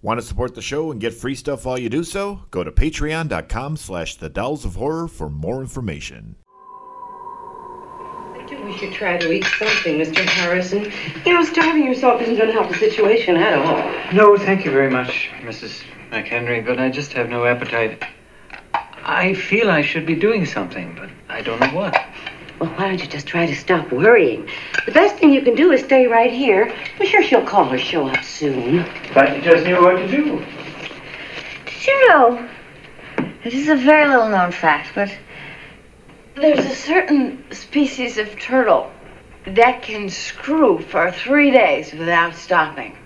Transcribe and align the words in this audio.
Want 0.00 0.20
to 0.20 0.26
support 0.26 0.54
the 0.54 0.62
show 0.62 0.92
and 0.92 1.00
get 1.00 1.12
free 1.12 1.34
stuff 1.34 1.64
while 1.64 1.76
you 1.76 1.88
do 1.88 2.04
so? 2.04 2.42
Go 2.52 2.62
to 2.62 2.70
patreon.com 2.70 3.76
slash 3.76 4.14
the 4.14 4.28
dolls 4.28 4.64
of 4.64 4.76
horror 4.76 5.08
for 5.08 5.28
more 5.28 5.60
information. 5.60 6.36
I 8.36 8.46
think 8.48 8.64
we 8.64 8.76
should 8.78 8.92
try 8.92 9.16
to 9.18 9.32
eat 9.32 9.44
something, 9.58 9.98
Mr. 9.98 10.24
Harrison. 10.24 10.92
You 11.26 11.34
know, 11.34 11.44
starving 11.44 11.84
yourself 11.84 12.22
isn't 12.22 12.36
going 12.36 12.46
to 12.46 12.52
help 12.52 12.68
the 12.68 12.78
situation 12.78 13.36
at 13.36 13.58
all. 13.58 14.14
No, 14.14 14.36
thank 14.38 14.64
you 14.64 14.70
very 14.70 14.88
much, 14.88 15.30
Mrs. 15.40 15.82
McHenry, 16.12 16.64
but 16.64 16.78
I 16.78 16.90
just 16.90 17.12
have 17.14 17.28
no 17.28 17.44
appetite. 17.44 18.04
I 19.02 19.34
feel 19.34 19.68
I 19.68 19.82
should 19.82 20.06
be 20.06 20.14
doing 20.14 20.46
something, 20.46 20.94
but 20.94 21.10
I 21.28 21.42
don't 21.42 21.58
know 21.58 21.74
what. 21.74 22.00
Well, 22.60 22.70
why 22.70 22.88
don't 22.88 23.00
you 23.00 23.06
just 23.06 23.26
try 23.26 23.46
to 23.46 23.54
stop 23.54 23.92
worrying? 23.92 24.48
The 24.84 24.92
best 24.92 25.16
thing 25.16 25.32
you 25.32 25.42
can 25.42 25.54
do 25.54 25.70
is 25.70 25.84
stay 25.84 26.06
right 26.06 26.32
here. 26.32 26.74
I'm 26.98 27.06
sure 27.06 27.22
she'll 27.22 27.44
call 27.44 27.72
or 27.72 27.78
show 27.78 28.08
up 28.08 28.24
soon. 28.24 28.84
But 29.14 29.36
you 29.36 29.42
just 29.42 29.64
knew 29.64 29.80
what 29.80 29.96
to 29.96 30.08
do. 30.08 30.44
Did 31.66 31.86
you 31.86 32.08
know? 32.08 32.48
This 33.44 33.54
is 33.54 33.68
a 33.68 33.76
very 33.76 34.08
little 34.08 34.28
known 34.28 34.50
fact, 34.50 34.90
but 34.94 35.16
there's 36.34 36.64
a 36.64 36.74
certain 36.74 37.44
species 37.52 38.18
of 38.18 38.38
turtle 38.38 38.90
that 39.46 39.82
can 39.82 40.08
screw 40.08 40.80
for 40.80 41.12
three 41.12 41.52
days 41.52 41.92
without 41.92 42.34
stopping. 42.34 42.96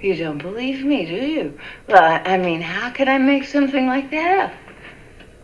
You 0.00 0.16
don't 0.16 0.38
believe 0.38 0.84
me, 0.84 1.04
do 1.04 1.14
you? 1.14 1.58
Well, 1.88 2.02
I 2.02 2.34
I 2.34 2.38
mean, 2.38 2.60
how 2.62 2.90
could 2.90 3.08
I 3.08 3.18
make 3.18 3.44
something 3.44 3.86
like 3.86 4.10
that 4.10 4.50
up? 4.50 4.52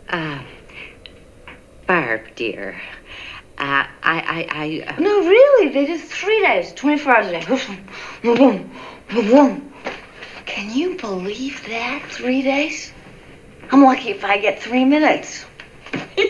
Uh, 0.09 0.39
Barb, 1.87 2.21
dear. 2.35 2.79
Uh, 3.61 3.85
I, 4.01 4.03
I, 4.03 4.47
I. 4.49 4.83
Uh, 4.87 4.95
No, 4.99 5.19
really, 5.19 5.69
they 5.69 5.85
just 5.85 6.05
three 6.05 6.41
days, 6.41 6.73
24 6.73 7.15
hours 7.15 7.27
a 7.27 7.31
day. 7.31 7.41
Can 10.47 10.71
you 10.71 10.97
believe 10.97 11.63
that? 11.67 12.01
Three 12.09 12.41
days? 12.41 12.91
I'm 13.71 13.83
lucky 13.83 14.09
if 14.09 14.25
I 14.25 14.39
get 14.39 14.63
three 14.63 14.83
minutes. 14.83 15.45
you 16.17 16.25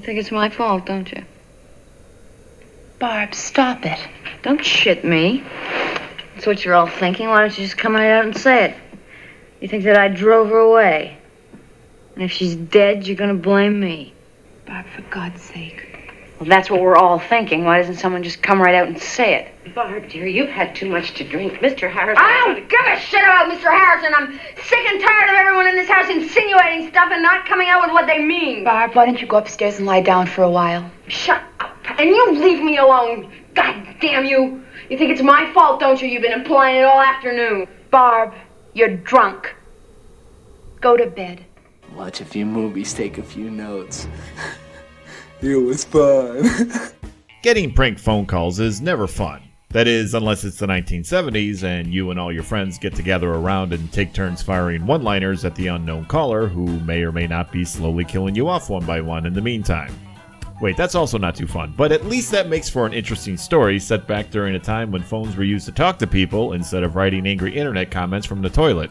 think 0.00 0.18
it's 0.18 0.32
my 0.32 0.48
fault, 0.48 0.86
don't 0.86 1.12
you? 1.12 1.24
Barb, 2.98 3.32
stop 3.36 3.86
it. 3.86 4.00
Don't 4.42 4.64
shit 4.64 5.04
me. 5.04 5.44
That's 6.34 6.48
what 6.48 6.64
you're 6.64 6.74
all 6.74 6.88
thinking. 6.88 7.28
Why 7.28 7.42
don't 7.42 7.56
you 7.56 7.64
just 7.64 7.78
come 7.78 7.94
right 7.94 8.10
out 8.10 8.24
and 8.24 8.36
say 8.36 8.64
it? 8.64 8.74
You 9.60 9.68
think 9.68 9.84
that 9.84 9.96
I 9.96 10.08
drove 10.08 10.48
her 10.48 10.58
away. 10.58 11.18
And 12.14 12.24
if 12.24 12.32
she's 12.32 12.54
dead, 12.54 13.06
you're 13.06 13.16
gonna 13.16 13.34
blame 13.34 13.78
me. 13.78 14.14
Barb, 14.66 14.86
for 14.94 15.02
God's 15.02 15.42
sake. 15.42 15.86
Well, 16.38 16.48
that's 16.48 16.70
what 16.70 16.80
we're 16.80 16.96
all 16.96 17.18
thinking. 17.18 17.64
Why 17.64 17.76
doesn't 17.78 17.96
someone 17.96 18.22
just 18.22 18.42
come 18.42 18.62
right 18.62 18.74
out 18.74 18.88
and 18.88 18.98
say 18.98 19.34
it? 19.34 19.74
Barb, 19.74 20.08
dear, 20.08 20.26
you've 20.26 20.48
had 20.48 20.74
too 20.74 20.88
much 20.88 21.12
to 21.14 21.24
drink. 21.24 21.60
Mr. 21.60 21.90
Harrison. 21.90 22.24
I 22.24 22.42
don't 22.46 22.66
give 22.66 22.80
a 22.80 22.98
shit 22.98 23.22
about 23.22 23.52
Mr. 23.52 23.70
Harrison. 23.70 24.14
I'm 24.16 24.32
sick 24.64 24.78
and 24.88 25.00
tired 25.02 25.28
of 25.28 25.36
everyone 25.36 25.66
in 25.68 25.76
this 25.76 25.88
house 25.88 26.08
insinuating 26.08 26.88
stuff 26.88 27.10
and 27.12 27.22
not 27.22 27.44
coming 27.46 27.68
out 27.68 27.82
with 27.82 27.92
what 27.92 28.06
they 28.06 28.20
mean. 28.24 28.64
Barb, 28.64 28.94
why 28.94 29.04
don't 29.04 29.20
you 29.20 29.26
go 29.26 29.36
upstairs 29.36 29.76
and 29.76 29.86
lie 29.86 30.00
down 30.00 30.26
for 30.26 30.42
a 30.42 30.50
while? 30.50 30.90
Shut 31.08 31.42
up. 31.60 31.76
And 31.98 32.08
you 32.08 32.32
leave 32.32 32.62
me 32.62 32.78
alone. 32.78 33.30
God 33.54 33.96
damn 34.00 34.24
you. 34.24 34.64
You 34.88 34.96
think 34.96 35.10
it's 35.10 35.22
my 35.22 35.52
fault, 35.52 35.78
don't 35.78 36.00
you? 36.00 36.08
You've 36.08 36.22
been 36.22 36.32
implying 36.32 36.76
it 36.76 36.84
all 36.84 37.00
afternoon. 37.00 37.68
Barb, 37.90 38.32
you're 38.74 38.96
drunk. 38.96 39.54
Go 40.80 40.96
to 40.96 41.06
bed. 41.06 41.44
Watch 41.94 42.20
a 42.20 42.24
few 42.24 42.46
movies, 42.46 42.94
take 42.94 43.18
a 43.18 43.22
few 43.22 43.50
notes. 43.50 44.06
it 45.42 45.56
was 45.56 45.84
fun. 45.84 46.48
Getting 47.42 47.72
prank 47.72 47.98
phone 47.98 48.26
calls 48.26 48.60
is 48.60 48.80
never 48.80 49.06
fun. 49.06 49.42
That 49.70 49.86
is, 49.86 50.14
unless 50.14 50.42
it's 50.44 50.58
the 50.58 50.66
1970s 50.66 51.62
and 51.62 51.94
you 51.94 52.10
and 52.10 52.18
all 52.18 52.32
your 52.32 52.42
friends 52.42 52.76
get 52.76 52.94
to 52.96 53.02
gather 53.02 53.30
around 53.30 53.72
and 53.72 53.92
take 53.92 54.12
turns 54.12 54.42
firing 54.42 54.84
one 54.84 55.02
liners 55.02 55.44
at 55.44 55.54
the 55.54 55.68
unknown 55.68 56.06
caller 56.06 56.48
who 56.48 56.80
may 56.80 57.02
or 57.02 57.12
may 57.12 57.28
not 57.28 57.52
be 57.52 57.64
slowly 57.64 58.04
killing 58.04 58.34
you 58.34 58.48
off 58.48 58.68
one 58.68 58.84
by 58.84 59.00
one 59.00 59.26
in 59.26 59.32
the 59.32 59.40
meantime. 59.40 59.96
Wait, 60.60 60.76
that's 60.76 60.94
also 60.94 61.16
not 61.16 61.34
too 61.34 61.46
fun, 61.46 61.72
but 61.76 61.90
at 61.90 62.04
least 62.04 62.30
that 62.30 62.48
makes 62.48 62.68
for 62.68 62.84
an 62.84 62.92
interesting 62.92 63.36
story 63.36 63.78
set 63.78 64.06
back 64.06 64.30
during 64.30 64.54
a 64.54 64.58
time 64.58 64.90
when 64.90 65.02
phones 65.02 65.34
were 65.34 65.44
used 65.44 65.64
to 65.64 65.72
talk 65.72 65.98
to 65.98 66.06
people 66.06 66.52
instead 66.52 66.82
of 66.82 66.96
writing 66.96 67.26
angry 67.26 67.56
internet 67.56 67.90
comments 67.90 68.26
from 68.26 68.42
the 68.42 68.50
toilet. 68.50 68.90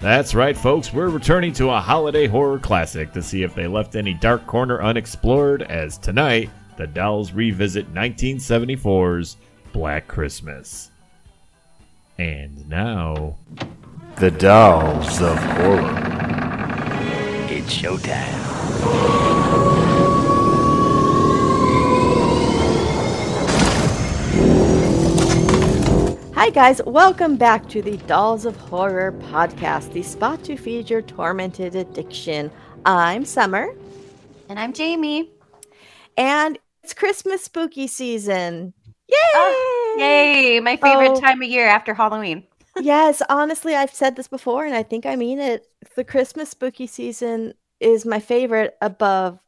That's 0.00 0.34
right, 0.34 0.56
folks, 0.56 0.92
we're 0.92 1.08
returning 1.08 1.52
to 1.54 1.70
a 1.70 1.80
holiday 1.80 2.26
horror 2.26 2.58
classic 2.58 3.12
to 3.14 3.22
see 3.22 3.42
if 3.42 3.54
they 3.54 3.66
left 3.66 3.96
any 3.96 4.14
dark 4.14 4.46
corner 4.46 4.82
unexplored, 4.82 5.62
as 5.62 5.96
tonight, 5.96 6.50
the 6.76 6.86
Dolls 6.86 7.32
revisit 7.32 7.92
1974's 7.94 9.38
Black 9.72 10.06
Christmas. 10.06 10.90
And 12.18 12.68
now, 12.68 13.36
the 14.16 14.30
Dolls 14.30 15.20
of 15.22 15.38
Horror. 15.38 15.94
it's 17.50 17.74
showtime. 17.74 19.27
Hi, 26.38 26.50
guys. 26.50 26.80
Welcome 26.86 27.36
back 27.36 27.68
to 27.70 27.82
the 27.82 27.96
Dolls 28.06 28.44
of 28.44 28.56
Horror 28.56 29.10
podcast, 29.24 29.92
the 29.92 30.04
spot 30.04 30.44
to 30.44 30.56
feed 30.56 30.88
your 30.88 31.02
tormented 31.02 31.74
addiction. 31.74 32.52
I'm 32.86 33.24
Summer, 33.24 33.74
And 34.48 34.56
I'm 34.58 34.72
Jamie. 34.72 35.32
and 36.16 36.56
it's 36.84 36.94
Christmas 36.94 37.42
spooky 37.42 37.88
season. 37.88 38.72
Oh, 38.88 38.92
yay! 39.08 39.16
Oh, 39.34 39.96
Yay! 39.98 40.60
My 40.60 40.76
favorite 40.76 41.10
Oh. 41.10 41.20
time 41.20 41.42
of 41.42 41.48
year 41.48 41.66
after 41.66 41.92
Halloween. 41.92 42.46
yes, 42.80 43.20
honestly, 43.28 43.74
I've 43.74 43.92
said 43.92 44.14
this 44.14 44.28
before, 44.28 44.64
and 44.64 44.76
I 44.76 44.84
think 44.84 45.06
I 45.06 45.16
mean 45.16 45.40
it. 45.40 45.66
The 45.96 46.04
Christmas 46.04 46.50
spooky 46.50 46.86
season 46.86 47.54
is 47.80 48.06
my 48.06 48.20
favorite 48.20 48.76
above 48.80 49.40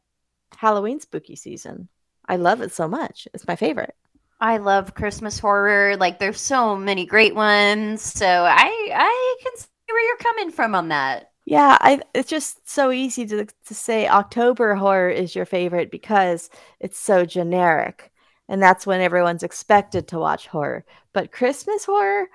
Halloween 0.57 0.99
spooky 0.99 1.37
season. 1.37 1.87
I 2.27 2.35
love 2.35 2.59
it 2.61 2.73
so 2.73 2.89
much. 2.89 3.29
It's 3.33 3.47
my 3.47 3.55
favorite. 3.55 3.95
I 4.41 4.57
love 4.57 4.95
Christmas 4.95 5.37
horror. 5.37 5.95
Like 5.97 6.17
there's 6.17 6.41
so 6.41 6.75
many 6.75 7.05
great 7.05 7.35
ones. 7.35 8.01
So 8.01 8.25
I 8.25 8.89
I 8.93 9.35
can 9.43 9.55
see 9.55 9.67
where 9.87 10.07
you're 10.07 10.17
coming 10.17 10.51
from 10.51 10.73
on 10.73 10.89
that. 10.89 11.31
Yeah, 11.45 11.77
I 11.79 12.01
it's 12.15 12.29
just 12.29 12.67
so 12.67 12.91
easy 12.91 13.25
to 13.27 13.45
to 13.45 13.73
say 13.75 14.07
October 14.07 14.73
horror 14.73 15.09
is 15.09 15.35
your 15.35 15.45
favorite 15.45 15.91
because 15.91 16.49
it's 16.79 16.97
so 16.97 17.23
generic. 17.23 18.11
And 18.49 18.61
that's 18.61 18.85
when 18.85 18.99
everyone's 18.99 19.43
expected 19.43 20.07
to 20.09 20.19
watch 20.19 20.47
horror. 20.47 20.85
But 21.13 21.31
Christmas 21.31 21.85
horror 21.85 22.27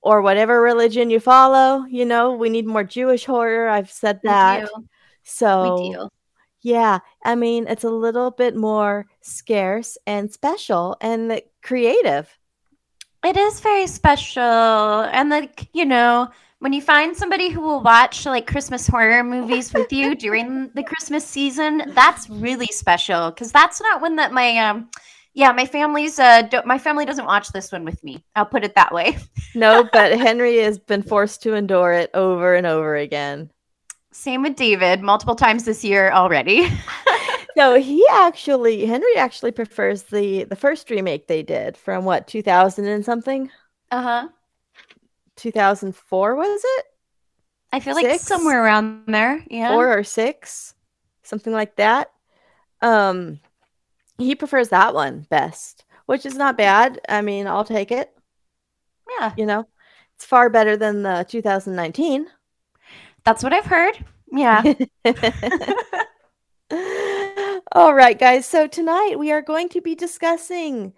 or 0.00 0.22
whatever 0.22 0.62
religion 0.62 1.10
you 1.10 1.20
follow, 1.20 1.84
you 1.84 2.06
know, 2.06 2.32
we 2.32 2.48
need 2.48 2.66
more 2.66 2.84
Jewish 2.84 3.24
horror. 3.26 3.68
I've 3.68 3.90
said 3.90 4.20
that. 4.24 4.68
So. 5.22 6.08
Yeah, 6.62 6.98
I 7.24 7.34
mean, 7.34 7.66
it's 7.68 7.84
a 7.84 7.90
little 7.90 8.30
bit 8.30 8.54
more 8.54 9.06
scarce 9.22 9.96
and 10.06 10.32
special 10.32 10.96
and 11.00 11.40
creative. 11.62 12.36
It 13.24 13.36
is 13.36 13.60
very 13.60 13.86
special. 13.86 14.42
And 14.42 15.28
like, 15.28 15.68
you 15.72 15.84
know, 15.84 16.28
when 16.60 16.72
you 16.72 16.82
find 16.82 17.16
somebody 17.16 17.48
who 17.48 17.60
will 17.60 17.80
watch 17.80 18.26
like 18.26 18.46
Christmas 18.46 18.86
horror 18.86 19.24
movies 19.24 19.72
with 19.72 19.92
you 19.92 20.14
during 20.16 20.70
the 20.74 20.82
Christmas 20.82 21.26
season, 21.26 21.82
that's 21.94 22.28
really 22.28 22.66
special 22.66 23.30
because 23.30 23.52
that's 23.52 23.80
not 23.80 24.00
one 24.00 24.16
that 24.16 24.32
my 24.32 24.56
um 24.58 24.88
yeah, 25.32 25.52
my 25.52 25.64
family's 25.64 26.18
uh 26.18 26.42
do- 26.42 26.62
my 26.66 26.78
family 26.78 27.04
doesn't 27.04 27.24
watch 27.26 27.48
this 27.48 27.72
one 27.72 27.84
with 27.84 28.02
me. 28.04 28.22
I'll 28.36 28.46
put 28.46 28.64
it 28.64 28.74
that 28.74 28.92
way. 28.92 29.16
No, 29.54 29.88
but 29.92 30.12
Henry 30.18 30.58
has 30.58 30.78
been 30.78 31.02
forced 31.02 31.42
to 31.42 31.54
endure 31.54 31.92
it 31.92 32.10
over 32.14 32.54
and 32.54 32.66
over 32.66 32.96
again. 32.96 33.50
Same 34.12 34.42
with 34.42 34.56
David, 34.56 35.02
multiple 35.02 35.36
times 35.36 35.64
this 35.64 35.84
year 35.84 36.10
already. 36.10 36.68
No, 37.56 37.74
he 37.74 38.04
actually 38.12 38.86
Henry 38.86 39.16
actually 39.16 39.50
prefers 39.50 40.04
the 40.04 40.44
the 40.44 40.56
first 40.56 40.88
remake 40.88 41.26
they 41.26 41.42
did 41.42 41.76
from 41.76 42.04
what 42.04 42.26
2000 42.28 42.86
and 42.86 43.04
something 43.04 43.50
Uh-huh. 43.90 44.28
2004 45.36 46.34
was 46.36 46.60
it 46.64 46.84
I 47.72 47.80
feel 47.80 47.94
like 47.94 48.20
somewhere 48.20 48.64
around 48.64 49.04
there. 49.08 49.44
Yeah. 49.50 49.74
four 49.74 49.92
or 49.92 50.04
six 50.04 50.74
something 51.22 51.52
like 51.52 51.76
that 51.76 52.10
um 52.82 53.40
he 54.18 54.34
prefers 54.34 54.68
that 54.68 54.94
one 54.94 55.26
best 55.28 55.84
which 56.06 56.24
is 56.24 56.36
not 56.36 56.56
bad 56.56 57.00
I 57.08 57.20
mean 57.20 57.46
I'll 57.46 57.64
take 57.64 57.90
it 57.90 58.12
yeah. 59.18 59.34
you 59.36 59.44
know 59.46 59.66
it's 60.14 60.24
far 60.24 60.50
better 60.50 60.76
than 60.76 61.02
the 61.02 61.26
2019 61.28 62.26
That's 63.24 63.42
what 63.42 63.52
I've 63.52 63.66
heard. 63.66 64.04
Yeah. 64.32 64.62
All 67.72 67.94
right, 67.94 68.18
guys. 68.18 68.46
So 68.46 68.66
tonight 68.66 69.16
we 69.18 69.32
are 69.32 69.42
going 69.42 69.68
to 69.70 69.80
be 69.80 69.94
discussing 69.94 70.92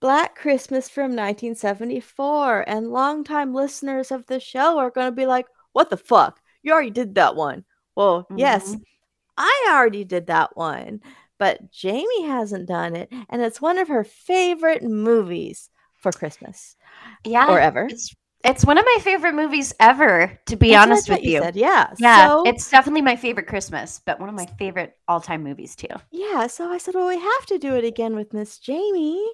Black 0.00 0.34
Christmas 0.36 0.88
from 0.88 1.10
1974. 1.16 2.68
And 2.68 2.88
longtime 2.90 3.54
listeners 3.54 4.10
of 4.10 4.26
the 4.26 4.40
show 4.40 4.78
are 4.78 4.90
going 4.90 5.06
to 5.08 5.12
be 5.16 5.26
like, 5.26 5.46
what 5.72 5.90
the 5.90 5.96
fuck? 5.96 6.40
You 6.62 6.72
already 6.72 6.90
did 6.90 7.14
that 7.16 7.36
one. 7.36 7.64
Well, 7.96 8.26
yes, 8.36 8.74
Mhm. 8.74 8.82
I 9.36 9.68
already 9.72 10.04
did 10.04 10.26
that 10.28 10.56
one. 10.56 11.00
But 11.02 11.10
but 11.36 11.70
Jamie 11.72 12.22
hasn't 12.22 12.66
done 12.68 12.94
it, 12.94 13.12
and 13.28 13.42
it's 13.42 13.60
one 13.60 13.76
of 13.76 13.88
her 13.88 14.04
favorite 14.04 14.82
movies 14.84 15.68
for 16.00 16.12
Christmas 16.12 16.76
Yeah. 17.24 17.50
or 17.50 17.58
ever. 17.60 17.86
It's 17.90 18.14
it's 18.44 18.64
one 18.64 18.78
of 18.78 18.84
my 18.84 19.02
favorite 19.02 19.34
movies 19.34 19.74
ever, 19.80 20.38
to 20.46 20.56
be 20.56 20.74
That's 20.74 20.76
honest 20.76 21.08
with 21.10 21.24
you. 21.24 21.40
said, 21.42 21.56
Yeah. 21.56 21.94
Yeah, 21.98 22.34
So, 22.34 22.42
it's 22.44 22.68
definitely 22.70 23.02
my 23.02 23.16
favorite 23.16 23.46
Christmas, 23.46 24.00
but 24.04 24.18
one 24.20 24.28
of 24.28 24.34
my 24.34 24.46
favorite 24.58 24.96
all-time 25.08 25.42
movies 25.44 25.76
too. 25.76 25.88
yeah. 26.10 26.46
So 26.46 26.70
I 26.70 26.78
said, 26.78 26.94
well, 26.94 27.08
we 27.08 27.18
have 27.18 27.46
to 27.46 27.58
do 27.58 27.74
it 27.76 27.84
again 27.84 28.14
with 28.16 28.32
Miss 28.32 28.58
Jamie. 28.58 29.24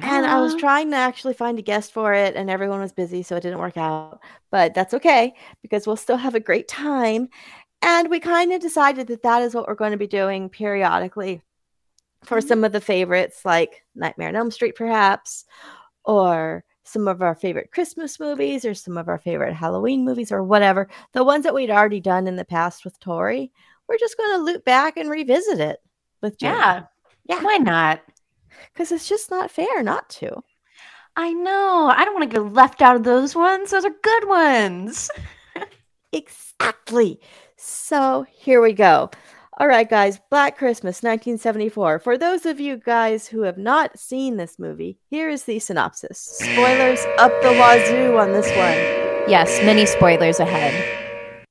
And 0.00 0.26
I 0.26 0.40
was 0.40 0.54
trying 0.54 0.90
to 0.90 0.96
actually 0.96 1.34
find 1.34 1.58
a 1.58 1.62
guest 1.62 1.92
for 1.92 2.12
it, 2.12 2.34
and 2.34 2.50
everyone 2.50 2.80
was 2.80 2.92
busy, 2.92 3.22
so 3.22 3.36
it 3.36 3.42
didn't 3.42 3.60
work 3.60 3.76
out. 3.76 4.20
But 4.50 4.74
that's 4.74 4.94
okay 4.94 5.34
because 5.62 5.86
we'll 5.86 5.96
still 5.96 6.16
have 6.16 6.34
a 6.34 6.40
great 6.40 6.66
time. 6.68 7.28
And 7.82 8.10
we 8.10 8.20
kind 8.20 8.52
of 8.52 8.60
decided 8.60 9.08
that 9.08 9.22
that 9.24 9.42
is 9.42 9.54
what 9.54 9.68
we're 9.68 9.74
going 9.76 9.92
to 9.92 9.98
be 9.98 10.06
doing 10.08 10.48
periodically 10.50 11.42
for 12.24 12.40
Mhm. 12.40 12.42
some 12.42 12.64
of 12.64 12.72
the 12.72 12.80
favorites, 12.80 13.44
like 13.44 13.84
Nightmare 13.94 14.28
on 14.28 14.36
Elm 14.36 14.50
Street, 14.50 14.76
perhaps, 14.76 15.44
or 16.04 16.64
some 16.92 17.08
of 17.08 17.22
our 17.22 17.34
favorite 17.34 17.72
Christmas 17.72 18.20
movies, 18.20 18.64
or 18.64 18.74
some 18.74 18.98
of 18.98 19.08
our 19.08 19.18
favorite 19.18 19.54
Halloween 19.54 20.04
movies, 20.04 20.30
or 20.30 20.42
whatever. 20.42 20.88
The 21.12 21.24
ones 21.24 21.44
that 21.44 21.54
we'd 21.54 21.70
already 21.70 22.00
done 22.00 22.26
in 22.26 22.36
the 22.36 22.44
past 22.44 22.84
with 22.84 22.98
Tori, 23.00 23.50
we're 23.88 23.98
just 23.98 24.16
going 24.16 24.38
to 24.38 24.44
loop 24.44 24.64
back 24.64 24.96
and 24.96 25.10
revisit 25.10 25.60
it 25.60 25.80
with 26.20 26.38
Jamie. 26.38 26.56
Yeah. 26.56 26.82
Yeah. 27.24 27.42
Why 27.42 27.56
not? 27.56 28.02
Because 28.72 28.92
it's 28.92 29.08
just 29.08 29.30
not 29.30 29.50
fair 29.50 29.82
not 29.82 30.08
to. 30.10 30.42
I 31.16 31.32
know. 31.32 31.92
I 31.94 32.04
don't 32.04 32.14
want 32.14 32.30
to 32.30 32.36
get 32.36 32.52
left 32.52 32.82
out 32.82 32.96
of 32.96 33.04
those 33.04 33.34
ones. 33.34 33.70
Those 33.70 33.84
are 33.84 33.94
good 34.02 34.28
ones. 34.28 35.10
Exactly. 36.12 37.20
So 37.56 38.26
here 38.30 38.60
we 38.60 38.74
go. 38.74 39.10
All 39.58 39.68
right, 39.68 39.88
guys, 39.88 40.18
Black 40.30 40.56
Christmas 40.56 41.02
1974. 41.02 41.98
For 41.98 42.16
those 42.16 42.46
of 42.46 42.58
you 42.58 42.78
guys 42.78 43.28
who 43.28 43.42
have 43.42 43.58
not 43.58 43.98
seen 43.98 44.38
this 44.38 44.58
movie, 44.58 44.98
here 45.10 45.28
is 45.28 45.44
the 45.44 45.58
synopsis. 45.58 46.18
Spoilers 46.18 47.04
up 47.18 47.32
the 47.42 47.50
wazoo 47.50 48.16
on 48.16 48.32
this 48.32 48.48
one. 48.48 49.30
Yes, 49.30 49.62
many 49.62 49.84
spoilers 49.84 50.40
ahead. 50.40 51.44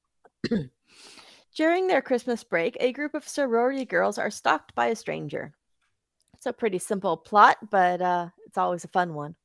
During 1.55 1.85
their 1.85 2.01
Christmas 2.01 2.43
break, 2.43 2.75
a 2.79 2.91
group 2.91 3.13
of 3.13 3.27
sorority 3.27 3.85
girls 3.85 4.17
are 4.17 4.31
stalked 4.31 4.73
by 4.73 4.87
a 4.87 4.95
stranger. 4.95 5.53
It's 6.33 6.47
a 6.47 6.53
pretty 6.53 6.79
simple 6.79 7.17
plot, 7.17 7.57
but 7.69 8.01
uh, 8.01 8.29
it's 8.47 8.57
always 8.57 8.83
a 8.83 8.87
fun 8.87 9.13
one. 9.13 9.35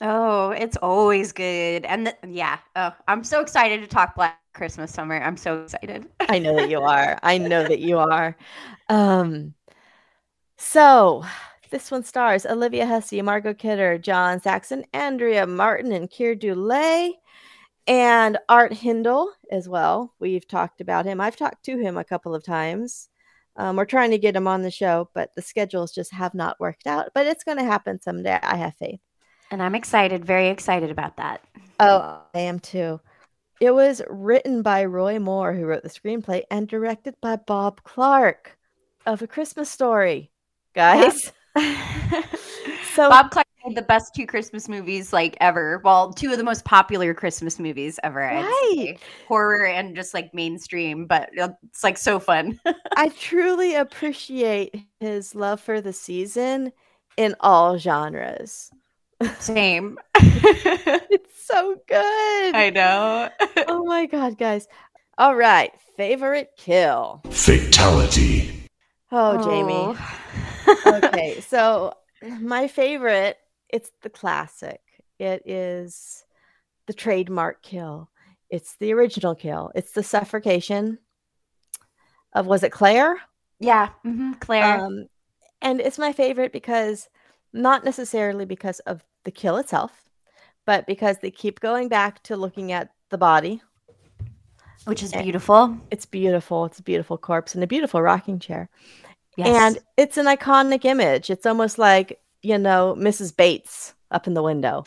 Oh, 0.00 0.50
it's 0.52 0.78
always 0.78 1.32
good. 1.32 1.84
And 1.84 2.06
th- 2.06 2.34
yeah, 2.34 2.60
oh, 2.76 2.94
I'm 3.06 3.24
so 3.24 3.42
excited 3.42 3.82
to 3.82 3.86
talk 3.86 4.14
Black 4.14 4.38
Christmas 4.56 4.92
summer. 4.92 5.20
I'm 5.22 5.36
so 5.36 5.62
excited. 5.62 6.06
I 6.20 6.38
know 6.38 6.56
that 6.56 6.70
you 6.70 6.80
are. 6.82 7.18
I 7.22 7.38
know 7.38 7.62
that 7.62 7.80
you 7.80 7.98
are. 7.98 8.36
Um, 8.88 9.54
so 10.56 11.24
this 11.70 11.90
one 11.90 12.02
stars 12.02 12.46
Olivia 12.46 12.86
Hussey, 12.86 13.20
Margot 13.22 13.54
Kidder, 13.54 13.98
John 13.98 14.40
Saxon, 14.40 14.84
Andrea 14.92 15.46
Martin, 15.46 15.92
and 15.92 16.10
Keir 16.10 16.34
Dullea, 16.34 17.12
and 17.86 18.38
Art 18.48 18.72
Hindle 18.72 19.30
as 19.50 19.68
well. 19.68 20.14
We've 20.18 20.46
talked 20.48 20.80
about 20.80 21.04
him. 21.04 21.20
I've 21.20 21.36
talked 21.36 21.64
to 21.66 21.78
him 21.78 21.96
a 21.96 22.04
couple 22.04 22.34
of 22.34 22.44
times. 22.44 23.08
Um, 23.56 23.76
we're 23.76 23.84
trying 23.84 24.10
to 24.10 24.18
get 24.18 24.36
him 24.36 24.46
on 24.46 24.62
the 24.62 24.70
show, 24.70 25.08
but 25.14 25.34
the 25.34 25.42
schedules 25.42 25.92
just 25.92 26.12
have 26.12 26.34
not 26.34 26.60
worked 26.60 26.86
out. 26.86 27.10
But 27.14 27.26
it's 27.26 27.44
going 27.44 27.58
to 27.58 27.64
happen 27.64 28.00
someday. 28.00 28.38
I 28.42 28.56
have 28.56 28.74
faith. 28.76 29.00
And 29.50 29.62
I'm 29.62 29.74
excited, 29.74 30.24
very 30.24 30.48
excited 30.48 30.90
about 30.90 31.16
that. 31.18 31.42
Oh, 31.78 32.20
I 32.34 32.40
am 32.40 32.58
too. 32.58 33.00
It 33.60 33.70
was 33.70 34.02
written 34.10 34.62
by 34.62 34.84
Roy 34.84 35.18
Moore, 35.18 35.54
who 35.54 35.64
wrote 35.64 35.82
the 35.82 35.88
screenplay, 35.88 36.42
and 36.50 36.68
directed 36.68 37.14
by 37.22 37.36
Bob 37.36 37.82
Clark 37.84 38.58
of 39.06 39.22
A 39.22 39.26
Christmas 39.26 39.70
Story. 39.70 40.30
Guys, 40.74 41.32
so 42.94 43.08
Bob 43.08 43.30
Clark 43.30 43.46
made 43.64 43.76
the 43.76 43.82
best 43.82 44.14
two 44.14 44.26
Christmas 44.26 44.68
movies 44.68 45.10
like 45.10 45.38
ever. 45.40 45.80
Well, 45.84 46.12
two 46.12 46.32
of 46.32 46.38
the 46.38 46.44
most 46.44 46.66
popular 46.66 47.14
Christmas 47.14 47.58
movies 47.58 47.98
ever. 48.04 48.20
Right. 48.20 48.98
Horror 49.26 49.66
and 49.66 49.96
just 49.96 50.12
like 50.12 50.34
mainstream, 50.34 51.06
but 51.06 51.30
it's 51.32 51.82
like 51.82 51.96
so 51.96 52.18
fun. 52.18 52.60
I 52.96 53.08
truly 53.08 53.74
appreciate 53.74 54.76
his 55.00 55.34
love 55.34 55.60
for 55.60 55.80
the 55.80 55.94
season 55.94 56.72
in 57.16 57.34
all 57.40 57.78
genres. 57.78 58.70
Same. 59.38 59.98
It's 61.08 61.44
so 61.46 61.76
good. 61.86 62.54
I 62.54 62.70
know. 62.74 63.28
oh 63.68 63.84
my 63.84 64.06
god, 64.06 64.36
guys. 64.38 64.66
All 65.18 65.34
right, 65.34 65.72
favorite 65.96 66.50
kill. 66.56 67.22
Fatality. 67.30 68.68
Oh, 69.12 69.36
Jamie. 69.36 69.96
okay, 70.86 71.40
so 71.40 71.94
my 72.40 72.68
favorite, 72.68 73.38
it's 73.68 73.90
the 74.02 74.10
classic. 74.10 74.80
It 75.18 75.42
is 75.46 76.24
the 76.86 76.92
trademark 76.92 77.62
kill. 77.62 78.10
It's 78.50 78.76
the 78.76 78.92
original 78.92 79.34
kill. 79.34 79.70
It's 79.74 79.92
the 79.92 80.02
suffocation 80.02 80.98
of 82.32 82.46
was 82.46 82.62
it 82.62 82.72
Claire? 82.72 83.16
Yeah. 83.58 83.90
hmm 84.02 84.32
Claire. 84.34 84.84
Um, 84.84 85.06
and 85.62 85.80
it's 85.80 85.98
my 85.98 86.12
favorite 86.12 86.52
because 86.52 87.08
not 87.56 87.84
necessarily 87.84 88.44
because 88.44 88.80
of 88.80 89.02
the 89.24 89.30
kill 89.30 89.56
itself, 89.56 89.92
but 90.64 90.86
because 90.86 91.18
they 91.18 91.30
keep 91.30 91.60
going 91.60 91.88
back 91.88 92.22
to 92.24 92.36
looking 92.36 92.72
at 92.72 92.90
the 93.10 93.18
body. 93.18 93.60
which 94.84 95.02
is 95.02 95.12
beautiful. 95.12 95.76
It's 95.90 96.06
beautiful. 96.06 96.64
It's 96.66 96.78
a 96.78 96.82
beautiful 96.82 97.18
corpse 97.18 97.54
and 97.56 97.64
a 97.64 97.66
beautiful 97.66 98.00
rocking 98.02 98.38
chair. 98.38 98.68
Yes. 99.36 99.48
And 99.48 99.78
it's 99.96 100.16
an 100.16 100.26
iconic 100.26 100.84
image. 100.84 101.28
It's 101.28 101.44
almost 101.44 101.76
like, 101.76 102.20
you 102.42 102.56
know, 102.56 102.94
Mrs. 102.96 103.36
Bates 103.36 103.94
up 104.12 104.26
in 104.28 104.34
the 104.34 104.42
window, 104.42 104.84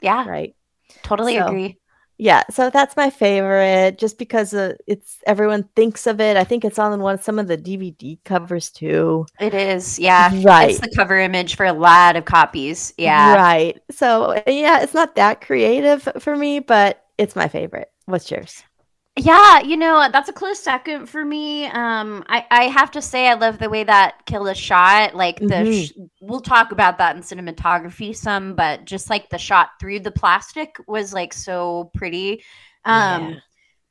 yeah, 0.00 0.26
right? 0.28 0.54
totally 1.02 1.36
So- 1.36 1.46
agree. 1.46 1.76
Yeah, 2.20 2.42
so 2.50 2.68
that's 2.68 2.96
my 2.98 3.08
favorite 3.08 3.96
just 3.96 4.18
because 4.18 4.52
uh, 4.52 4.74
it's 4.86 5.20
everyone 5.26 5.64
thinks 5.74 6.06
of 6.06 6.20
it. 6.20 6.36
I 6.36 6.44
think 6.44 6.66
it's 6.66 6.78
on 6.78 7.00
one 7.00 7.20
some 7.22 7.38
of 7.38 7.48
the 7.48 7.56
DVD 7.56 8.18
covers 8.24 8.68
too. 8.68 9.24
It 9.40 9.54
is. 9.54 9.98
Yeah. 9.98 10.30
Right. 10.42 10.72
It's 10.72 10.80
the 10.80 10.92
cover 10.94 11.18
image 11.18 11.56
for 11.56 11.64
a 11.64 11.72
lot 11.72 12.16
of 12.16 12.26
copies. 12.26 12.92
Yeah. 12.98 13.34
Right. 13.36 13.80
So, 13.90 14.34
yeah, 14.46 14.82
it's 14.82 14.92
not 14.92 15.14
that 15.14 15.40
creative 15.40 16.06
for 16.18 16.36
me, 16.36 16.58
but 16.58 17.02
it's 17.16 17.34
my 17.34 17.48
favorite. 17.48 17.90
What's 18.04 18.30
yours? 18.30 18.64
Yeah, 19.16 19.60
you 19.60 19.76
know, 19.76 20.08
that's 20.10 20.28
a 20.28 20.32
close 20.32 20.58
second 20.60 21.06
for 21.06 21.22
me. 21.24 21.66
Um, 21.66 22.24
I, 22.28 22.46
I 22.50 22.62
have 22.68 22.92
to 22.92 23.02
say 23.02 23.28
I 23.28 23.34
love 23.34 23.58
the 23.58 23.68
way 23.68 23.84
that 23.84 24.24
kill 24.24 24.46
is 24.46 24.56
shot. 24.56 25.14
Like 25.14 25.46
the 25.48 25.64
Mhm. 25.64 25.66
sh- 25.66 25.92
we'll 26.20 26.40
talk 26.40 26.72
about 26.72 26.96
that 26.98 27.16
in 27.16 27.22
cinematography 27.22 28.16
some, 28.16 28.54
but 28.54 28.84
just 28.86 29.10
like 29.10 29.28
the 29.28 29.36
shot 29.36 29.70
through 29.80 30.00
the 30.00 30.12
plastic 30.12 30.76
was 30.86 31.12
like 31.12 31.34
so 31.34 31.90
pretty. 31.94 32.42
Um 32.84 33.28
Yeah. 33.28 33.40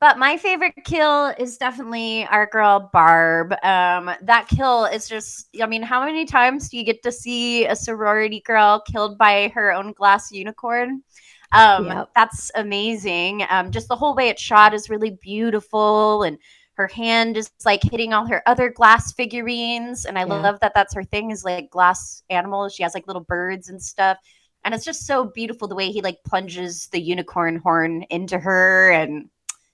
but 0.02 0.18
my 0.18 0.38
favorite 0.38 0.76
kill 0.86 1.28
is 1.40 1.58
definitely 1.58 2.26
our 2.28 2.48
girl 2.48 2.90
Barb. 2.94 3.54
Um, 3.64 4.12
that 4.24 4.48
kill 4.50 4.86
is 4.86 5.10
just, 5.10 5.50
I 5.62 5.66
mean, 5.68 5.84
how 5.84 6.06
many 6.06 6.26
times 6.26 6.70
do 6.70 6.78
you 6.78 6.86
get 6.86 7.04
to 7.04 7.12
see 7.12 7.66
a 7.66 7.76
sorority 7.76 8.42
girl 8.42 8.82
killed 8.92 9.18
by 9.18 9.50
her 9.56 9.74
own 9.74 9.94
glass 9.94 10.32
unicorn? 10.32 11.04
Um, 11.52 11.88
Yep. 11.88 12.10
that's 12.16 12.52
amazing. 12.56 13.46
Um, 13.50 13.72
just 13.72 13.88
the 13.88 13.96
whole 13.96 14.16
way 14.16 14.30
it's 14.30 14.42
shot 14.42 14.74
is 14.74 14.90
really 14.90 15.12
beautiful, 15.22 16.24
and 16.24 16.38
her 16.76 16.88
hand 16.88 17.36
is 17.38 17.52
like 17.66 17.82
hitting 17.84 18.14
all 18.14 18.26
her 18.28 18.42
other 18.48 18.70
glass 18.70 19.12
figurines. 19.14 20.06
And 20.06 20.18
I 20.18 20.22
Yeah. 20.26 20.36
love 20.36 20.60
that 20.62 20.74
that's 20.74 20.94
her 20.94 21.04
thing 21.04 21.32
is 21.32 21.44
like 21.44 21.70
glass 21.70 22.24
animals. 22.30 22.74
She 22.74 22.84
has 22.84 22.94
like 22.94 23.08
little 23.08 23.24
birds 23.24 23.70
and 23.70 23.82
stuff. 23.82 24.18
And 24.64 24.74
it's 24.74 24.86
just 24.86 25.06
so 25.06 25.26
beautiful 25.26 25.68
the 25.68 25.76
way 25.76 25.92
he 25.92 26.02
like 26.02 26.20
plunges 26.26 26.88
the 26.92 27.00
unicorn 27.02 27.58
horn 27.58 28.04
into 28.10 28.38
her 28.40 28.92
and 28.92 29.30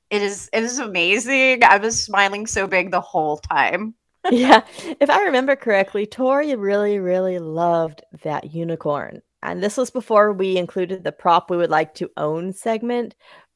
it 0.10 0.22
is 0.24 0.50
it 0.54 0.64
is 0.64 0.80
amazing. 0.80 1.64
I 1.64 1.78
was 1.78 2.04
smiling 2.04 2.48
so 2.48 2.66
big 2.68 2.90
the 2.92 3.02
whole 3.02 3.38
time. 3.38 3.94
yeah. 4.32 4.62
If 5.00 5.10
I 5.10 5.24
remember 5.26 5.56
correctly, 5.56 6.06
Tori 6.08 6.56
really, 6.56 6.98
really 7.00 7.38
loved 7.40 8.04
that 8.24 8.54
unicorn. 8.54 9.22
And 9.52 9.64
this 9.64 9.78
was 9.78 9.90
before 9.90 10.34
we 10.34 10.58
included 10.58 11.04
the 11.04 11.12
prop 11.12 11.50
we 11.50 11.58
would 11.58 11.70
like 11.70 11.94
to 11.96 12.12
own 12.18 12.54
segment. 12.54 13.16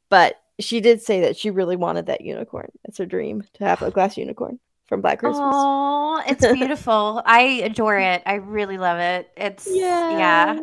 But 0.10 0.36
she 0.60 0.82
did 0.82 1.02
say 1.02 1.22
that 1.22 1.38
she 1.38 1.50
really 1.50 1.76
wanted 1.76 2.08
that 2.08 2.22
unicorn. 2.22 2.72
It's 2.86 2.98
her 2.98 3.06
dream 3.06 3.44
to 3.56 3.64
have 3.64 3.82
a 3.82 3.92
glass 3.92 4.18
unicorn 4.18 4.60
from 4.88 5.02
Black 5.02 5.20
Christmas. 5.20 5.42
Oh, 5.44 6.22
it's 6.28 6.46
beautiful. 6.54 7.22
I 7.26 7.42
adore 7.64 7.98
it. 7.98 8.22
I 8.26 8.36
really 8.36 8.78
love 8.78 9.00
it. 9.00 9.30
It's 9.38 9.68
yeah. 9.70 10.60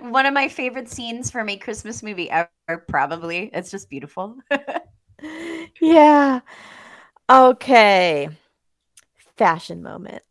One 0.00 0.26
of 0.26 0.34
my 0.34 0.48
favorite 0.48 0.88
scenes 0.88 1.30
from 1.30 1.48
a 1.48 1.56
Christmas 1.56 2.02
movie 2.02 2.30
ever, 2.30 2.50
probably. 2.88 3.50
It's 3.52 3.70
just 3.70 3.88
beautiful. 3.90 4.36
yeah. 5.80 6.40
Okay. 7.28 8.28
Fashion 9.36 9.82
moment. 9.82 10.22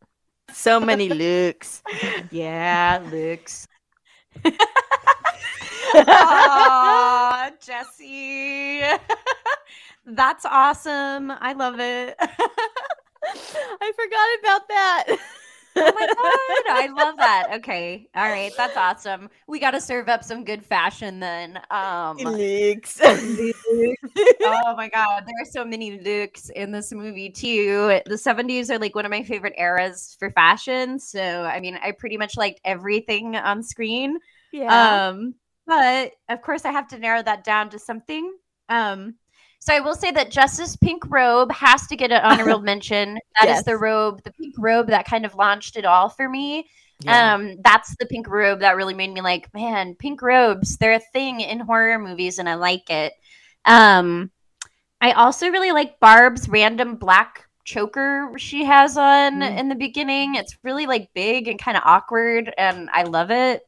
So 0.54 0.80
many 0.80 1.10
looks. 1.10 1.82
yeah, 2.30 3.02
looks. 3.12 3.68
Aw, 5.96 7.52
Jesse. 7.60 8.82
That's 10.06 10.46
awesome. 10.46 11.32
I 11.32 11.54
love 11.54 11.80
it. 11.80 12.16
I 12.22 13.92
forgot 13.96 14.40
about 14.40 14.68
that. 14.68 15.18
Oh 15.76 15.92
my 15.94 16.08
god, 16.08 16.76
I 16.76 16.88
love 16.88 17.18
that. 17.18 17.48
Okay, 17.56 18.08
all 18.16 18.30
right, 18.30 18.52
that's 18.58 18.76
awesome. 18.76 19.30
We 19.48 19.60
got 19.60 19.72
to 19.72 19.82
serve 19.82 20.10
up 20.10 20.24
some 20.24 20.44
good 20.44 20.64
fashion 20.64 21.20
then. 21.20 21.60
Um, 21.70 22.18
Looks. 22.18 23.00
oh 23.04 24.76
my 24.76 24.90
god, 24.94 25.24
there 25.26 25.42
are 25.42 25.50
so 25.50 25.64
many 25.64 26.00
looks 26.00 26.50
in 26.50 26.72
this 26.72 26.92
movie 26.92 27.30
too. 27.30 28.00
The 28.06 28.18
70s 28.18 28.70
are 28.70 28.80
like 28.80 28.96
one 28.96 29.06
of 29.06 29.12
my 29.12 29.24
favorite 29.24 29.54
eras 29.58 30.16
for 30.20 30.30
fashion. 30.30 31.00
So, 31.00 31.22
I 31.22 31.60
mean, 31.60 31.78
I 31.82 31.92
pretty 31.92 32.18
much 32.18 32.38
liked 32.38 32.60
everything 32.66 33.36
on 33.36 33.64
screen. 33.64 34.18
yeah. 34.52 35.08
Um, 35.10 35.36
but 35.68 36.12
of 36.28 36.42
course, 36.42 36.66
I 36.66 36.72
have 36.72 36.88
to 36.90 37.00
narrow 37.00 37.24
that 37.24 37.44
down 37.44 37.70
to 37.70 37.80
something. 37.80 38.34
Um, 38.68 39.16
so 39.64 39.74
I 39.74 39.80
will 39.80 39.94
say 39.96 40.10
that 40.12 40.32
Jess's 40.32 40.76
Pink 40.76 41.04
Robe 41.10 41.52
has 41.52 41.86
to 41.88 41.96
get 41.96 42.12
an 42.12 42.22
honorable 42.24 42.62
mention. 42.74 43.20
That 43.40 43.48
is 43.50 43.56
Yes. 43.58 43.64
the 43.66 43.78
robe, 43.78 44.22
the 44.24 44.32
pink 44.34 44.56
robe 44.58 44.88
that 44.88 45.06
kind 45.06 45.24
of 45.26 45.36
launched 45.36 45.78
it 45.78 45.86
all 45.86 46.10
for 46.10 46.28
me. 46.28 46.68
Yeah. 47.04 47.36
Um, 47.36 47.56
that's 47.64 47.96
the 48.00 48.06
pink 48.08 48.28
robe 48.28 48.60
that 48.60 48.76
really 48.76 48.94
made 48.96 49.12
me 49.14 49.22
like, 49.22 49.52
man, 49.54 49.96
pink 49.96 50.22
robes, 50.22 50.78
they're 50.78 50.94
a 50.94 51.00
thing 51.00 51.40
in 51.42 51.60
horror 51.60 51.98
movies, 52.00 52.38
and 52.40 52.50
I 52.50 52.56
like 52.56 52.90
it. 52.90 53.14
Um, 53.66 54.32
I 55.00 55.12
also 55.14 55.50
really 55.50 55.72
like 55.72 56.00
Barb's 56.00 56.50
random 56.50 56.96
black 56.96 57.48
choker 57.64 58.32
she 58.38 58.66
has 58.66 58.98
on 58.98 59.42
Mm. 59.42 59.58
in 59.60 59.70
the 59.70 59.76
beginning. 59.76 60.36
It's 60.36 60.58
really 60.64 60.86
like 60.88 61.10
big 61.14 61.48
and 61.48 61.60
kind 61.60 61.78
of 61.78 61.84
awkward, 61.86 62.52
and 62.58 62.90
I 62.92 63.04
love 63.04 63.30
it. 63.32 63.62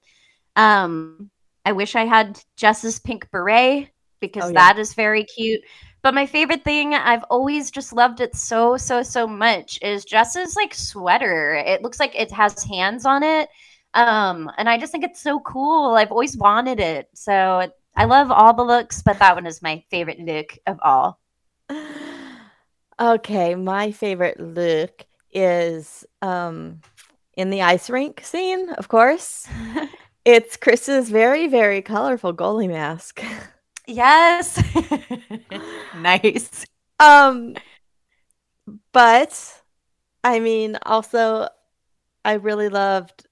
Um, 0.56 1.30
I 1.66 1.72
wish 1.72 1.96
I 1.96 2.06
had 2.06 2.40
Jess's 2.58 3.00
pink 3.00 3.30
beret 3.32 3.90
because 4.24 4.46
Oh, 4.46 4.50
yeah. 4.50 4.74
that 4.74 4.80
is 4.80 4.94
very 4.94 5.24
cute. 5.26 5.62
But 6.02 6.14
my 6.14 6.26
favorite 6.26 6.64
thing, 6.64 6.94
I've 6.94 7.24
always 7.30 7.72
just 7.72 7.94
loved 7.94 8.20
it 8.22 8.36
so, 8.36 8.78
so, 8.78 9.04
so 9.04 9.28
much, 9.28 9.80
is 9.82 10.06
Jess's 10.06 10.56
like 10.56 10.74
sweater. 10.74 11.56
It 11.56 11.82
looks 11.82 12.00
like 12.00 12.16
it 12.16 12.32
has 12.32 12.64
hands 12.64 13.06
on 13.06 13.24
it. 13.24 13.50
Um, 13.94 14.50
and 14.58 14.70
I 14.70 14.78
just 14.78 14.92
think 14.92 15.04
it's 15.04 15.22
so 15.22 15.40
cool. 15.42 15.96
I've 15.96 16.12
always 16.12 16.36
wanted 16.38 16.80
it. 16.80 17.08
So 17.14 17.72
I 17.96 18.06
love 18.06 18.32
all 18.32 18.54
the 18.54 18.64
looks, 18.64 19.02
but 19.02 19.20
that 19.20 19.36
one 19.36 19.46
is 19.48 19.62
my 19.62 19.84
favorite 19.92 20.20
look 20.20 20.58
of 20.68 20.80
all. 20.84 21.20
Okay, 23.00 23.56
my 23.56 23.92
favorite 23.92 24.40
look 24.40 25.06
is 25.32 26.06
um 26.22 26.80
in 27.36 27.50
the 27.50 27.64
ice 27.64 27.90
rink 27.90 28.22
scene, 28.24 28.70
of 28.72 28.88
course. 28.88 29.48
It's 30.26 30.56
Chris's 30.56 31.10
very, 31.10 31.48
very 31.48 31.82
colorful 31.82 32.34
goalie 32.34 32.70
mask. 32.70 33.22
Yes. 33.88 34.62
nice. 35.94 36.66
Um 37.00 37.56
but 38.92 39.62
I 40.24 40.40
mean 40.40 40.78
also 40.86 41.50
I 42.26 42.34
really 42.34 42.70
loved 42.70 43.28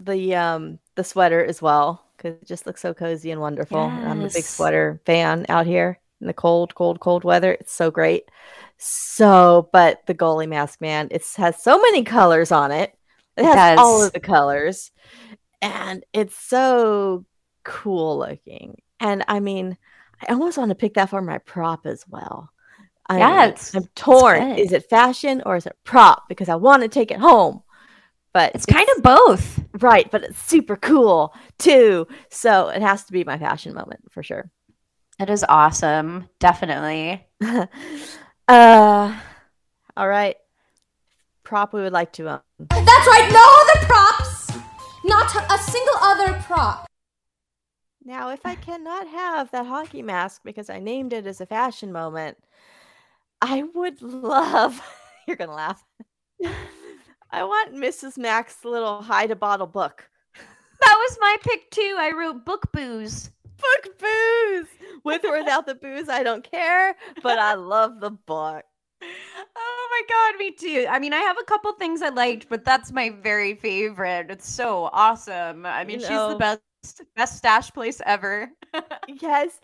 the 0.00 0.34
um 0.36 0.78
the 0.96 1.04
sweater 1.04 1.44
as 1.44 1.62
well 1.62 2.04
because 2.16 2.40
it 2.42 2.46
just 2.46 2.66
looks 2.66 2.80
so 2.80 2.94
cozy 2.94 3.30
and 3.30 3.40
wonderful. 3.40 3.80
and 3.80 4.06
I'm 4.08 4.20
a 4.24 4.30
big 4.30 4.44
sweater 4.44 5.00
fan 5.06 5.46
out 5.48 5.66
here 5.66 5.98
in 6.20 6.26
the 6.28 6.32
cold, 6.34 6.74
cold, 6.74 7.00
cold 7.00 7.24
weather. 7.24 7.52
It's 7.52 7.72
so 7.72 7.90
great. 7.90 8.24
So, 8.78 9.68
but 9.72 10.06
the 10.06 10.14
goalie 10.14 10.48
mask, 10.48 10.80
man, 10.80 11.08
it 11.10 11.24
has 11.36 11.62
so 11.62 11.78
many 11.80 12.04
colors 12.04 12.52
on 12.52 12.72
it. 12.72 12.96
It 13.36 13.42
It 13.42 13.46
has 13.46 13.78
all 13.78 14.02
of 14.02 14.12
the 14.12 14.20
colors, 14.20 14.90
and 15.60 16.04
it's 16.12 16.36
so 16.36 17.24
cool 17.64 18.18
looking. 18.18 18.81
And 19.02 19.24
I 19.28 19.40
mean, 19.40 19.76
I 20.26 20.32
almost 20.32 20.56
want 20.56 20.70
to 20.70 20.74
pick 20.76 20.94
that 20.94 21.10
for 21.10 21.20
my 21.20 21.38
prop 21.38 21.84
as 21.86 22.04
well. 22.08 22.48
I 23.08 23.18
Yeah, 23.18 23.30
mean, 23.30 23.48
it's- 23.48 23.74
I'm 23.74 23.84
torn. 23.96 24.50
good. 24.50 24.58
Is 24.60 24.72
it 24.72 24.88
fashion 24.88 25.42
or 25.44 25.56
is 25.56 25.66
it 25.66 25.76
prop? 25.84 26.28
Because 26.28 26.48
I 26.48 26.54
want 26.54 26.82
to 26.82 26.88
take 26.88 27.10
it 27.10 27.18
home, 27.18 27.62
but 28.32 28.54
It's 28.54 28.64
kind 28.64 28.88
of 28.96 29.02
both. 29.02 29.60
right. 29.80 30.08
But 30.10 30.22
it's 30.24 30.40
super 30.40 30.76
cool 30.76 31.34
too. 31.58 32.06
So 32.30 32.68
it 32.68 32.80
has 32.80 33.04
to 33.04 33.12
be 33.12 33.24
my 33.24 33.36
fashion 33.38 33.74
moment 33.74 34.10
for 34.12 34.22
sure. 34.22 34.50
It 35.18 35.28
is 35.28 35.44
awesome. 35.48 36.28
Definitely. 36.38 37.26
uh, 38.48 39.18
all 39.96 40.08
right. 40.08 40.36
Prop 41.44 41.74
we 41.74 41.82
would 41.82 41.92
like 41.92 42.12
to 42.14 42.28
um, 42.28 42.40
That's 42.70 43.06
right, 43.08 43.28
no 43.32 43.44
other 43.62 43.86
props! 43.86 44.52
Not 45.04 45.34
a 45.52 45.58
single 45.58 45.96
other 46.00 46.32
prop. 46.44 46.86
Now, 48.04 48.30
if 48.30 48.40
I 48.44 48.56
cannot 48.56 49.06
have 49.08 49.50
that 49.52 49.66
hockey 49.66 50.02
mask 50.02 50.42
because 50.44 50.68
I 50.68 50.80
named 50.80 51.12
it 51.12 51.26
as 51.26 51.40
a 51.40 51.46
fashion 51.46 51.92
moment, 51.92 52.36
I 53.40 53.62
would 53.74 54.02
love. 54.02 54.80
You're 55.26 55.36
gonna 55.36 55.54
laugh. 55.54 55.84
I 57.30 57.44
want 57.44 57.74
Mrs. 57.74 58.18
Mack's 58.18 58.64
little 58.64 59.02
hide 59.02 59.30
a 59.30 59.36
bottle 59.36 59.66
book. 59.66 60.08
That 60.80 60.96
was 60.98 61.18
my 61.20 61.36
pick 61.42 61.70
too. 61.70 61.96
I 61.98 62.10
wrote 62.10 62.44
book 62.44 62.72
booze. 62.72 63.30
Book 63.56 63.98
booze! 63.98 64.66
With 65.04 65.24
or 65.24 65.38
without 65.38 65.66
the 65.66 65.76
booze, 65.76 66.08
I 66.08 66.24
don't 66.24 66.42
care, 66.42 66.96
but 67.22 67.38
I 67.38 67.54
love 67.54 68.00
the 68.00 68.10
book. 68.10 68.64
Oh 69.56 69.88
my 69.90 70.02
god, 70.08 70.38
me 70.38 70.50
too. 70.50 70.86
I 70.90 70.98
mean, 70.98 71.12
I 71.12 71.18
have 71.20 71.36
a 71.40 71.44
couple 71.44 71.72
things 71.74 72.02
I 72.02 72.08
liked, 72.08 72.48
but 72.48 72.64
that's 72.64 72.90
my 72.90 73.10
very 73.10 73.54
favorite. 73.54 74.30
It's 74.30 74.48
so 74.48 74.90
awesome. 74.92 75.64
I 75.64 75.84
mean, 75.84 76.00
she's 76.00 76.08
know- 76.10 76.30
the 76.30 76.36
best 76.36 76.60
best 77.16 77.36
stash 77.38 77.70
place 77.72 78.00
ever. 78.04 78.50
Yes, 79.20 79.60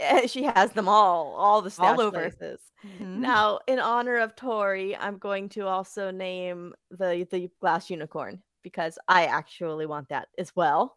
eh, 0.00 0.26
she 0.26 0.44
has 0.44 0.72
them 0.72 0.88
all, 0.88 1.34
all 1.36 1.62
the 1.62 1.70
stash 1.70 1.98
All 1.98 2.00
over. 2.00 2.30
places. 2.30 2.60
Mhm. 2.84 3.18
Now, 3.18 3.60
in 3.66 3.78
honor 3.78 4.18
of 4.18 4.34
Tori, 4.36 4.96
I'm 4.96 5.18
going 5.18 5.48
to 5.50 5.66
also 5.66 6.10
name 6.10 6.74
the 6.90 7.26
the 7.30 7.50
glass 7.60 7.88
unicorn 7.90 8.42
because 8.62 8.98
I 9.08 9.26
actually 9.26 9.86
want 9.86 10.08
that 10.10 10.28
as 10.38 10.54
well. 10.56 10.96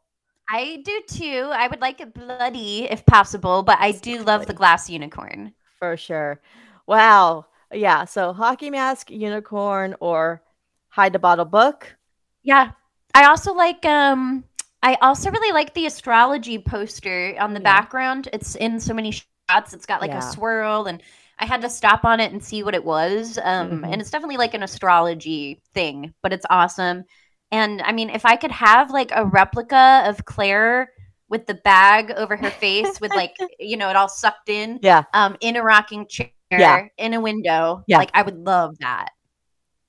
I 0.50 0.82
do 0.84 1.02
too. 1.08 1.50
I 1.52 1.68
would 1.68 1.82
like 1.82 2.02
it 2.02 2.14
bloody 2.14 2.86
if 2.90 3.06
possible, 3.06 3.64
but 3.64 3.78
I 3.80 3.92
do 3.92 4.22
love 4.24 4.46
the 4.46 4.54
glass 4.54 4.90
unicorn. 4.90 5.54
For 5.80 5.98
sure. 5.98 6.42
Wow. 6.88 7.48
Yeah. 7.72 8.06
So 8.06 8.34
hockey 8.34 8.70
mask, 8.70 9.10
unicorn, 9.10 9.96
or 10.00 10.42
hide 10.90 11.14
the 11.14 11.20
bottle 11.20 11.46
book. 11.46 11.96
Yeah. 12.44 12.72
I 13.14 13.26
also 13.26 13.54
like 13.54 13.86
um 13.86 14.44
I 14.86 14.98
also 15.02 15.32
really 15.32 15.52
like 15.52 15.74
the 15.74 15.88
astrology 15.88 16.60
poster 16.60 17.36
on 17.40 17.56
the 17.56 17.60
Yeah. 17.60 17.64
background. 17.64 18.30
It's 18.32 18.56
in 18.56 18.80
so 18.80 18.94
many 18.94 19.12
shots. 19.50 19.74
It's 19.74 19.88
got 19.88 20.00
like 20.00 20.12
Yeah. 20.12 20.20
a 20.20 20.22
swirl 20.22 20.86
and 20.86 21.02
I 21.40 21.46
had 21.48 21.62
to 21.62 21.70
stop 21.70 22.06
on 22.06 22.20
it 22.20 22.32
and 22.32 22.44
see 22.44 22.62
what 22.62 22.76
it 22.76 22.86
was. 22.86 23.40
Um 23.40 23.82
Mhm. 23.82 23.92
and 23.92 24.00
it's 24.00 24.12
definitely 24.12 24.38
like 24.38 24.54
an 24.54 24.62
astrology 24.62 25.60
thing, 25.74 26.14
but 26.22 26.32
it's 26.32 26.46
awesome. 26.52 27.04
And 27.52 27.82
I 27.82 27.94
mean, 27.94 28.12
if 28.12 28.26
I 28.26 28.36
could 28.36 28.52
have 28.52 28.92
like 28.92 29.12
a 29.16 29.26
replica 29.26 30.04
of 30.06 30.24
Claire 30.26 30.92
with 31.30 31.48
the 31.48 31.56
bag 31.56 32.12
over 32.12 32.38
her 32.38 32.52
face 32.52 33.02
with 33.02 33.10
like 33.16 33.36
you 33.60 33.78
know 33.78 33.90
it 33.90 33.96
all 33.96 34.08
sucked 34.08 34.50
in 34.50 34.78
Yeah. 34.84 35.04
um 35.16 35.36
in 35.42 35.56
a 35.56 35.64
rocking 35.64 36.08
chair 36.08 36.30
Yeah. 36.52 36.86
in 37.00 37.16
a 37.16 37.20
window 37.20 37.84
Yeah. 37.88 37.98
like 37.98 38.12
i 38.14 38.22
would 38.22 38.38
love 38.38 38.78
that 38.80 39.10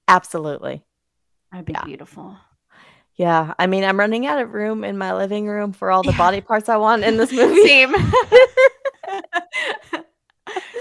Absolutely. 0.08 0.82
that'd 1.52 1.66
be 1.66 1.74
Yeah. 1.74 1.84
beautiful 1.84 2.38
Yeah. 3.16 3.54
I 3.58 3.66
mean, 3.66 3.82
I'm 3.84 3.98
running 3.98 4.26
out 4.26 4.40
of 4.40 4.52
room 4.52 4.84
in 4.84 4.98
my 4.98 5.14
living 5.14 5.46
room 5.46 5.72
for 5.72 5.90
all 5.90 6.02
the 6.02 6.12
body 6.12 6.40
parts 6.40 6.68
I 6.68 6.76
want 6.76 7.04
in 7.04 7.16
this 7.16 7.32
movie. 7.34 7.62
same 7.66 7.94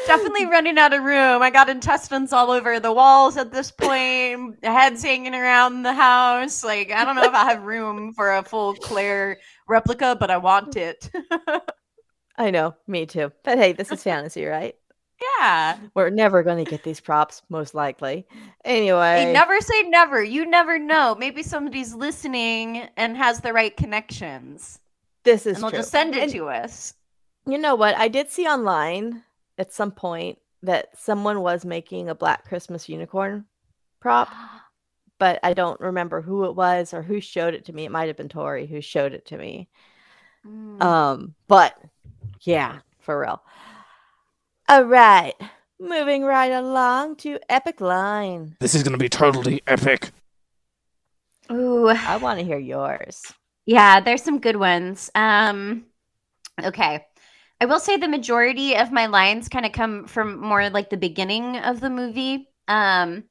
definitely 0.08 0.46
running 0.50 0.78
out 0.78 0.94
of 0.94 1.04
room 1.04 1.42
i 1.42 1.50
got 1.50 1.70
intestines 1.70 2.32
all 2.32 2.52
over 2.52 2.80
the 2.80 2.92
walls 2.94 3.36
at 3.38 3.52
this 3.52 3.72
point 3.72 4.56
heads 4.64 5.02
hanging 5.04 5.34
around 5.34 5.82
the 5.84 5.94
house 5.94 6.64
like 6.64 6.92
i 6.92 7.04
don't 7.04 7.16
know 7.16 7.24
if 7.24 7.34
i 7.34 7.44
have 7.50 7.64
room 7.64 8.14
for 8.14 8.32
a 8.36 8.44
full 8.44 8.76
claire 8.76 9.38
replica 9.68 10.16
but 10.20 10.30
i 10.30 10.38
want 10.38 10.76
it 10.76 11.10
I 12.38 12.52
know. 12.52 12.76
Me 12.86 13.06
too. 13.06 13.32
But 13.46 13.58
hey, 13.58 13.72
this 13.72 13.94
is 13.94 14.04
fantasy, 14.04 14.44
right? 14.46 14.76
Yeah 15.40 15.78
We're 15.96 16.10
never 16.10 16.44
going 16.44 16.58
to 16.64 16.66
get 16.70 16.84
these 16.84 17.00
props, 17.02 17.42
most 17.50 17.74
likely. 17.76 18.28
Anyway. 18.64 19.26
Hey, 19.26 19.26
never 19.26 19.60
say 19.62 19.84
never 19.84 20.22
you 20.24 20.46
never 20.46 20.78
know 20.80 21.16
maybe 21.16 21.44
somebody's 21.44 21.94
listening 21.96 22.88
and 22.98 23.18
has 23.18 23.42
the 23.42 23.54
right 23.54 23.76
connections 23.76 24.80
this 25.24 25.46
is 25.46 25.58
and 25.58 25.64
they'll 25.64 25.72
true. 25.72 25.80
just 25.80 25.92
send 25.92 26.16
it 26.16 26.24
And 26.24 26.32
to 26.32 26.50
us 26.50 26.94
You 27.48 27.58
know 27.58 27.76
what? 27.76 27.96
I 27.98 28.08
did 28.08 28.30
see 28.32 28.48
online 28.48 29.24
at 29.58 29.72
some 29.74 29.92
point 29.92 30.40
that 30.64 30.90
someone 30.98 31.42
was 31.42 31.66
making 31.66 32.10
a 32.10 32.16
Black 32.16 32.46
Christmas 32.46 32.90
unicorn 32.90 33.46
prop, 34.00 34.34
but 35.20 35.40
I 35.44 35.54
don't 35.54 35.80
remember 35.80 36.22
who 36.22 36.46
it 36.46 36.56
was 36.56 36.94
or 36.94 37.02
who 37.04 37.22
showed 37.22 37.54
it 37.54 37.66
to 37.66 37.74
me. 37.74 37.86
It 37.86 37.92
might 37.92 38.08
have 38.08 38.18
been 38.18 38.30
Tori 38.30 38.68
who 38.68 38.82
showed 38.82 39.14
it 39.14 39.26
to 39.28 39.38
me. 39.38 39.70
Mm. 40.48 40.82
Um, 40.82 41.36
but 41.48 41.76
yeah, 42.42 42.80
for 43.00 43.20
real. 43.20 43.42
All 44.68 44.84
right. 44.84 45.34
Moving 45.80 46.24
right 46.24 46.52
along 46.52 47.18
to 47.18 47.38
Epic 47.50 47.82
Line. 47.82 48.56
This 48.60 48.74
is 48.74 48.82
gonna 48.82 48.98
be 48.98 49.10
totally 49.10 49.62
epic. 49.68 50.12
Ooh, 51.52 51.90
I 51.90 52.18
want 52.18 52.40
to 52.40 52.46
hear 52.46 52.58
yours. 52.58 53.22
yeah, 53.68 54.00
there's 54.00 54.24
some 54.24 54.40
good 54.40 54.56
ones. 54.56 55.12
Um, 55.14 55.86
okay. 56.64 57.06
I 57.62 57.66
will 57.66 57.80
say 57.80 57.98
the 57.98 58.08
majority 58.08 58.76
of 58.76 58.92
my 58.92 59.06
lines 59.06 59.48
kind 59.50 59.66
of 59.66 59.72
come 59.72 60.08
from 60.08 60.40
more 60.42 60.70
like 60.70 60.90
the 60.90 60.98
beginning 60.98 61.58
of 61.58 61.80
the 61.80 61.90
movie. 61.90 62.50
Um, 62.68 63.26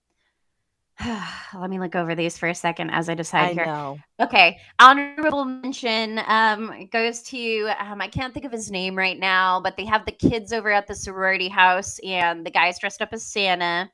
Let 1.54 1.70
me 1.70 1.80
look 1.80 1.96
over 1.96 2.14
these 2.14 2.38
for 2.38 2.48
a 2.48 2.54
second 2.54 2.90
as 2.90 3.08
I 3.08 3.14
decide 3.14 3.50
I 3.50 3.52
here. 3.54 3.66
know. 3.66 3.98
Okay, 4.20 4.58
honorable 4.78 5.44
mention 5.44 6.20
um, 6.26 6.88
goes 6.92 7.22
to 7.24 7.68
um, 7.80 8.00
I 8.00 8.06
can't 8.06 8.32
think 8.32 8.46
of 8.46 8.52
his 8.52 8.70
name 8.70 8.96
right 8.96 9.18
now, 9.18 9.60
but 9.60 9.76
they 9.76 9.84
have 9.86 10.06
the 10.06 10.12
kids 10.12 10.52
over 10.52 10.70
at 10.70 10.86
the 10.86 10.94
sorority 10.94 11.48
house, 11.48 11.98
and 12.04 12.46
the 12.46 12.50
guy's 12.50 12.78
dressed 12.78 13.02
up 13.02 13.08
as 13.12 13.24
Santa, 13.24 13.90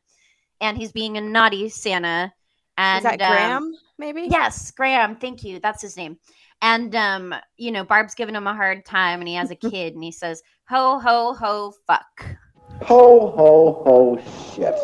and 0.60 0.76
he's 0.76 0.92
being 0.92 1.16
a 1.16 1.20
naughty 1.20 1.68
Santa. 1.70 2.32
And 2.76 3.04
Is 3.04 3.10
that 3.10 3.22
um, 3.22 3.32
Graham? 3.32 3.74
Maybe. 3.98 4.28
Yes, 4.30 4.70
Graham. 4.70 5.16
Thank 5.16 5.42
you. 5.42 5.58
That's 5.58 5.82
his 5.82 5.96
name. 5.96 6.18
And 6.60 6.94
um, 6.94 7.34
you 7.56 7.70
know, 7.70 7.84
Barb's 7.84 8.14
giving 8.14 8.34
him 8.34 8.46
a 8.46 8.54
hard 8.54 8.84
time, 8.84 9.20
and 9.20 9.28
he 9.28 9.34
has 9.36 9.50
a 9.50 9.56
kid, 9.70 9.94
and 9.94 10.04
he 10.04 10.12
says, 10.12 10.42
"Ho 10.68 10.98
ho 10.98 11.32
ho, 11.32 11.72
fuck." 11.86 12.36
Ho, 12.82 13.30
ho, 13.30 13.82
ho, 13.84 14.54
shit. 14.54 14.74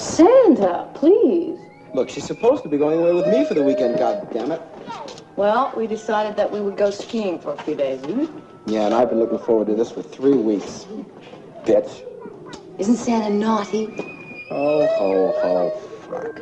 Santa, 0.00 0.88
please. 0.94 1.58
Look, 1.92 2.08
she's 2.08 2.24
supposed 2.24 2.62
to 2.62 2.68
be 2.68 2.78
going 2.78 2.98
away 2.98 3.12
with 3.12 3.26
me 3.28 3.44
for 3.44 3.54
the 3.54 3.62
weekend, 3.62 3.98
God 3.98 4.28
damn 4.32 4.50
it. 4.52 4.62
Well, 5.36 5.72
we 5.76 5.86
decided 5.86 6.36
that 6.36 6.50
we 6.50 6.60
would 6.60 6.76
go 6.76 6.90
skiing 6.90 7.38
for 7.38 7.52
a 7.52 7.62
few 7.62 7.74
days. 7.74 8.00
hmm? 8.04 8.26
Yeah, 8.66 8.86
and 8.86 8.94
I've 8.94 9.10
been 9.10 9.18
looking 9.18 9.38
forward 9.38 9.66
to 9.68 9.74
this 9.74 9.90
for 9.90 10.02
three 10.02 10.36
weeks. 10.36 10.86
Bitch. 11.64 12.06
Isn't 12.78 12.96
Santa 12.96 13.28
naughty? 13.30 13.88
Oh, 14.50 14.86
ho, 14.86 15.32
ho, 15.42 15.70
fuck. 16.08 16.40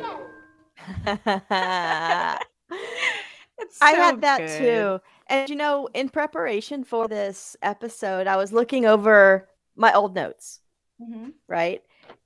I 3.80 3.92
so 3.92 3.96
had 3.96 4.20
that 4.20 4.38
good. 4.38 4.58
too. 4.58 5.00
And 5.26 5.50
you 5.50 5.56
know, 5.56 5.88
in 5.94 6.08
preparation 6.08 6.84
for 6.84 7.08
this 7.08 7.56
episode, 7.62 8.26
I 8.26 8.36
was 8.36 8.52
looking 8.52 8.86
over 8.86 9.48
my 9.76 9.92
old 9.92 10.14
notes, 10.14 10.60
Mhm. 11.02 11.32
right? 11.48 11.82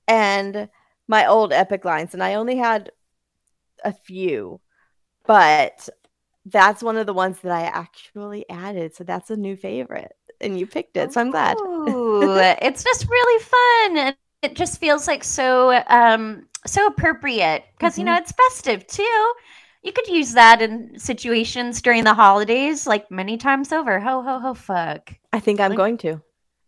And 0.07 0.69
my 1.17 1.23
old 1.35 1.53
epic 1.53 1.85
lines, 1.85 2.13
and 2.15 2.23
I 2.23 2.31
only 2.41 2.57
had 2.57 2.91
a 3.85 3.93
few, 3.93 4.59
but 5.25 5.87
that's 6.45 6.81
one 6.83 6.97
of 6.97 7.05
the 7.05 7.13
ones 7.23 7.37
that 7.41 7.51
I 7.51 7.63
actually 7.83 8.43
added. 8.49 8.95
So 8.95 9.03
that's 9.03 9.29
a 9.29 9.37
new 9.37 9.55
favorite. 9.55 10.13
And 10.41 10.59
you 10.59 10.65
picked 10.67 10.97
it. 10.97 11.13
So 11.13 11.21
I'm 11.21 11.31
glad. 11.31 11.55
Ooh, 11.57 12.37
it's 12.67 12.83
just 12.83 13.07
really 13.09 13.39
fun. 13.55 13.97
and 14.07 14.15
It 14.41 14.55
just 14.55 14.79
feels 14.79 15.07
like 15.07 15.23
so 15.23 15.81
um 15.87 16.47
so 16.65 16.87
appropriate 16.87 17.63
because 17.77 17.97
you 17.99 18.05
know 18.05 18.15
it's 18.15 18.33
festive 18.43 18.81
too. 18.87 19.33
You 19.83 19.91
could 19.91 20.07
use 20.07 20.31
that 20.33 20.61
in 20.61 20.97
situations 20.97 21.81
during 21.81 22.03
the 22.05 22.13
holidays, 22.13 22.87
like 22.87 23.11
many 23.11 23.35
times 23.37 23.71
over. 23.71 23.99
Ho 23.99 24.21
ho 24.27 24.39
ho! 24.39 24.53
Fuck. 24.53 25.13
I 25.31 25.39
think 25.39 25.59
I'm 25.59 25.71
Like- 25.71 25.77
going 25.83 25.97
to. 25.99 26.21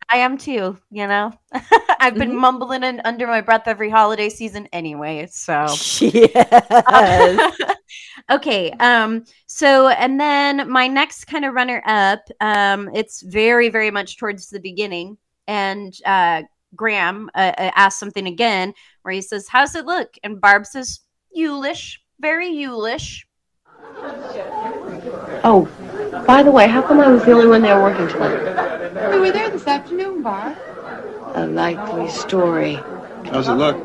I 0.09 0.17
am 0.17 0.37
too. 0.37 0.77
You 0.91 1.07
know, 1.07 1.33
I've 1.99 2.15
been 2.15 2.35
mumbling 2.35 2.83
it 2.83 3.01
under 3.05 3.27
my 3.27 3.41
breath 3.41 3.67
every 3.67 3.89
holiday 3.89 4.29
season 4.29 4.67
anyway. 4.71 5.27
So 5.31 5.67
Yes. 6.01 7.57
okay. 8.31 8.71
Um. 8.79 9.23
So, 9.47 9.89
and 9.89 10.19
then 10.19 10.69
my 10.69 10.87
next 10.87 11.25
kind 11.25 11.45
of 11.45 11.53
runner 11.53 11.81
up. 11.85 12.21
Um. 12.39 12.89
It's 12.93 13.21
very, 13.21 13.69
very 13.69 13.91
much 13.91 14.17
towards 14.17 14.49
the 14.49 14.59
beginning, 14.59 15.17
and 15.47 15.93
uh, 16.05 16.43
Graham 16.75 17.29
uh, 17.33 17.53
uh, 17.57 17.71
asks 17.75 17.99
something 17.99 18.27
again, 18.27 18.73
where 19.01 19.13
he 19.13 19.21
says, 19.21 19.47
"How's 19.47 19.75
it 19.75 19.85
look?" 19.85 20.15
And 20.23 20.39
Barb 20.39 20.65
says, 20.65 20.99
"Yulish, 21.35 21.97
very 22.19 22.51
Yulish." 22.51 23.23
Oh, 25.43 25.69
by 26.25 26.43
the 26.43 26.51
way, 26.51 26.67
how 26.67 26.81
come 26.81 26.99
I 26.99 27.07
was 27.07 27.23
the 27.23 27.31
only 27.31 27.47
one 27.47 27.61
there 27.61 27.81
working 27.81 28.07
tonight? 28.07 29.11
We 29.11 29.19
were 29.19 29.31
there 29.31 29.49
this 29.49 29.67
afternoon, 29.67 30.21
Barb. 30.21 30.57
A 31.35 31.47
likely 31.47 32.09
story. 32.09 32.75
How's 33.25 33.47
it 33.47 33.53
look? 33.53 33.77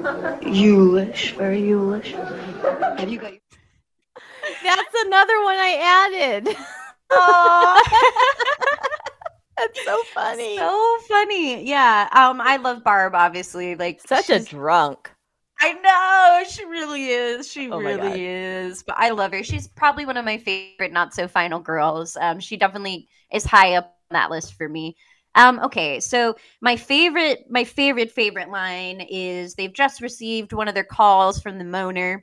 Eulish, 0.43 1.33
very 1.33 1.61
eulish. 1.61 2.13
Have 2.13 3.09
you 3.09 3.19
got 3.19 3.33
That's 4.63 4.95
another 5.05 5.43
one 5.43 5.57
I 5.57 6.11
added. 6.13 6.47
That's 9.57 9.85
so 9.85 10.03
funny. 10.15 10.57
So 10.57 10.97
funny. 11.09 11.69
Yeah. 11.69 12.09
Um. 12.13 12.41
I 12.41 12.57
love 12.57 12.85
Barb. 12.85 13.15
Obviously, 13.15 13.75
like 13.75 14.01
Such 14.07 14.31
a 14.31 14.39
drunk. 14.39 15.11
I 15.61 15.73
know 15.75 16.49
she 16.49 16.65
really 16.65 17.07
is. 17.09 17.51
She 17.51 17.71
Oh 17.71 17.79
really 17.79 18.25
is. 18.25 18.83
But 18.83 18.97
I 18.99 19.11
love 19.11 19.33
her. 19.33 19.43
She's 19.43 19.69
probably 19.69 20.07
one 20.07 20.17
of 20.17 20.25
my 20.25 20.39
favorite 20.39 20.93
not 20.93 21.15
so 21.15 21.29
final 21.29 21.61
girls. 21.61 22.17
Um, 22.17 22.41
she 22.41 22.57
definitely 22.57 23.09
is 23.33 23.45
high 23.45 23.75
up 23.75 23.85
on 24.11 24.15
that 24.15 24.31
list 24.31 24.55
for 24.55 24.69
me. 24.69 24.97
Um, 25.35 25.61
okay, 25.61 26.01
so 26.01 26.35
my 26.61 26.77
favorite, 26.77 27.45
my 27.51 27.65
favorite, 27.65 28.11
favorite 28.11 28.49
line 28.51 29.01
is 29.09 29.55
they've 29.55 29.73
just 29.73 30.01
received 30.01 30.53
one 30.53 30.67
of 30.67 30.75
their 30.75 30.83
calls 30.85 31.41
from 31.41 31.59
the 31.59 31.65
moaner, 31.65 32.23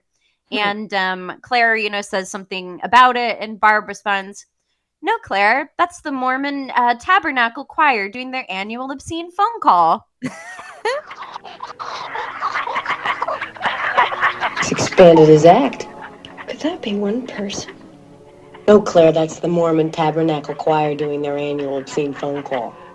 Hmm. 0.52 0.58
and 0.58 0.94
um, 0.94 1.40
Claire, 1.42 1.76
you 1.78 1.90
know, 1.90 2.02
says 2.02 2.30
something 2.30 2.80
about 2.84 3.16
it, 3.18 3.38
and 3.40 3.60
Barb 3.60 3.88
responds, 3.88 4.46
"No, 5.02 5.18
Claire, 5.24 5.72
that's 5.78 6.02
the 6.02 6.12
Mormon 6.12 6.70
uh, 6.76 6.96
Tabernacle 7.00 7.64
Choir 7.66 8.10
doing 8.10 8.32
their 8.32 8.46
annual 8.50 8.92
obscene 8.92 9.32
phone 9.32 9.60
call." 9.62 10.06
He's 14.60 14.72
expanded 14.72 15.28
his 15.28 15.46
act. 15.46 15.88
Could 16.48 16.60
that 16.60 16.82
be 16.82 16.96
one 16.96 17.28
person? 17.28 17.74
No, 18.68 18.82
Claire, 18.82 19.12
that's 19.12 19.40
the 19.40 19.48
Mormon 19.48 19.92
Tabernacle 19.92 20.56
Choir 20.56 20.94
doing 20.96 21.22
their 21.22 21.38
annual 21.38 21.78
obscene 21.78 22.14
phone 22.14 22.44
call. 22.44 22.76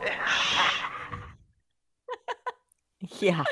Yeah. 3.18 3.42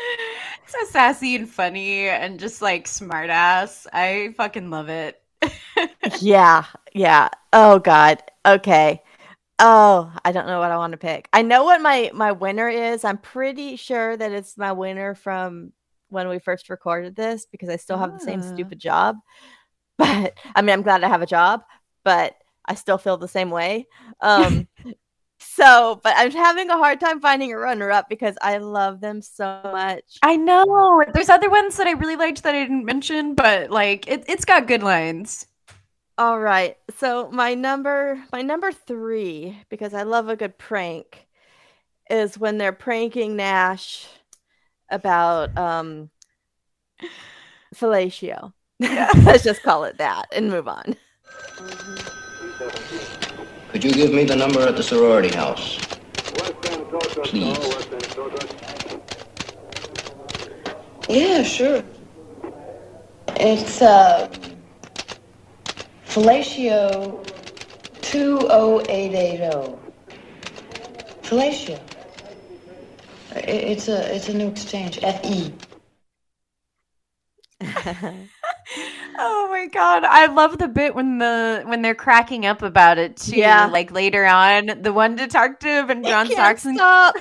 so 0.66 0.78
sassy 0.90 1.34
and 1.34 1.48
funny 1.48 2.08
and 2.08 2.38
just 2.38 2.62
like 2.62 2.86
smart 2.86 3.30
ass. 3.30 3.86
I 3.92 4.32
fucking 4.36 4.70
love 4.70 4.88
it. 4.88 5.20
Yeah. 6.20 6.64
Yeah. 6.92 7.28
Oh 7.52 7.78
God. 7.78 8.22
Okay. 8.46 9.02
Oh, 9.58 10.12
I 10.24 10.32
don't 10.32 10.46
know 10.46 10.58
what 10.58 10.70
I 10.70 10.76
want 10.76 10.92
to 10.92 10.96
pick. 10.98 11.28
I 11.32 11.42
know 11.42 11.64
what 11.64 11.82
my 11.82 12.10
my 12.14 12.32
winner 12.32 12.68
is. 12.68 13.04
I'm 13.04 13.18
pretty 13.18 13.76
sure 13.76 14.16
that 14.16 14.32
it's 14.32 14.56
my 14.56 14.72
winner 14.72 15.14
from 15.14 15.72
when 16.10 16.28
we 16.28 16.38
first 16.38 16.68
recorded 16.70 17.16
this 17.16 17.46
because 17.46 17.68
I 17.68 17.76
still 17.76 17.98
have 17.98 18.12
the 18.12 18.20
same 18.20 18.40
Ah. 18.40 18.54
stupid 18.54 18.78
job. 18.78 19.16
But 19.98 20.34
I 20.54 20.62
mean, 20.62 20.70
I'm 20.72 20.82
glad 20.82 21.04
I 21.04 21.08
have 21.08 21.22
a 21.22 21.26
job, 21.26 21.62
but 22.04 22.34
I 22.66 22.74
still 22.74 22.98
feel 22.98 23.16
the 23.18 23.28
same 23.28 23.50
way. 23.50 23.86
Um 24.20 24.66
so, 25.40 26.00
but 26.02 26.14
I'm 26.16 26.30
having 26.32 26.70
a 26.70 26.76
hard 26.78 27.00
time 27.00 27.20
finding 27.20 27.52
a 27.52 27.58
runner 27.58 27.90
up 27.90 28.08
because 28.08 28.36
I 28.42 28.58
love 28.58 29.00
them 29.00 29.22
so 29.22 29.60
much. 29.64 30.18
I 30.22 30.36
know. 30.36 31.02
There's 31.14 31.30
other 31.30 31.50
ones 31.50 31.76
that 31.76 31.86
I 31.86 31.92
really 31.92 32.16
liked 32.16 32.42
that 32.42 32.54
I 32.54 32.60
didn't 32.62 32.84
mention, 32.84 33.34
but 33.34 33.70
like 33.70 34.06
it, 34.08 34.24
it's 34.28 34.44
got 34.44 34.66
good 34.68 34.82
lines. 34.82 35.46
All 36.18 36.38
right. 36.38 36.76
So 36.98 37.30
my 37.30 37.54
number 37.54 38.22
my 38.32 38.42
number 38.42 38.72
3 38.72 39.58
because 39.70 39.94
I 39.94 40.02
love 40.02 40.28
a 40.28 40.36
good 40.36 40.58
prank 40.58 41.26
is 42.10 42.38
when 42.38 42.58
they're 42.58 42.72
pranking 42.72 43.36
Nash 43.36 44.06
about 44.90 45.56
um 45.58 46.10
fellatio. 47.74 48.52
Let's 48.80 49.44
just 49.44 49.62
call 49.62 49.84
it 49.84 49.98
that 49.98 50.26
and 50.32 50.50
move 50.50 50.68
on. 50.68 50.96
Could 53.70 53.84
you 53.84 53.92
give 53.92 54.12
me 54.12 54.24
the 54.24 54.36
number 54.36 54.60
at 54.60 54.76
the 54.76 54.82
sorority 54.82 55.34
house? 55.34 55.78
Please. 57.24 57.56
Yeah, 61.08 61.42
sure. 61.42 61.82
It's, 63.36 63.80
uh, 63.82 64.28
Fellatio 66.06 67.24
20880. 68.02 69.78
Fellatio. 71.22 71.89
It's 73.36 73.88
a, 73.88 74.14
it's 74.14 74.28
a 74.28 74.34
new 74.34 74.48
exchange. 74.48 74.98
Fe. 74.98 75.52
Oh 79.22 79.48
my 79.50 79.66
god, 79.66 80.04
I 80.04 80.26
love 80.26 80.56
the 80.56 80.66
bit 80.66 80.94
when 80.94 81.18
the 81.18 81.62
when 81.66 81.82
they're 81.82 81.94
cracking 81.94 82.46
up 82.46 82.62
about 82.62 82.96
it 82.96 83.18
too. 83.18 83.36
Yeah. 83.36 83.66
Like 83.66 83.92
later 83.92 84.24
on, 84.24 84.80
the 84.80 84.94
one 84.94 85.14
detective 85.14 85.90
and 85.90 86.04
John 86.06 86.26
Saxon. 86.26 86.78
I 86.80 87.12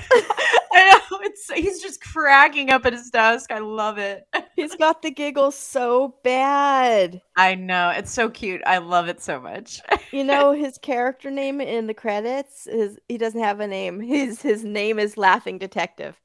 know 1.10 1.18
it's 1.22 1.52
he's 1.52 1.82
just 1.82 2.00
cracking 2.00 2.70
up 2.70 2.86
at 2.86 2.94
his 2.94 3.10
desk. 3.10 3.52
I 3.52 3.58
love 3.58 3.98
it. 3.98 4.26
He's 4.60 4.76
got 4.76 5.02
the 5.02 5.10
giggles 5.10 5.56
so 5.56 6.14
bad. 6.22 7.22
I 7.36 7.54
know 7.54 7.90
it's 7.90 8.12
so 8.12 8.28
cute. 8.28 8.60
I 8.66 8.78
love 8.78 9.08
it 9.08 9.20
so 9.20 9.40
much. 9.40 9.80
You 10.12 10.24
know 10.24 10.52
his 10.52 10.76
character 10.82 11.30
name 11.30 11.60
in 11.60 11.86
the 11.86 11.94
credits 11.94 12.66
is 12.66 12.98
he 13.08 13.18
doesn't 13.18 13.42
have 13.42 13.60
a 13.60 13.66
name. 13.66 14.00
His 14.00 14.42
his 14.42 14.64
name 14.64 14.98
is 14.98 15.16
Laughing 15.16 15.58
Detective. 15.58 16.20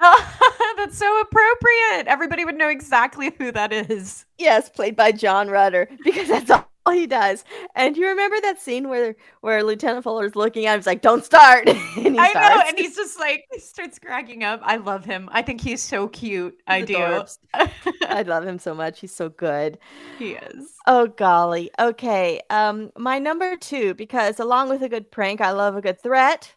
That's 0.00 0.96
so 0.96 1.20
appropriate. 1.20 2.06
Everybody 2.06 2.44
would 2.44 2.56
know 2.56 2.68
exactly 2.68 3.32
who 3.38 3.52
that 3.52 3.72
is. 3.72 4.24
Yes, 4.38 4.70
played 4.70 4.96
by 4.96 5.12
John 5.12 5.48
Rudder 5.48 5.88
because 6.02 6.28
that's 6.28 6.50
all 6.50 6.69
Oh, 6.86 6.92
he 6.92 7.06
does. 7.06 7.44
And 7.74 7.94
you 7.96 8.08
remember 8.08 8.40
that 8.40 8.58
scene 8.58 8.88
where 8.88 9.14
where 9.42 9.62
Lieutenant 9.62 10.02
Fuller's 10.02 10.34
looking 10.34 10.64
at 10.64 10.74
him, 10.74 10.80
he's 10.80 10.86
like, 10.86 11.02
"Don't 11.02 11.24
start." 11.24 11.64
I 11.68 12.32
know, 12.34 12.62
and 12.66 12.78
he's 12.78 12.96
just 12.96 13.18
like 13.18 13.44
he 13.52 13.60
starts 13.60 13.98
cracking 13.98 14.44
up. 14.44 14.60
I 14.62 14.76
love 14.76 15.04
him. 15.04 15.28
I 15.30 15.42
think 15.42 15.60
he's 15.60 15.82
so 15.82 16.08
cute. 16.08 16.56
I 16.66 16.78
He's 16.78 16.88
do. 16.88 17.24
I 18.06 18.22
love 18.22 18.46
him 18.46 18.58
so 18.58 18.74
much. 18.74 19.00
He's 19.00 19.14
so 19.14 19.28
good. 19.28 19.78
He 20.18 20.32
is. 20.32 20.74
Oh 20.86 21.06
golly. 21.06 21.70
Okay. 21.78 22.40
Um, 22.50 22.90
my 22.96 23.18
number 23.18 23.56
two, 23.56 23.94
because 23.94 24.38
along 24.38 24.68
with 24.68 24.82
a 24.82 24.88
good 24.88 25.10
prank, 25.10 25.40
I 25.40 25.52
love 25.52 25.76
a 25.76 25.80
good 25.80 26.00
threat. 26.00 26.54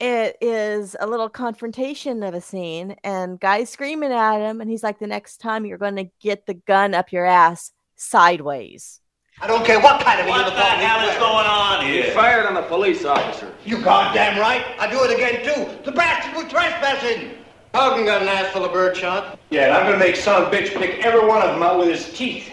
It 0.00 0.36
is 0.40 0.96
a 0.98 1.06
little 1.06 1.28
confrontation 1.28 2.22
of 2.22 2.34
a 2.34 2.40
scene, 2.40 2.96
and 3.04 3.38
guys 3.38 3.70
screaming 3.70 4.12
at 4.12 4.38
him, 4.38 4.60
and 4.60 4.70
he's 4.70 4.82
like, 4.82 4.98
"The 4.98 5.06
next 5.06 5.38
time 5.38 5.66
you're 5.66 5.78
going 5.78 5.96
to 5.96 6.10
get 6.20 6.46
the 6.46 6.54
gun 6.54 6.94
up 6.94 7.12
your 7.12 7.26
ass 7.26 7.72
sideways." 8.00 9.00
I 9.42 9.46
don't 9.46 9.64
care 9.64 9.80
what 9.80 10.02
kind 10.02 10.20
of 10.20 10.26
What 10.26 10.38
uniform 10.38 10.56
the 10.56 10.84
hell 10.86 11.00
he's 11.00 11.14
is 11.14 11.20
wearing. 11.20 11.20
going 11.20 11.46
on 11.46 11.86
He 11.86 11.92
here? 12.02 12.12
fired 12.12 12.44
on 12.46 12.54
the 12.54 12.62
police 12.62 13.04
officer. 13.06 13.54
You 13.64 13.80
goddamn 13.80 14.38
right. 14.38 14.64
I 14.78 14.90
do 14.90 15.02
it 15.04 15.10
again 15.14 15.42
too. 15.44 15.82
The 15.84 15.92
bastard 15.92 16.34
was 16.34 16.50
trespassing. 16.52 17.30
Hogan 17.74 18.04
got 18.04 18.20
an 18.22 18.28
ass 18.28 18.52
full 18.52 18.64
of 18.64 18.72
bird 18.72 18.96
shot. 18.96 19.38
Yeah, 19.50 19.64
and 19.66 19.72
I'm 19.74 19.86
gonna 19.86 19.98
make 19.98 20.16
son 20.16 20.42
of 20.42 20.52
a 20.52 20.56
bitch 20.56 20.74
pick 20.76 21.04
every 21.06 21.26
one 21.26 21.40
of 21.40 21.50
them 21.54 21.62
out 21.62 21.78
with 21.78 21.88
his 21.88 22.12
teeth. 22.12 22.50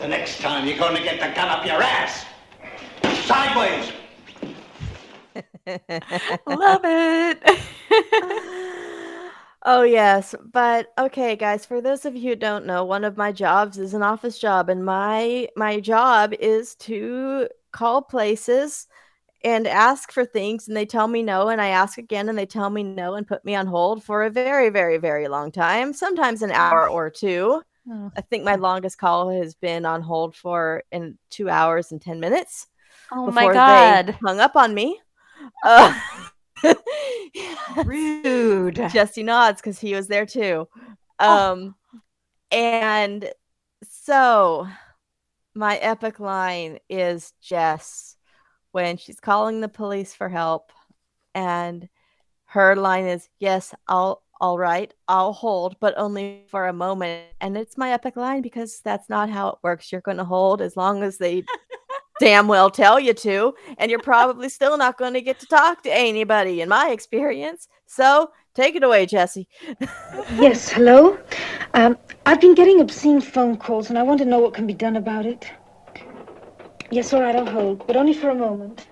The 0.00 0.08
next 0.08 0.40
time 0.40 0.66
you're 0.66 0.78
gonna 0.78 1.02
get 1.02 1.20
the 1.20 1.28
gun 1.36 1.48
up 1.48 1.64
your 1.64 1.80
ass. 1.82 2.24
Sideways. 3.24 3.92
Love 6.46 6.80
it. 6.84 7.38
Oh 9.64 9.82
yes, 9.82 10.34
but 10.52 10.92
okay 10.98 11.36
guys, 11.36 11.64
for 11.64 11.80
those 11.80 12.04
of 12.04 12.16
you 12.16 12.30
who 12.30 12.36
don't 12.36 12.66
know, 12.66 12.84
one 12.84 13.04
of 13.04 13.16
my 13.16 13.30
jobs 13.30 13.78
is 13.78 13.94
an 13.94 14.02
office 14.02 14.38
job 14.38 14.68
and 14.68 14.84
my 14.84 15.48
my 15.56 15.78
job 15.78 16.32
is 16.34 16.74
to 16.76 17.48
call 17.70 18.02
places 18.02 18.88
and 19.44 19.68
ask 19.68 20.10
for 20.12 20.24
things 20.24 20.66
and 20.66 20.76
they 20.76 20.86
tell 20.86 21.06
me 21.06 21.22
no 21.22 21.48
and 21.48 21.60
I 21.60 21.68
ask 21.68 21.96
again 21.98 22.28
and 22.28 22.36
they 22.36 22.46
tell 22.46 22.70
me 22.70 22.82
no 22.82 23.14
and 23.14 23.26
put 23.26 23.44
me 23.44 23.54
on 23.54 23.66
hold 23.66 24.02
for 24.02 24.24
a 24.24 24.30
very 24.30 24.68
very 24.68 24.98
very 24.98 25.28
long 25.28 25.52
time, 25.52 25.92
sometimes 25.92 26.42
an 26.42 26.50
hour 26.50 26.88
or 26.88 27.08
two. 27.08 27.62
Oh. 27.88 28.12
I 28.16 28.20
think 28.20 28.44
my 28.44 28.56
longest 28.56 28.98
call 28.98 29.30
has 29.30 29.54
been 29.54 29.84
on 29.84 30.02
hold 30.02 30.34
for 30.34 30.82
in 30.90 31.18
2 31.30 31.48
hours 31.48 31.92
and 31.92 32.02
10 32.02 32.18
minutes. 32.18 32.66
Oh 33.12 33.30
my 33.30 33.52
God. 33.52 34.18
hung 34.24 34.40
up 34.40 34.56
on 34.56 34.74
me. 34.74 35.00
Uh, 35.64 35.92
Rude. 37.84 38.76
Jesse 38.90 39.22
nods 39.22 39.60
because 39.60 39.78
he 39.78 39.94
was 39.94 40.08
there 40.08 40.26
too. 40.26 40.68
Oh. 41.18 41.52
Um, 41.52 41.74
and 42.50 43.30
so 43.82 44.68
my 45.54 45.76
epic 45.76 46.20
line 46.20 46.78
is 46.88 47.32
Jess 47.40 48.16
when 48.72 48.96
she's 48.96 49.20
calling 49.20 49.60
the 49.60 49.68
police 49.68 50.14
for 50.14 50.28
help, 50.28 50.72
and 51.34 51.88
her 52.46 52.76
line 52.76 53.06
is, 53.06 53.28
"Yes, 53.38 53.74
I'll." 53.88 54.22
All 54.40 54.58
right, 54.58 54.92
I'll 55.06 55.32
hold, 55.32 55.76
but 55.78 55.94
only 55.96 56.46
for 56.48 56.66
a 56.66 56.72
moment. 56.72 57.28
And 57.40 57.56
it's 57.56 57.78
my 57.78 57.92
epic 57.92 58.16
line 58.16 58.42
because 58.42 58.80
that's 58.84 59.08
not 59.08 59.30
how 59.30 59.50
it 59.50 59.58
works. 59.62 59.92
You're 59.92 60.00
going 60.00 60.16
to 60.16 60.24
hold 60.24 60.60
as 60.60 60.76
long 60.76 61.04
as 61.04 61.16
they 61.18 61.44
damn 62.20 62.48
well 62.48 62.70
tell 62.70 62.98
you 63.00 63.14
to, 63.14 63.54
and 63.78 63.90
you're 63.90 64.00
probably 64.00 64.48
still 64.48 64.76
not 64.76 64.98
going 64.98 65.14
to 65.14 65.20
get 65.20 65.38
to 65.40 65.46
talk 65.46 65.82
to 65.82 65.92
anybody, 65.92 66.60
in 66.60 66.68
my 66.68 66.90
experience. 66.90 67.68
So 67.86 68.30
take 68.54 68.74
it 68.76 68.82
away, 68.82 69.06
Jesse. 69.06 69.48
Yes, 70.34 70.68
hello? 70.68 71.18
Um, 71.74 71.96
I've 72.26 72.40
been 72.40 72.54
getting 72.54 72.80
obscene 72.80 73.20
phone 73.20 73.56
calls 73.56 73.90
and 73.90 73.98
I 73.98 74.02
want 74.02 74.18
to 74.20 74.24
know 74.24 74.38
what 74.38 74.54
can 74.54 74.66
be 74.66 74.74
done 74.74 74.96
about 74.96 75.26
it. 75.26 75.50
Yes, 76.90 77.12
all 77.12 77.22
right, 77.22 77.34
I'll 77.34 77.46
hold, 77.46 77.86
but 77.86 77.96
only 77.96 78.12
for 78.12 78.30
a 78.30 78.34
moment. 78.34 78.86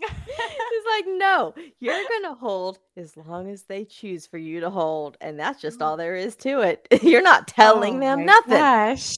He's 0.00 0.84
like, 0.90 1.04
no, 1.06 1.54
you're 1.78 2.02
gonna 2.08 2.34
hold 2.34 2.78
as 2.96 3.16
long 3.16 3.50
as 3.50 3.64
they 3.64 3.84
choose 3.84 4.26
for 4.26 4.38
you 4.38 4.60
to 4.60 4.70
hold, 4.70 5.16
and 5.20 5.38
that's 5.38 5.60
just 5.60 5.82
all 5.82 5.96
there 5.96 6.16
is 6.16 6.36
to 6.36 6.60
it. 6.60 6.86
You're 7.02 7.22
not 7.22 7.48
telling 7.48 7.96
Oh 7.96 8.00
them 8.00 8.24
nothing. 8.24 8.58
Gosh. 8.58 9.14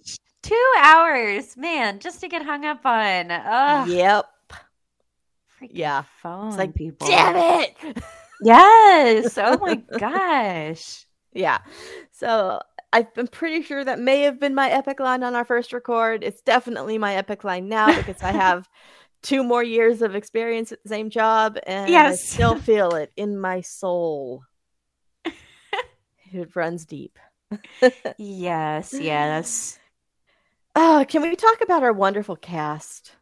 Two 0.46 0.72
hours, 0.80 1.56
man, 1.56 1.98
just 1.98 2.20
to 2.20 2.28
get 2.28 2.42
hung 2.42 2.64
up 2.64 2.85
on. 2.87 3.30
Ugh. 3.30 3.88
Yep. 3.88 4.26
yeah. 5.70 6.02
Phone 6.22 6.48
It's 6.48 6.56
like, 6.59 6.74
people. 6.74 7.06
damn 7.06 7.37
it. 7.37 8.02
Yes. 8.42 9.37
Oh 9.38 9.59
my 9.59 9.74
gosh. 9.98 11.04
Yeah. 11.32 11.59
So 12.12 12.61
I- 12.92 13.09
I'm 13.16 13.26
pretty 13.26 13.62
sure 13.62 13.85
that 13.85 13.98
may 13.98 14.20
have 14.22 14.38
been 14.38 14.54
my 14.54 14.70
epic 14.70 15.00
line 15.00 15.22
on 15.22 15.35
our 15.35 15.44
first 15.44 15.72
record. 15.72 16.22
It's 16.22 16.42
definitely 16.42 16.98
my 16.98 17.16
epic 17.16 17.42
line 17.42 17.68
now 17.68 17.94
because 17.96 18.22
I 18.22 18.32
have 18.32 18.68
two 19.22 19.42
more 19.42 19.64
years 19.64 20.02
of 20.02 20.14
experience 20.14 20.70
at 20.70 20.82
the 20.82 20.88
same 20.88 21.11
job 21.11 21.59
and 21.66 21.92
I 21.94 22.14
still 22.14 22.56
feel 22.56 22.94
it 22.94 23.11
in 23.16 23.38
my 23.38 23.62
soul. 23.62 24.44
it 25.24 26.54
runs 26.54 26.85
deep. 26.85 27.18
Yes, 28.18 28.94
yes. 28.98 29.78
Oh, 30.76 31.04
can 31.08 31.22
we 31.22 31.34
talk 31.34 31.60
about 31.60 31.82
our 31.82 31.92
wonderful 31.92 32.36
cast? 32.36 33.16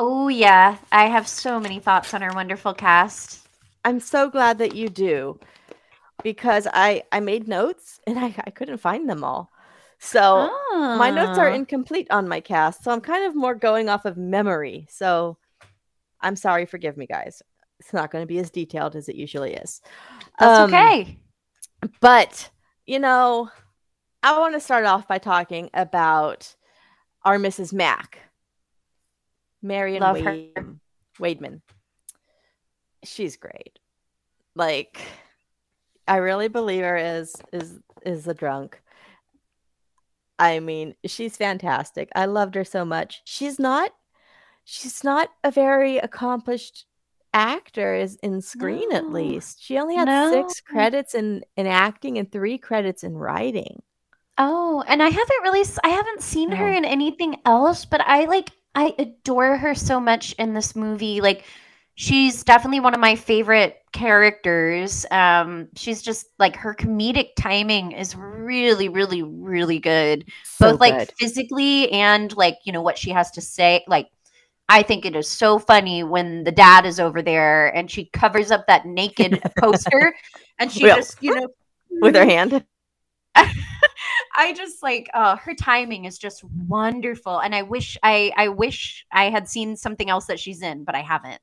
Oh 0.00 0.26
yeah, 0.26 0.78
I 0.90 1.06
have 1.06 1.28
so 1.28 1.60
many 1.60 1.78
thoughts 1.78 2.12
on 2.12 2.24
our 2.24 2.34
wonderful 2.34 2.74
cast. 2.74 3.46
I'm 3.84 4.00
so 4.00 4.28
glad 4.30 4.58
that 4.58 4.74
you 4.74 4.88
do 4.88 5.38
because 6.22 6.66
I 6.72 7.04
I 7.12 7.20
made 7.20 7.48
notes 7.48 8.00
and 8.06 8.18
I, 8.18 8.34
I 8.46 8.50
couldn't 8.50 8.78
find 8.78 9.08
them 9.08 9.24
all. 9.24 9.52
So 9.98 10.52
my 10.94 11.10
notes 11.10 11.38
are 11.38 11.48
Ah. 11.48 11.54
incomplete 11.54 12.08
on 12.10 12.28
my 12.28 12.40
cast. 12.40 12.84
So 12.84 12.90
I'm 12.92 13.00
kind 13.00 13.24
of 13.26 13.36
more 13.36 13.54
going 13.54 13.88
off 13.88 14.04
of 14.06 14.16
memory. 14.16 14.86
So 14.90 15.38
I'm 16.20 16.36
sorry, 16.36 16.66
forgive 16.66 16.96
me, 16.96 17.06
guys. 17.06 17.42
It's 17.80 17.92
not 17.94 18.10
going 18.10 18.22
to 18.22 18.26
be 18.28 18.38
as 18.38 18.50
detailed 18.50 18.96
as 18.96 19.08
it 19.08 19.16
usually 19.16 19.54
is. 19.54 19.82
That's 20.38 20.58
Um, 20.58 20.70
okay. 20.72 21.18
But, 22.00 22.50
you 22.86 22.98
know, 22.98 23.50
I 24.22 24.38
want 24.38 24.54
to 24.54 24.60
start 24.60 24.84
off 24.86 25.08
by 25.08 25.18
talking 25.18 25.70
about 25.74 26.56
our 27.24 27.38
Mrs. 27.38 27.72
Mack, 27.72 28.18
Marian 29.62 30.02
Love 30.02 30.20
her. 30.20 30.76
Waldman. 31.18 31.62
She's 33.04 33.36
great. 33.36 33.78
Like, 34.54 35.00
I 36.06 36.16
really 36.16 36.48
believe 36.48 36.82
her 36.82 36.96
is 36.96 37.34
is 37.52 37.78
is 38.04 38.26
a 38.26 38.34
drunk. 38.34 38.80
I 40.38 40.58
mean, 40.60 40.94
she's 41.04 41.36
fantastic. 41.36 42.08
I 42.14 42.24
loved 42.24 42.54
her 42.54 42.64
so 42.64 42.84
much. 42.84 43.22
She's 43.24 43.58
not 43.58 43.92
she's 44.64 45.04
not 45.04 45.30
a 45.44 45.50
very 45.50 45.98
accomplished 45.98 46.86
actor 47.32 47.94
is 47.94 48.16
in 48.22 48.40
screen 48.40 48.92
at 48.92 49.10
least. 49.10 49.62
She 49.62 49.78
only 49.78 49.94
had 49.94 50.30
six 50.30 50.60
credits 50.60 51.14
in 51.14 51.42
in 51.56 51.66
acting 51.66 52.18
and 52.18 52.30
three 52.30 52.58
credits 52.58 53.04
in 53.04 53.16
writing. 53.16 53.82
Oh, 54.42 54.82
and 54.88 55.02
I 55.02 55.08
haven't 55.10 55.42
really 55.42 55.60
s- 55.60 55.78
I 55.84 55.90
haven't 55.90 56.22
seen 56.22 56.50
her 56.52 56.72
No. 56.72 56.76
in 56.76 56.84
anything 56.86 57.36
else, 57.44 57.84
but 57.84 58.00
I 58.00 58.24
like 58.24 58.50
I 58.74 58.94
adore 58.98 59.56
her 59.58 59.74
so 59.74 60.00
much 60.00 60.32
in 60.34 60.54
this 60.54 60.74
movie. 60.74 61.20
Like 61.20 61.44
she's 61.96 62.42
definitely 62.44 62.80
one 62.80 62.94
of 62.94 63.00
my 63.00 63.16
favorite 63.16 63.76
characters. 63.92 65.04
Um 65.10 65.68
she's 65.76 66.00
just 66.02 66.26
like 66.38 66.56
her 66.56 66.74
comedic 66.74 67.34
timing 67.36 67.92
is 67.92 68.16
really 68.16 68.88
really 68.88 69.22
really 69.22 69.78
good. 69.78 70.24
So 70.44 70.72
Both 70.72 70.80
like 70.80 70.98
good. 70.98 71.12
physically 71.18 71.90
and 71.92 72.34
like, 72.36 72.56
you 72.64 72.72
know, 72.72 72.82
what 72.82 72.98
she 72.98 73.10
has 73.10 73.30
to 73.32 73.42
say. 73.42 73.84
Like 73.88 74.08
I 74.70 74.82
think 74.84 75.04
it 75.06 75.16
is 75.16 75.28
so 75.30 75.58
funny 75.58 76.04
when 76.04 76.44
the 76.44 76.52
dad 76.52 76.86
is 76.86 77.00
over 77.00 77.22
there 77.22 77.68
and 77.76 77.90
she 77.90 78.06
covers 78.06 78.50
up 78.52 78.66
that 78.68 78.86
naked 78.86 79.40
poster 79.58 80.14
and 80.60 80.72
she 80.72 80.88
just, 80.94 81.22
you 81.22 81.34
know, 81.34 81.48
With 82.00 82.14
her 82.16 82.24
hand. 82.26 82.64
I 84.34 84.52
just 84.52 84.82
like 84.82 85.10
uh 85.14 85.36
her 85.36 85.54
timing 85.54 86.04
is 86.04 86.18
just 86.18 86.44
wonderful 86.44 87.38
and 87.38 87.54
I 87.54 87.62
wish 87.62 87.98
I 88.02 88.32
I 88.36 88.48
wish 88.48 89.04
I 89.12 89.30
had 89.30 89.48
seen 89.48 89.76
something 89.76 90.08
else 90.08 90.26
that 90.26 90.40
she's 90.40 90.62
in 90.62 90.84
but 90.84 90.94
I 90.94 91.02
haven't. 91.02 91.40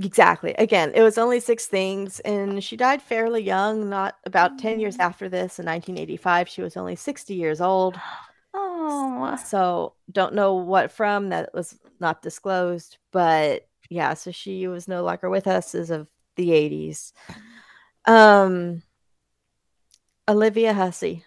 Exactly. 0.00 0.54
Again, 0.54 0.92
it 0.94 1.02
was 1.02 1.18
only 1.18 1.38
six 1.38 1.66
things, 1.66 2.18
and 2.20 2.64
she 2.64 2.76
died 2.76 3.02
fairly 3.02 3.42
young, 3.42 3.90
not 3.90 4.16
about 4.24 4.58
10 4.58 4.80
years 4.80 4.96
after 4.98 5.28
this 5.28 5.58
in 5.58 5.66
1985. 5.66 6.48
She 6.48 6.62
was 6.62 6.76
only 6.76 6.96
60 6.96 7.34
years 7.34 7.60
old. 7.60 7.98
Oh. 8.54 9.36
So, 9.46 9.94
don't 10.10 10.34
know 10.34 10.56
what 10.56 10.92
from 10.92 11.30
that 11.30 11.54
was 11.54 11.78
not 12.00 12.20
disclosed, 12.20 12.98
but 13.10 13.66
yeah, 13.88 14.12
so 14.12 14.30
she 14.30 14.66
was 14.66 14.88
no 14.88 15.02
longer 15.02 15.30
with 15.30 15.46
us 15.46 15.74
as 15.74 15.90
of 15.90 16.06
the 16.36 16.50
80s. 16.50 17.12
Um, 18.04 18.82
Olivia 20.28 20.74
Hussey 20.74 21.24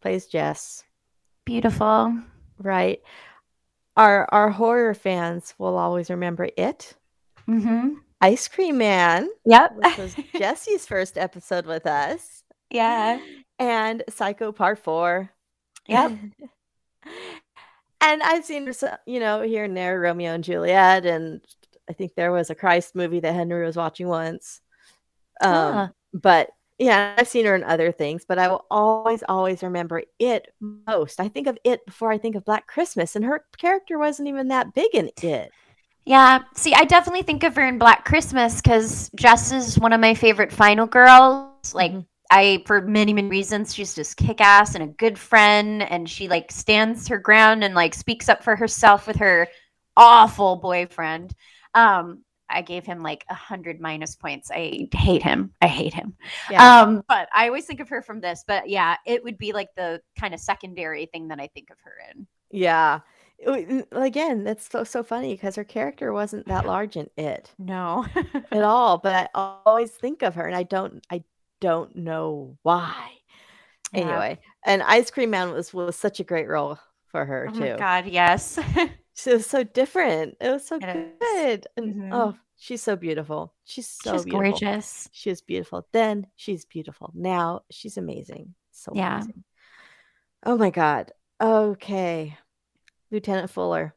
plays 0.00 0.26
Jess. 0.26 0.84
Beautiful. 1.44 2.18
Right. 2.58 3.00
Our 3.96 4.28
our 4.32 4.50
horror 4.50 4.94
fans 4.94 5.54
will 5.58 5.76
always 5.76 6.10
remember 6.10 6.48
it. 6.56 6.94
Mhm. 7.48 7.96
Ice 8.20 8.48
Cream 8.48 8.78
Man. 8.78 9.28
Yep. 9.46 9.72
Which 9.76 9.96
was 9.98 10.16
Jesse's 10.38 10.86
first 10.86 11.16
episode 11.18 11.66
with 11.66 11.86
us. 11.86 12.42
Yeah. 12.72 13.18
And 13.58 14.04
Psycho 14.08 14.52
Part 14.52 14.78
4. 14.78 15.28
Yep. 15.88 16.12
and 18.00 18.22
I've 18.22 18.44
seen 18.44 18.72
you 19.06 19.18
know, 19.18 19.42
here 19.42 19.64
and 19.64 19.76
there, 19.76 19.98
Romeo 19.98 20.32
and 20.34 20.44
Juliet, 20.44 21.04
and 21.04 21.40
I 21.88 21.92
think 21.92 22.14
there 22.14 22.30
was 22.30 22.48
a 22.48 22.54
Christ 22.54 22.94
movie 22.94 23.18
that 23.18 23.34
Henry 23.34 23.64
was 23.66 23.76
watching 23.76 24.06
once. 24.06 24.60
Um, 25.40 25.50
Ah. 25.52 25.90
but 26.14 26.50
yeah, 26.80 27.14
I've 27.18 27.28
seen 27.28 27.44
her 27.44 27.54
in 27.54 27.62
other 27.62 27.92
things, 27.92 28.24
but 28.26 28.38
I 28.38 28.48
will 28.48 28.64
always, 28.70 29.22
always 29.28 29.62
remember 29.62 30.02
it 30.18 30.48
most. 30.60 31.20
I 31.20 31.28
think 31.28 31.46
of 31.46 31.58
it 31.62 31.84
before 31.84 32.10
I 32.10 32.16
think 32.16 32.36
of 32.36 32.44
Black 32.46 32.66
Christmas, 32.66 33.14
and 33.14 33.24
her 33.26 33.44
character 33.58 33.98
wasn't 33.98 34.28
even 34.28 34.48
that 34.48 34.72
big 34.74 34.94
in 34.94 35.10
it. 35.22 35.50
Yeah. 36.06 36.40
See, 36.54 36.72
I 36.72 36.84
definitely 36.84 37.20
think 37.20 37.44
of 37.44 37.54
her 37.56 37.68
in 37.68 37.78
Black 37.78 38.06
Christmas 38.06 38.62
because 38.62 39.10
Jess 39.14 39.52
is 39.52 39.78
one 39.78 39.92
of 39.92 40.00
my 40.00 40.14
favorite 40.14 40.50
final 40.50 40.86
girls. 40.86 41.74
Like, 41.74 41.92
I, 42.30 42.62
for 42.66 42.80
many, 42.80 43.12
many 43.12 43.28
reasons, 43.28 43.74
she's 43.74 43.94
just 43.94 44.16
kick 44.16 44.40
ass 44.40 44.74
and 44.74 44.82
a 44.82 44.86
good 44.86 45.18
friend. 45.18 45.82
And 45.82 46.08
she, 46.08 46.28
like, 46.28 46.50
stands 46.50 47.08
her 47.08 47.18
ground 47.18 47.62
and, 47.62 47.74
like, 47.74 47.92
speaks 47.92 48.30
up 48.30 48.42
for 48.42 48.56
herself 48.56 49.06
with 49.06 49.16
her 49.16 49.48
awful 49.98 50.56
boyfriend. 50.56 51.34
Um, 51.74 52.24
I 52.50 52.62
gave 52.62 52.84
him 52.84 53.02
like 53.02 53.24
a 53.30 53.34
hundred 53.34 53.80
minus 53.80 54.16
points. 54.16 54.50
I 54.50 54.88
hate 54.92 55.22
him. 55.22 55.52
I 55.62 55.66
hate 55.66 55.94
him. 55.94 56.14
Yeah. 56.50 56.80
Um, 56.82 57.02
but 57.08 57.28
I 57.34 57.46
always 57.46 57.66
think 57.66 57.80
of 57.80 57.88
her 57.88 58.02
from 58.02 58.20
this. 58.20 58.44
But 58.46 58.68
yeah, 58.68 58.96
it 59.06 59.22
would 59.24 59.38
be 59.38 59.52
like 59.52 59.68
the 59.76 60.00
kind 60.18 60.34
of 60.34 60.40
secondary 60.40 61.06
thing 61.06 61.28
that 61.28 61.40
I 61.40 61.46
think 61.48 61.70
of 61.70 61.78
her 61.84 61.94
in. 62.12 62.26
Yeah. 62.50 63.00
It 63.38 63.46
w- 63.46 63.66
n- 63.68 64.02
Again, 64.02 64.44
that's 64.44 64.68
so 64.70 64.84
so 64.84 65.02
funny 65.02 65.32
because 65.34 65.56
her 65.56 65.64
character 65.64 66.12
wasn't 66.12 66.46
that 66.48 66.66
large 66.66 66.96
in 66.96 67.08
it 67.16 67.50
No. 67.58 68.04
at 68.52 68.62
all. 68.62 68.98
But 68.98 69.30
I 69.34 69.56
always 69.64 69.92
think 69.92 70.22
of 70.22 70.34
her, 70.34 70.46
and 70.46 70.54
I 70.56 70.62
don't 70.64 71.04
I 71.10 71.24
don't 71.60 71.94
know 71.96 72.58
why. 72.62 73.12
Yeah. 73.92 74.00
Anyway, 74.00 74.38
and 74.66 74.82
Ice 74.82 75.10
Cream 75.10 75.30
Man 75.30 75.52
was 75.52 75.72
was 75.72 75.96
such 75.96 76.20
a 76.20 76.24
great 76.24 76.48
role 76.48 76.78
for 77.06 77.24
her 77.24 77.48
Oh 77.50 77.58
too. 77.58 77.76
god, 77.78 78.06
yes. 78.06 78.58
She 79.22 79.32
was 79.32 79.46
so 79.46 79.64
different. 79.64 80.36
It 80.40 80.50
was 80.50 80.66
so 80.66 80.78
It 80.80 80.84
is. 80.84 81.12
good. 81.20 81.66
And 81.76 81.94
Mhm. 81.94 82.08
oh, 82.12 82.36
she's 82.56 82.82
so 82.82 82.96
beautiful. 82.96 83.52
She's 83.64 83.86
so 83.88 84.12
She's 84.12 84.24
beautiful. 84.24 84.40
gorgeous. 84.40 85.08
She 85.12 85.30
was 85.30 85.40
beautiful 85.42 85.86
then. 85.92 86.26
She's 86.36 86.64
beautiful 86.64 87.10
now. 87.14 87.62
She's 87.70 87.96
amazing. 87.96 88.54
So 88.70 88.92
Yeah. 88.94 89.16
amazing. 89.16 89.44
Oh 90.44 90.56
my 90.56 90.70
god. 90.70 91.12
Okay. 91.40 92.36
Lieutenant 93.10 93.50
Fuller. 93.50 93.94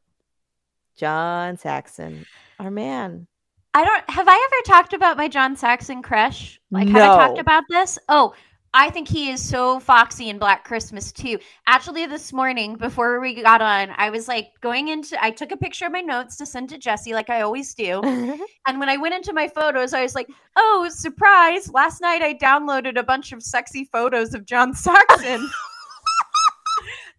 John 0.95 1.57
Saxon. 1.57 2.25
Our 2.59 2.71
man. 2.71 3.27
I 3.73 3.85
don't 3.85 4.09
have 4.09 4.27
I 4.27 4.33
ever 4.51 4.77
talked 4.77 4.93
about 4.93 5.17
my 5.17 5.27
John 5.27 5.55
Saxon 5.55 6.01
crush? 6.03 6.59
Like 6.69 6.87
have 6.89 7.01
I 7.03 7.15
talked 7.15 7.39
about 7.39 7.63
this? 7.69 7.97
Oh, 8.07 8.33
I 8.75 8.89
think 8.89 9.07
he 9.07 9.29
is 9.29 9.47
so 9.47 9.79
foxy 9.79 10.29
in 10.29 10.39
Black 10.39 10.63
Christmas 10.63 11.11
too. 11.11 11.37
Actually, 11.67 12.07
this 12.07 12.33
morning 12.33 12.75
before 12.75 13.19
we 13.19 13.41
got 13.41 13.61
on, 13.61 13.89
I 13.97 14.09
was 14.09 14.27
like 14.27 14.49
going 14.61 14.87
into 14.87 15.21
I 15.23 15.29
took 15.29 15.51
a 15.51 15.57
picture 15.57 15.85
of 15.85 15.91
my 15.91 16.01
notes 16.01 16.37
to 16.37 16.45
send 16.45 16.69
to 16.69 16.79
Jesse 16.79 17.13
like 17.13 17.29
I 17.29 17.41
always 17.41 17.73
do. 17.75 18.01
and 18.67 18.79
when 18.79 18.89
I 18.89 18.97
went 18.97 19.13
into 19.13 19.31
my 19.31 19.47
photos, 19.47 19.93
I 19.93 20.01
was 20.01 20.15
like, 20.15 20.27
"Oh, 20.55 20.89
surprise! 20.91 21.71
Last 21.71 22.01
night 22.01 22.23
I 22.23 22.33
downloaded 22.33 22.97
a 22.97 23.03
bunch 23.03 23.31
of 23.31 23.43
sexy 23.43 23.85
photos 23.85 24.33
of 24.33 24.45
John 24.45 24.73
Saxon." 24.73 25.47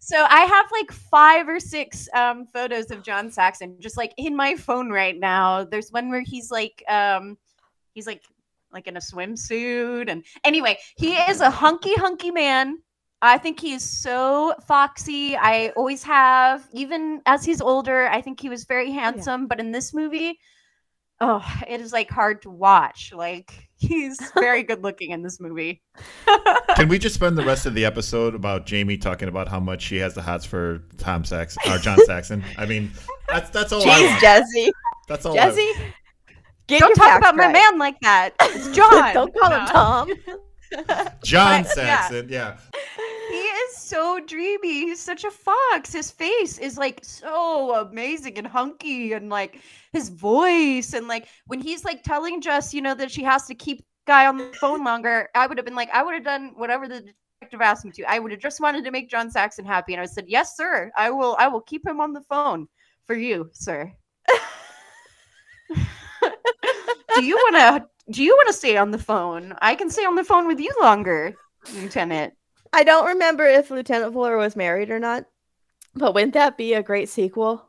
So 0.04 0.22
I 0.28 0.40
have 0.40 0.66
like 0.70 0.92
five 0.92 1.48
or 1.48 1.58
six 1.58 2.10
um, 2.14 2.46
photos 2.52 2.90
of 2.90 3.02
John 3.02 3.30
Saxon 3.30 3.76
just 3.80 3.96
like 3.96 4.12
in 4.18 4.36
my 4.36 4.54
phone 4.54 4.90
right 4.90 5.18
now. 5.18 5.64
There's 5.64 5.90
one 5.90 6.10
where 6.10 6.20
he's 6.20 6.50
like, 6.50 6.84
um, 6.90 7.38
he's 7.94 8.06
like, 8.06 8.20
like 8.74 8.86
in 8.86 8.96
a 8.96 9.00
swimsuit, 9.00 10.10
and 10.10 10.24
anyway, 10.44 10.78
he 10.96 11.14
is 11.14 11.40
a 11.40 11.50
hunky 11.50 11.94
hunky 11.94 12.30
man. 12.30 12.78
I 13.22 13.38
think 13.38 13.58
he 13.58 13.72
is 13.72 13.82
so 13.82 14.54
foxy. 14.66 15.34
I 15.34 15.72
always 15.76 16.02
have, 16.02 16.68
even 16.72 17.22
as 17.24 17.42
he's 17.42 17.62
older. 17.62 18.06
I 18.06 18.20
think 18.20 18.38
he 18.38 18.50
was 18.50 18.64
very 18.64 18.90
oh, 18.90 18.92
handsome, 18.92 19.46
but 19.46 19.60
in 19.60 19.72
this 19.72 19.94
movie, 19.94 20.38
oh, 21.20 21.44
it 21.66 21.80
is 21.80 21.92
like 21.92 22.10
hard 22.10 22.42
to 22.42 22.50
watch. 22.50 23.12
Like 23.16 23.68
he's 23.76 24.20
very 24.34 24.62
good 24.62 24.82
looking 24.82 25.10
in 25.10 25.22
this 25.22 25.40
movie. 25.40 25.82
Can 26.76 26.88
we 26.88 26.98
just 26.98 27.14
spend 27.14 27.38
the 27.38 27.44
rest 27.44 27.64
of 27.64 27.74
the 27.74 27.86
episode 27.86 28.34
about 28.34 28.66
Jamie 28.66 28.98
talking 28.98 29.28
about 29.28 29.48
how 29.48 29.60
much 29.60 29.80
she 29.80 29.96
has 29.98 30.14
the 30.14 30.22
hots 30.22 30.44
for 30.44 30.82
Tom 30.98 31.24
Saxon 31.24 31.62
or 31.72 31.78
John 31.78 31.98
Saxon? 32.04 32.44
I 32.58 32.66
mean, 32.66 32.92
that's 33.28 33.48
that's 33.50 33.72
all 33.72 33.88
I 33.88 34.02
want. 34.02 34.20
Jesse. 34.20 34.70
That's 35.08 35.24
all. 35.24 35.34
Jesse. 35.34 35.60
I, 35.62 35.94
Get 36.66 36.80
Don't 36.80 36.94
talk 36.94 37.06
facts 37.06 37.18
about 37.18 37.36
my 37.36 37.52
man 37.52 37.78
like 37.78 38.00
that. 38.00 38.34
It's 38.40 38.70
John. 38.76 39.12
Don't 39.12 39.34
call 39.34 39.52
him 39.52 39.66
Tom. 39.66 40.08
John 41.22 41.62
But. 41.62 41.70
Saxon. 41.70 42.28
Yeah. 42.28 42.56
He 43.30 43.36
is 43.36 43.76
so 43.76 44.20
dreamy. 44.26 44.86
He's 44.86 45.00
such 45.00 45.24
a 45.24 45.30
fox. 45.30 45.92
His 45.92 46.10
face 46.10 46.58
is 46.58 46.78
like 46.78 47.04
so 47.04 47.74
amazing 47.76 48.38
and 48.38 48.46
hunky, 48.46 49.12
and 49.12 49.28
like 49.28 49.60
his 49.92 50.08
voice, 50.08 50.94
and 50.94 51.06
like 51.06 51.28
when 51.46 51.60
he's 51.60 51.84
like 51.84 52.02
telling 52.02 52.40
Jess, 52.40 52.72
you 52.72 52.80
know, 52.80 52.94
that 52.94 53.10
she 53.10 53.22
has 53.22 53.46
to 53.46 53.54
keep 53.54 53.84
guy 54.06 54.26
on 54.26 54.38
the 54.38 54.52
phone 54.54 54.84
longer. 54.84 55.28
I 55.34 55.46
would 55.46 55.58
have 55.58 55.64
been 55.64 55.74
like, 55.74 55.90
I 55.90 56.02
would 56.02 56.14
have 56.14 56.24
done 56.24 56.52
whatever 56.56 56.88
the 56.88 57.04
detective 57.40 57.60
asked 57.60 57.84
me 57.84 57.90
to. 57.92 58.04
I 58.04 58.18
would 58.18 58.32
have 58.32 58.40
just 58.40 58.60
wanted 58.60 58.84
to 58.84 58.90
make 58.90 59.10
John 59.10 59.30
Saxon 59.30 59.64
happy, 59.64 59.92
and 59.94 60.02
I 60.02 60.06
said, 60.06 60.24
yes, 60.28 60.56
sir. 60.56 60.90
I 60.96 61.10
will. 61.10 61.36
I 61.38 61.48
will 61.48 61.60
keep 61.60 61.86
him 61.86 62.00
on 62.00 62.12
the 62.12 62.22
phone 62.22 62.68
for 63.06 63.14
you, 63.14 63.50
sir. 63.52 63.92
do 67.14 67.24
you 67.24 67.36
want 67.36 67.56
to? 67.56 68.12
Do 68.12 68.22
you 68.22 68.32
want 68.32 68.48
to 68.48 68.52
stay 68.52 68.76
on 68.76 68.90
the 68.90 68.98
phone? 68.98 69.54
I 69.62 69.74
can 69.74 69.88
stay 69.90 70.04
on 70.04 70.14
the 70.14 70.24
phone 70.24 70.46
with 70.46 70.60
you 70.60 70.70
longer, 70.80 71.34
Lieutenant. 71.74 72.34
I 72.72 72.84
don't 72.84 73.06
remember 73.06 73.44
if 73.46 73.70
Lieutenant 73.70 74.12
Fuller 74.12 74.36
was 74.36 74.56
married 74.56 74.90
or 74.90 74.98
not, 74.98 75.24
but 75.94 76.12
wouldn't 76.14 76.34
that 76.34 76.58
be 76.58 76.74
a 76.74 76.82
great 76.82 77.08
sequel? 77.08 77.68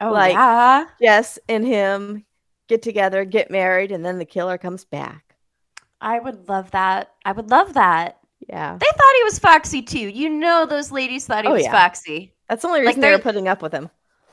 Oh 0.00 0.10
like 0.12 0.34
yeah. 0.34 0.86
Jess 1.00 1.38
and 1.48 1.66
him 1.66 2.24
get 2.68 2.82
together, 2.82 3.24
get 3.24 3.50
married, 3.50 3.92
and 3.92 4.04
then 4.04 4.18
the 4.18 4.24
killer 4.24 4.58
comes 4.58 4.84
back. 4.84 5.36
I 6.00 6.18
would 6.18 6.48
love 6.48 6.70
that. 6.72 7.12
I 7.24 7.32
would 7.32 7.50
love 7.50 7.74
that. 7.74 8.18
Yeah. 8.48 8.76
They 8.78 8.86
thought 8.86 9.14
he 9.16 9.24
was 9.24 9.38
foxy 9.38 9.80
too. 9.80 10.00
You 10.08 10.28
know, 10.28 10.66
those 10.66 10.92
ladies 10.92 11.26
thought 11.26 11.44
he 11.44 11.50
Oh, 11.50 11.54
was 11.54 11.62
yeah. 11.62 11.70
foxy. 11.72 12.34
That's 12.48 12.62
the 12.62 12.68
only 12.68 12.80
Like, 12.80 12.88
reason 12.88 13.00
they 13.00 13.10
were 13.12 13.18
putting 13.18 13.48
up 13.48 13.62
with 13.62 13.72
him. 13.72 13.88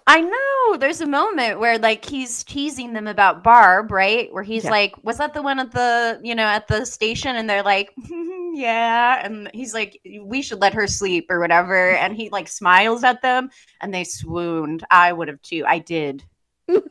I 0.07 0.21
know. 0.21 0.77
There's 0.77 1.01
a 1.01 1.05
moment 1.05 1.59
where 1.59 1.77
like 1.77 2.03
he's 2.03 2.43
teasing 2.43 2.93
them 2.93 3.07
about 3.07 3.43
Barb, 3.43 3.91
right? 3.91 4.31
Where 4.33 4.43
he's 4.43 4.63
Yeah. 4.65 4.71
like, 4.71 4.95
"Was 5.03 5.17
that 5.17 5.33
the 5.33 5.41
one 5.41 5.59
at 5.59 5.71
the 5.71 6.19
you 6.23 6.35
know 6.35 6.43
at 6.45 6.67
the 6.67 6.85
station?" 6.85 7.35
And 7.35 7.49
they're 7.49 7.63
like, 7.63 7.93
"Yeah," 8.53 9.21
and 9.23 9.49
he's 9.53 9.73
like, 9.73 9.99
"We 10.23 10.41
should 10.41 10.59
let 10.59 10.73
her 10.73 10.87
sleep 10.87 11.27
or 11.29 11.39
whatever." 11.39 11.91
And 12.01 12.15
he 12.15 12.29
like 12.29 12.47
smiles 12.47 13.03
at 13.03 13.21
them, 13.21 13.49
and 13.79 13.93
they 13.93 14.03
swooned. 14.03 14.83
I 14.91 15.13
would 15.13 15.27
have 15.27 15.41
too. 15.41 15.63
I 15.67 15.79
did. 15.79 16.23
oh 16.69 16.81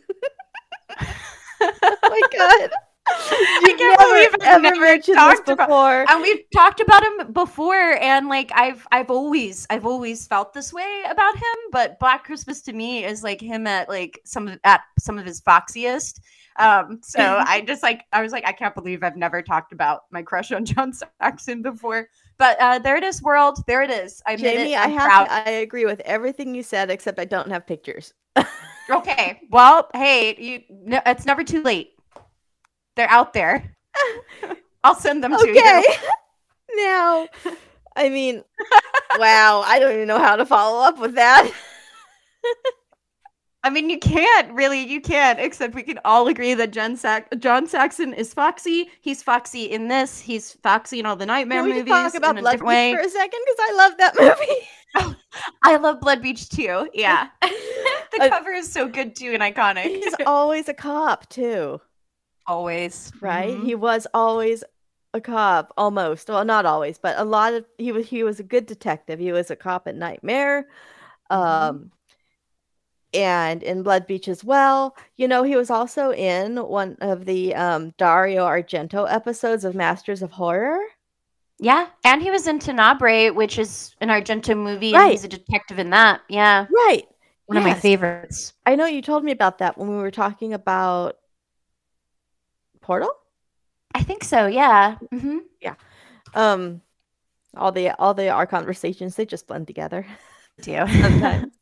my 1.60 2.20
god. 2.36 2.70
I 3.12 3.74
can't 3.78 3.78
never, 3.78 4.12
believe 4.12 4.28
I've 4.34 4.54
ever 4.54 4.62
never 4.62 4.80
mentioned 4.80 5.16
this 5.16 5.22
talked 5.24 5.48
about- 5.48 6.10
and 6.10 6.22
we've 6.22 6.44
talked 6.54 6.80
about 6.80 7.02
him 7.04 7.32
before 7.32 7.98
and 8.00 8.28
like 8.28 8.50
i've 8.54 8.86
i've 8.92 9.10
always 9.10 9.66
i've 9.70 9.86
always 9.86 10.26
felt 10.26 10.52
this 10.52 10.72
way 10.72 11.02
about 11.08 11.36
him 11.36 11.42
but 11.72 11.98
black 11.98 12.24
christmas 12.24 12.60
to 12.62 12.72
me 12.72 13.04
is 13.04 13.22
like 13.22 13.40
him 13.40 13.66
at 13.66 13.88
like 13.88 14.20
some 14.24 14.48
of 14.48 14.58
at 14.64 14.80
some 14.98 15.18
of 15.18 15.26
his 15.26 15.40
foxiest. 15.40 16.20
Um 16.58 17.00
so 17.02 17.20
i 17.46 17.60
just 17.60 17.82
like 17.82 18.04
i 18.12 18.20
was 18.22 18.32
like 18.32 18.46
i 18.46 18.52
can't 18.52 18.74
believe 18.74 19.02
i've 19.02 19.16
never 19.16 19.42
talked 19.42 19.72
about 19.72 20.02
my 20.10 20.22
crush 20.22 20.52
on 20.52 20.64
john 20.70 20.92
saxon 20.92 21.62
before. 21.62 22.08
But 22.38 22.60
uh 22.60 22.78
there 22.78 22.96
it 22.96 23.04
is 23.04 23.22
world. 23.22 23.58
There 23.66 23.82
it 23.82 23.90
is. 23.90 24.22
I 24.26 24.36
Jamie, 24.36 24.72
it. 24.72 24.78
I 24.78 24.88
have 24.88 25.08
proud. 25.08 25.24
to, 25.26 25.32
I 25.32 25.50
agree 25.50 25.84
with 25.84 26.00
everything 26.00 26.54
you 26.54 26.62
said, 26.62 26.90
except 26.90 27.18
I 27.18 27.26
don't 27.26 27.50
have 27.50 27.66
pictures. 27.66 28.14
okay. 28.90 29.40
Well 29.50 29.88
hey 29.94 30.36
you 30.38 30.62
no, 30.70 31.00
it's 31.06 31.26
never 31.26 31.44
too 31.44 31.62
late 31.62 31.92
they're 33.00 33.10
out 33.10 33.32
there 33.32 33.74
i'll 34.84 34.94
send 34.94 35.24
them 35.24 35.32
to 35.36 35.48
you 35.48 35.58
Okay. 35.58 35.82
now, 36.76 37.26
I 37.96 38.08
mean, 38.08 38.44
wow, 39.18 39.62
I 39.66 39.78
don't 39.80 39.92
even 39.94 40.06
know 40.06 40.18
how 40.18 40.36
to 40.36 40.46
follow 40.46 40.86
up 40.86 40.98
with 41.00 41.16
that. 41.16 41.50
I 43.62 43.68
mean, 43.68 43.90
you 43.90 43.98
can't 43.98 44.50
really, 44.54 44.80
you 44.88 45.00
can't, 45.02 45.38
except 45.40 45.74
we 45.74 45.82
can 45.82 45.98
all 46.04 46.28
agree 46.28 46.54
that 46.54 46.70
Jen 46.70 46.96
Sax- 46.96 47.28
John 47.40 47.66
Saxon 47.66 48.14
is 48.14 48.32
foxy. 48.32 48.88
He's 49.02 49.22
foxy 49.22 49.64
in 49.64 49.88
this. 49.88 50.18
He's 50.20 50.52
foxy 50.62 50.98
in 51.00 51.04
all 51.06 51.16
the 51.16 51.26
Nightmare 51.26 51.60
Can 51.62 51.70
we 51.70 51.76
movies. 51.78 51.90
talk 51.92 52.14
about 52.14 52.36
Blood 52.38 52.52
Beach 52.60 52.62
way. 52.62 52.94
for 52.94 53.00
a 53.00 53.08
second? 53.10 53.40
Because 53.44 53.58
I 53.68 53.74
love 53.76 53.92
that 53.98 54.14
movie. 54.18 55.14
I 55.64 55.76
love 55.76 56.00
Blood 56.00 56.22
Beach 56.22 56.48
too. 56.48 56.88
Yeah. 56.94 57.28
the 57.42 58.22
Uh, 58.22 58.28
cover 58.30 58.50
is 58.52 58.72
so 58.72 58.88
good 58.88 59.14
too 59.14 59.32
and 59.38 59.42
iconic. 59.42 59.82
He's 59.84 60.14
always 60.24 60.68
a 60.70 60.74
cop, 60.74 61.28
too, 61.28 61.80
always. 62.50 63.12
right? 63.20 63.56
Mhm. 63.56 63.64
He 63.64 63.74
was 63.74 64.06
always 64.12 64.64
a 65.14 65.20
cop, 65.20 65.72
almost. 65.76 66.28
Well, 66.28 66.44
not 66.44 66.66
always, 66.66 66.98
but 66.98 67.18
a 67.18 67.24
lot 67.24 67.54
of 67.54 67.64
he 67.78 67.92
was 67.92 68.08
he 68.08 68.22
was 68.24 68.40
a 68.40 68.44
good 68.44 68.66
detective. 68.66 69.18
He 69.18 69.32
was 69.32 69.50
a 69.50 69.56
cop 69.56 69.86
at 69.88 69.94
Nightmare. 69.96 70.68
Um 71.30 71.90
and 73.12 73.62
in 73.64 73.82
Blood 73.82 74.06
Beach 74.06 74.28
as 74.28 74.44
well. 74.44 74.96
You 75.16 75.26
know, 75.26 75.42
he 75.42 75.56
was 75.56 75.68
also 75.70 76.12
in 76.12 76.56
one 76.58 76.96
of 77.00 77.24
the 77.24 77.54
um 77.54 77.92
Dario 77.98 78.44
Argento 78.46 79.06
episodes 79.10 79.64
of 79.64 79.74
Masters 79.74 80.22
of 80.22 80.30
Horror. 80.32 80.78
Yeah, 81.58 81.88
and 82.04 82.22
he 82.22 82.30
was 82.30 82.46
in 82.46 82.58
Tenebrae, 82.58 83.30
which 83.30 83.58
is 83.58 83.94
an 84.00 84.08
Argento 84.08 84.56
movie, 84.56 84.92
Right. 84.94 85.02
and 85.02 85.10
he's 85.10 85.24
a 85.24 85.28
detective 85.28 85.78
in 85.78 85.90
that. 85.90 86.22
Yeah, 86.28 86.66
Right. 86.70 87.06
one 87.46 87.58
of 87.58 87.64
my 87.64 87.74
favorites. 87.74 88.54
I 88.64 88.76
know 88.76 88.86
you 88.86 89.02
told 89.02 89.24
me 89.24 89.32
about 89.32 89.58
that 89.58 89.76
when 89.76 89.88
we 89.90 89.96
were 89.96 90.10
talking 90.10 90.54
about 90.54 91.16
Portal. 92.90 93.14
I 93.94 94.02
think 94.02 94.24
so. 94.24 94.48
Yeah. 94.48 94.96
hmm 95.12 95.38
Yeah. 95.62 95.74
Um, 96.34 96.80
all 97.56 97.70
the 97.70 97.90
all 98.00 98.14
the 98.14 98.30
our 98.30 98.46
conversations 98.46 99.14
they 99.14 99.24
just 99.26 99.46
blend 99.46 99.68
together 99.68 100.04
Do 100.62 100.72
sometimes. 101.00 101.52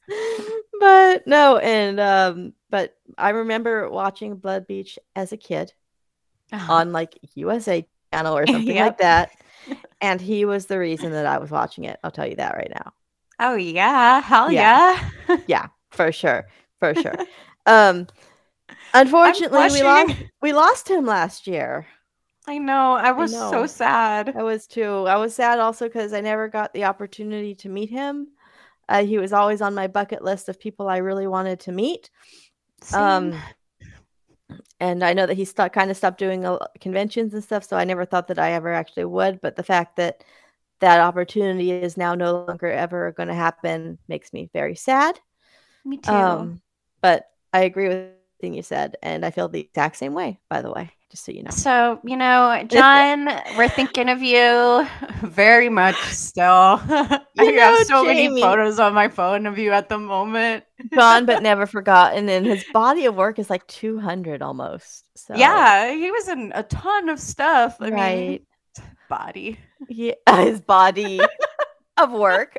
but 0.80 1.26
no, 1.26 1.58
and 1.58 2.00
um, 2.00 2.54
but 2.70 2.96
I 3.18 3.30
remember 3.30 3.90
watching 3.90 4.36
Blood 4.36 4.66
Beach 4.66 4.98
as 5.14 5.32
a 5.32 5.36
kid 5.36 5.74
on 6.70 6.92
like 6.92 7.18
USA 7.34 7.86
channel 8.14 8.38
or 8.38 8.46
something 8.46 8.76
Yep. 8.76 8.86
like 8.86 8.98
that, 8.98 9.32
and 10.00 10.22
he 10.22 10.46
was 10.46 10.64
the 10.64 10.78
reason 10.78 11.12
that 11.12 11.26
I 11.26 11.36
was 11.36 11.50
watching 11.50 11.84
it. 11.84 12.00
I'll 12.02 12.10
tell 12.10 12.26
you 12.26 12.36
that 12.36 12.54
right 12.56 12.72
now. 12.74 12.92
Oh 13.38 13.54
yeah, 13.54 14.22
hell 14.22 14.50
Yeah. 14.50 14.98
yeah. 15.28 15.36
yeah, 15.46 15.66
for 15.90 16.10
sure, 16.10 16.48
for 16.80 16.94
sure. 16.94 17.18
um, 17.66 18.06
unfortunately, 18.94 19.70
we 19.70 19.82
lost 19.82 20.14
we 20.40 20.52
lost 20.52 20.88
him 20.88 21.04
last 21.04 21.46
year. 21.46 21.86
I 22.46 22.58
know. 22.58 22.94
I 22.94 23.08
I 23.08 23.12
was 23.12 23.32
so 23.32 23.66
sad. 23.66 24.34
I 24.36 24.42
was 24.42 24.66
too. 24.66 25.06
I 25.06 25.16
was 25.16 25.34
sad 25.34 25.58
also 25.58 25.86
because 25.86 26.12
I 26.12 26.20
never 26.20 26.48
got 26.48 26.72
the 26.72 26.84
opportunity 26.84 27.54
to 27.56 27.68
meet 27.68 27.90
him. 27.90 28.28
Uh, 28.88 29.04
he 29.04 29.18
was 29.18 29.32
always 29.34 29.60
on 29.60 29.74
my 29.74 29.86
bucket 29.86 30.24
list 30.24 30.48
of 30.48 30.58
people 30.58 30.88
I 30.88 30.98
really 30.98 31.26
wanted 31.26 31.60
to 31.60 31.72
meet. 31.72 32.08
Um, 32.94 33.34
and 34.80 35.04
I 35.04 35.12
know 35.12 35.26
that 35.26 35.36
he 35.36 35.44
stopped, 35.44 35.74
kind 35.74 35.90
of 35.90 35.96
stopped 35.96 36.18
doing 36.18 36.46
uh, 36.46 36.58
conventions 36.80 37.34
and 37.34 37.44
stuff, 37.44 37.64
so 37.64 37.76
I 37.76 37.84
never 37.84 38.06
thought 38.06 38.28
that 38.28 38.38
I 38.38 38.52
ever 38.52 38.72
actually 38.72 39.04
would. 39.04 39.40
But 39.42 39.56
the 39.56 39.62
fact 39.62 39.96
that 39.96 40.24
that 40.80 41.00
opportunity 41.00 41.70
is 41.70 41.96
now 41.96 42.14
no 42.14 42.46
longer 42.46 42.70
ever 42.70 43.12
going 43.12 43.28
to 43.28 43.34
happen 43.34 43.98
makes 44.08 44.32
me 44.32 44.48
very 44.52 44.74
sad. 44.74 45.18
Me 45.84 45.98
too. 45.98 46.12
Um, 46.12 46.62
but 47.02 47.26
I 47.52 47.64
agree 47.64 47.88
with 47.88 48.17
everything 48.38 48.54
you 48.54 48.62
said, 48.62 48.96
and 49.02 49.24
I 49.24 49.30
feel 49.30 49.48
the 49.48 49.60
exact 49.60 49.96
same 49.96 50.14
way. 50.14 50.38
By 50.48 50.62
the 50.62 50.70
way, 50.72 50.90
just 51.10 51.24
so 51.24 51.32
you 51.32 51.42
know. 51.42 51.50
So, 51.50 52.00
you 52.04 52.16
know, 52.16 52.62
John, 52.68 53.28
we're 53.56 53.68
thinking 53.68 54.08
of 54.08 54.22
you 54.22 54.86
very 55.22 55.68
much 55.68 55.96
still. 56.10 56.44
I 56.84 57.20
have 57.36 57.86
so 57.86 58.04
Jamie. 58.04 58.28
many 58.28 58.40
photos 58.42 58.78
on 58.78 58.94
my 58.94 59.08
phone 59.08 59.46
of 59.46 59.58
you 59.58 59.72
at 59.72 59.88
the 59.88 59.98
moment. 59.98 60.64
gone 60.94 61.26
but 61.26 61.42
never 61.42 61.66
forgotten 61.66 62.28
and 62.28 62.46
his 62.46 62.64
body 62.72 63.06
of 63.06 63.16
work 63.16 63.38
is 63.40 63.50
like 63.50 63.66
200 63.66 64.42
almost 64.42 65.04
so 65.16 65.34
Yeah, 65.34 65.92
he 65.92 66.10
was 66.10 66.28
in 66.28 66.52
a 66.54 66.62
ton 66.62 67.08
of 67.08 67.18
stuff. 67.18 67.76
I 67.80 67.90
mean, 67.90 67.94
right 67.94 68.42
body. 69.08 69.58
yeah 69.88 70.14
his 70.28 70.60
body 70.60 71.20
of 71.96 72.12
work 72.12 72.56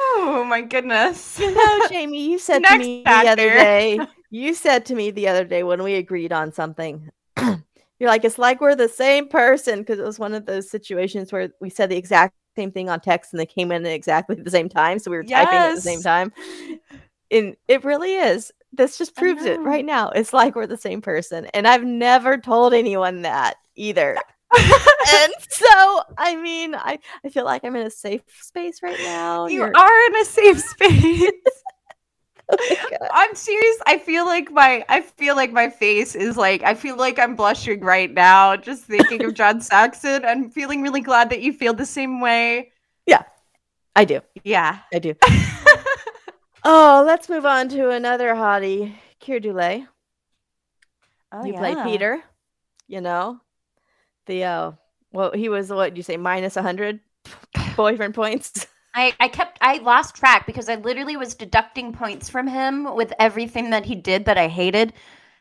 Oh 0.00 0.44
my 0.48 0.62
goodness. 0.62 1.38
you 1.38 1.54
know 1.54 1.88
jamie 1.88 2.30
you 2.30 2.38
said 2.38 2.60
to 2.64 2.78
me 2.78 3.02
the 3.04 3.10
other 3.10 3.36
day 3.36 4.00
you 4.30 4.54
said 4.54 4.86
to 4.86 4.94
me 4.94 5.10
the 5.10 5.28
other 5.28 5.44
day 5.44 5.62
when 5.62 5.82
we 5.82 5.94
agreed 5.94 6.32
on 6.32 6.52
something 6.52 7.10
you're 7.38 8.08
like 8.08 8.24
it's 8.24 8.38
like 8.38 8.60
we're 8.60 8.74
the 8.74 8.88
same 8.88 9.28
person 9.28 9.80
because 9.80 9.98
it 9.98 10.04
was 10.04 10.18
one 10.18 10.34
of 10.34 10.46
those 10.46 10.70
situations 10.70 11.32
where 11.32 11.50
we 11.60 11.70
said 11.70 11.90
the 11.90 11.96
exact 11.96 12.34
same 12.56 12.72
thing 12.72 12.88
on 12.88 13.00
text 13.00 13.32
and 13.32 13.40
they 13.40 13.46
came 13.46 13.70
in 13.70 13.86
at 13.86 13.92
exactly 13.92 14.36
the 14.36 14.50
same 14.50 14.68
time 14.68 14.98
so 14.98 15.10
we 15.10 15.16
were 15.16 15.24
typing 15.24 15.58
at 15.58 15.74
the 15.76 15.80
same 15.80 16.02
time. 16.02 16.32
And 17.30 17.56
it 17.68 17.84
really 17.84 18.14
is. 18.14 18.50
This 18.72 18.98
just 18.98 19.14
proves 19.14 19.44
it 19.44 19.60
right 19.60 19.84
now. 19.84 20.08
It's 20.10 20.32
like 20.32 20.56
we're 20.56 20.66
the 20.66 20.76
same 20.76 21.00
person 21.00 21.46
and 21.54 21.66
i've 21.66 21.84
never 21.84 22.36
told 22.36 22.74
anyone 22.74 23.22
that 23.22 23.56
either 23.76 24.18
and 24.56 25.32
so 25.50 26.02
i 26.16 26.34
mean 26.36 26.74
i 26.74 26.98
i 27.24 27.28
feel 27.28 27.44
like 27.44 27.64
i'm 27.64 27.76
in 27.76 27.86
a 27.86 27.90
safe 27.90 28.22
space 28.40 28.82
right 28.82 28.98
now 29.00 29.46
You 29.46 29.60
You're- 29.60 29.72
are 29.74 30.06
in 30.06 30.16
a 30.16 30.24
safe 30.24 30.60
space. 30.60 31.32
Oh. 32.50 32.56
I'm 33.12 33.34
serious. 33.34 33.76
I 33.86 33.98
feel 33.98 34.24
like 34.24 34.50
my 34.50 34.82
I 34.88 35.02
feel 35.02 35.36
like 35.36 35.52
my 35.52 35.68
face 35.68 36.14
is 36.14 36.34
like 36.38 36.62
I 36.62 36.72
feel 36.72 36.96
like 36.96 37.18
I'm 37.18 37.36
blushing 37.36 37.80
right 37.80 38.10
now 38.10 38.56
just 38.56 38.84
thinking 38.84 39.22
of 39.26 39.34
John 39.34 39.60
Saxon. 39.70 40.24
I'm 40.24 40.48
feeling 40.48 40.80
really 40.80 41.02
glad 41.02 41.28
that 41.28 41.42
you 41.42 41.52
feel 41.52 41.74
the 41.74 41.84
same 41.84 42.22
way. 42.22 42.72
yeah 43.04 43.24
i 43.94 44.06
do 44.06 44.22
Yeah. 44.44 44.78
i 44.94 44.98
do 44.98 45.12
oh 46.64 47.02
let's 47.06 47.28
move 47.28 47.44
on 47.44 47.68
to 47.68 47.90
another 47.90 48.34
hottie 48.34 48.94
Keir 49.20 49.40
Dullea. 49.40 49.86
Oh, 51.32 51.44
you 51.44 51.52
play 51.52 51.74
peter 51.84 52.22
you 52.86 53.02
know 53.02 53.40
the 54.28 54.44
uh 54.44 54.72
well 55.12 55.32
he 55.32 55.50
was 55.50 55.70
what 55.70 55.96
you 55.96 56.04
say 56.04 56.16
minus 56.16 56.56
100 56.56 57.00
boyfriend 57.76 58.14
points 58.14 58.68
I, 58.94 59.14
I 59.20 59.28
kept 59.28 59.58
I 59.60 59.78
lost 59.78 60.16
track 60.16 60.46
because 60.46 60.68
I 60.68 60.76
literally 60.76 61.16
was 61.16 61.34
deducting 61.34 61.92
points 61.92 62.28
from 62.28 62.46
him 62.46 62.94
with 62.94 63.12
everything 63.18 63.70
that 63.70 63.84
he 63.84 63.94
did 63.94 64.24
that 64.24 64.38
I 64.38 64.48
hated. 64.48 64.92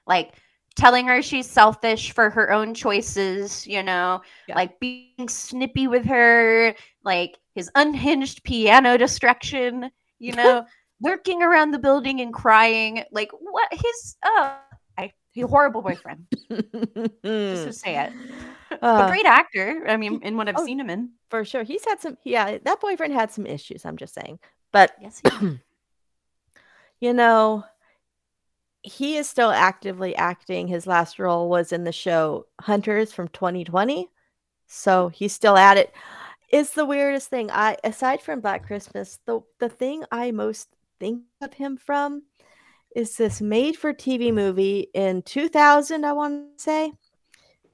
Like 0.05 0.35
telling 0.75 1.07
her 1.07 1.21
she's 1.21 1.49
selfish 1.49 2.11
for 2.11 2.29
her 2.29 2.51
own 2.51 2.73
choices, 2.73 3.65
you 3.65 3.81
know, 3.81 4.21
Yeah. 4.47 4.55
like 4.55 4.79
being 4.79 5.29
snippy 5.29 5.87
with 5.87 6.05
her, 6.05 6.75
like 7.03 7.37
his 7.55 7.71
unhinged 7.75 8.43
piano 8.43 8.97
destruction, 8.97 9.91
you 10.19 10.33
know, 10.33 10.65
lurking 11.01 11.41
around 11.41 11.71
the 11.71 11.79
building 11.79 12.21
and 12.21 12.33
crying. 12.33 13.03
Like 13.11 13.31
what 13.31 13.69
his 13.71 14.17
uh 14.23 14.59
I 14.97 15.13
horrible 15.41 15.81
boyfriend. 15.81 16.27
Just 17.49 17.63
to 17.63 17.73
say 17.73 17.97
it. 17.99 18.13
Uh, 18.81 19.01
but 19.01 19.09
great 19.09 19.25
actor. 19.25 19.85
I 19.87 19.97
mean, 19.97 20.21
in 20.23 20.37
what 20.37 20.47
I've 20.47 20.55
oh, 20.57 20.65
seen 20.65 20.79
him 20.79 20.89
in. 20.89 21.11
for 21.29 21.45
sure. 21.45 21.63
He's 21.63 21.85
had 21.85 21.99
some 21.99 22.17
yeah 22.23 22.57
that 22.63 22.81
boyfriend 22.81 23.13
had 23.13 23.31
some 23.31 23.45
issues 23.45 23.85
i'm 23.85 23.97
just 23.97 24.13
saying. 24.13 24.39
But 24.71 24.93
Yes, 25.01 25.21
you 26.99 27.13
know 27.13 27.63
he 28.83 29.17
is 29.17 29.29
still 29.29 29.51
actively 29.51 30.15
acting. 30.15 30.67
His 30.67 30.87
last 30.87 31.19
role 31.19 31.49
was 31.49 31.73
in 31.73 31.83
the 31.83 31.91
show 31.91 32.45
hunters 32.61 33.11
from 33.11 33.27
2020 33.29 34.09
so 34.67 35.07
he's 35.09 35.33
still 35.33 35.57
at 35.57 35.77
it. 35.77 35.93
It's 36.49 36.71
the 36.71 36.85
weirdest 36.85 37.29
thing. 37.29 37.49
I 37.51 37.77
aside 37.83 38.21
from 38.21 38.41
black 38.41 38.65
christmas 38.65 39.19
the 39.25 39.41
the 39.59 39.69
thing 39.69 40.03
i 40.11 40.31
most 40.31 40.69
think 40.99 41.23
of 41.41 41.53
him 41.53 41.77
from 41.77 42.23
is 42.95 43.15
this 43.17 43.41
made 43.41 43.77
for 43.77 43.93
tv 43.93 44.33
movie 44.33 44.87
in 44.93 45.21
2000 45.21 46.05
i 46.05 46.11
want 46.11 46.57
to 46.57 46.63
say 46.63 46.91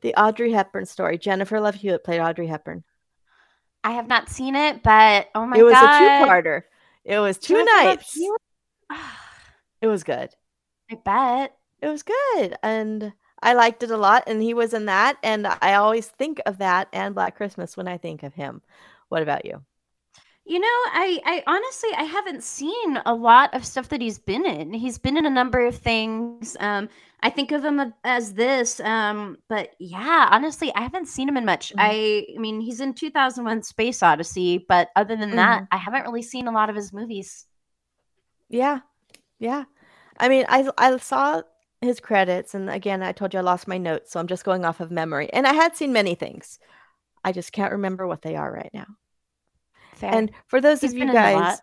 the 0.04 0.14
audrey 0.16 0.52
hepburn 0.52 0.86
story 0.86 1.18
jennifer 1.18 1.60
love 1.60 1.76
hewitt 1.76 2.04
played 2.04 2.20
audrey 2.20 2.48
hepburn 2.48 2.84
I 3.86 3.92
have 3.92 4.08
not 4.08 4.30
seen 4.30 4.56
it, 4.56 4.82
but 4.82 5.28
oh 5.36 5.46
my 5.46 5.58
god. 5.58 5.60
it 5.60 5.64
was 5.64 5.74
god. 5.74 6.02
a 6.02 6.26
two-parter 6.26 6.62
it 7.04 7.20
was 7.20 7.38
two 7.38 7.56
Jennifer 7.56 7.86
nights 7.86 8.18
it 9.82 9.88
was 9.88 10.04
good 10.04 10.30
I 10.92 10.96
bet. 10.96 11.58
It 11.82 11.88
was 11.88 12.04
good, 12.04 12.56
and 12.62 13.14
I 13.42 13.54
liked 13.54 13.84
it 13.84 13.92
a 13.92 13.98
lot. 13.98 14.24
And 14.28 14.42
he 14.42 14.54
was 14.54 14.74
in 14.74 14.86
that, 14.86 15.18
and 15.24 15.48
I 15.48 15.74
always 15.76 16.08
think 16.08 16.42
of 16.46 16.60
that 16.60 16.88
and 16.94 17.16
Black 17.16 17.36
Christmas 17.36 17.76
when 17.76 17.88
I 17.88 17.98
think 17.98 18.24
of 18.24 18.34
him. 18.34 18.62
What 19.10 19.22
about 19.22 19.46
you? 19.46 19.64
You 20.46 20.60
know, 20.60 20.68
I, 20.68 21.22
I 21.26 21.44
honestly 21.48 21.90
I 21.96 22.04
haven't 22.04 22.44
seen 22.44 23.00
a 23.06 23.14
lot 23.14 23.54
of 23.54 23.66
stuff 23.66 23.88
that 23.90 24.02
he's 24.02 24.20
been 24.20 24.46
in. 24.46 24.74
He's 24.74 24.98
been 24.98 25.16
in 25.16 25.26
a 25.26 25.30
number 25.30 25.66
of 25.66 25.78
things. 25.78 26.58
Um, 26.60 26.90
I 27.22 27.30
think 27.30 27.54
of 27.54 27.64
him 27.64 27.94
as 28.04 28.34
this. 28.34 28.82
Um, 28.82 29.38
but 29.48 29.70
yeah, 29.80 30.28
honestly, 30.32 30.74
I 30.76 30.82
haven't 30.82 31.08
seen 31.08 31.30
him 31.30 31.38
in 31.38 31.46
much. 31.46 31.72
Mhm. 31.72 31.76
I, 31.80 32.26
I 32.36 32.40
mean, 32.40 32.60
he's 32.60 32.82
in 32.82 32.94
2001: 32.94 33.64
Space 33.64 34.04
Odyssey, 34.04 34.66
but 34.68 34.90
other 34.98 35.16
than 35.16 35.36
that, 35.38 35.64
Mhm. 35.64 35.68
I 35.72 35.78
haven't 35.78 36.04
really 36.04 36.22
seen 36.22 36.48
a 36.48 36.52
lot 36.52 36.70
of 36.70 36.76
his 36.76 36.92
movies. 36.92 37.48
Yeah, 38.50 38.80
yeah. 39.40 39.66
I 40.20 40.30
mean, 40.30 40.46
I 40.50 40.70
I 40.78 40.98
saw 40.98 41.44
his 41.82 42.00
credits, 42.00 42.54
and 42.56 42.70
again, 42.70 43.04
I 43.04 43.12
told 43.14 43.34
you 43.34 43.40
I 43.40 43.44
lost 43.44 43.68
my 43.68 43.78
notes, 43.78 44.12
so 44.12 44.20
I'm 44.20 44.28
just 44.28 44.46
going 44.46 44.66
off 44.66 44.80
of 44.82 44.92
memory. 44.92 45.32
And 45.34 45.48
I 45.48 45.54
had 45.54 45.76
seen 45.78 45.94
many 45.94 46.16
things. 46.16 46.60
I 47.24 47.32
just 47.34 47.52
can't 47.54 47.74
remember 47.74 48.08
what 48.08 48.22
they 48.24 48.36
are 48.36 48.52
right 48.52 48.72
now. 48.74 48.88
Fair. 49.96 50.14
And 50.14 50.32
for 50.48 50.62
those 50.62 50.82
He's 50.82 50.92
of 50.92 50.98
you 50.98 51.06
been 51.06 51.10
in 51.10 51.16
a 51.16 51.20
guys 51.20 51.60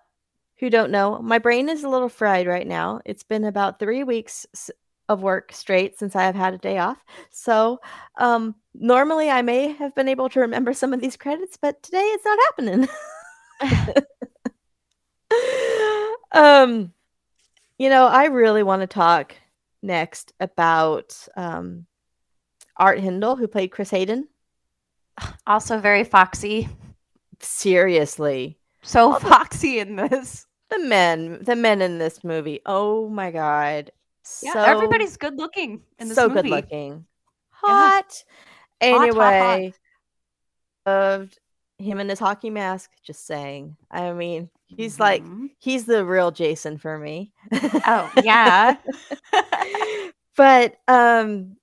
who 0.59 0.71
don't 0.71 0.91
know, 0.91 1.21
my 1.21 1.39
brain 1.39 1.69
is 1.69 1.85
a 1.85 1.89
little 1.89 2.09
fried 2.09 2.47
right 2.47 2.67
now. 2.67 3.01
It's 3.05 3.23
been 3.23 3.45
about 3.45 3.79
three 3.79 4.05
weeks 4.05 4.47
of 5.09 5.23
work 5.23 5.53
straight 5.53 5.99
since 5.99 6.15
I 6.15 6.23
have 6.23 6.37
had 6.37 6.55
a 6.55 6.59
day 6.59 6.79
off. 6.79 7.05
So 7.31 7.81
um, 8.17 8.55
normally 8.75 9.29
I 9.29 9.43
may 9.43 9.73
have 9.73 9.95
been 9.95 10.09
able 10.09 10.29
to 10.31 10.41
remember 10.41 10.73
some 10.73 10.95
of 10.95 11.01
these 11.01 11.17
credits, 11.17 11.57
but 11.57 11.83
today 11.83 11.99
it's 11.99 12.25
not 12.25 12.39
happening. 12.47 12.89
um, 16.33 16.93
you 17.79 17.89
know, 17.89 18.07
I 18.07 18.27
really 18.27 18.63
want 18.63 18.83
to 18.83 18.87
talk 18.87 19.35
next 19.83 20.33
about 20.39 21.17
um, 21.37 21.87
Art 22.77 23.01
Hindle, 23.01 23.35
who 23.35 23.49
played 23.49 23.73
Chris 23.73 23.91
Hayden. 23.91 24.29
Also 25.47 25.81
very 25.81 26.05
foxy. 26.05 26.69
Seriously, 27.41 28.59
So 28.83 29.15
foxy 29.15 29.79
in 29.79 29.97
this. 29.97 30.47
the 30.71 30.79
men, 30.81 31.43
the 31.43 31.57
men 31.57 31.83
in 31.83 31.99
this 31.99 32.23
movie. 32.23 32.61
Oh 32.67 33.09
my 33.09 33.31
god, 33.31 33.91
Yeah, 34.43 34.53
so 34.53 34.63
everybody's 34.63 35.17
good 35.17 35.37
looking 35.39 35.83
in 35.99 36.09
this 36.09 36.17
so 36.17 36.29
movie. 36.29 36.39
So 36.39 36.43
good 36.43 36.51
looking, 36.51 37.07
hot, 37.51 38.03
hot, 38.03 38.25
Anyway, 38.81 39.75
loved 40.87 41.39
him 41.79 41.99
in 41.99 42.09
his 42.09 42.19
hockey 42.19 42.51
mask. 42.51 42.91
Just 43.03 43.27
saying. 43.27 43.77
I 43.91 44.13
mean, 44.13 44.51
he's 44.67 45.01
like 45.01 45.25
he's 45.59 45.85
the 45.87 46.05
real 46.05 46.31
Jason 46.31 46.79
for 46.79 46.99
me. 46.99 47.33
oh 47.53 48.11
yeah. 48.23 48.77
but 50.37 50.77
um, 50.89 51.57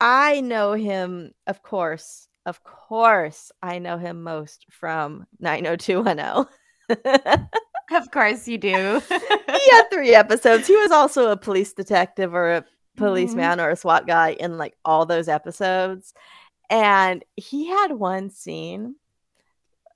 I 0.00 0.40
know 0.40 0.72
him, 0.72 1.32
of 1.46 1.62
course. 1.62 2.28
Of 2.46 2.62
course, 2.64 3.52
I 3.62 3.78
know 3.78 3.98
him 3.98 4.22
most 4.22 4.66
from 4.70 5.26
90210. 5.40 6.46
of 7.92 8.10
course 8.10 8.48
you 8.48 8.58
do. 8.58 9.00
he 9.08 9.70
had 9.70 9.84
three 9.92 10.14
episodes. 10.14 10.66
He 10.66 10.76
was 10.76 10.90
also 10.90 11.30
a 11.30 11.36
police 11.36 11.72
detective 11.72 12.34
or 12.34 12.52
a 12.52 12.64
policeman 12.96 13.58
Mhm. 13.58 13.62
or 13.64 13.70
a 13.70 13.76
SWAT 13.76 14.06
guy 14.06 14.30
in 14.32 14.58
like 14.58 14.74
all 14.84 15.06
those 15.06 15.28
episodes. 15.28 16.14
And 16.70 17.24
he 17.36 17.66
had 17.68 17.92
one 17.92 18.30
scene 18.30 18.96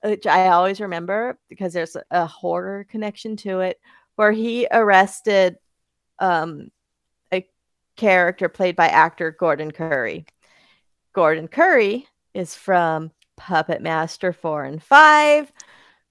which 0.03 0.27
I 0.27 0.49
always 0.49 0.79
remember 0.79 1.39
because 1.49 1.73
there's 1.73 1.95
a, 1.95 2.03
a 2.11 2.25
horror 2.27 2.85
connection 2.87 3.35
to 3.37 3.61
it 3.61 3.79
where 4.17 4.31
he 4.31 4.67
arrested 4.71 5.57
um 6.19 6.69
a 7.33 7.47
character 7.95 8.47
played 8.47 8.75
by 8.75 8.87
actor 8.87 9.31
Gordon 9.31 9.71
Currie. 9.71 10.27
Gordon 11.13 11.47
Currie 11.47 12.07
is 12.35 12.55
from 12.55 13.11
Puppet 13.37 13.81
Master 13.81 14.33
4 14.33 14.65
and 14.65 14.83
5, 14.83 15.51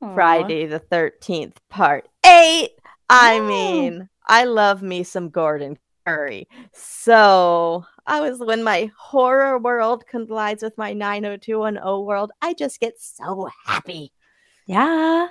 Aw. 0.03 0.15
Friday 0.15 0.67
the 0.67 0.81
13th, 0.81 1.57
part 1.69 2.09
8. 2.25 2.71
I 3.11 3.41
mean, 3.41 4.09
I 4.27 4.45
love 4.45 4.83
me 4.83 5.03
some 5.05 5.29
Gordon 5.29 5.79
Currie. 6.07 6.49
So 6.73 7.85
I 8.07 8.21
was 8.21 8.39
when 8.41 8.63
my 8.63 8.91
horror 8.99 9.59
world 9.59 10.05
collides 10.07 10.63
with 10.63 10.77
my 10.77 10.93
90210 10.93 12.05
world, 12.05 12.33
I 12.43 12.55
just 12.55 12.81
get 12.81 13.01
so 13.01 13.49
happy. 13.67 14.13
Yeah. 14.67 15.29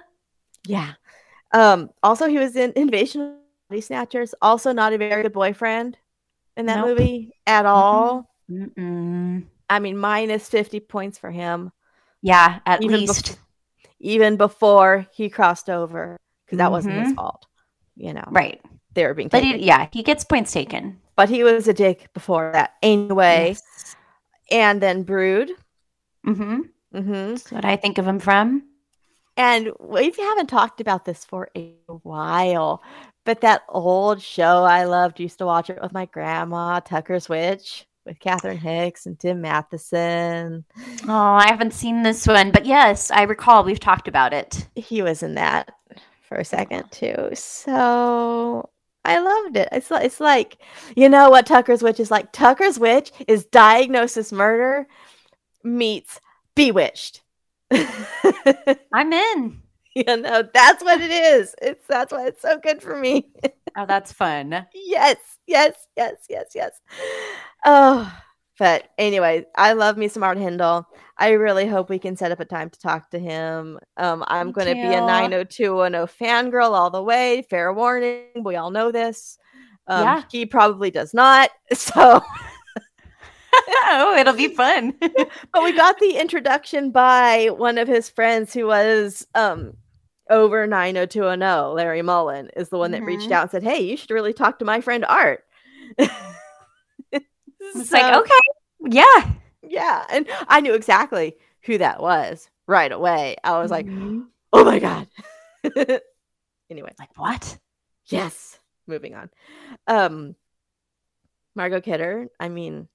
Yeah. 0.66 0.94
Um, 1.52 1.90
also 2.02 2.28
he 2.28 2.38
was 2.40 2.56
in 2.56 2.74
Invasion 2.76 3.22
of 3.22 3.34
Body 3.70 3.82
Snatchers, 3.82 4.34
also 4.42 4.72
not 4.72 4.94
a 4.94 4.98
very 4.98 5.24
good 5.24 5.34
boyfriend 5.34 5.98
in 6.58 6.68
that 6.68 6.78
Nope. 6.78 6.98
movie 6.98 7.32
at 7.46 7.66
all. 7.66 8.30
Mm-mm. 8.50 9.46
I 9.74 9.80
mean, 9.80 9.98
minus 9.98 10.48
50 10.50 10.80
points 10.82 11.18
for 11.18 11.32
him. 11.32 11.72
Yeah, 12.22 12.60
at 12.66 12.84
Even 12.84 13.02
least. 13.02 13.26
bef- 13.26 13.38
even 14.00 14.38
before 14.38 15.08
he 15.14 15.30
crossed 15.30 15.70
over, 15.70 16.18
because 16.46 16.58
that 16.58 16.72
wasn't 16.72 16.96
his 16.96 17.12
Mhm. 17.14 17.16
fault. 17.16 17.46
You 17.96 18.14
know, 18.14 18.24
Right. 18.28 18.62
they 18.94 19.06
were 19.06 19.14
being 19.14 19.30
But 19.30 19.44
he, 19.44 19.58
yeah, 19.58 19.88
he 19.92 20.04
gets 20.04 20.24
points 20.24 20.52
taken. 20.52 21.00
but 21.16 21.30
he 21.30 21.44
was 21.44 21.68
a 21.68 21.74
dick 21.74 22.10
before 22.14 22.52
that 22.54 22.74
anyway. 22.82 23.56
And 24.52 24.82
then 24.82 25.04
Brood. 25.04 25.52
Mm-hmm. 26.26 26.62
Mm-hmm. 26.96 27.12
That's 27.32 27.52
what 27.52 27.66
I 27.66 27.76
think 27.76 27.98
of 27.98 28.08
him 28.08 28.20
from. 28.20 28.64
And 29.36 29.72
we 29.80 30.12
haven't 30.12 30.48
talked 30.48 30.80
about 30.82 31.06
this 31.06 31.26
for 31.26 31.50
a 31.58 31.74
while, 32.04 32.84
but 33.26 33.42
that 33.42 33.64
old 33.68 34.22
show 34.22 34.64
I 34.64 34.84
loved, 34.86 35.20
used 35.20 35.40
to 35.40 35.46
watch 35.46 35.70
it 35.72 35.82
with 35.82 35.92
my 35.92 36.06
grandma, 36.06 36.80
Tucker's 36.82 37.28
Witch, 37.30 37.88
with 38.06 38.20
Catherine 38.20 38.58
Hicks 38.58 39.06
and 39.06 39.18
Tim 39.18 39.42
Matheson. 39.42 40.66
Oh, 41.08 41.14
I 41.14 41.48
haven't 41.48 41.74
seen 41.74 42.04
this 42.04 42.28
one, 42.28 42.52
but 42.52 42.66
yes, 42.66 43.12
I 43.12 43.24
recall 43.24 43.64
we've 43.64 43.80
talked 43.80 44.08
about 44.08 44.34
it. 44.34 44.68
He 44.76 45.02
was 45.02 45.24
in 45.24 45.36
that 45.36 45.72
for 46.22 46.38
a 46.38 46.46
second 46.46 46.92
too. 46.92 47.30
So 47.34 48.70
I 49.06 49.20
loved 49.20 49.58
it. 49.58 49.70
It's 49.72 49.92
like, 49.92 50.06
it's 50.06 50.20
like, 50.20 50.58
you 50.96 51.10
know 51.10 51.30
what 51.30 51.46
Tucker's 51.46 51.84
Witch 51.84 52.00
is 52.00 52.12
like? 52.12 52.32
Tucker's 52.32 52.80
Witch 52.80 53.12
is 53.28 53.46
Diagnosis 53.46 54.32
Murder 54.32 54.88
meets 55.64 56.20
Bewitched. 56.56 57.22
I'm 58.94 59.14
in. 59.14 59.62
you 59.96 60.18
know, 60.18 60.44
that's 60.54 60.84
what 60.84 61.02
it 61.02 61.12
is. 61.12 61.56
It's 61.62 61.86
that's 61.88 62.12
why 62.12 62.28
it's 62.28 62.42
so 62.42 62.58
good 62.58 62.82
for 62.82 62.96
me. 62.96 63.28
Oh, 63.78 63.86
that's 63.86 64.12
fun. 64.12 64.66
yes, 64.74 65.18
yes, 65.48 65.88
yes, 65.98 66.16
yes, 66.30 66.46
yes. 66.54 66.72
Oh, 67.66 68.12
but 68.60 68.90
anyway, 68.98 69.46
I 69.56 69.74
love 69.74 69.98
me 69.98 70.08
some 70.08 70.24
Art 70.24 70.38
Hindle. 70.38 70.88
I 71.18 71.32
really 71.32 71.68
hope 71.68 71.90
we 71.90 72.00
can 72.00 72.16
set 72.16 72.32
up 72.32 72.40
a 72.40 72.46
time 72.46 72.70
to 72.70 72.80
talk 72.80 73.10
to 73.12 73.20
him. 73.20 73.80
Um, 73.98 74.24
I'm 74.28 74.52
going 74.52 74.68
to 74.68 74.74
be 74.74 74.94
a 74.94 75.00
too. 75.00 75.06
90210 75.06 76.08
fangirl 76.08 76.72
all 76.72 76.90
the 76.90 77.02
way. 77.02 77.46
Fair 77.50 77.74
warning, 77.74 78.26
we 78.44 78.56
all 78.56 78.72
know 78.72 78.92
this. 78.92 79.38
Um, 79.88 80.04
Yeah. 80.04 80.24
He 80.32 80.46
probably 80.46 80.92
does 80.92 81.14
not. 81.14 81.50
So, 81.74 82.22
oh, 83.86 84.16
it'll 84.18 84.34
be 84.34 84.50
fun. 84.50 84.94
but 85.00 85.64
we 85.64 85.74
got 85.74 86.00
the 86.00 86.18
introduction 86.18 86.92
by 86.92 87.50
one 87.56 87.78
of 87.78 87.88
his 87.88 88.10
friends 88.10 88.54
who 88.54 88.68
was 88.68 89.28
um 89.36 89.74
over 90.30 90.66
90210 90.68 91.76
larry 91.76 92.02
mullen 92.02 92.50
is 92.56 92.70
the 92.70 92.78
one 92.78 92.92
that 92.92 93.04
reached 93.04 93.30
Mhm. 93.30 93.34
out 93.34 93.42
and 93.44 93.52
said 93.52 93.64
hey 93.64 93.82
you 93.82 93.98
should 93.98 94.12
really 94.12 94.34
talk 94.34 94.60
to 94.60 94.66
my 94.66 94.80
friend 94.82 95.04
art 95.06 95.44
It's 97.76 97.92
like, 97.92 98.14
okay, 98.14 98.34
yeah. 98.90 99.32
yeah 99.64 100.06
and 100.12 100.28
i 100.48 100.60
knew 100.62 100.74
exactly 100.74 101.36
who 101.64 101.78
that 101.78 102.02
was 102.02 102.50
right 102.68 102.92
away 102.92 103.36
i 103.44 103.58
was 103.60 103.72
like 103.72 103.88
Mhm. 103.88 104.26
oh 104.52 104.64
my 104.64 104.80
god 104.80 105.08
anyway 106.70 106.92
Like 107.00 107.18
what? 107.18 107.58
yes 108.08 108.60
moving 108.88 109.16
on 109.16 109.30
um 109.88 110.36
margot 111.56 111.82
kidder 111.82 112.28
i 112.40 112.50
mean 112.50 112.88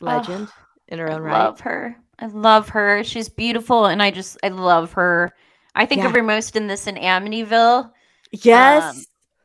legend 0.00 0.48
in 0.88 0.98
her 0.98 1.10
I 1.10 1.14
own 1.14 1.22
right 1.22 1.32
love 1.44 1.60
her. 1.60 1.96
I 2.18 2.26
love 2.26 2.70
her. 2.70 3.04
She's 3.04 3.28
beautiful, 3.28 3.84
and 3.86 4.02
I 4.02 4.10
just 4.10 4.38
I 4.42 4.48
love 4.48 4.92
her. 4.94 5.34
I 5.76 5.86
think 5.86 6.02
of 6.04 6.12
her 6.12 6.22
most 6.22 6.56
in 6.56 6.66
this 6.66 6.86
in 6.86 6.96
Amityville. 6.96 7.90
yes 8.32 8.96
Um, 8.96 9.02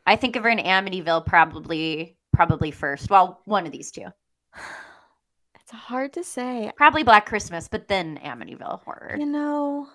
I 0.08 0.16
think 0.16 0.36
of 0.36 0.44
her 0.44 0.50
in 0.50 0.58
Amityville 0.58 1.26
probably 1.26 2.18
probably 2.34 2.72
first. 2.72 3.10
Well, 3.10 3.42
one 3.46 3.66
of 3.66 3.72
these 3.72 3.92
two. 3.92 4.08
it's 5.62 5.72
hard 5.72 6.14
to 6.14 6.24
say 6.24 6.72
Probably 6.78 7.04
Black 7.04 7.26
Christmas, 7.26 7.68
but 7.68 7.88
then 7.88 8.20
Amityville 8.24 8.84
horror. 8.84 9.16
You 9.20 9.26
know, 9.26 9.88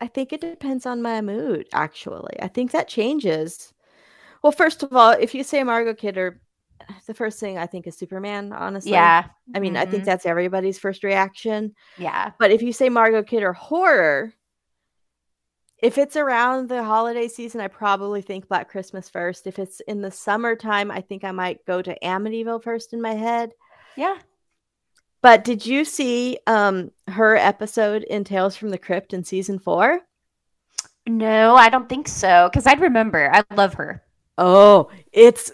I 0.00 0.06
think 0.08 0.32
it 0.32 0.40
depends 0.40 0.86
on 0.86 1.02
my 1.02 1.20
mood, 1.20 1.66
actually. 1.72 2.36
I 2.42 2.48
think 2.48 2.72
that 2.72 2.88
changes. 2.88 3.72
Well, 4.42 4.52
first 4.52 4.82
of 4.82 4.94
all, 4.94 5.10
if 5.12 5.34
you 5.34 5.44
say 5.44 5.62
Margot 5.62 5.94
Kidder, 5.94 6.40
the 7.06 7.14
first 7.14 7.38
thing 7.38 7.58
I 7.58 7.66
think 7.66 7.86
is 7.86 7.96
Superman, 7.96 8.52
honestly. 8.52 8.92
Yeah. 8.92 9.24
I 9.54 9.60
mean, 9.60 9.76
I 9.76 9.84
think 9.86 10.02
Mhm. 10.02 10.06
that's 10.06 10.26
everybody's 10.26 10.78
first 10.78 11.04
reaction. 11.04 11.74
Yeah. 11.98 12.32
But 12.38 12.50
if 12.50 12.62
you 12.62 12.72
say 12.72 12.88
Margot 12.88 13.22
Kidder 13.22 13.52
horror, 13.52 14.32
if 15.82 15.98
it's 15.98 16.16
around 16.16 16.68
the 16.68 16.84
holiday 16.84 17.28
season, 17.28 17.60
I 17.60 17.68
probably 17.68 18.22
think 18.22 18.48
Black 18.48 18.70
Christmas 18.70 19.08
first. 19.08 19.46
If 19.46 19.58
it's 19.58 19.80
in 19.80 20.00
the 20.02 20.10
summertime, 20.10 20.90
I 20.90 21.00
think 21.00 21.24
I 21.24 21.32
might 21.32 21.64
go 21.64 21.82
to 21.82 21.98
Amityville 22.02 22.62
first 22.62 22.92
in 22.92 23.00
my 23.00 23.14
head. 23.14 23.52
Yeah. 23.96 24.18
But 25.22 25.44
did 25.44 25.66
you 25.66 25.84
see 25.84 26.38
um 26.46 26.90
her 27.08 27.36
episode 27.36 28.04
in 28.04 28.24
Tales 28.24 28.56
from 28.56 28.70
the 28.70 28.78
Crypt 28.78 29.12
in 29.12 29.24
season 29.24 29.58
four? 29.58 30.00
No, 31.06 31.56
I 31.56 31.68
don't 31.68 31.88
think 31.88 32.08
so. 32.08 32.48
Because 32.50 32.66
I'd 32.66 32.80
remember. 32.80 33.30
I 33.32 33.42
love 33.54 33.74
her. 33.74 34.02
Oh, 34.38 34.90
it's 35.12 35.52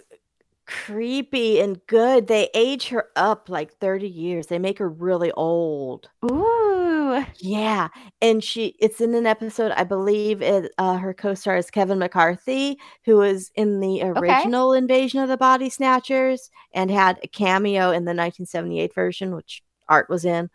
creepy 0.67 1.59
and 1.61 1.79
good. 1.87 2.27
They 2.27 2.49
age 2.53 2.89
her 2.89 3.07
up 3.15 3.49
like 3.49 3.73
30 3.77 4.07
years. 4.07 4.47
They 4.47 4.59
make 4.59 4.77
her 4.79 4.89
really 4.89 5.31
old. 5.31 6.09
Ooh. 6.29 7.25
Yeah. 7.37 7.87
And 8.21 8.43
she 8.43 8.75
it's 8.79 8.99
in 9.01 9.15
an 9.15 9.25
episode, 9.25 9.71
I 9.71 9.83
believe 9.83 10.41
it 10.41 10.71
uh 10.77 10.97
her 10.97 11.13
co-star 11.13 11.57
is 11.57 11.71
Kevin 11.71 11.99
McCarthy, 11.99 12.77
who 13.05 13.17
was 13.17 13.49
in 13.55 13.79
the 13.79 14.03
original 14.03 14.73
Invasion 14.73 15.21
of 15.21 15.29
the 15.29 15.37
Body 15.37 15.69
Snatchers 15.69 16.49
and 16.73 16.91
had 16.91 17.19
a 17.23 17.27
cameo 17.27 17.91
in 17.91 18.03
the 18.05 18.13
1978 18.13 18.93
version, 18.93 19.35
which 19.35 19.63
Art 19.87 20.09
was 20.09 20.25
in. 20.25 20.49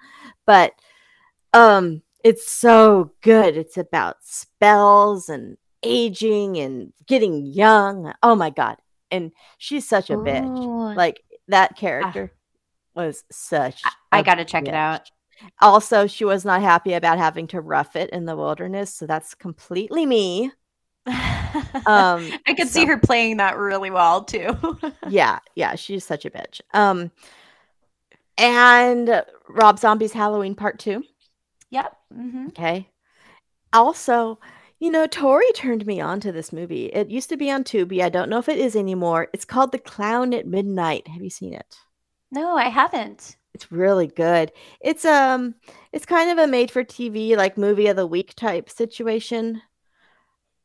But 0.46 0.74
um 1.54 2.02
it's 2.22 2.50
so 2.50 3.12
good. 3.22 3.56
It's 3.56 3.78
about 3.78 4.16
spells 4.20 5.28
and 5.28 5.56
aging 5.82 6.58
and 6.58 6.92
getting 7.06 7.46
young. 7.46 8.12
Oh 8.22 8.36
my 8.36 8.50
god. 8.50 8.76
And 9.12 9.32
she's 9.58 9.88
such 9.88 10.10
a 10.10 10.16
bitch. 10.16 10.68
Like 10.96 11.22
that 11.48 11.76
character 11.76 12.32
was 12.94 13.24
such 13.30 13.82
I 14.10 14.22
gotta 14.22 14.44
check 14.44 14.68
it 14.68 14.74
out. 14.74 15.10
Also, 15.60 16.06
she 16.06 16.24
was 16.24 16.44
not 16.44 16.60
happy 16.62 16.92
about 16.92 17.18
having 17.18 17.46
to 17.48 17.60
rough 17.60 17.96
it 17.96 18.10
in 18.10 18.26
the 18.26 18.36
wilderness, 18.36 18.94
so 18.94 19.06
that's 19.06 19.34
completely 19.34 20.06
me. 20.06 20.52
Um 21.84 22.30
I 22.46 22.54
could 22.54 22.68
see 22.68 22.86
her 22.86 22.96
playing 22.96 23.38
that 23.38 23.56
really 23.58 23.90
well 23.90 24.24
too. 24.24 24.56
yeah, 25.08 25.40
yeah, 25.56 25.74
she's 25.74 26.04
such 26.04 26.24
a 26.24 26.30
bitch. 26.30 26.60
Um 26.74 27.10
and 28.38 29.24
Rob 29.48 29.78
Zombie's 29.78 30.12
Halloween 30.12 30.54
Part 30.54 30.78
2. 30.78 31.04
yep. 31.70 31.96
hmm 32.12 32.48
Okay. 32.48 32.88
Also, 33.72 34.38
you 34.82 34.90
know, 34.90 35.06
Tori 35.06 35.46
turned 35.54 35.86
me 35.86 36.00
on 36.00 36.18
to 36.18 36.32
this 36.32 36.52
movie. 36.52 36.86
It 36.86 37.08
used 37.08 37.28
to 37.28 37.36
be 37.36 37.48
on 37.52 37.62
Tubi. 37.62 38.02
I 38.02 38.08
don't 38.08 38.28
know 38.28 38.40
if 38.40 38.48
it 38.48 38.58
is 38.58 38.74
anymore. 38.74 39.28
It's 39.32 39.44
called 39.44 39.70
The 39.70 39.78
Clown 39.78 40.34
at 40.34 40.44
Midnight. 40.44 41.06
Have 41.06 41.22
you 41.22 41.30
seen 41.30 41.54
it? 41.54 41.76
No, 42.32 42.56
I 42.56 42.64
haven't. 42.64 43.36
It's 43.54 43.70
really 43.70 44.08
good. 44.08 44.50
It's 44.80 45.04
um 45.04 45.54
it's 45.92 46.04
kind 46.04 46.32
of 46.32 46.38
a 46.38 46.48
made 46.48 46.72
for 46.72 46.82
TV 46.82 47.36
like 47.36 47.56
movie 47.56 47.86
of 47.86 47.94
the 47.94 48.08
week 48.08 48.34
type 48.34 48.68
situation. 48.68 49.62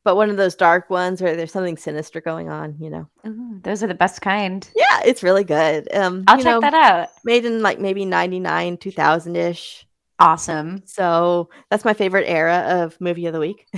But 0.04 0.16
one 0.16 0.32
of 0.32 0.38
those 0.38 0.56
dark 0.56 0.90
ones 0.90 1.22
where 1.22 1.36
there's 1.36 1.52
something 1.52 1.78
sinister 1.78 2.20
going 2.20 2.50
on, 2.50 2.78
you 2.80 2.90
know. 2.90 3.08
Ooh, 3.28 3.60
those 3.62 3.84
are 3.84 3.88
the 3.88 3.94
best 3.94 4.22
kind. 4.22 4.68
Yeah, 4.76 5.02
it's 5.06 5.22
really 5.22 5.44
good. 5.44 5.94
Um 5.94 6.24
I'll 6.28 6.38
check 6.38 6.46
know, 6.46 6.62
that 6.62 6.74
out. 6.74 7.10
Made 7.24 7.46
in 7.46 7.62
like 7.62 7.80
maybe 7.80 8.04
99, 8.04 8.78
2000 8.78 9.36
ish. 9.36 9.86
Awesome. 10.18 10.82
So 10.88 11.50
that's 11.70 11.86
my 11.86 11.94
favorite 11.94 12.26
era 12.28 12.82
of 12.82 13.00
movie 13.00 13.28
of 13.28 13.34
the 13.34 13.40
week. 13.40 13.68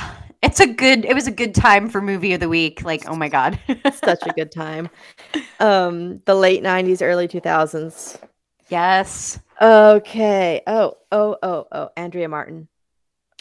It's 0.40 0.60
a 0.60 0.68
good. 0.68 1.04
It 1.04 1.14
was 1.14 1.26
a 1.26 1.32
good 1.32 1.52
time 1.52 1.88
for 1.88 2.00
movie 2.00 2.32
of 2.32 2.38
the 2.38 2.48
week. 2.48 2.84
Like, 2.84 3.08
oh 3.08 3.16
my 3.16 3.28
god. 3.28 3.58
Such 3.92 4.24
a 4.24 4.32
good 4.32 4.52
time. 4.52 4.88
Um, 5.58 6.22
the 6.26 6.34
late 6.36 6.62
90s, 6.62 7.02
early 7.02 7.26
2000s. 7.26 8.20
yes. 8.68 9.40
Okay. 9.60 10.62
Oh, 10.64 10.94
oh, 11.10 11.36
oh, 11.42 11.66
oh. 11.72 11.90
Andrea 11.96 12.28
Martin. 12.28 12.68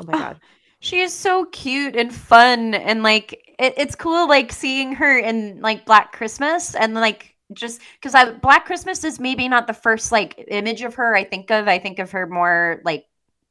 Oh 0.01 0.05
my 0.07 0.13
God. 0.13 0.39
She 0.79 0.99
is 1.01 1.13
so 1.13 1.45
cute 1.45 1.95
and 1.95 2.13
fun, 2.13 2.73
and 2.73 3.03
like 3.03 3.33
it, 3.59 3.73
it's 3.77 3.95
cool, 3.95 4.27
like 4.27 4.51
seeing 4.51 4.93
her 4.93 5.17
in 5.17 5.59
like 5.61 5.85
Black 5.85 6.11
Christmas, 6.11 6.75
and 6.75 6.93
like 6.93 7.35
just 7.53 7.81
because 7.93 8.13
I 8.13 8.31
Black 8.31 8.65
Christmas 8.65 9.03
is 9.03 9.19
maybe 9.19 9.47
not 9.47 9.67
the 9.67 9.73
first 9.73 10.11
like 10.11 10.43
image 10.47 10.81
of 10.83 10.95
her 10.95 11.15
I 11.15 11.23
think 11.23 11.49
of. 11.51 11.67
I 11.67 11.79
think 11.79 11.99
of 11.99 12.11
her 12.11 12.27
more 12.27 12.81
like 12.85 13.05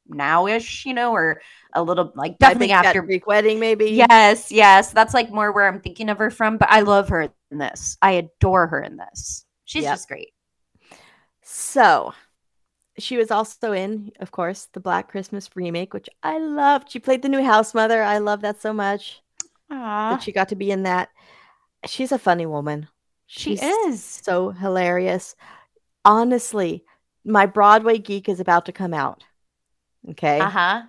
nowish, 0.09 0.85
you 0.85 0.93
know, 0.93 1.11
or 1.13 1.41
a 1.77 1.83
little 1.83 2.11
like 2.15 2.37
definitely 2.39 2.71
after 2.71 3.01
Greek 3.01 3.27
wedding, 3.27 3.59
maybe. 3.59 3.85
Yes, 3.91 4.51
yes. 4.51 4.91
That's 4.91 5.13
like 5.13 5.31
more 5.31 5.51
where 5.51 5.67
I'm 5.67 5.79
thinking 5.79 6.09
of 6.09 6.17
her 6.17 6.29
from, 6.29 6.57
but 6.57 6.69
I 6.69 6.81
love 6.81 7.09
her 7.09 7.29
in 7.51 7.57
this. 7.57 7.97
I 8.01 8.11
adore 8.13 8.67
her 8.67 8.81
in 8.81 8.97
this. 8.97 9.45
She's 9.65 9.83
Yep. 9.83 9.93
just 9.93 10.07
great. 10.07 10.33
So 11.43 12.13
she 12.97 13.17
was 13.17 13.31
also 13.31 13.71
in, 13.73 14.11
of 14.19 14.31
course, 14.31 14.65
the 14.73 14.79
Black 14.79 15.09
Christmas 15.09 15.49
remake, 15.55 15.93
which 15.93 16.09
I 16.23 16.39
loved. 16.39 16.91
She 16.91 16.99
played 16.99 17.21
the 17.21 17.29
new 17.29 17.43
house 17.43 17.73
mother. 17.73 18.01
I 18.03 18.17
love 18.19 18.41
that 18.41 18.61
so 18.61 18.73
much 18.73 19.21
Aww. 19.71 20.09
that 20.11 20.23
she 20.23 20.31
got 20.31 20.49
to 20.49 20.55
be 20.55 20.71
in 20.71 20.83
that. 20.83 21.09
She's 21.85 22.11
a 22.11 22.19
funny 22.19 22.45
woman. 22.45 22.87
She 23.27 23.55
She's 23.55 23.61
is. 23.61 24.03
so 24.03 24.51
hilarious. 24.51 25.35
Honestly, 26.05 26.85
my 27.25 27.45
Broadway 27.45 27.97
geek 27.99 28.29
is 28.29 28.39
about 28.39 28.65
to 28.67 28.71
come 28.71 28.93
out. 28.93 29.23
Okay. 30.09 30.39
Uh-huh. 30.39 30.83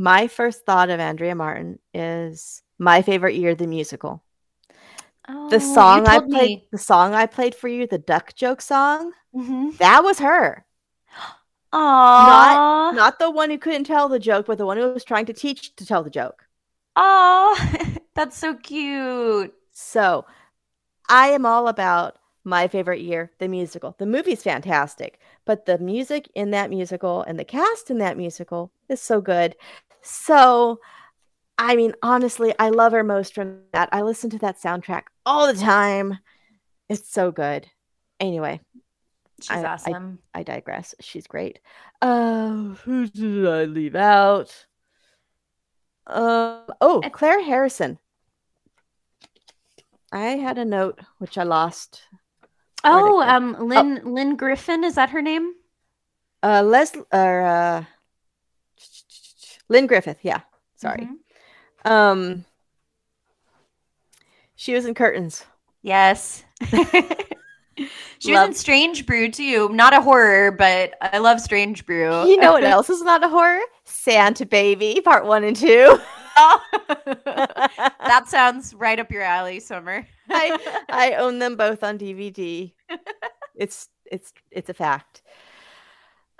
My 0.00 0.28
first 0.28 0.64
thought 0.64 0.88
of 0.90 0.98
Andrea 0.98 1.34
Martin 1.34 1.78
is 1.92 2.62
my 2.78 3.02
favorite 3.02 3.34
year, 3.36 3.54
the 3.54 3.66
musical. 3.66 4.24
Oh, 5.28 5.48
The 5.50 5.60
song 5.60 6.06
I 6.08 6.20
played, 6.20 6.52
me. 6.52 6.68
the 6.72 6.78
song 6.78 7.14
I 7.14 7.26
played 7.26 7.54
for 7.54 7.68
you, 7.68 7.86
the 7.86 7.98
duck 7.98 8.34
joke 8.34 8.62
song, 8.62 9.12
Mhm. 9.34 9.76
that 9.78 10.02
was 10.02 10.18
her. 10.20 10.64
Aww. 11.72 12.26
Not 12.26 12.94
not 12.94 13.18
the 13.18 13.30
one 13.30 13.50
who 13.50 13.58
couldn't 13.58 13.84
tell 13.84 14.08
the 14.08 14.18
joke, 14.18 14.46
but 14.46 14.58
the 14.58 14.66
one 14.66 14.76
who 14.76 14.92
was 14.92 15.04
trying 15.04 15.26
to 15.26 15.32
teach 15.32 15.76
to 15.76 15.86
tell 15.86 16.02
the 16.02 16.10
joke. 16.10 16.46
Aw. 16.96 17.98
That's 18.14 18.36
so 18.36 18.54
cute. 18.54 19.54
So 19.72 20.26
I 21.08 21.28
am 21.28 21.46
all 21.46 21.68
about 21.68 22.18
my 22.44 22.68
favorite 22.68 23.00
year, 23.02 23.32
the 23.38 23.48
musical. 23.48 23.94
The 23.98 24.06
movie's 24.06 24.42
fantastic, 24.42 25.20
but 25.44 25.66
the 25.66 25.78
music 25.78 26.28
in 26.34 26.50
that 26.52 26.70
musical 26.70 27.22
and 27.22 27.38
the 27.38 27.44
cast 27.44 27.90
in 27.90 27.98
that 27.98 28.16
musical 28.16 28.72
is 28.88 29.00
so 29.00 29.20
good. 29.20 29.56
So, 30.02 30.80
I 31.58 31.76
mean, 31.76 31.94
honestly, 32.02 32.54
I 32.58 32.70
love 32.70 32.92
her 32.92 33.04
most 33.04 33.34
from 33.34 33.60
that. 33.72 33.88
I 33.92 34.02
listen 34.02 34.30
to 34.30 34.38
that 34.38 34.60
soundtrack 34.60 35.04
all 35.26 35.46
the 35.46 35.58
time. 35.60 36.18
It's 36.88 37.10
so 37.12 37.30
good. 37.30 37.66
Anyway, 38.18 38.60
She's 39.40 39.50
I- 39.50 39.62
I- 39.62 39.72
awesome. 39.72 40.18
I 40.34 40.42
digress. 40.42 40.94
She's 41.00 41.26
great. 41.26 41.60
Uh, 42.02 42.74
who 42.84 43.06
did 43.06 43.46
I 43.46 43.64
leave 43.64 43.94
out? 43.94 44.66
Um, 46.06 46.64
oh, 46.80 47.00
Claire 47.12 47.42
Harrison. 47.42 47.98
I 50.12 50.22
had 50.36 50.58
a 50.58 50.64
note 50.64 50.98
which 51.18 51.38
I 51.38 51.44
lost. 51.44 52.02
Oh, 52.82 53.20
um, 53.22 53.68
Lynn 53.68 54.00
Lynn 54.04 54.36
Griffin 54.36 54.82
is 54.84 54.94
that 54.96 55.10
her 55.10 55.22
name? 55.22 55.52
Uh, 56.42 56.62
Les 56.64 56.96
or 57.12 57.42
uh, 57.42 57.84
Lynn 59.70 59.86
Griffith. 59.86 60.18
Yeah, 60.22 60.40
sorry. 60.76 61.08
Mhm. 61.86 61.90
Um, 61.90 62.44
she 64.56 64.74
was 64.74 64.84
in 64.84 64.92
Curtains. 64.94 65.46
Yes. 65.80 66.44
she 68.18 68.32
was 68.32 68.48
in 68.48 68.54
Strange 68.54 69.06
Brew 69.06 69.30
too. 69.30 69.70
Not 69.70 69.94
a 69.94 70.02
horror, 70.02 70.50
but 70.50 70.94
I 71.00 71.16
love 71.18 71.40
Strange 71.40 71.86
Brew. 71.86 72.26
You 72.26 72.36
know 72.36 72.52
what 72.52 72.64
else 72.76 72.90
is 72.90 73.00
not 73.00 73.24
a 73.24 73.28
horror? 73.28 73.62
Santa 73.84 74.44
Baby, 74.44 75.00
Part 75.02 75.24
One 75.24 75.44
and 75.44 75.56
Two. 75.56 75.98
that 77.24 78.24
sounds 78.26 78.74
right 78.74 78.98
up 78.98 79.10
your 79.10 79.22
alley, 79.22 79.60
Summer. 79.60 80.06
I 80.28 80.84
I 80.90 81.12
own 81.14 81.38
them 81.38 81.56
both 81.56 81.82
on 81.82 81.96
DVD. 81.98 82.72
It's 83.54 83.88
it's 84.04 84.32
it's 84.50 84.68
a 84.68 84.74
fact. 84.74 85.22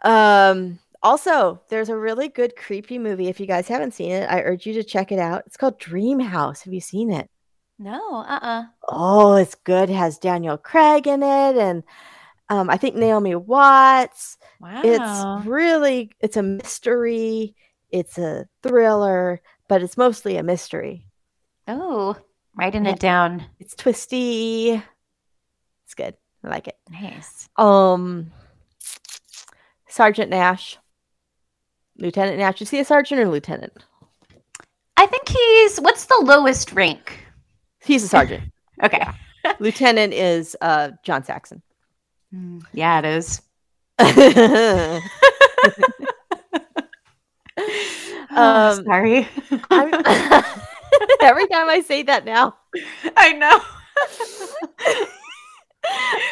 Um 0.02 0.78
also, 1.02 1.60
there's 1.68 1.88
a 1.88 1.96
really 1.96 2.28
good 2.28 2.56
creepy 2.56 2.98
movie. 2.98 3.28
If 3.28 3.40
you 3.40 3.46
guys 3.46 3.68
haven't 3.68 3.94
seen 3.94 4.10
it, 4.12 4.28
I 4.30 4.40
urge 4.42 4.66
you 4.66 4.74
to 4.74 4.84
check 4.84 5.10
it 5.12 5.18
out. 5.18 5.42
It's 5.46 5.56
called 5.56 5.78
Dream 5.78 6.20
House. 6.20 6.62
Have 6.62 6.72
you 6.74 6.80
seen 6.80 7.10
it? 7.10 7.28
No, 7.78 8.16
uh-uh. 8.28 8.64
Oh, 8.88 9.34
it's 9.36 9.54
good. 9.54 9.88
It 9.88 9.94
has 9.96 10.18
Daniel 10.18 10.58
Craig 10.58 11.06
in 11.06 11.22
it 11.22 11.56
and 11.56 11.82
um, 12.50 12.68
I 12.68 12.76
think 12.76 12.94
Naomi 12.96 13.34
Watts. 13.36 14.36
Wow. 14.60 14.82
It's 14.84 15.46
really 15.46 16.10
it's 16.20 16.36
a 16.36 16.42
mystery, 16.42 17.54
it's 17.90 18.18
a 18.18 18.46
thriller, 18.62 19.40
but 19.68 19.82
it's 19.82 19.96
mostly 19.96 20.36
a 20.36 20.42
mystery. 20.42 21.06
Oh, 21.68 22.16
writing 22.56 22.84
Yeah. 22.84 22.92
it 22.92 22.98
down. 22.98 23.46
It's 23.60 23.74
twisty. 23.74 24.82
It's 25.84 25.94
good. 25.94 26.14
I 26.44 26.48
like 26.48 26.68
it. 26.68 26.76
Nice. 26.90 27.48
Um, 27.56 28.30
Sergeant 29.88 30.30
Nash, 30.30 30.78
Lieutenant 32.00 32.38
Nash. 32.38 32.60
Is 32.62 32.70
he 32.70 32.80
a 32.80 32.84
sergeant 32.84 33.20
or 33.20 33.28
lieutenant? 33.28 33.72
I 34.96 35.06
think 35.06 35.28
he's 35.28 35.78
what's 35.78 36.06
the 36.06 36.20
lowest 36.24 36.72
rank? 36.72 37.24
He's 37.82 38.02
a 38.04 38.08
sergeant. 38.08 38.44
Okay. 38.82 39.06
lieutenant 39.58 40.14
is 40.14 40.56
uh 40.62 40.92
John 41.02 41.22
Saxon. 41.22 41.60
Mm, 42.34 42.62
Yeah, 42.72 43.00
it 43.00 43.04
is. 43.04 43.42
um, 48.30 48.82
Sorry. 48.84 49.28
Every 51.20 51.46
time 51.48 51.68
I 51.68 51.82
say 51.86 52.02
that 52.04 52.24
now. 52.24 52.56
I 53.18 53.32
know. 53.34 53.60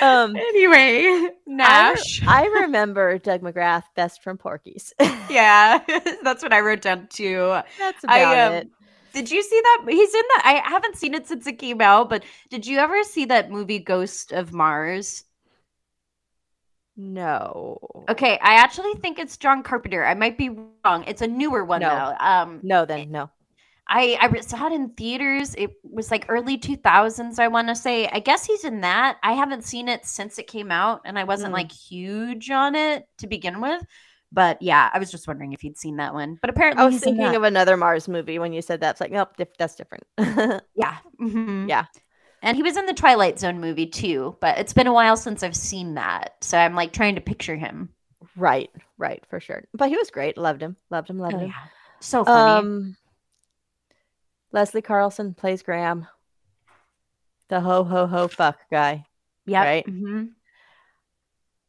Um, 0.01 0.37
anyway, 0.37 1.05
I, 1.07 1.25
re- 1.25 1.31
Nash. 1.47 2.23
I 2.27 2.47
remember 2.47 3.19
Doug 3.19 3.43
McGrath 3.43 3.85
best 3.97 4.23
from 4.23 4.39
Porky's. 4.39 4.93
yeah, 5.31 5.83
that's 6.23 6.43
what 6.43 6.53
I 6.53 6.61
wrote 6.61 6.83
down 6.83 7.09
too. 7.09 7.61
That's 7.79 8.05
I, 8.07 8.19
about 8.21 8.49
um, 8.49 8.55
it. 8.55 8.69
Did 9.13 9.31
you 9.31 9.43
see 9.43 9.61
that? 9.61 9.85
He's 9.89 10.15
in 10.15 10.23
that. 10.37 10.43
I 10.45 10.69
haven't 10.69 10.97
seen 10.97 11.15
it 11.15 11.27
since 11.27 11.47
it 11.47 11.59
came 11.59 11.81
out, 11.81 12.09
but 12.11 12.25
did 12.51 12.67
you 12.67 12.79
ever 12.79 13.03
see 13.03 13.25
that 13.27 13.51
movie 13.51 13.79
Ghost 13.79 14.33
of 14.33 14.53
Mars? 14.53 15.25
No. 16.97 17.79
Okay, 18.09 18.39
I 18.43 18.55
actually 18.55 18.95
think 18.95 19.19
it's 19.19 19.37
John 19.37 19.63
Carpenter. 19.63 20.05
I 20.05 20.15
might 20.15 20.37
be 20.37 20.51
wrong. 20.85 21.05
It's 21.07 21.23
a 21.23 21.29
newer 21.29 21.65
one 21.65 21.81
No. 21.81 21.89
though. 21.89 22.25
Um, 22.25 22.61
No, 22.63 22.85
then 22.85 23.11
no. 23.11 23.31
I 23.89 24.19
I 24.21 24.41
saw 24.41 24.67
it 24.67 24.73
in 24.73 24.91
theaters. 24.91 25.55
It 25.57 25.73
was 25.83 26.11
like 26.11 26.27
early 26.29 26.59
2000s, 26.59 27.39
I 27.39 27.49
want 27.49 27.69
to 27.69 27.75
say. 27.75 28.07
I 28.09 28.21
guess 28.21 28.45
he's 28.45 28.65
in 28.65 28.83
that. 28.83 29.17
I 29.23 29.33
haven't 29.33 29.65
seen 29.65 29.89
it 29.89 30.05
since 30.05 30.39
it 30.39 30.47
came 30.47 30.71
out 30.71 31.01
and 31.05 31.19
I 31.19 31.25
wasn't 31.25 31.51
Mm. 31.53 31.57
like 31.57 31.73
huge 31.73 32.51
on 32.51 32.75
it 32.75 33.07
to 33.19 33.27
begin 33.27 33.61
with. 33.61 33.83
But 34.31 34.61
yeah, 34.61 34.91
I 34.93 34.99
was 34.99 35.11
just 35.11 35.27
wondering 35.27 35.55
if 35.55 35.65
you'd 35.65 35.79
seen 35.79 35.97
that 35.97 36.13
one. 36.13 36.39
But 36.43 36.51
apparently 36.51 36.83
I 36.83 36.87
was 36.87 37.01
thinking 37.01 37.35
of 37.35 37.45
another 37.45 37.79
Mars 37.79 38.09
movie 38.09 38.39
when 38.39 38.53
you 38.53 38.61
said 38.61 38.81
that. 38.83 38.91
It's 38.91 39.01
like, 39.01 39.11
nope, 39.11 39.31
that's 39.59 39.75
different. 39.75 40.05
Yeah. 40.77 40.97
mhm. 41.19 41.67
yeah. 41.69 41.87
And 42.43 42.57
he 42.57 42.63
was 42.63 42.77
in 42.77 42.85
the 42.87 42.93
Twilight 42.95 43.39
Zone 43.41 43.59
movie 43.59 43.87
too, 43.87 44.37
but 44.41 44.59
it's 44.59 44.75
been 44.75 44.87
a 44.87 44.93
while 44.93 45.17
since 45.17 45.43
I've 45.43 45.57
seen 45.57 45.95
that. 45.95 46.35
So 46.43 46.59
I'm 46.59 46.75
like 46.75 46.93
trying 46.93 47.15
to 47.15 47.21
picture 47.23 47.57
him. 47.57 47.89
Right, 48.37 48.71
right, 48.99 49.25
for 49.31 49.41
sure. 49.41 49.65
But 49.75 49.89
he 49.89 49.97
was 49.97 50.11
great. 50.11 50.37
Loved 50.39 50.63
him. 50.63 50.77
Loved 50.91 51.09
him. 51.11 51.19
Loved 51.19 51.35
Oh, 51.35 51.39
him. 51.39 51.49
yeah. 51.49 51.67
So 52.01 52.25
funny. 52.25 52.67
Um, 52.69 52.97
Leslie 54.53 54.83
Carlson 54.83 55.35
plays 55.35 55.63
Graham, 55.63 56.07
the 57.49 57.61
ho 57.61 57.85
ho 57.85 58.07
ho 58.07 58.29
fuck 58.29 58.59
guy. 58.71 59.05
yeah. 59.47 59.63
right. 59.65 59.87
mhm. 59.87 60.31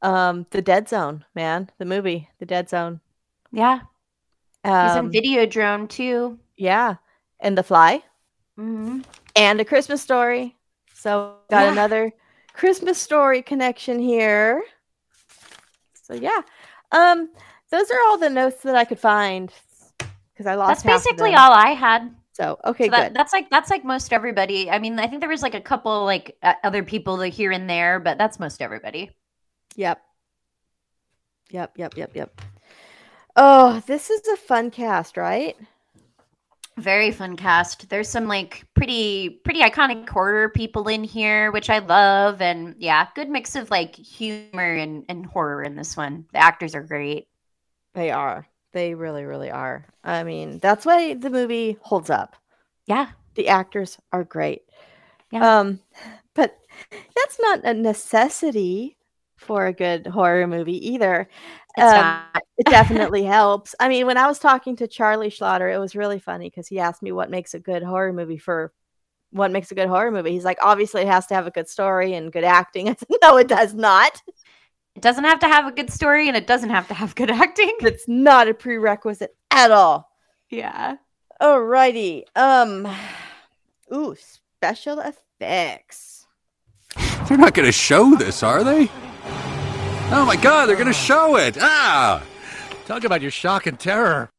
Um, 0.01 0.45
The 0.51 0.61
Dead 0.61 0.87
Zone, 0.87 1.25
man, 1.35 1.69
the 1.77 1.85
movie, 1.85 2.29
The 2.39 2.45
Dead 2.45 2.69
Zone. 2.69 3.01
Yeah. 3.51 3.81
He's 4.63 4.95
in 4.95 5.05
Um, 5.05 5.11
Videodrome 5.11 5.89
too. 5.89 6.39
yeah, 6.57 6.95
and 7.39 7.57
The 7.57 7.63
Fly, 7.63 8.03
hmm 8.57 9.01
and 9.35 9.59
A 9.61 9.65
Christmas 9.65 10.01
Story. 10.01 10.55
So 10.93 11.35
got 11.49 11.63
Yeah. 11.63 11.71
another 11.71 12.11
Christmas 12.53 12.97
Story 12.97 13.41
connection 13.41 13.99
here. 13.99 14.63
So 15.93 16.13
yeah, 16.13 16.41
um, 16.91 17.29
those 17.71 17.89
are 17.91 17.99
all 18.07 18.17
the 18.17 18.29
notes 18.29 18.63
that 18.63 18.75
I 18.75 18.83
could 18.85 18.99
find 18.99 19.51
because 20.33 20.45
I 20.45 20.55
lost. 20.55 20.83
That's 20.83 21.05
basically 21.05 21.35
all 21.35 21.51
I 21.53 21.69
had. 21.71 22.13
So 22.39 22.57
okay, 22.63 22.87
So 22.87 22.91
that, 22.91 23.09
good. 23.09 23.13
that's 23.13 23.33
like 23.33 23.49
that's 23.49 23.69
like 23.69 23.83
most 23.83 24.13
everybody. 24.13 24.69
I 24.71 24.79
mean, 24.79 24.97
I 24.99 25.07
think 25.07 25.19
there 25.21 25.29
was 25.29 25.41
like 25.43 25.55
a 25.55 25.61
couple 25.61 26.05
like 26.05 26.37
uh, 26.41 26.53
other 26.63 26.83
people 26.83 27.19
here 27.21 27.51
and 27.51 27.69
there, 27.69 27.99
but 27.99 28.17
that's 28.17 28.39
most 28.39 28.61
everybody. 28.61 29.11
Yep. 29.75 30.01
Yep. 31.51 31.77
Yep. 31.77 31.97
Yep. 31.97 32.15
Yep. 32.15 32.41
Oh, 33.35 33.79
this 33.87 34.09
is 34.11 34.27
a 34.27 34.37
fun 34.37 34.69
cast, 34.71 35.17
right? 35.17 35.55
Very 36.77 37.11
fun 37.11 37.35
cast. 37.35 37.89
There's 37.89 38.07
some 38.09 38.27
like 38.27 38.65
pretty 38.73 39.29
pretty 39.43 39.59
iconic 39.61 40.07
horror 40.07 40.49
people 40.49 40.87
in 40.87 41.03
here, 41.03 41.51
which 41.51 41.69
I 41.69 41.79
love, 41.79 42.41
and 42.41 42.75
yeah, 42.79 43.07
good 43.15 43.29
mix 43.29 43.55
of 43.55 43.69
like 43.69 43.95
humor 43.95 44.75
and, 44.75 45.03
and 45.09 45.25
horror 45.25 45.61
in 45.63 45.75
this 45.75 45.97
one. 45.97 46.25
The 46.31 46.39
actors 46.39 46.75
are 46.75 46.83
great. 46.83 47.27
They 47.93 48.09
are. 48.09 48.48
They 48.71 48.93
really, 48.93 49.23
really 49.25 49.49
are. 49.49 49.85
I 50.03 50.23
mean, 50.23 50.59
that's 50.59 50.85
why 50.85 51.15
the 51.15 51.29
movie 51.29 51.77
holds 51.81 52.09
up. 52.09 52.35
Yeah. 52.85 53.09
The 53.35 53.47
actors 53.47 53.97
are 54.11 54.23
great. 54.23 54.63
Yeah. 55.31 55.59
Um, 55.59 55.79
but 56.35 56.57
that's 57.15 57.39
not 57.39 57.65
a 57.65 57.73
necessity 57.73 58.97
for 59.37 59.65
a 59.67 59.73
good 59.73 60.05
horror 60.07 60.47
movie 60.47 60.91
either. 60.91 61.27
It's 61.77 61.93
Um, 61.93 62.21
it 62.57 62.67
definitely 62.67 63.23
helps. 63.23 63.73
I 63.79 63.89
mean, 63.89 64.05
when 64.05 64.17
I 64.17 64.27
was 64.27 64.39
talking 64.39 64.75
to 64.77 64.87
Charlie 64.87 65.29
Schlatter, 65.29 65.73
it 65.73 65.79
was 65.79 65.95
really 65.95 66.19
funny 66.19 66.49
because 66.49 66.67
he 66.67 66.79
asked 66.79 67.01
me 67.01 67.11
what 67.11 67.29
makes 67.29 67.53
a 67.53 67.59
good 67.59 67.83
horror 67.83 68.13
movie 68.13 68.37
for 68.37 68.73
what 69.31 69.51
makes 69.51 69.71
a 69.71 69.75
good 69.75 69.87
horror 69.87 70.11
movie. 70.11 70.31
He's 70.31 70.45
like, 70.45 70.57
obviously, 70.61 71.01
it 71.01 71.07
has 71.07 71.27
to 71.27 71.35
have 71.35 71.47
a 71.47 71.51
good 71.51 71.69
story 71.69 72.13
and 72.13 72.31
good 72.31 72.43
acting. 72.43 72.89
I 72.89 72.95
said, 72.95 73.07
no, 73.21 73.37
it 73.37 73.47
does 73.47 73.73
not. 73.73 74.21
It 74.99 75.03
doesn't 75.03 75.23
have 75.23 75.39
to 75.39 75.47
have 75.47 75.65
a 75.65 75.71
good 75.71 75.89
story, 75.89 76.27
and 76.27 76.35
it 76.35 76.45
doesn't 76.45 76.71
have 76.71 76.89
to 76.89 76.93
have 76.93 77.15
good 77.15 77.31
acting. 77.31 77.71
It's 77.79 78.05
not 78.09 78.49
a 78.49 78.53
prerequisite 78.53 79.33
at 79.49 79.71
all. 79.71 80.11
Yeah. 80.49 80.97
Alrighty. 81.41 82.23
Um. 82.35 82.85
Ooh, 83.93 84.17
special 84.19 84.99
effects. 84.99 86.27
They're 87.29 87.37
not 87.37 87.53
going 87.53 87.65
to 87.65 87.71
show 87.71 88.13
this, 88.15 88.43
are 88.43 88.61
they? 88.65 88.91
Oh 90.11 90.25
my 90.27 90.35
god, 90.35 90.65
they're 90.65 90.75
going 90.75 90.87
to 90.87 90.93
show 90.93 91.37
it! 91.37 91.57
Ah! 91.61 92.21
Talk 92.85 93.05
about 93.05 93.21
your 93.21 93.31
shock 93.31 93.67
and 93.67 93.79
terror. 93.79 94.29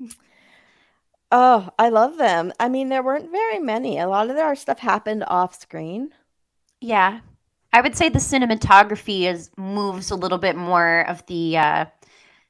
Oh, 1.32 1.70
I 1.78 1.90
love 1.90 2.16
them. 2.16 2.52
I 2.58 2.68
mean, 2.68 2.88
there 2.88 3.04
weren't 3.04 3.30
very 3.30 3.60
many. 3.60 4.00
A 4.00 4.08
lot 4.08 4.30
of 4.30 4.36
our 4.36 4.56
stuff 4.56 4.80
happened 4.80 5.22
off 5.28 5.54
screen. 5.54 6.10
Yeah. 6.80 7.20
I 7.72 7.80
would 7.80 7.96
say 7.96 8.08
the 8.08 8.18
cinematography 8.18 9.22
is 9.30 9.50
moves 9.56 10.10
a 10.10 10.16
little 10.16 10.38
bit 10.38 10.56
more 10.56 11.02
of 11.08 11.24
the 11.26 11.56
uh 11.56 11.84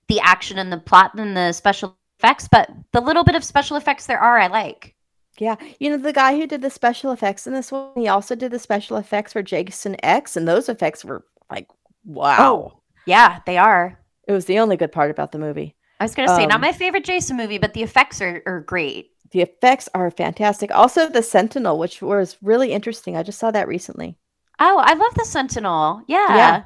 the 0.09 0.21
action 0.21 0.59
and 0.59 0.73
the 0.73 0.79
plot 0.79 1.15
than 1.15 1.35
the 1.35 1.53
special 1.53 1.97
effects, 2.19 2.49
but 2.51 2.71
the 2.93 3.01
little 3.01 3.25
bit 3.25 3.35
of 3.35 3.45
special 3.45 3.77
effects 3.77 4.07
there 4.07 4.19
are 4.19 4.39
I 4.39 4.49
like. 4.49 4.95
Yeah, 5.39 5.57
you 5.79 5.91
know 5.91 5.97
the 5.97 6.13
guy 6.13 6.37
who 6.37 6.47
did 6.47 6.63
the 6.63 6.71
special 6.71 7.13
effects 7.13 7.47
in 7.47 7.53
this 7.53 7.73
one, 7.73 7.93
he 7.97 8.09
also 8.09 8.35
did 8.35 8.51
the 8.51 8.59
special 8.59 8.97
effects 8.97 9.33
for 9.33 9.43
Jason 9.43 9.97
X, 10.03 10.37
and 10.37 10.47
those 10.47 10.69
effects 10.69 11.05
were 11.05 11.25
like, 11.51 11.69
wow. 12.05 12.37
Oh, 12.39 12.81
yeah, 13.07 13.41
they 13.47 13.57
are. 13.57 13.99
It 14.27 14.33
was 14.33 14.45
the 14.45 14.59
only 14.59 14.77
good 14.77 14.93
part 14.93 15.11
about 15.11 15.33
the 15.33 15.39
movie. 15.39 15.77
I 15.99 16.05
was 16.05 16.15
gonna 16.15 16.29
say 16.29 16.47
not 16.47 16.57
Um, 16.57 16.61
my 16.63 16.73
favorite 16.73 17.05
Jason 17.05 17.37
movie, 17.37 17.59
but 17.59 17.75
the 17.75 17.83
effects 17.83 18.21
are, 18.21 18.43
are 18.47 18.61
great. 18.61 19.11
The 19.31 19.43
effects 19.43 19.89
are 19.95 20.11
fantastic. 20.11 20.71
Also, 20.73 21.09
the 21.09 21.23
Sentinel, 21.23 21.79
which 21.79 22.03
was 22.03 22.37
really 22.43 22.73
interesting. 22.73 23.17
I 23.17 23.23
just 23.23 23.39
saw 23.39 23.51
that 23.53 23.69
recently. 23.69 24.17
Oh, 24.61 24.79
I 24.79 24.93
love 24.95 25.15
the 25.15 25.25
Sentinel. 25.25 26.03
Yeah. 26.07 26.37
Yeah. 26.37 26.63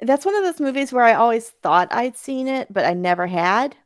That's 0.00 0.24
one 0.24 0.34
of 0.36 0.44
those 0.44 0.60
movies 0.60 0.92
where 0.92 1.04
I 1.04 1.14
always 1.14 1.50
thought 1.62 1.92
I'd 1.92 2.16
seen 2.16 2.48
it, 2.48 2.72
but 2.72 2.84
I 2.84 2.94
never 2.94 3.26
had. 3.26 3.76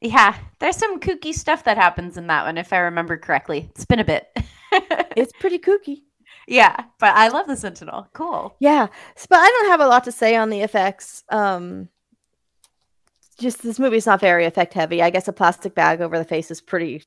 Yeah. 0.00 0.36
There's 0.58 0.76
some 0.76 1.00
kooky 1.00 1.34
stuff 1.34 1.64
that 1.64 1.76
happens 1.76 2.16
in 2.16 2.28
that 2.28 2.44
one, 2.44 2.58
if 2.58 2.72
I 2.72 2.78
remember 2.78 3.16
correctly. 3.16 3.68
It's 3.74 3.84
been 3.84 4.00
a 4.00 4.04
bit. 4.04 4.28
It's 5.14 5.32
pretty 5.38 5.58
kooky. 5.58 6.04
yeah, 6.48 6.74
but 6.98 7.14
I 7.14 7.28
love 7.28 7.46
the 7.46 7.54
Sentinel. 7.56 8.08
Cool. 8.14 8.56
Yeah, 8.60 8.86
but 9.28 9.38
I 9.38 9.46
don't 9.46 9.70
have 9.70 9.80
a 9.80 9.86
lot 9.86 10.04
to 10.04 10.12
say 10.12 10.34
on 10.36 10.48
the 10.48 10.62
effects. 10.62 11.22
Um, 11.28 11.90
just 13.38 13.62
this 13.62 13.78
movie's 13.78 14.06
not 14.06 14.20
very 14.20 14.46
effect 14.46 14.72
heavy. 14.72 15.02
I 15.02 15.10
guess 15.10 15.28
a 15.28 15.32
plastic 15.34 15.74
bag 15.74 16.00
over 16.00 16.16
the 16.16 16.24
face 16.24 16.50
is 16.50 16.62
pretty 16.62 17.02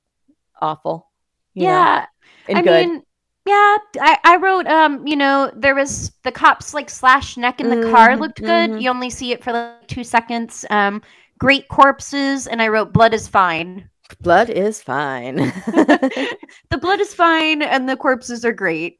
awful. 0.62 1.10
you 1.56 1.64
know, 1.64 1.70
yeah. 1.70 2.06
and 2.48 2.60
I 2.60 2.62
good. 2.62 2.88
mean, 2.88 3.04
yeah, 3.46 3.78
I, 4.02 4.18
I 4.24 4.38
wrote, 4.38 4.68
um, 4.68 5.06
you 5.08 5.16
know, 5.16 5.52
there 5.56 5.76
was 5.76 6.12
the 6.24 6.32
cop's 6.32 6.74
like 6.74 6.90
slash 6.90 7.38
neck 7.38 7.60
in 7.62 7.70
the 7.70 7.78
car 7.78 8.18
Mhm, 8.18 8.18
looked 8.18 8.44
good. 8.46 8.72
mhm. 8.72 8.78
You 8.78 8.90
only 8.90 9.10
see 9.10 9.32
it 9.32 9.44
for 9.44 9.54
like 9.54 9.88
two 9.88 10.04
seconds. 10.04 10.66
Um, 10.70 11.02
great 11.40 11.68
corpses, 11.68 12.48
and 12.48 12.62
I 12.62 12.68
wrote 12.70 12.94
blood 12.94 13.14
is 13.14 13.28
fine. 13.28 13.90
Blood 14.20 14.50
is 14.50 14.82
fine. 14.84 15.38
The 16.70 16.78
blood 16.78 17.00
is 17.00 17.14
fine, 17.14 17.62
and 17.64 17.90
the 17.90 17.98
corpses 17.98 18.46
are 18.46 18.54
great. 18.54 19.00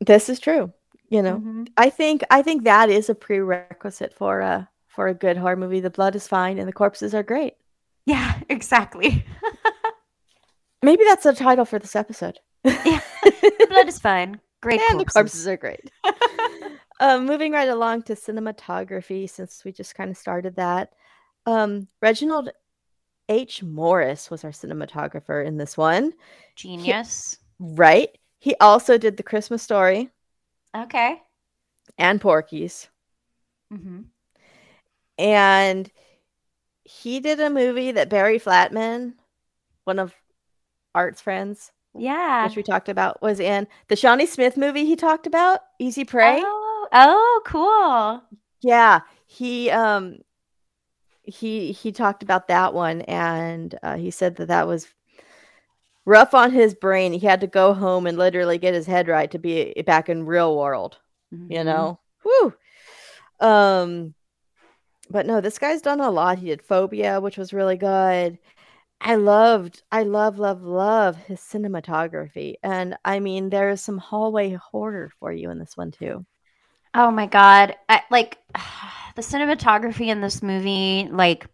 this 0.00 0.28
is 0.28 0.40
true. 0.40 0.72
You 1.10 1.22
know, 1.22 1.42
Mhm. 1.42 1.68
I 1.76 1.90
think 1.90 2.22
I 2.30 2.42
think 2.42 2.64
that 2.64 2.90
is 2.90 3.08
a 3.08 3.14
prerequisite 3.14 4.12
for 4.14 4.40
a 4.40 4.68
for 4.88 5.08
a 5.08 5.14
good 5.14 5.36
horror 5.38 5.56
movie. 5.56 5.80
The 5.80 5.90
blood 5.90 6.14
is 6.16 6.28
fine 6.28 6.58
and 6.58 6.68
the 6.68 6.72
corpses 6.72 7.14
are 7.14 7.22
great. 7.22 7.54
Yeah, 8.06 8.40
exactly. 8.48 9.24
Maybe 10.82 11.04
that's 11.04 11.24
the 11.24 11.32
title 11.34 11.64
for 11.64 11.78
this 11.78 11.96
episode. 11.96 12.38
the 12.64 13.66
blood 13.68 13.88
is 13.88 13.98
fine. 13.98 14.40
Great 14.60 14.80
and 14.80 15.00
the 15.00 15.04
corpses. 15.04 15.12
corpses 15.14 15.48
are 15.48 15.56
great. 15.56 15.90
um, 17.00 17.26
moving 17.26 17.52
right 17.52 17.68
along 17.68 18.02
to 18.02 18.14
cinematography, 18.14 19.28
since 19.28 19.64
we 19.64 19.72
just 19.72 19.94
kind 19.94 20.10
of 20.10 20.16
started 20.16 20.56
that. 20.56 20.92
Um, 21.46 21.88
Reginald 22.02 22.50
H. 23.28 23.62
Morris 23.62 24.30
was 24.30 24.44
our 24.44 24.50
cinematographer 24.50 25.44
in 25.46 25.56
this 25.56 25.76
one. 25.76 26.12
Genius. 26.56 27.38
Right. 27.58 28.10
He 28.38 28.54
also 28.60 28.98
did 28.98 29.16
the 29.16 29.22
Christmas 29.22 29.62
story 29.62 30.10
Okay. 30.76 31.20
and 31.98 32.20
Porky's. 32.20 32.88
Mm-hmm. 33.72 34.02
And 35.18 35.90
he 36.84 37.20
did 37.20 37.40
a 37.40 37.50
movie 37.50 37.92
that 37.92 38.08
Barry 38.08 38.38
Flatman, 38.38 39.14
one 39.84 39.98
of 39.98 40.14
Art's 40.94 41.20
friends, 41.20 41.70
Yeah. 41.94 42.44
which 42.46 42.56
we 42.56 42.62
talked 42.62 42.88
about, 42.88 43.20
was 43.22 43.40
in. 43.40 43.66
The 43.88 43.96
Shawnee 43.96 44.26
Smith 44.26 44.56
movie 44.56 44.84
he 44.84 44.96
talked 44.96 45.26
about, 45.26 45.60
Easy 45.78 46.04
Prey. 46.04 46.40
Oh, 46.44 46.88
oh, 46.92 47.40
cool. 47.44 48.22
Yeah, 48.60 49.00
he 49.26 49.70
um 49.70 50.18
he 51.22 51.72
he 51.72 51.92
talked 51.92 52.22
about 52.22 52.48
that 52.48 52.72
one 52.74 53.02
and 53.02 53.78
uh, 53.82 53.96
he 53.96 54.10
said 54.10 54.36
that 54.36 54.48
that 54.48 54.66
was 54.66 54.88
rough 56.06 56.32
on 56.34 56.50
his 56.50 56.74
brain. 56.74 57.12
He 57.12 57.26
had 57.26 57.40
to 57.42 57.46
go 57.46 57.74
home 57.74 58.06
and 58.06 58.16
literally 58.16 58.56
get 58.58 58.72
his 58.74 58.86
head 58.86 59.08
right 59.08 59.30
to 59.30 59.38
be 59.38 59.74
back 59.86 60.08
in 60.08 60.24
real 60.26 60.56
world, 60.56 60.98
you 61.30 61.58
Mhm. 61.60 61.64
know. 61.66 62.00
Whew. 62.22 62.54
Um 63.40 64.14
but 65.10 65.24
no, 65.26 65.40
this 65.40 65.58
guy's 65.58 65.80
done 65.82 66.00
a 66.00 66.10
lot. 66.10 66.38
He 66.38 66.46
did 66.48 66.62
Phobia, 66.62 67.20
which 67.20 67.38
was 67.38 67.52
really 67.54 67.76
good. 67.76 68.38
I 69.00 69.14
loved, 69.14 69.82
I 69.92 70.02
love, 70.02 70.38
love, 70.38 70.62
love 70.62 71.16
his 71.16 71.40
cinematography. 71.40 72.54
And 72.62 72.96
I 73.04 73.20
mean, 73.20 73.48
there's 73.48 73.80
some 73.80 73.98
hallway 73.98 74.52
horror 74.54 75.10
for 75.20 75.32
you 75.32 75.50
in 75.50 75.58
this 75.58 75.76
one 75.76 75.92
too. 75.92 76.26
Oh 76.94 77.10
my 77.10 77.26
god. 77.26 77.76
I, 77.88 78.02
like 78.10 78.38
the 79.14 79.22
cinematography 79.22 80.08
in 80.08 80.20
this 80.20 80.42
movie, 80.42 81.08
like 81.10 81.46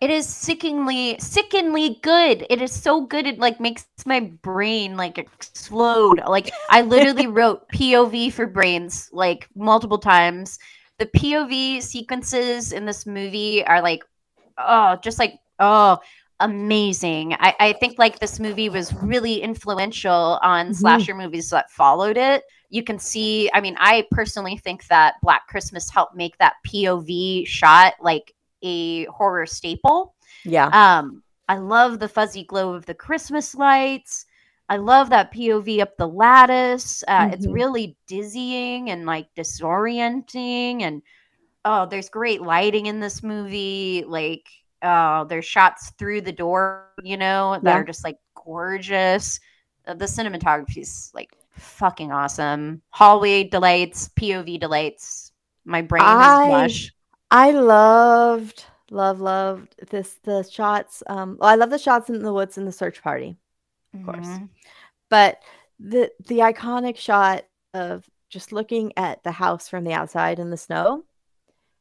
it 0.00 0.10
is 0.10 0.26
sickeningly 0.26 1.16
sickeningly 1.20 2.00
good. 2.02 2.46
It 2.50 2.60
is 2.60 2.72
so 2.72 3.02
good 3.02 3.26
it 3.26 3.38
like 3.38 3.60
makes 3.60 3.86
my 4.06 4.20
brain 4.20 4.96
like 4.96 5.18
explode. 5.18 6.22
Like 6.26 6.50
I 6.70 6.82
literally 6.82 7.26
wrote 7.28 7.68
POV 7.68 8.32
for 8.32 8.46
brains 8.46 9.10
like 9.12 9.48
multiple 9.54 9.98
times. 9.98 10.58
The 10.98 11.06
POV 11.06 11.82
sequences 11.82 12.72
in 12.72 12.86
this 12.86 13.06
movie 13.06 13.64
are 13.64 13.82
like 13.82 14.02
oh, 14.58 14.96
just 15.02 15.18
like 15.18 15.38
oh, 15.60 15.98
amazing. 16.42 17.34
I, 17.34 17.54
I 17.58 17.72
think 17.74 17.98
like 17.98 18.18
this 18.18 18.38
movie 18.38 18.68
was 18.68 18.92
really 18.94 19.40
influential 19.40 20.38
on 20.42 20.68
Mhm. 20.68 20.74
slasher 20.74 21.14
movies 21.14 21.50
that 21.50 21.70
followed 21.70 22.16
it. 22.16 22.42
You 22.70 22.82
can 22.82 22.98
see, 22.98 23.50
I 23.54 23.60
mean, 23.60 23.76
I 23.78 24.06
personally 24.10 24.56
think 24.58 24.86
that 24.88 25.14
Black 25.22 25.46
Christmas 25.48 25.90
helped 25.90 26.14
make 26.16 26.36
that 26.38 26.54
POV 26.66 27.46
shot 27.46 27.94
like 28.00 28.34
a 28.62 29.04
horror 29.06 29.46
staple. 29.46 30.14
Yeah. 30.44 30.72
Um, 30.72 31.22
I 31.48 31.56
love 31.58 31.98
the 31.98 32.08
fuzzy 32.08 32.44
glow 32.44 32.74
of 32.74 32.86
the 32.86 32.94
Christmas 32.94 33.54
lights. 33.54 34.26
I 34.68 34.76
love 34.76 35.10
that 35.10 35.32
POV 35.32 35.80
up 35.82 35.96
the 35.96 36.08
lattice. 36.08 37.04
Uh, 37.08 37.28
It's 37.32 37.46
Mhm. 37.46 37.52
really 37.54 37.96
dizzying 38.06 38.90
and 38.90 39.04
like 39.06 39.28
disorienting. 39.36 40.82
And 40.82 41.02
oh, 41.64 41.86
there's 41.86 42.08
great 42.08 42.42
lighting 42.42 42.86
in 42.86 43.00
this 43.00 43.22
movie. 43.22 44.04
Like, 44.06 44.48
oh, 44.82 45.24
there's 45.24 45.44
shots 45.44 45.90
through 45.98 46.22
the 46.22 46.32
door, 46.32 46.88
you 47.02 47.16
know, 47.16 47.58
that 47.62 47.70
Yeah. 47.70 47.76
are 47.78 47.84
just 47.84 48.04
like 48.04 48.18
gorgeous. 48.34 49.38
Uh, 49.86 49.94
the 49.94 50.04
cinematography 50.06 50.78
is 50.78 51.10
like 51.14 51.30
fucking 51.50 52.12
awesome. 52.12 52.82
Hallway 52.90 53.44
delights, 53.44 54.08
POV 54.10 54.58
delights. 54.58 55.32
My 55.64 55.82
brain 55.82 56.02
I- 56.04 56.44
is 56.44 56.50
mush. 56.50 56.92
I 57.30 57.50
loved, 57.52 58.66
love, 58.90 59.20
loved 59.20 59.74
this 59.90 60.18
the 60.22 60.42
shots. 60.42 61.02
Um, 61.06 61.36
well, 61.40 61.48
I 61.50 61.54
love 61.54 61.70
the 61.70 61.78
shots 61.78 62.10
in 62.10 62.22
the 62.22 62.32
woods 62.32 62.58
in 62.58 62.64
the 62.66 62.72
search 62.72 63.02
party, 63.02 63.36
of 63.94 64.04
course. 64.04 64.26
Mhm. 64.26 64.48
But 65.08 65.42
the 65.78 66.10
the 66.26 66.38
iconic 66.40 66.96
shot 66.96 67.44
of 67.74 68.04
just 68.28 68.52
looking 68.52 68.92
at 68.96 69.22
the 69.24 69.32
house 69.32 69.68
from 69.68 69.84
the 69.84 69.92
outside 69.94 70.38
in 70.38 70.50
the 70.50 70.56
snow, 70.56 71.04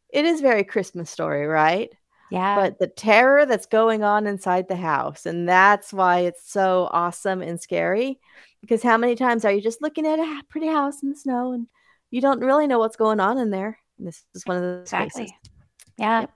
it 0.09 0.25
is 0.25 0.41
very 0.41 0.63
Christmas 0.63 1.09
story, 1.09 1.45
right? 1.47 1.91
Yeah. 2.31 2.55
But 2.55 2.79
the 2.79 2.87
terror 2.87 3.45
that's 3.45 3.65
going 3.65 4.03
on 4.03 4.25
inside 4.25 4.67
the 4.67 4.75
house, 4.77 5.25
and 5.25 5.47
that's 5.47 5.91
why 5.91 6.19
it's 6.21 6.49
so 6.49 6.87
awesome 6.91 7.41
and 7.41 7.59
scary. 7.59 8.19
Because 8.61 8.81
how 8.81 8.97
many 8.97 9.15
times 9.15 9.43
are 9.43 9.51
you 9.51 9.61
just 9.61 9.81
looking 9.81 10.07
at 10.07 10.19
a 10.19 10.41
pretty 10.47 10.67
house 10.67 11.03
in 11.03 11.09
the 11.09 11.15
snow 11.15 11.51
and 11.51 11.67
you 12.09 12.21
don't 12.21 12.39
really 12.39 12.67
know 12.67 12.79
what's 12.79 12.95
going 12.95 13.19
on 13.19 13.37
in 13.37 13.49
there? 13.49 13.77
And 13.97 14.07
this 14.07 14.23
is 14.33 14.45
one 14.45 14.57
of 14.57 14.63
those 14.63 14.81
Exactly. 14.83 15.27
spaces. 15.27 15.51
Yeah. 15.97 16.27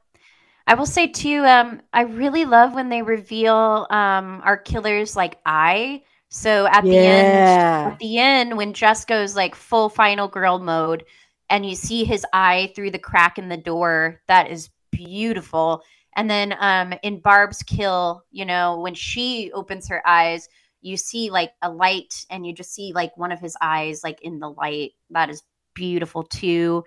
I 0.68 0.74
will 0.74 0.86
say 0.88 1.08
too, 1.08 1.46
um, 1.46 1.82
I 1.94 2.02
really 2.02 2.44
love 2.44 2.74
when 2.74 2.90
they 2.90 3.02
reveal 3.02 3.88
um 3.90 4.42
our 4.44 4.58
killer's 4.58 5.16
like 5.16 5.38
eye. 5.46 6.04
So 6.30 6.68
at 6.68 6.84
the 6.84 7.06
end 7.06 7.36
at 7.36 8.00
the 8.00 8.18
end 8.18 8.58
when 8.58 8.74
Jess 8.74 9.06
goes 9.06 9.36
like 9.36 9.56
full 9.56 9.90
final 9.90 10.28
girl 10.28 10.60
mode 10.60 11.06
and 11.50 11.66
you 11.66 11.76
see 11.76 12.04
his 12.04 12.26
eye 12.34 12.74
through 12.76 12.92
the 12.92 13.00
crack 13.00 13.38
in 13.38 13.48
the 13.48 13.58
door, 13.58 14.22
that 14.28 14.50
is 14.50 14.70
beautiful. 14.96 15.82
And 16.16 16.30
then 16.30 16.56
um 16.60 16.94
in 17.04 17.20
Barb's 17.20 17.64
kill, 17.64 18.24
you 18.32 18.46
know, 18.46 18.80
when 18.80 18.94
she 18.96 19.52
opens 19.54 19.88
her 19.90 20.02
eyes, 20.08 20.48
you 20.82 20.98
see 20.98 21.30
like 21.30 21.52
a 21.62 21.70
light 21.70 22.26
and 22.30 22.46
you 22.46 22.54
just 22.54 22.74
see 22.74 22.94
like 22.94 23.16
one 23.18 23.32
of 23.32 23.40
his 23.40 23.58
eyes 23.62 24.04
like 24.04 24.22
in 24.22 24.40
the 24.40 24.50
light. 24.50 24.92
That 25.10 25.30
is 25.30 25.44
beautiful 25.74 26.24
too 26.24 26.84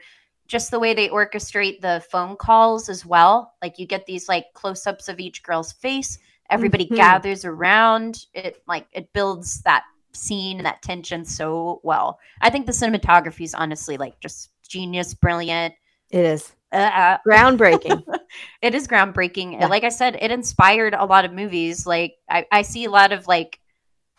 just 0.49 0.71
the 0.71 0.79
way 0.81 0.95
they 0.95 1.09
orchestrate 1.11 1.81
the 1.81 2.03
phone 2.11 2.35
calls 2.35 2.89
as 2.89 3.05
well. 3.05 3.53
Like 3.63 3.79
you 3.79 3.87
get 3.87 4.07
these 4.07 4.29
like 4.29 4.47
close-ups 4.55 5.09
of 5.09 5.21
each 5.21 5.43
girl's 5.43 5.73
face. 5.73 6.19
Everybody 6.51 6.87
Mhm. 6.87 6.97
gathers 6.97 7.45
around. 7.45 8.25
It 8.33 8.63
like 8.67 8.87
it 8.93 9.13
builds 9.13 9.61
that 9.63 9.85
scene 10.15 10.57
and 10.57 10.67
that 10.67 10.83
tension 10.83 11.25
so 11.25 11.81
well. 11.85 12.19
I 12.41 12.49
think 12.51 12.65
the 12.65 12.73
cinematography 12.73 13.43
is 13.43 13.55
honestly 13.55 13.99
like 13.99 14.19
just 14.21 14.51
genius, 14.67 15.13
brilliant. 15.15 15.75
It 16.11 16.25
is 16.25 16.55
Uh, 16.71 17.17
groundbreaking. 17.27 18.03
it 18.63 18.75
is 18.75 18.87
groundbreaking. 18.87 19.53
Yeah. 19.61 19.67
Like 19.69 19.85
I 19.85 19.89
said, 19.89 20.19
it 20.21 20.31
inspired 20.31 20.95
a 20.95 21.05
lot 21.07 21.25
of 21.25 21.33
movies. 21.33 21.87
Like 21.87 22.15
I, 22.29 22.47
I 22.53 22.63
see 22.63 22.85
a 22.85 22.91
lot 22.91 23.13
of 23.13 23.27
like 23.27 23.59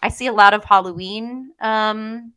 I 0.02 0.10
see 0.10 0.28
a 0.28 0.34
lot 0.34 0.54
of 0.54 0.64
Halloween 0.64 1.52
um 1.62 2.34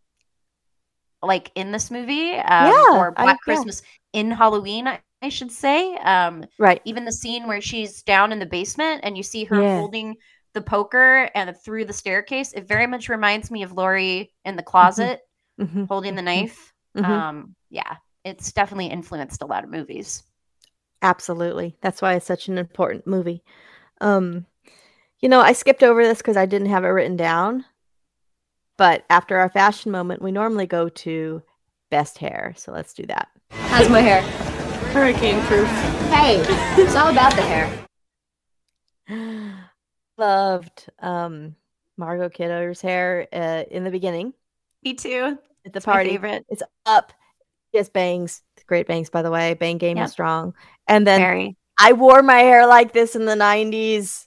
like 1.22 1.50
in 1.54 1.72
this 1.72 1.90
movie. 1.90 2.32
Um, 2.32 2.72
Yeah, 2.72 2.98
or 2.98 3.14
I- 3.16 3.22
Black 3.24 3.38
yeah. 3.46 3.54
Christmas 3.54 3.82
in 4.12 4.30
Halloween, 4.30 4.86
I, 4.88 5.00
I 5.22 5.28
should 5.30 5.52
say. 5.52 5.94
Um 5.96 6.44
right. 6.58 6.82
even 6.84 7.04
the 7.04 7.12
scene 7.12 7.46
where 7.46 7.60
she's 7.60 8.02
down 8.02 8.32
in 8.32 8.38
the 8.38 8.46
basement 8.46 9.00
and 9.04 9.16
you 9.16 9.22
see 9.22 9.44
her 9.44 9.60
Yeah. 9.62 9.78
holding 9.78 10.16
the 10.54 10.60
poker 10.60 11.30
and 11.34 11.56
through 11.64 11.86
the 11.86 11.92
staircase, 11.94 12.52
it 12.52 12.68
very 12.68 12.86
much 12.86 13.08
reminds 13.08 13.50
me 13.50 13.62
of 13.62 13.72
Lori 13.72 14.32
in 14.44 14.56
the 14.56 14.62
closet 14.62 15.20
Mhm. 15.58 15.88
holding 15.88 16.14
the 16.16 16.22
knife. 16.22 16.72
Mhm. 16.96 17.04
Um 17.04 17.56
yeah, 17.70 17.96
it's 18.24 18.52
definitely 18.52 18.86
influenced 18.86 19.42
a 19.42 19.46
lot 19.46 19.64
of 19.64 19.70
movies. 19.70 20.22
Absolutely. 21.02 21.76
That's 21.80 22.00
why 22.00 22.14
it's 22.14 22.26
such 22.26 22.48
an 22.48 22.58
important 22.58 23.06
movie. 23.06 23.42
Um, 24.00 24.46
you 25.20 25.28
know, 25.28 25.40
I 25.40 25.52
skipped 25.52 25.82
over 25.82 26.02
this 26.04 26.18
because 26.18 26.36
I 26.36 26.46
didn't 26.46 26.68
have 26.68 26.84
it 26.84 26.88
written 26.88 27.16
down. 27.16 27.64
But 28.78 29.04
after 29.10 29.36
our 29.36 29.48
fashion 29.48 29.92
moment, 29.92 30.22
we 30.22 30.32
normally 30.32 30.66
go 30.66 30.88
to 30.88 31.42
best 31.90 32.18
hair. 32.18 32.54
So 32.56 32.72
let's 32.72 32.94
do 32.94 33.04
that. 33.06 33.28
How's 33.50 33.88
my 33.88 34.00
hair? 34.00 34.22
Hurricane 34.92 35.40
proof. 35.46 35.68
Hey, 36.10 36.42
it's 36.80 36.94
all 36.94 37.08
about 37.10 37.34
the 37.34 37.42
hair. 37.42 37.68
Loved 40.18 40.88
um 41.00 41.56
Margot 41.96 42.28
Kidder's 42.28 42.80
hair 42.80 43.26
uh, 43.32 43.64
in 43.70 43.84
the 43.84 43.90
beginning 43.90 44.32
Me 44.82 44.94
too. 44.94 45.38
at 45.66 45.72
the 45.72 45.76
It's 45.78 45.86
my 45.86 45.92
party. 45.94 46.10
favorite. 46.10 46.44
It's 46.48 46.62
up. 46.86 47.12
Just 47.74 47.92
bangs. 47.92 48.42
Great 48.66 48.86
bangs, 48.86 49.10
by 49.10 49.22
the 49.22 49.30
way. 49.30 49.54
Bang 49.54 49.78
game 49.78 49.96
Yep. 49.96 50.06
is 50.06 50.12
strong. 50.12 50.54
And 50.86 51.06
then 51.06 51.20
Very. 51.20 51.56
I 51.78 51.92
wore 51.94 52.22
my 52.22 52.38
hair 52.38 52.66
like 52.66 52.92
this 52.92 53.16
in 53.16 53.24
the 53.24 53.34
90s. 53.34 54.26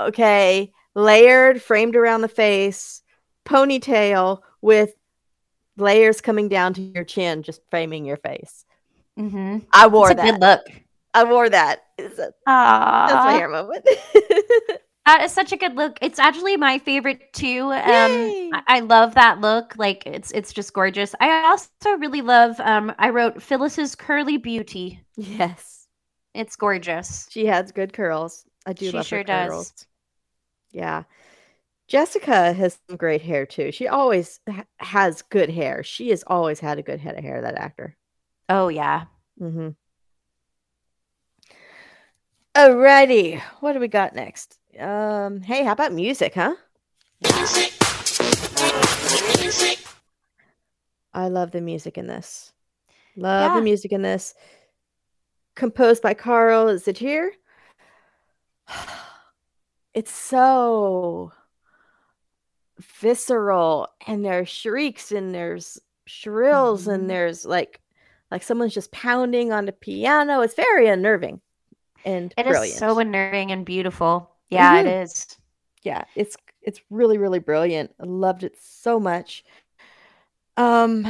Okay. 0.00 0.72
Layered, 0.94 1.62
framed 1.62 1.94
around 1.96 2.22
the 2.22 2.28
face, 2.28 3.02
ponytail 3.46 4.40
with 4.60 4.92
layers 5.76 6.20
coming 6.20 6.48
down 6.48 6.74
to 6.74 6.82
your 6.82 7.04
chin, 7.04 7.42
just 7.42 7.60
framing 7.70 8.04
your 8.04 8.16
face. 8.16 8.64
Mm-hmm. 9.18 9.58
I 9.72 9.86
wore 9.86 10.10
a 10.10 10.14
that. 10.14 10.24
good 10.24 10.40
look. 10.40 10.82
I 11.14 11.24
wore 11.24 11.48
that. 11.48 11.82
A- 11.98 12.08
that's 12.16 12.28
my 12.46 13.32
hair 13.32 13.48
moment. 13.48 13.86
That 15.06 15.22
is 15.24 15.32
such 15.32 15.52
a 15.52 15.56
good 15.56 15.74
look. 15.76 15.98
It's 16.02 16.18
actually 16.18 16.56
my 16.56 16.78
favorite 16.78 17.32
too. 17.32 17.72
Um, 17.72 17.80
I, 17.82 18.62
I 18.66 18.80
love 18.80 19.14
that 19.14 19.40
look. 19.40 19.74
Like 19.76 20.04
it's 20.06 20.30
it's 20.30 20.52
just 20.52 20.72
gorgeous. 20.72 21.14
I 21.20 21.48
also 21.48 21.96
really 21.98 22.20
love. 22.20 22.60
Um, 22.60 22.92
I 22.98 23.10
wrote 23.10 23.42
Phyllis's 23.42 23.94
curly 23.96 24.36
beauty. 24.36 25.00
yes. 25.16 25.88
It's 26.32 26.54
gorgeous. 26.54 27.26
She 27.30 27.46
has 27.46 27.72
good 27.72 27.92
curls. 27.92 28.44
I 28.66 28.72
do 28.72 28.90
She 28.90 28.96
love 28.96 29.06
sure 29.06 29.18
her 29.18 29.24
does. 29.24 29.48
curls. 29.48 29.86
Yeah. 30.70 31.02
Jessica 31.88 32.52
has 32.52 32.78
some 32.88 32.96
great 32.96 33.22
hair 33.22 33.46
too. 33.46 33.72
She 33.72 33.88
always 33.88 34.38
ha- 34.48 34.64
has 34.78 35.22
good 35.22 35.50
hair. 35.50 35.82
She 35.82 36.10
has 36.10 36.22
always 36.24 36.60
had 36.60 36.78
a 36.78 36.82
good 36.84 37.00
head 37.00 37.18
of 37.18 37.24
hair, 37.24 37.40
that 37.42 37.56
actor. 37.56 37.96
Oh 38.48 38.68
yeah. 38.68 39.06
Mm-hmm. 39.40 39.70
Alrighty, 42.54 43.40
what 43.58 43.72
do 43.72 43.80
we 43.80 43.88
got 43.88 44.14
next? 44.14 44.59
Um, 44.78 45.40
hey, 45.40 45.64
how 45.64 45.72
about 45.72 45.92
music, 45.92 46.34
huh? 46.34 46.54
I 51.12 51.28
love 51.28 51.50
the 51.50 51.60
music 51.60 51.98
in 51.98 52.06
this. 52.06 52.52
Love 53.16 53.52
Yeah. 53.52 53.56
the 53.56 53.62
music 53.64 53.92
in 53.92 54.02
this. 54.02 54.34
Composed 55.56 56.02
by 56.02 56.14
Carl 56.14 56.66
Zittrer? 56.76 57.30
It's 59.92 60.12
so 60.12 61.32
visceral, 62.78 63.88
and 64.06 64.24
there's 64.24 64.48
shrieks, 64.48 65.10
and 65.10 65.34
there's 65.34 65.78
shrills, 66.06 66.86
Mhm. 66.86 66.94
and 66.94 67.10
there's 67.10 67.44
like 67.44 67.80
like 68.30 68.44
someone's 68.44 68.72
just 68.72 68.92
pounding 68.92 69.50
on 69.52 69.66
the 69.66 69.72
piano. 69.72 70.40
It's 70.42 70.54
very 70.54 70.86
unnerving 70.86 71.40
and 72.04 72.32
It 72.38 72.46
is 72.46 72.50
brilliant. 72.52 72.78
so 72.78 72.96
unnerving 73.00 73.50
and 73.50 73.66
beautiful. 73.66 74.30
Yeah, 74.50 74.80
it 74.80 74.86
Mhm. 74.86 75.02
is. 75.02 75.36
yeah, 75.82 76.04
it's 76.14 76.36
it's 76.62 76.80
really 76.90 77.18
really 77.18 77.38
brilliant. 77.38 77.94
I 78.00 78.04
loved 78.04 78.44
it 78.44 78.56
so 78.60 79.00
much. 79.00 79.44
Um, 80.56 81.06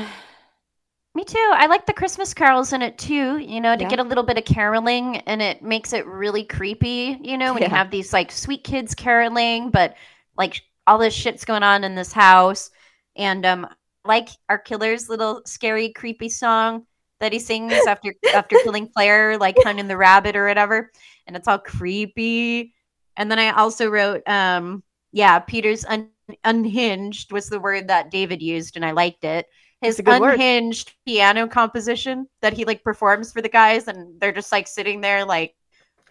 Me 1.15 1.25
too. 1.25 1.51
I 1.55 1.67
like 1.67 1.87
the 1.87 1.93
Christmas 1.93 2.33
carols 2.35 2.73
in 2.73 2.83
it 2.83 2.97
too, 2.97 3.39
you 3.39 3.61
know, 3.61 3.75
to 3.77 3.83
Yeah. 3.83 3.89
get 3.89 3.99
a 3.99 4.05
little 4.05 4.23
bit 4.23 4.39
of 4.39 4.45
caroling 4.45 5.17
and 5.19 5.43
it 5.43 5.61
makes 5.61 5.93
it 5.93 6.07
really 6.07 6.45
creepy, 6.45 7.19
you 7.21 7.37
know, 7.37 7.53
when 7.53 7.65
you 7.65 7.69
have 7.69 7.91
these 7.91 8.13
like 8.13 8.31
sweet 8.31 8.63
kids 8.63 8.95
caroling, 8.95 9.71
but 9.71 9.97
like 10.37 10.61
all 10.87 10.99
this 10.99 11.13
shit's 11.15 11.45
going 11.45 11.65
on 11.65 11.83
in 11.83 11.97
this 11.97 12.13
house. 12.13 12.71
And 13.17 13.45
um 13.45 13.67
like 14.05 14.29
our 14.49 14.59
killer's 14.59 15.09
little 15.09 15.43
scary, 15.47 15.93
creepy 15.93 16.29
song 16.29 16.87
that 17.19 17.33
he 17.33 17.41
sings 17.41 17.87
after 17.87 18.15
after 18.33 18.57
killing 18.63 18.89
Claire, 18.95 19.37
like 19.37 19.57
hunting 19.59 19.89
the 19.89 19.97
rabbit 19.97 20.37
or 20.37 20.47
whatever. 20.47 20.93
And 21.27 21.37
it's 21.37 21.49
all 21.49 21.59
creepy. 21.59 22.73
And 23.21 23.31
then 23.31 23.39
I 23.39 23.51
also 23.51 23.89
wrote 23.89 24.27
um 24.27 24.83
yeah, 25.13 25.39
Peter's 25.41 25.85
un- 25.85 26.11
unhinged 26.45 27.33
was 27.33 27.49
the 27.49 27.61
word 27.61 27.89
that 27.89 28.11
David 28.11 28.41
used 28.41 28.77
and 28.77 28.85
I 28.85 28.93
liked 28.93 29.25
it 29.25 29.47
his 29.81 30.01
good 30.01 30.21
word. 30.21 30.35
unhinged 30.35 30.93
piano 31.07 31.47
composition 31.49 32.29
that 32.43 32.53
he 32.53 32.65
like 32.65 32.85
performs 32.85 33.33
for 33.33 33.43
the 33.43 33.49
guys 33.49 33.89
and 33.89 34.21
they're 34.21 34.33
just 34.33 34.53
like 34.53 34.69
sitting 34.69 35.01
there 35.01 35.25
like 35.25 35.55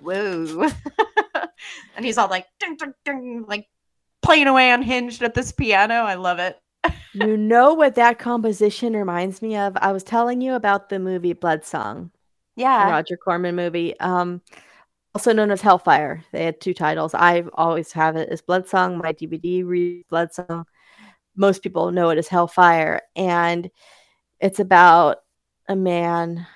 whoa 0.01 0.69
and 1.95 2.05
he's 2.05 2.17
all 2.17 2.29
like 2.29 2.45
ding, 2.59 2.75
ding, 2.77 2.93
ding, 3.05 3.45
like 3.47 3.67
playing 4.21 4.47
away 4.47 4.71
unhinged 4.71 5.21
at 5.21 5.33
this 5.33 5.51
piano 5.51 5.93
i 5.93 6.15
love 6.15 6.39
it 6.39 6.59
you 7.13 7.37
know 7.37 7.73
what 7.73 7.95
that 7.95 8.19
composition 8.19 8.95
reminds 8.95 9.41
me 9.41 9.57
of? 9.57 9.75
I 9.81 9.91
was 9.91 10.03
telling 10.03 10.41
you 10.41 10.53
about 10.53 10.89
the 10.89 10.99
movie 10.99 11.33
Blood 11.33 11.65
Song. 11.65 12.11
the 12.55 12.61
yeah 12.61 12.89
Roger 12.89 13.17
Corman 13.17 13.55
movie, 13.55 13.99
um, 13.99 14.41
also 15.19 15.33
known 15.33 15.51
as 15.51 15.59
Hellfire. 15.59 16.23
They 16.31 16.45
had 16.45 16.61
two 16.61 16.73
titles. 16.73 17.13
I 17.13 17.43
always 17.55 17.91
have 17.91 18.15
it 18.15 18.29
as 18.29 18.41
Blood 18.41 18.69
Song. 18.69 18.97
My 18.97 19.11
DVD 19.11 19.65
reads 19.65 20.07
Blood 20.07 20.33
Song. 20.33 20.65
Most 21.35 21.61
people 21.61 21.91
know 21.91 22.09
it 22.09 22.17
as 22.17 22.29
Hellfire, 22.29 23.01
and 23.17 23.69
it's 24.39 24.61
about 24.61 25.17
a 25.67 25.75
man 25.75 26.47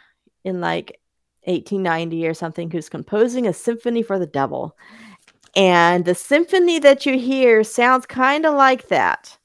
in 0.45 0.61
like 0.61 0.97
1890 1.43 2.25
or 2.25 2.33
something 2.33 2.71
who's 2.71 2.87
composing 2.87 3.47
a 3.47 3.53
symphony 3.53 4.01
for 4.01 4.17
the 4.17 4.27
devil. 4.27 4.77
And 5.57 6.05
the 6.05 6.15
symphony 6.15 6.79
that 6.79 7.05
you 7.05 7.19
hear 7.19 7.65
sounds 7.65 8.05
kind 8.05 8.45
of 8.45 8.53
like 8.53 8.87
that 8.87 9.37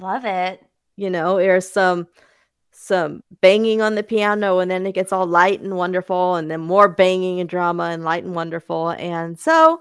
love 0.00 0.24
it 0.24 0.64
you 0.96 1.10
know 1.10 1.36
there's 1.36 1.68
some 1.68 2.08
some 2.82 3.22
banging 3.42 3.82
on 3.82 3.94
the 3.94 4.02
piano 4.02 4.58
and 4.58 4.70
then 4.70 4.86
it 4.86 4.94
gets 4.94 5.12
all 5.12 5.26
light 5.26 5.60
and 5.60 5.76
wonderful 5.76 6.36
and 6.36 6.50
then 6.50 6.60
more 6.60 6.88
banging 6.88 7.38
and 7.38 7.48
drama 7.48 7.84
and 7.84 8.04
light 8.04 8.24
and 8.24 8.34
wonderful 8.34 8.90
and 8.90 9.38
so 9.38 9.80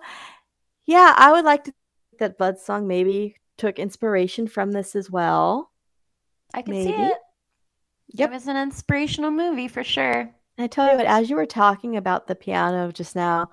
yeah 0.86 1.14
i 1.18 1.32
would 1.32 1.46
like 1.46 1.64
to 1.64 1.72
think 1.72 2.20
that 2.20 2.38
blood 2.38 2.60
song 2.60 2.88
maybe 2.88 3.36
took 3.58 3.80
inspiration 3.80 4.48
from 4.48 4.72
this 4.72 4.96
as 4.96 5.10
well 5.10 5.72
I 6.54 6.62
can 6.62 6.74
see 6.74 6.90
it. 6.90 7.18
Yep. 8.14 8.30
It 8.30 8.34
was 8.34 8.48
an 8.48 8.58
inspirational 8.58 9.32
movie 9.32 9.68
for 9.68 9.84
sure. 9.84 10.34
I 10.58 10.68
tell 10.68 10.90
you 10.90 10.98
what, 10.98 11.06
as 11.06 11.30
you 11.30 11.36
were 11.36 11.46
talking 11.46 11.96
about 11.96 12.28
the 12.28 12.36
piano 12.36 12.92
just 12.92 13.16
now, 13.16 13.52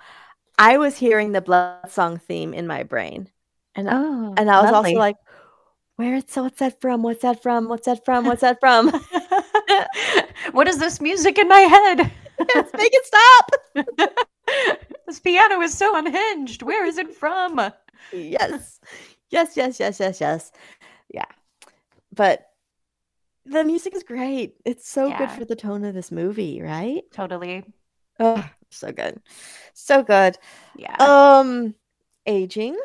I 0.59 0.78
was 0.78 0.97
hearing 0.97 1.32
the 1.32 1.40
blood 1.40 1.90
song 1.90 2.18
theme 2.18 2.55
in 2.55 2.66
my 2.66 2.82
brain. 2.82 3.30
And 3.74 3.88
Oh, 3.88 4.34
and 4.36 4.51
I 4.51 4.62
was 4.62 4.72
lovely. 4.72 4.90
also 4.92 4.99
like, 4.99 5.16
where 5.97 6.14
it's 6.16 6.32
so 6.32 6.44
what's 6.44 6.59
that 6.61 6.80
from? 6.80 7.03
What's 7.03 7.22
that 7.22 7.42
from? 7.42 7.68
What's 7.68 7.86
that 7.86 8.05
from? 8.05 8.24
What's 8.24 8.40
that 8.40 8.61
from? 8.61 8.88
what 10.53 10.68
is 10.68 10.79
this 10.79 11.01
music 11.01 11.39
in 11.39 11.49
my 11.49 11.61
head? 11.61 12.12
Let's 12.55 12.72
make 12.74 12.93
it 12.93 13.07
stop. 13.07 14.16
this 15.07 15.20
piano 15.20 15.61
is 15.61 15.77
so 15.77 15.97
unhinged. 15.97 16.62
Where 16.62 16.87
is 16.87 16.99
it 16.99 17.14
from? 17.14 17.72
yes. 18.12 18.81
Yes, 19.31 19.57
yes, 19.57 19.81
yes, 19.81 19.99
yes, 20.01 20.20
yes. 20.20 20.53
Yeah. 21.12 21.24
But 22.14 22.47
the 23.45 23.64
music 23.64 23.95
is 23.95 24.03
great. 24.03 24.57
It's 24.64 24.89
so 24.89 25.11
good 25.16 25.31
for 25.31 25.45
the 25.45 25.57
tone 25.57 25.85
of 25.85 25.95
this 25.95 26.11
movie, 26.11 26.61
right? 26.62 27.03
Totally. 27.12 27.64
Oh, 28.18 28.45
so 28.70 28.93
good. 28.93 29.20
So 29.74 30.03
good. 30.03 30.37
Yeah. 30.77 30.97
Um 30.99 31.74
aging. 32.27 32.77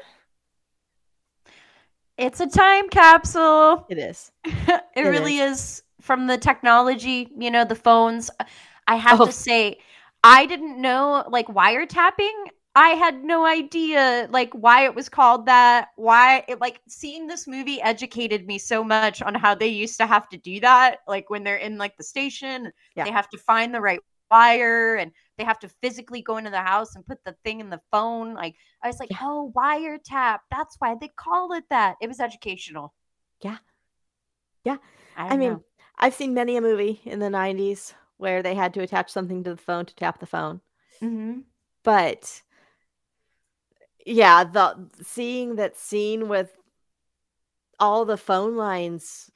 It's 2.17 2.39
a 2.39 2.47
time 2.47 2.89
capsule. 2.89 3.85
It 3.89 3.97
is. 3.97 4.31
it, 4.45 4.83
It 4.95 5.01
really 5.01 5.37
is. 5.37 5.81
From 6.01 6.27
the 6.27 6.37
technology, 6.37 7.29
you 7.37 7.51
know, 7.51 7.63
the 7.65 7.75
phones. 7.75 8.29
I 8.87 8.95
have 8.95 9.21
Oh. 9.21 9.25
to 9.27 9.31
say, 9.31 9.79
I 10.23 10.45
didn't 10.45 10.79
know 10.79 11.23
like 11.29 11.47
wiretapping. 11.47 12.47
I 12.73 12.89
had 12.91 13.23
no 13.23 13.45
idea 13.45 14.27
like 14.31 14.51
why 14.53 14.85
it 14.85 14.95
was 14.95 15.09
called 15.09 15.45
that. 15.47 15.89
Why 15.97 16.43
it 16.47 16.61
like 16.61 16.79
seeing 16.87 17.27
this 17.27 17.47
movie 17.47 17.81
educated 17.81 18.47
me 18.47 18.57
so 18.57 18.83
much 18.83 19.21
on 19.21 19.35
how 19.35 19.55
they 19.55 19.67
used 19.67 19.97
to 19.99 20.07
have 20.07 20.29
to 20.29 20.37
do 20.37 20.59
that. 20.61 20.99
Like 21.07 21.29
when 21.29 21.43
they're 21.43 21.57
in 21.57 21.77
like 21.77 21.97
the 21.97 22.03
station, 22.03 22.71
Yeah. 22.95 23.03
they 23.05 23.11
have 23.11 23.29
to 23.29 23.37
find 23.37 23.73
the 23.73 23.81
right 23.81 23.99
wire 24.31 24.95
and 24.95 25.11
they 25.37 25.43
have 25.43 25.59
to 25.59 25.67
physically 25.81 26.21
go 26.21 26.37
into 26.37 26.49
the 26.49 26.61
house 26.61 26.95
and 26.95 27.05
put 27.05 27.21
the 27.25 27.35
thing 27.43 27.59
in 27.59 27.69
the 27.69 27.81
phone. 27.91 28.33
Like 28.33 28.55
I 28.81 28.87
was 28.87 28.99
like, 28.99 29.09
oh, 29.21 29.51
wiretap. 29.55 30.39
That's 30.49 30.77
why 30.79 30.95
they 30.99 31.09
call 31.09 31.51
it 31.53 31.65
that. 31.69 31.97
It 32.01 32.07
was 32.07 32.19
educational. 32.21 32.93
Yeah. 33.43 33.57
Yeah. 34.63 34.77
I, 35.17 35.33
I, 35.33 35.37
mean, 35.37 35.53
know. 35.53 35.63
I've 36.01 36.13
seen 36.15 36.33
many 36.33 36.57
a 36.57 36.61
movie 36.61 36.99
in 37.05 37.19
the 37.19 37.29
90s 37.29 37.93
where 38.17 38.43
they 38.43 38.55
had 38.55 38.73
to 38.73 38.81
attach 38.81 39.09
something 39.09 39.43
to 39.45 39.51
the 39.51 39.61
phone 39.61 39.85
to 39.85 39.95
tap 39.95 40.19
the 40.19 40.25
phone. 40.25 40.61
Mhm. 41.01 41.45
But 41.83 42.41
yeah, 44.05 44.43
the 44.43 44.89
seeing 45.03 45.55
that 45.55 45.77
scene 45.77 46.27
with 46.27 46.51
all 47.79 48.05
the 48.05 48.17
phone 48.17 48.55
lines 48.55 49.31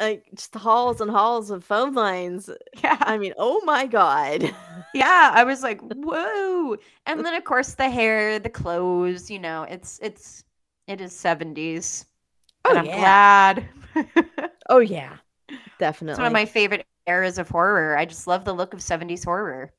like 0.00 0.24
just 0.34 0.54
halls 0.56 1.00
and 1.00 1.10
halls 1.10 1.50
of 1.50 1.64
phone 1.64 1.94
lines. 1.94 2.50
Yeah. 2.82 2.98
I 3.00 3.16
mean, 3.18 3.34
oh 3.38 3.60
my 3.64 3.86
god. 3.86 4.42
yeah 4.94 5.32
i 5.34 5.42
was 5.44 5.62
like 5.62 5.80
whoa 5.82 6.76
and 7.06 7.24
then 7.24 7.34
of 7.34 7.44
course 7.44 7.74
the 7.74 7.88
hair 7.90 8.38
the 8.38 8.48
clothes 8.48 9.30
you 9.30 9.38
know 9.40 9.64
it's 9.64 9.98
it's 10.02 10.44
it 10.86 11.00
is 11.00 11.12
70s 11.12 12.06
and 12.68 12.78
Oh, 12.78 12.78
i'm 12.78 12.86
yeah. 12.86 12.94
glad 13.00 13.68
Oh 14.68 14.78
yeah. 14.78 15.18
Definitely. 15.78 16.12
it's 16.12 16.18
one 16.18 16.26
of 16.26 16.32
my 16.32 16.46
favorite 16.46 16.86
eras 17.06 17.38
of 17.38 17.48
horror 17.48 17.96
i 17.96 18.04
just 18.04 18.26
love 18.26 18.44
the 18.44 18.52
look 18.54 18.72
of 18.74 18.82
70s 18.82 19.24
horror 19.24 19.72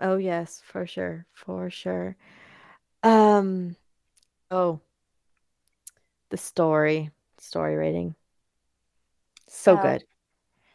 Oh 0.00 0.16
yes, 0.16 0.60
for 0.64 0.86
sure. 0.86 1.26
For 1.32 1.68
sure. 1.70 2.16
Um 3.02 3.76
oh. 4.50 4.80
The 6.28 6.36
story. 6.36 7.12
Story 7.38 7.76
rating. 7.76 8.14
So 9.48 9.76
Oh, 9.76 9.78
good. 9.78 10.04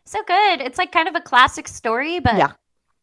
so 0.06 0.24
good 0.24 0.62
it's 0.62 0.78
like 0.78 0.92
kind 0.92 1.08
of 1.08 1.16
a 1.16 1.22
classic 1.22 1.68
story 1.68 2.20
but 2.20 2.32
Yeah. 2.38 2.54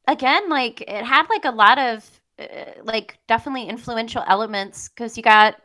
again 0.09 0.49
like 0.51 0.81
it 0.83 1.05
had 1.05 1.27
like 1.31 1.45
a 1.45 1.51
lot 1.51 1.79
of 1.79 2.11
uh, 2.41 2.47
like 2.85 3.19
definitely 3.29 3.65
influential 3.69 4.25
elements 4.27 4.89
because 4.91 5.17
you 5.17 5.23
got 5.23 5.57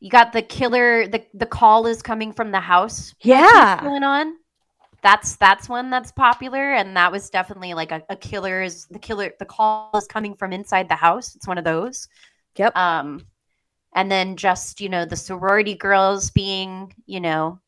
you 0.00 0.10
got 0.10 0.32
the 0.32 0.42
killer 0.42 1.08
the 1.08 1.24
the 1.34 1.46
call 1.46 1.86
is 1.86 2.02
coming 2.02 2.32
from 2.32 2.52
the 2.52 2.60
house 2.60 3.14
Yeah. 3.20 3.80
going 3.80 4.04
on 4.04 4.34
that's 5.02 5.36
that's 5.36 5.68
one 5.68 5.90
that's 5.90 6.12
popular 6.12 6.72
and 6.74 6.96
that 6.96 7.12
was 7.12 7.30
definitely 7.30 7.74
like 7.74 7.92
a, 7.92 8.02
a 8.08 8.16
killer 8.16 8.62
is 8.62 8.86
the 8.86 8.98
killer 8.98 9.32
the 9.38 9.44
call 9.44 9.90
is 9.94 10.06
coming 10.06 10.34
from 10.34 10.52
inside 10.52 10.88
the 10.88 10.94
house. 10.94 11.34
It's 11.34 11.46
one 11.46 11.58
of 11.58 11.64
those. 11.64 12.08
Yep. 12.56 12.76
um 12.76 13.26
and 13.94 14.10
then 14.10 14.36
just 14.36 14.80
you 14.80 14.88
know 14.88 15.04
the 15.04 15.16
sorority 15.16 15.74
girls 15.74 16.30
being 16.30 16.92
you 17.06 17.20
know 17.20 17.60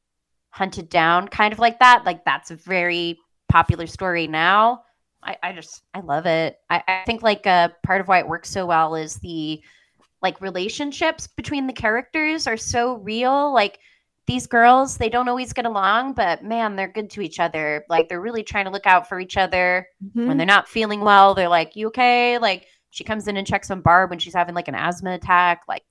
hunted 0.50 0.88
down 0.88 1.28
kind 1.28 1.52
of 1.52 1.58
like 1.58 1.78
that. 1.80 2.04
Like 2.04 2.24
that's 2.24 2.50
a 2.50 2.56
very 2.56 3.18
popular 3.48 3.86
story 3.86 4.26
now. 4.26 4.82
I, 5.22 5.36
I 5.42 5.52
just 5.52 5.82
i 5.94 6.00
love 6.00 6.26
it. 6.26 6.58
I, 6.70 6.82
I 6.86 7.02
think 7.04 7.22
like 7.22 7.46
uh 7.46 7.70
part 7.84 8.00
of 8.00 8.08
why 8.08 8.20
it 8.20 8.28
works 8.28 8.50
so 8.50 8.66
well 8.66 8.94
is 8.94 9.16
the 9.16 9.62
like 10.22 10.40
relationships 10.40 11.26
between 11.26 11.66
the 11.66 11.72
characters 11.72 12.46
are 12.46 12.56
so 12.56 12.94
real. 12.98 13.52
Like 13.52 13.78
these 14.28 14.46
girls 14.46 14.96
they 14.98 15.08
don't 15.08 15.28
always 15.28 15.52
get 15.52 15.66
along 15.66 16.12
but 16.12 16.44
man 16.44 16.76
they're 16.76 16.86
good 16.92 17.10
to 17.10 17.20
each 17.20 17.40
other 17.40 17.84
like 17.88 18.08
they're 18.08 18.20
really 18.20 18.42
trying 18.44 18.66
to 18.66 18.70
look 18.70 18.86
out 18.86 19.08
for 19.08 19.18
each 19.18 19.36
other 19.36 19.88
when 20.12 20.26
Mhm. 20.28 20.36
they're 20.36 20.46
not 20.46 20.68
feeling 20.68 21.00
well 21.00 21.34
they're 21.34 21.48
like 21.48 21.74
you 21.74 21.88
okay 21.88 22.38
like 22.38 22.66
she 22.90 23.02
comes 23.04 23.26
in 23.26 23.36
and 23.36 23.46
checks 23.46 23.70
on 23.70 23.80
barb 23.80 24.10
when 24.10 24.18
she's 24.20 24.34
having 24.34 24.54
like 24.54 24.68
an 24.68 24.74
asthma 24.76 25.12
attack 25.14 25.62
like 25.66 25.82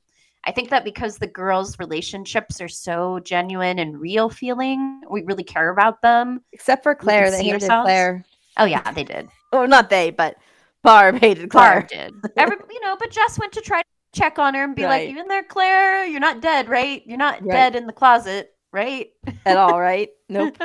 i 0.45 0.51
think 0.51 0.69
that 0.69 0.83
because 0.85 1.17
the 1.17 1.27
girls 1.27 1.77
relationships 1.79 2.61
are 2.61 2.67
so 2.69 3.19
genuine 3.25 3.79
and 3.79 3.99
real 3.99 4.29
feeling 4.29 5.01
we 5.09 5.23
really 5.23 5.43
care 5.43 5.69
about 5.69 6.01
them 6.01 6.41
Except 6.53 6.83
for 6.83 6.95
Claire, 6.95 7.31
they 7.31 7.43
hated 7.43 7.63
ourselves. 7.63 7.85
Claire. 7.87 8.23
oh 8.57 8.65
yeah 8.65 8.91
they 8.91 9.03
did 9.03 9.27
Oh, 9.51 9.65
not 9.65 9.89
they, 9.89 10.11
but 10.11 10.35
Barb 10.83 11.15
hated 11.21 11.49
Claire. 11.49 11.81
barb 11.81 11.87
did 11.89 12.13
Every, 12.37 12.57
you 12.69 12.81
know 12.81 12.95
but 12.99 13.09
jess 13.11 13.39
went 13.39 13.51
to 13.53 13.61
try 13.61 13.81
to 13.81 13.87
check 14.17 14.39
on 14.39 14.53
her 14.53 14.63
and 14.63 14.75
be 14.75 14.83
Right. 14.83 15.07
like 15.07 15.09
you 15.09 15.19
in 15.19 15.27
there 15.27 15.43
claire 15.43 16.05
you're 16.05 16.19
not 16.19 16.41
dead 16.41 16.69
right 16.69 17.03
you're 17.05 17.17
not 17.17 17.41
Right. 17.41 17.51
dead 17.51 17.75
in 17.75 17.87
the 17.87 17.93
closet 17.93 18.53
right 18.71 19.07
at 19.45 19.57
all, 19.57 19.79
right? 19.79 20.09
Nope. 20.29 20.57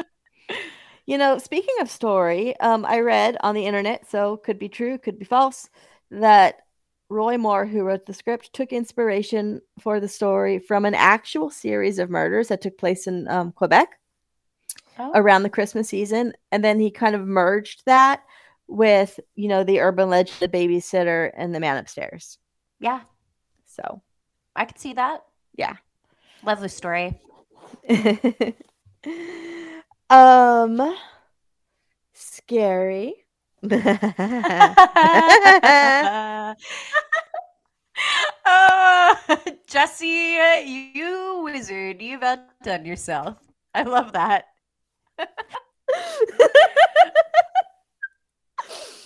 you 1.07 1.19
know, 1.19 1.39
speaking 1.39 1.75
of 1.81 1.91
story, 1.91 2.59
um, 2.61 2.85
I 2.85 3.01
read 3.01 3.37
on 3.41 3.55
the 3.55 3.67
internet, 3.67 4.09
so 4.09 4.37
could 4.37 4.59
be 4.59 4.69
true, 4.69 4.99
could 4.99 5.19
be 5.19 5.25
false, 5.25 5.69
that 6.11 6.63
Roy 7.09 7.37
Moore, 7.39 7.67
who 7.67 7.83
wrote 7.83 8.07
the 8.07 8.15
script, 8.15 8.53
took 8.53 8.73
inspiration 8.73 9.61
for 9.81 10.01
the 10.01 10.09
story 10.09 10.59
from 10.59 10.85
an 10.85 10.95
actual 10.95 11.51
series 11.51 11.99
of 11.99 12.11
murders 12.11 12.49
that 12.49 12.61
took 12.61 12.79
place 12.79 13.07
in 13.07 13.29
um, 13.29 13.53
Quebec 13.53 13.99
Oh. 14.99 15.13
around 15.15 15.43
the 15.43 15.51
Christmas 15.51 15.89
season, 15.89 16.33
and 16.51 16.65
then 16.65 16.79
he 16.81 16.91
kind 16.91 17.15
of 17.15 17.27
merged 17.27 17.83
that 17.87 18.23
with, 18.69 19.19
you 19.35 19.49
know, 19.49 19.65
the 19.65 19.81
urban 19.81 20.09
legend, 20.09 20.37
the 20.41 20.49
babysitter, 20.49 21.31
and 21.37 21.55
the 21.55 21.61
man 21.61 21.77
upstairs. 21.77 22.39
yeah 22.81 23.01
So, 23.75 24.03
i 24.55 24.65
could 24.67 24.79
see 24.79 24.93
that 24.95 25.25
yeah. 25.57 25.77
lovely 26.45 26.69
story 26.69 27.19
um, 30.11 30.95
scary. 32.13 33.15
oh, 38.45 39.19
Jesse, 39.67 40.39
you 40.67 41.41
wizard, 41.45 42.03
you've 42.03 42.23
outdone 42.23 42.85
yourself. 42.85 43.37
I 43.75 43.83
love 43.83 44.13
that. 44.13 44.47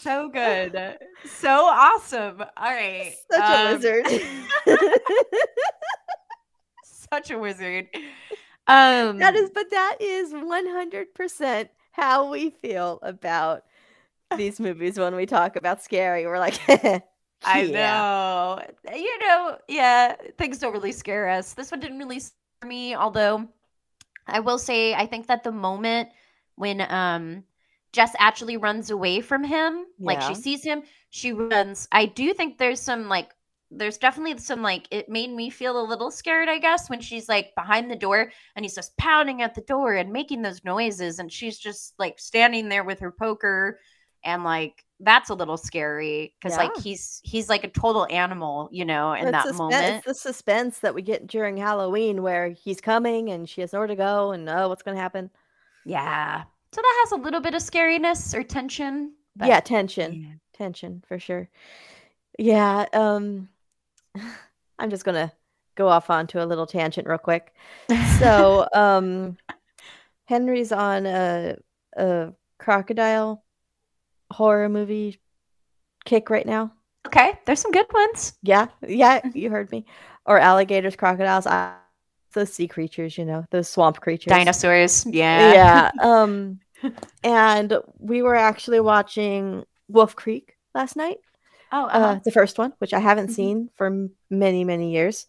So 0.07 0.29
good. 0.29 0.99
So 1.25 1.49
awesome. 1.67 2.41
All 2.41 2.73
right. 2.73 3.15
Such 3.31 3.41
a 3.41 3.67
um, 3.67 3.75
wizard. 3.75 4.07
Such 7.13 7.31
a 7.31 7.39
wizard. 7.39 7.89
Um 8.69 9.19
that 9.19 9.35
is, 9.37 9.51
but 9.55 9.71
that 9.71 9.97
is 10.01 10.33
100% 10.33 11.69
how 11.93 12.31
we 12.31 12.51
feel 12.51 12.99
about 13.03 13.65
these 14.37 14.61
movies 14.61 14.99
when 14.99 15.15
we 15.15 15.27
talk 15.27 15.57
about 15.57 15.83
scary. 15.83 16.27
We're 16.27 16.39
like, 16.39 16.61
I 17.45 17.63
yeah. 17.63 17.71
know. 17.73 18.61
You 18.93 19.19
know, 19.21 19.59
yeah, 19.69 20.15
things 20.39 20.59
don't 20.59 20.73
really 20.73 20.93
scare 20.93 21.29
us. 21.29 21.55
This 21.55 21.71
one 21.71 21.81
didn't 21.81 21.99
really 21.99 22.21
scare 22.21 22.69
me, 22.69 22.95
although 22.95 23.49
I 24.27 24.41
will 24.41 24.59
say 24.59 24.95
I 24.95 25.07
think 25.07 25.29
that 25.29 25.45
the 25.45 25.53
moment 25.53 26.09
when 26.57 26.81
um 26.81 27.45
Jess 27.97 28.13
actually 28.19 28.59
runs 28.59 28.91
away 28.91 29.23
from 29.23 29.43
him, 29.43 29.87
like 29.99 30.21
she 30.21 30.35
sees 30.35 30.63
him, 30.63 30.83
she 31.09 31.33
runs. 31.33 31.89
I 31.91 32.05
do 32.05 32.35
think 32.35 32.59
there's 32.59 32.79
some 32.79 33.09
like 33.09 33.31
there's 33.71 33.97
definitely 33.97 34.37
some 34.37 34.61
like 34.61 34.87
it 34.91 35.09
made 35.09 35.31
me 35.31 35.49
feel 35.49 35.81
a 35.81 35.89
little 35.89 36.11
scared, 36.11 36.51
I 36.51 36.59
guess, 36.59 36.91
when 36.91 37.01
she's 37.01 37.27
like 37.27 37.55
behind 37.55 37.91
the 37.91 37.97
door 37.97 38.31
and 38.55 38.67
he's 38.67 38.75
just 38.75 38.95
pounding 38.99 39.41
at 39.41 39.55
the 39.55 39.63
door 39.63 39.95
and 39.95 40.13
making 40.13 40.43
those 40.43 40.63
noises, 40.63 41.21
and 41.21 41.33
she's 41.33 41.59
just 41.59 41.95
like 41.99 42.19
standing 42.19 42.69
there 42.69 42.85
with 42.85 43.01
her 43.01 43.11
poker, 43.11 43.81
and 44.23 44.45
like 44.45 44.85
that's 45.01 45.31
a 45.31 45.35
little 45.35 45.57
scary 45.57 46.35
because 46.39 46.59
like 46.59 46.77
he's 46.77 47.23
he's 47.25 47.49
like 47.49 47.65
a 47.65 47.71
total 47.71 48.07
animal, 48.11 48.69
you 48.73 48.85
know, 48.85 49.15
in 49.15 49.27
It's 49.27 49.33
that 49.33 49.47
suspe- 49.47 49.57
moment. 49.57 49.97
It's 49.97 50.07
the 50.07 50.15
suspense 50.15 50.81
that 50.81 50.95
we 50.95 51.01
get 51.01 51.27
during 51.27 51.57
Halloween 51.57 52.21
where 52.23 52.51
he's 52.51 52.83
coming 52.83 53.31
and 53.31 53.49
she 53.49 53.63
has 53.63 53.73
nowhere 53.73 53.87
to 53.89 53.97
go 53.97 54.33
and 54.33 54.47
oh, 54.51 54.69
what's 54.69 54.83
going 54.83 54.97
to 54.97 55.03
happen? 55.03 55.31
Yeah. 55.87 56.43
So 56.77 56.83
that 56.83 57.05
has 57.07 57.13
a 57.13 57.23
little 57.25 57.41
bit 57.41 57.55
of 57.55 57.63
scariness 57.63 58.35
or 58.35 58.43
tension. 58.43 59.15
but- 59.35 59.49
yeah, 59.49 59.61
tension. 59.61 60.41
Tension 60.53 61.03
for 61.09 61.19
sure. 61.19 61.49
Yeah, 62.39 62.85
um 62.93 63.49
I'm 64.79 64.91
just 64.91 65.07
going 65.07 65.15
to 65.15 65.33
go 65.75 65.89
off 65.89 66.11
onto 66.11 66.39
a 66.39 66.45
little 66.45 66.67
tangent 66.67 67.09
real 67.09 67.17
quick. 67.17 67.55
So, 68.19 68.69
um 68.75 69.39
Henry's 70.27 70.71
on 70.71 71.07
a 71.07 71.57
a 71.97 72.35
crocodile 72.59 73.43
horror 74.31 74.69
movie 74.69 75.19
kick 76.05 76.29
right 76.29 76.45
now. 76.45 76.73
Okay, 77.07 77.39
there's 77.47 77.61
some 77.61 77.73
good 77.73 77.91
ones. 77.91 78.35
Yeah, 78.43 78.67
yeah, 78.87 79.23
you 79.33 79.49
heard 79.49 79.73
me. 79.73 79.87
Or 80.27 80.39
alligators, 80.39 80.95
crocodiles, 80.95 81.47
I, 81.47 81.73
those 82.35 82.53
sea 82.53 82.69
creatures, 82.69 83.17
you 83.17 83.25
know, 83.25 83.47
those 83.51 83.67
swamp 83.67 84.03
creatures. 84.03 84.29
Dinosaurs. 84.31 85.07
Yeah. 85.07 85.55
Yeah. 85.55 85.91
Um 86.03 86.61
and 87.25 87.79
we 87.99 88.23
were 88.23 88.35
actually 88.37 88.81
watching 88.81 89.65
Wolf 89.89 90.15
Creek 90.17 90.57
last 90.75 90.97
night. 90.97 91.19
Oh, 91.73 91.85
Uh, 91.85 91.87
uh-huh. 91.89 92.21
the 92.25 92.31
first 92.31 92.59
one, 92.59 92.73
which 92.79 92.95
I 92.95 92.99
haven't 93.01 93.29
Mhm. 93.31 93.35
seen 93.35 93.71
for 93.77 94.09
many, 94.31 94.65
many 94.65 94.93
years. 94.93 95.27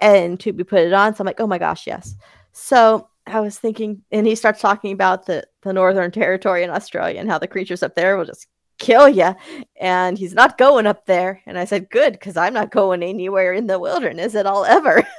And 0.00 0.38
to 0.40 0.52
be 0.52 0.62
put 0.64 0.80
it 0.80 0.92
on, 0.92 1.14
so 1.14 1.22
I'm 1.22 1.26
like, 1.26 1.40
oh 1.40 1.46
my 1.46 1.58
gosh, 1.58 1.86
yes. 1.86 2.14
So 2.52 3.08
I 3.26 3.40
was 3.40 3.58
thinking, 3.58 4.02
and 4.12 4.26
he 4.26 4.34
starts 4.34 4.60
talking 4.60 4.92
about 4.92 5.26
the 5.26 5.44
the 5.62 5.72
Northern 5.72 6.10
Territory 6.12 6.62
in 6.62 6.70
Australia 6.70 7.18
and 7.18 7.28
how 7.28 7.38
the 7.38 7.48
creatures 7.48 7.82
up 7.82 7.94
there 7.96 8.16
will 8.16 8.24
just 8.24 8.46
kill 8.78 9.08
you. 9.08 9.34
And 9.80 10.16
he's 10.18 10.34
not 10.34 10.58
going 10.58 10.86
up 10.86 11.06
there. 11.06 11.40
And 11.46 11.58
I 11.58 11.64
said, 11.64 11.90
good, 11.90 12.12
because 12.12 12.36
I'm 12.36 12.52
not 12.54 12.70
going 12.70 13.02
anywhere 13.02 13.52
in 13.52 13.66
the 13.66 13.78
wilderness 13.80 14.34
at 14.36 14.46
all 14.46 14.64
ever. 14.64 15.02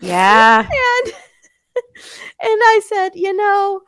Yeah. 0.00 0.60
and 0.70 1.12
I 2.42 2.80
said, 2.86 3.10
you 3.14 3.34
know, 3.36 3.82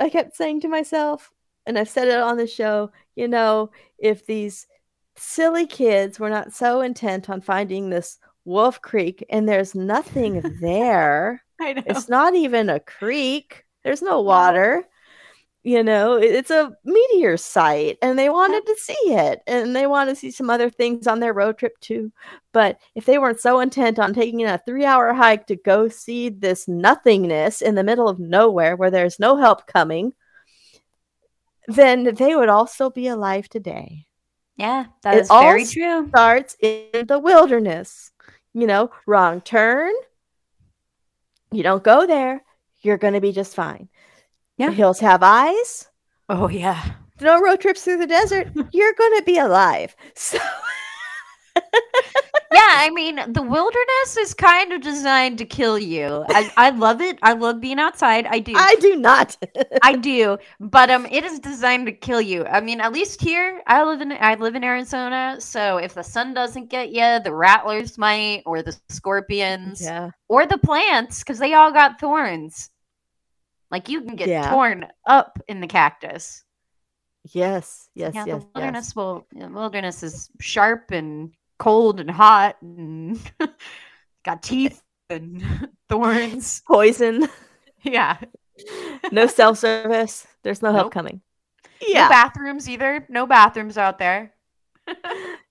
I 0.00 0.08
kept 0.08 0.36
saying 0.36 0.60
to 0.62 0.68
myself, 0.68 1.30
and 1.66 1.78
I've 1.78 1.88
said 1.88 2.08
it 2.08 2.18
on 2.18 2.36
the 2.36 2.46
show, 2.46 2.90
you 3.14 3.28
know, 3.28 3.70
if 3.98 4.26
these 4.26 4.66
silly 5.16 5.66
kids 5.66 6.18
were 6.18 6.30
not 6.30 6.52
so 6.52 6.80
intent 6.80 7.28
on 7.28 7.40
finding 7.40 7.90
this 7.90 8.18
Wolf 8.44 8.80
Creek 8.80 9.24
and 9.30 9.48
there's 9.48 9.74
nothing 9.74 10.42
there, 10.60 11.42
I 11.60 11.74
know. 11.74 11.82
it's 11.86 12.08
not 12.08 12.34
even 12.34 12.70
a 12.70 12.80
creek, 12.80 13.64
there's 13.84 14.02
no 14.02 14.20
water. 14.20 14.84
You 15.64 15.84
know, 15.84 16.14
it's 16.14 16.50
a 16.50 16.72
meteor 16.84 17.36
site, 17.36 17.96
and 18.02 18.18
they 18.18 18.28
wanted 18.28 18.66
to 18.66 18.76
see 18.80 19.14
it, 19.14 19.42
and 19.46 19.76
they 19.76 19.86
want 19.86 20.10
to 20.10 20.16
see 20.16 20.32
some 20.32 20.50
other 20.50 20.68
things 20.68 21.06
on 21.06 21.20
their 21.20 21.32
road 21.32 21.56
trip 21.56 21.78
too. 21.78 22.10
But 22.52 22.78
if 22.96 23.04
they 23.04 23.18
weren't 23.18 23.38
so 23.38 23.60
intent 23.60 24.00
on 24.00 24.12
taking 24.12 24.44
a 24.44 24.60
three 24.66 24.84
hour 24.84 25.12
hike 25.12 25.46
to 25.46 25.56
go 25.56 25.88
see 25.88 26.30
this 26.30 26.66
nothingness 26.66 27.62
in 27.62 27.76
the 27.76 27.84
middle 27.84 28.08
of 28.08 28.18
nowhere 28.18 28.74
where 28.74 28.90
there's 28.90 29.20
no 29.20 29.36
help 29.36 29.68
coming, 29.68 30.14
then 31.68 32.12
they 32.12 32.34
would 32.34 32.50
still 32.68 32.90
be 32.90 33.06
alive 33.06 33.48
today. 33.48 34.06
Yeah, 34.56 34.86
that 35.02 35.14
It 35.14 35.20
is 35.20 35.30
all 35.30 35.42
very 35.42 35.64
true. 35.64 36.08
Starts 36.08 36.56
in 36.60 37.06
the 37.06 37.20
wilderness. 37.20 38.10
You 38.52 38.66
know, 38.66 38.90
wrong 39.06 39.40
turn. 39.40 39.92
You 41.52 41.62
don't 41.62 41.84
go 41.84 42.06
there. 42.06 42.42
You're 42.82 42.98
going 42.98 43.14
to 43.14 43.20
be 43.20 43.32
just 43.32 43.54
fine. 43.54 43.88
Yeah. 44.62 44.68
The 44.70 44.74
hills 44.76 45.00
have 45.00 45.22
eyes. 45.22 45.88
Oh 46.28 46.48
yeah. 46.48 46.94
No 47.20 47.40
road 47.40 47.60
trips 47.60 47.82
through 47.82 47.98
the 47.98 48.06
desert. 48.06 48.48
You're 48.72 48.94
going 48.94 49.16
to 49.18 49.22
be 49.24 49.38
alive. 49.38 49.94
So 50.14 50.38
yeah, 51.56 51.60
I 52.52 52.90
mean, 52.90 53.16
the 53.32 53.42
wilderness 53.42 54.16
is 54.18 54.34
kind 54.34 54.72
of 54.72 54.80
designed 54.82 55.38
to 55.38 55.44
kill 55.44 55.78
you. 55.78 56.24
I, 56.28 56.50
I 56.56 56.70
love 56.70 57.00
it. 57.00 57.18
I 57.22 57.32
love 57.32 57.60
being 57.60 57.78
outside. 57.78 58.26
I 58.26 58.38
do. 58.38 58.52
I 58.56 58.76
do 58.80 58.96
not. 58.96 59.36
I 59.82 59.96
do, 59.96 60.38
but 60.60 60.90
um, 60.90 61.06
it 61.06 61.24
is 61.24 61.38
designed 61.40 61.86
to 61.86 61.92
kill 61.92 62.20
you. 62.20 62.44
I 62.46 62.60
mean, 62.60 62.80
at 62.80 62.92
least 62.92 63.20
here, 63.20 63.62
I 63.66 63.82
live 63.84 64.00
in 64.00 64.12
I 64.12 64.34
live 64.34 64.54
in 64.54 64.64
Arizona, 64.64 65.36
so 65.40 65.76
if 65.78 65.94
the 65.94 66.02
sun 66.04 66.34
doesn't 66.34 66.70
get 66.70 66.90
you, 66.90 67.20
the 67.22 67.34
rattlers 67.34 67.98
might, 67.98 68.42
or 68.46 68.62
the 68.62 68.76
scorpions, 68.88 69.82
Yeah. 69.82 70.10
or 70.28 70.46
the 70.46 70.58
plants, 70.58 71.20
because 71.20 71.38
they 71.38 71.54
all 71.54 71.72
got 71.72 72.00
thorns. 72.00 72.70
Like 73.72 73.88
you 73.88 74.02
can 74.02 74.14
get 74.16 74.28
Yeah. 74.28 74.50
torn 74.50 74.86
up 75.06 75.38
in 75.48 75.60
the 75.60 75.66
cactus. 75.66 76.44
Yes, 77.32 77.88
yes, 77.94 78.14
yeah, 78.14 78.24
yes, 78.26 78.26
the 78.26 78.30
yes. 78.30 78.46
wilderness 78.54 78.96
will 78.96 79.26
the 79.32 79.48
wilderness 79.48 80.02
is 80.02 80.28
sharp 80.40 80.90
and 80.90 81.32
cold 81.58 81.98
and 82.00 82.10
hot 82.10 82.56
and 82.62 83.18
got 84.24 84.42
teeth 84.42 84.82
and 85.08 85.42
thorns. 85.88 86.62
Poison. 86.68 87.28
Yeah. 87.82 88.18
No 89.10 89.26
self 89.26 89.58
service. 89.58 90.26
There's 90.42 90.62
no 90.62 90.72
help 90.72 90.86
Nope. 90.86 90.92
coming. 90.92 91.20
No 91.88 92.08
bathrooms 92.08 92.68
either. 92.68 93.06
No 93.08 93.26
bathrooms 93.26 93.78
out 93.78 93.98
there. 93.98 94.34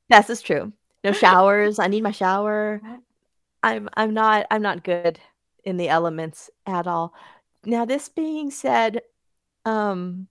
This 0.10 0.30
is 0.30 0.42
true. 0.42 0.72
No 1.04 1.12
showers. 1.14 1.80
I 1.80 1.88
need 1.88 2.04
my 2.04 2.12
shower. 2.12 2.82
I'm 3.64 3.90
I'm 3.96 4.14
not 4.14 4.46
I'm 4.52 4.62
not 4.62 4.84
good 4.84 5.20
in 5.64 5.78
the 5.78 5.90
elements 5.90 6.50
at 6.66 6.88
all. 6.88 7.14
Now 7.66 7.86
this 7.86 8.10
being 8.10 8.52
said, 8.52 9.02
um 9.66 10.28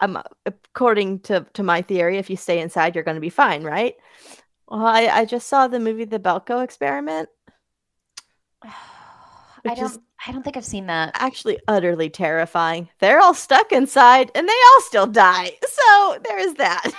um 0.00 0.22
according 0.44 1.20
to 1.20 1.46
to 1.54 1.62
my 1.62 1.82
theory, 1.82 2.18
if 2.18 2.30
you 2.30 2.36
stay 2.36 2.60
inside, 2.60 2.94
you're 2.94 3.04
going 3.04 3.16
to 3.16 3.20
be 3.20 3.30
fine, 3.30 3.62
right? 3.62 3.94
Well, 4.68 4.84
I 4.84 5.06
I 5.06 5.24
just 5.24 5.48
saw 5.48 5.68
the 5.68 5.80
movie 5.80 6.04
The 6.04 6.18
Belko 6.18 6.62
Experiment. 6.62 7.28
I 9.66 9.74
don't 9.74 9.98
I 10.26 10.32
don't 10.32 10.42
think 10.42 10.56
I've 10.56 10.64
seen 10.64 10.86
that. 10.86 11.12
actually 11.14 11.58
utterly 11.68 12.10
terrifying. 12.10 12.88
They're 12.98 13.20
all 13.20 13.34
stuck 13.34 13.72
inside 13.72 14.30
and 14.34 14.48
they 14.48 14.52
all 14.52 14.80
still 14.82 15.06
die. 15.06 15.52
So 15.66 16.18
there 16.24 16.38
is 16.38 16.54
that. 16.54 16.90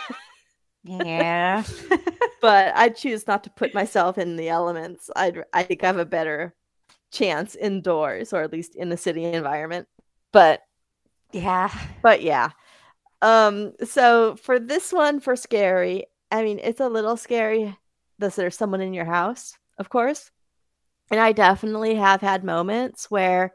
Yeah. 0.83 1.63
but 2.41 2.73
I 2.75 2.89
choose 2.89 3.25
not 3.27 3.43
to 3.45 3.49
put 3.49 3.73
myself 3.73 4.17
in 4.17 4.35
the 4.35 4.49
elements. 4.49 5.09
I'd 5.15 5.43
I 5.53 5.63
think 5.63 5.83
I 5.83 5.87
have 5.87 5.97
a 5.97 6.05
better 6.05 6.53
chance 7.15 7.55
indoors 7.55 8.33
or 8.33 8.43
at 8.43 8.51
least 8.51 8.75
in 8.75 8.89
the 8.89 8.97
city 8.97 9.23
environment. 9.25 9.87
But 10.31 10.61
yeah. 11.31 11.69
but 12.01 12.21
yeah. 12.21 12.49
Um 13.21 13.73
so 13.83 14.35
for 14.35 14.59
this 14.59 14.91
one 14.93 15.19
for 15.19 15.35
scary, 15.35 16.05
I 16.31 16.43
mean 16.43 16.59
it's 16.61 16.79
a 16.81 16.89
little 16.89 17.17
scary 17.17 17.75
that 18.19 18.35
there's 18.35 18.55
someone 18.57 18.81
in 18.81 18.93
your 18.93 19.05
house, 19.05 19.53
of 19.77 19.89
course. 19.89 20.31
And 21.11 21.19
I 21.19 21.31
definitely 21.31 21.95
have 21.95 22.21
had 22.21 22.43
moments 22.43 23.09
where 23.11 23.53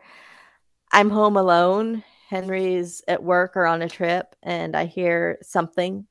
I'm 0.92 1.10
home 1.10 1.36
alone, 1.36 2.04
Henry's 2.28 3.02
at 3.08 3.22
work 3.22 3.56
or 3.56 3.66
on 3.66 3.82
a 3.82 3.88
trip 3.88 4.34
and 4.42 4.76
I 4.76 4.86
hear 4.86 5.38
something 5.42 6.06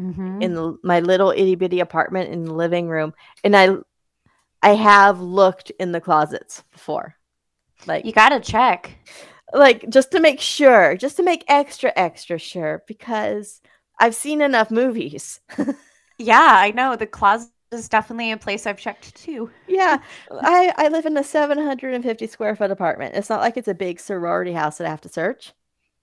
Mhm. 0.00 0.42
in 0.42 0.54
the, 0.54 0.78
my 0.82 1.00
little 1.00 1.30
itty 1.30 1.56
bitty 1.56 1.80
apartment 1.80 2.32
in 2.32 2.44
the 2.44 2.54
living 2.54 2.88
room, 2.88 3.12
and 3.44 3.54
I 3.54 3.76
I 4.62 4.70
have 4.74 5.20
looked 5.20 5.70
in 5.78 5.92
the 5.92 6.00
closets 6.00 6.62
before, 6.72 7.16
like 7.86 8.04
You 8.04 8.12
gotta 8.12 8.40
check. 8.40 8.98
like 9.52 9.88
just 9.90 10.12
to 10.12 10.20
make 10.20 10.40
sure, 10.40 10.96
just 10.96 11.16
to 11.16 11.22
make 11.22 11.44
extra 11.48 11.92
extra 11.96 12.38
sure, 12.38 12.82
because 12.86 13.60
I've 13.98 14.14
seen 14.14 14.40
enough 14.40 14.70
movies. 14.70 15.40
Yeah, 16.18 16.48
I 16.58 16.70
know. 16.72 16.96
The 16.96 17.06
closet 17.06 17.50
is 17.72 17.88
definitely 17.88 18.30
a 18.32 18.36
place 18.36 18.66
I've 18.66 18.78
checked 18.78 19.14
too. 19.16 19.50
yeah, 19.66 20.02
I 20.40 20.72
I 20.76 20.88
live 20.88 21.06
in 21.06 21.16
a 21.16 21.24
750 21.24 22.26
square 22.26 22.56
foot 22.56 22.70
apartment. 22.70 23.14
It's 23.14 23.30
not 23.30 23.40
like 23.40 23.56
it's 23.56 23.68
a 23.68 23.74
big 23.74 24.00
sorority 24.00 24.52
house 24.52 24.78
that 24.78 24.86
I 24.86 24.90
have 24.90 25.00
to 25.02 25.08
search, 25.08 25.52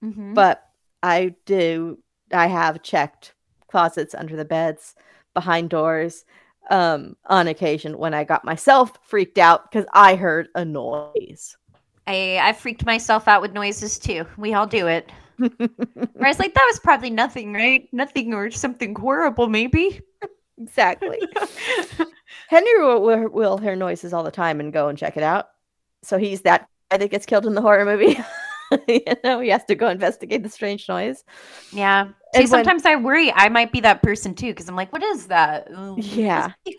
Mhm. 0.01 0.33
but 0.35 0.63
I 1.03 1.35
do. 1.45 1.99
I 2.33 2.47
have 2.47 2.83
checked 2.83 3.35
closets 3.69 4.15
under 4.15 4.35
the 4.35 4.45
beds, 4.45 4.95
behind 5.33 5.69
doors, 5.71 6.25
um, 6.69 7.15
on 7.25 7.47
occasion 7.47 7.97
when 7.97 8.13
I 8.13 8.23
got 8.23 8.45
myself 8.45 8.91
freaked 9.03 9.37
out 9.37 9.69
because 9.69 9.85
I 9.93 10.15
heard 10.15 10.49
a 10.55 10.65
noise. 10.65 11.55
I 12.05 12.39
I 12.41 12.53
freaked 12.53 12.85
myself 12.85 13.27
out 13.27 13.41
with 13.41 13.53
noises 13.53 13.99
too. 13.99 14.25
We 14.37 14.53
all 14.53 14.67
do 14.67 14.87
it. 14.87 15.11
Where 15.37 15.49
I 15.59 16.27
was 16.27 16.39
like, 16.39 16.53
that 16.53 16.67
was 16.69 16.79
probably 16.79 17.09
nothing, 17.09 17.53
right? 17.53 17.87
Nothing 17.91 18.33
or 18.33 18.49
something 18.51 18.95
horrible, 18.95 19.47
maybe. 19.47 20.01
Exactly. 20.59 21.19
Henry 22.49 22.79
will, 22.79 23.03
will, 23.03 23.29
will 23.29 23.57
hear 23.59 23.75
noises 23.75 24.11
all 24.11 24.23
the 24.23 24.31
time 24.31 24.59
and 24.59 24.73
go 24.73 24.87
and 24.87 24.97
check 24.97 25.15
it 25.15 25.21
out. 25.21 25.49
So 26.01 26.17
he's 26.17 26.41
that 26.41 26.67
guy 26.89 26.97
that 26.97 27.11
gets 27.11 27.27
killed 27.27 27.45
in 27.45 27.53
the 27.53 27.61
horror 27.61 27.85
movie. 27.85 28.17
you 28.87 29.01
know, 29.23 29.39
he 29.39 29.49
has 29.49 29.63
to 29.65 29.75
go 29.75 29.87
investigate 29.89 30.43
the 30.43 30.49
strange 30.49 30.87
noise. 30.89 31.23
Yeah. 31.71 32.05
See, 32.05 32.11
And 32.33 32.41
when- 32.43 32.47
sometimes 32.47 32.85
I 32.85 32.95
worry 32.95 33.31
I 33.33 33.49
might 33.49 33.71
be 33.71 33.79
that 33.81 34.01
person 34.01 34.33
too 34.35 34.47
because 34.47 34.67
I'm 34.69 34.75
like, 34.75 34.91
what 34.93 35.03
is 35.03 35.27
that? 35.27 35.69
Yeah. 35.97 36.51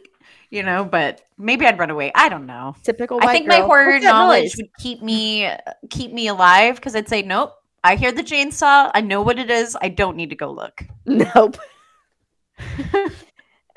You 0.51 0.63
know, 0.63 0.83
but 0.83 1.21
maybe 1.37 1.67
I'd 1.67 1.79
run 1.79 1.91
away. 1.91 2.11
I 2.15 2.31
don't 2.31 2.47
know. 2.47 2.75
Typical 2.83 3.19
I 3.21 3.33
think 3.33 3.47
my 3.49 3.61
horror 3.61 4.01
knowledge 4.01 4.45
noise? 4.45 4.57
would 4.57 4.71
keep 4.79 5.03
me 5.03 5.47
keep 5.91 6.11
me 6.11 6.29
alive 6.29 6.77
because 6.77 6.97
I'd 6.97 7.07
say, 7.07 7.21
nope. 7.21 7.53
I 7.85 7.97
hear 7.97 8.13
the 8.13 8.23
chainsaw. 8.23 8.91
I 8.95 9.03
know 9.03 9.21
what 9.21 9.39
it 9.39 9.51
is. 9.51 9.77
I 9.83 9.91
don't 9.91 10.17
need 10.17 10.31
to 10.31 10.37
go 10.37 10.51
look. 10.51 10.83
Nope. 11.05 11.59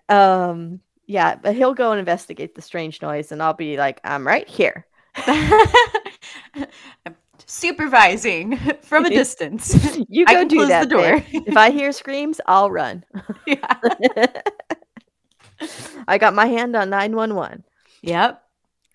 um. 0.08 0.80
Yeah, 1.08 1.36
but 1.36 1.56
he'll 1.58 1.74
go 1.74 1.92
and 1.92 2.00
investigate 2.00 2.56
the 2.56 2.62
strange 2.62 3.02
noise, 3.02 3.34
and 3.34 3.44
I'll 3.44 3.54
be 3.54 3.76
like, 3.76 4.00
"I'm 4.06 4.26
right 4.26 4.48
here." 4.48 4.86
Supervising 7.52 8.58
from 8.82 9.04
a 9.06 9.10
distance. 9.10 9.76
You 10.10 10.26
I 10.28 10.34
go 10.34 10.40
can 10.40 10.48
do 10.48 10.56
close 10.58 10.70
that. 10.70 10.88
the 10.90 10.96
door. 10.96 11.24
if 11.32 11.58
I 11.58 11.70
hear 11.70 11.92
screams, 11.92 12.40
I'll 12.46 12.72
run. 12.72 13.04
Yeah. 13.46 13.78
I 16.08 16.18
got 16.18 16.34
my 16.34 16.46
hand 16.48 16.76
on 16.78 16.90
nine 16.90 17.14
one 17.16 17.36
one. 17.36 17.64
Yep. 18.04 18.42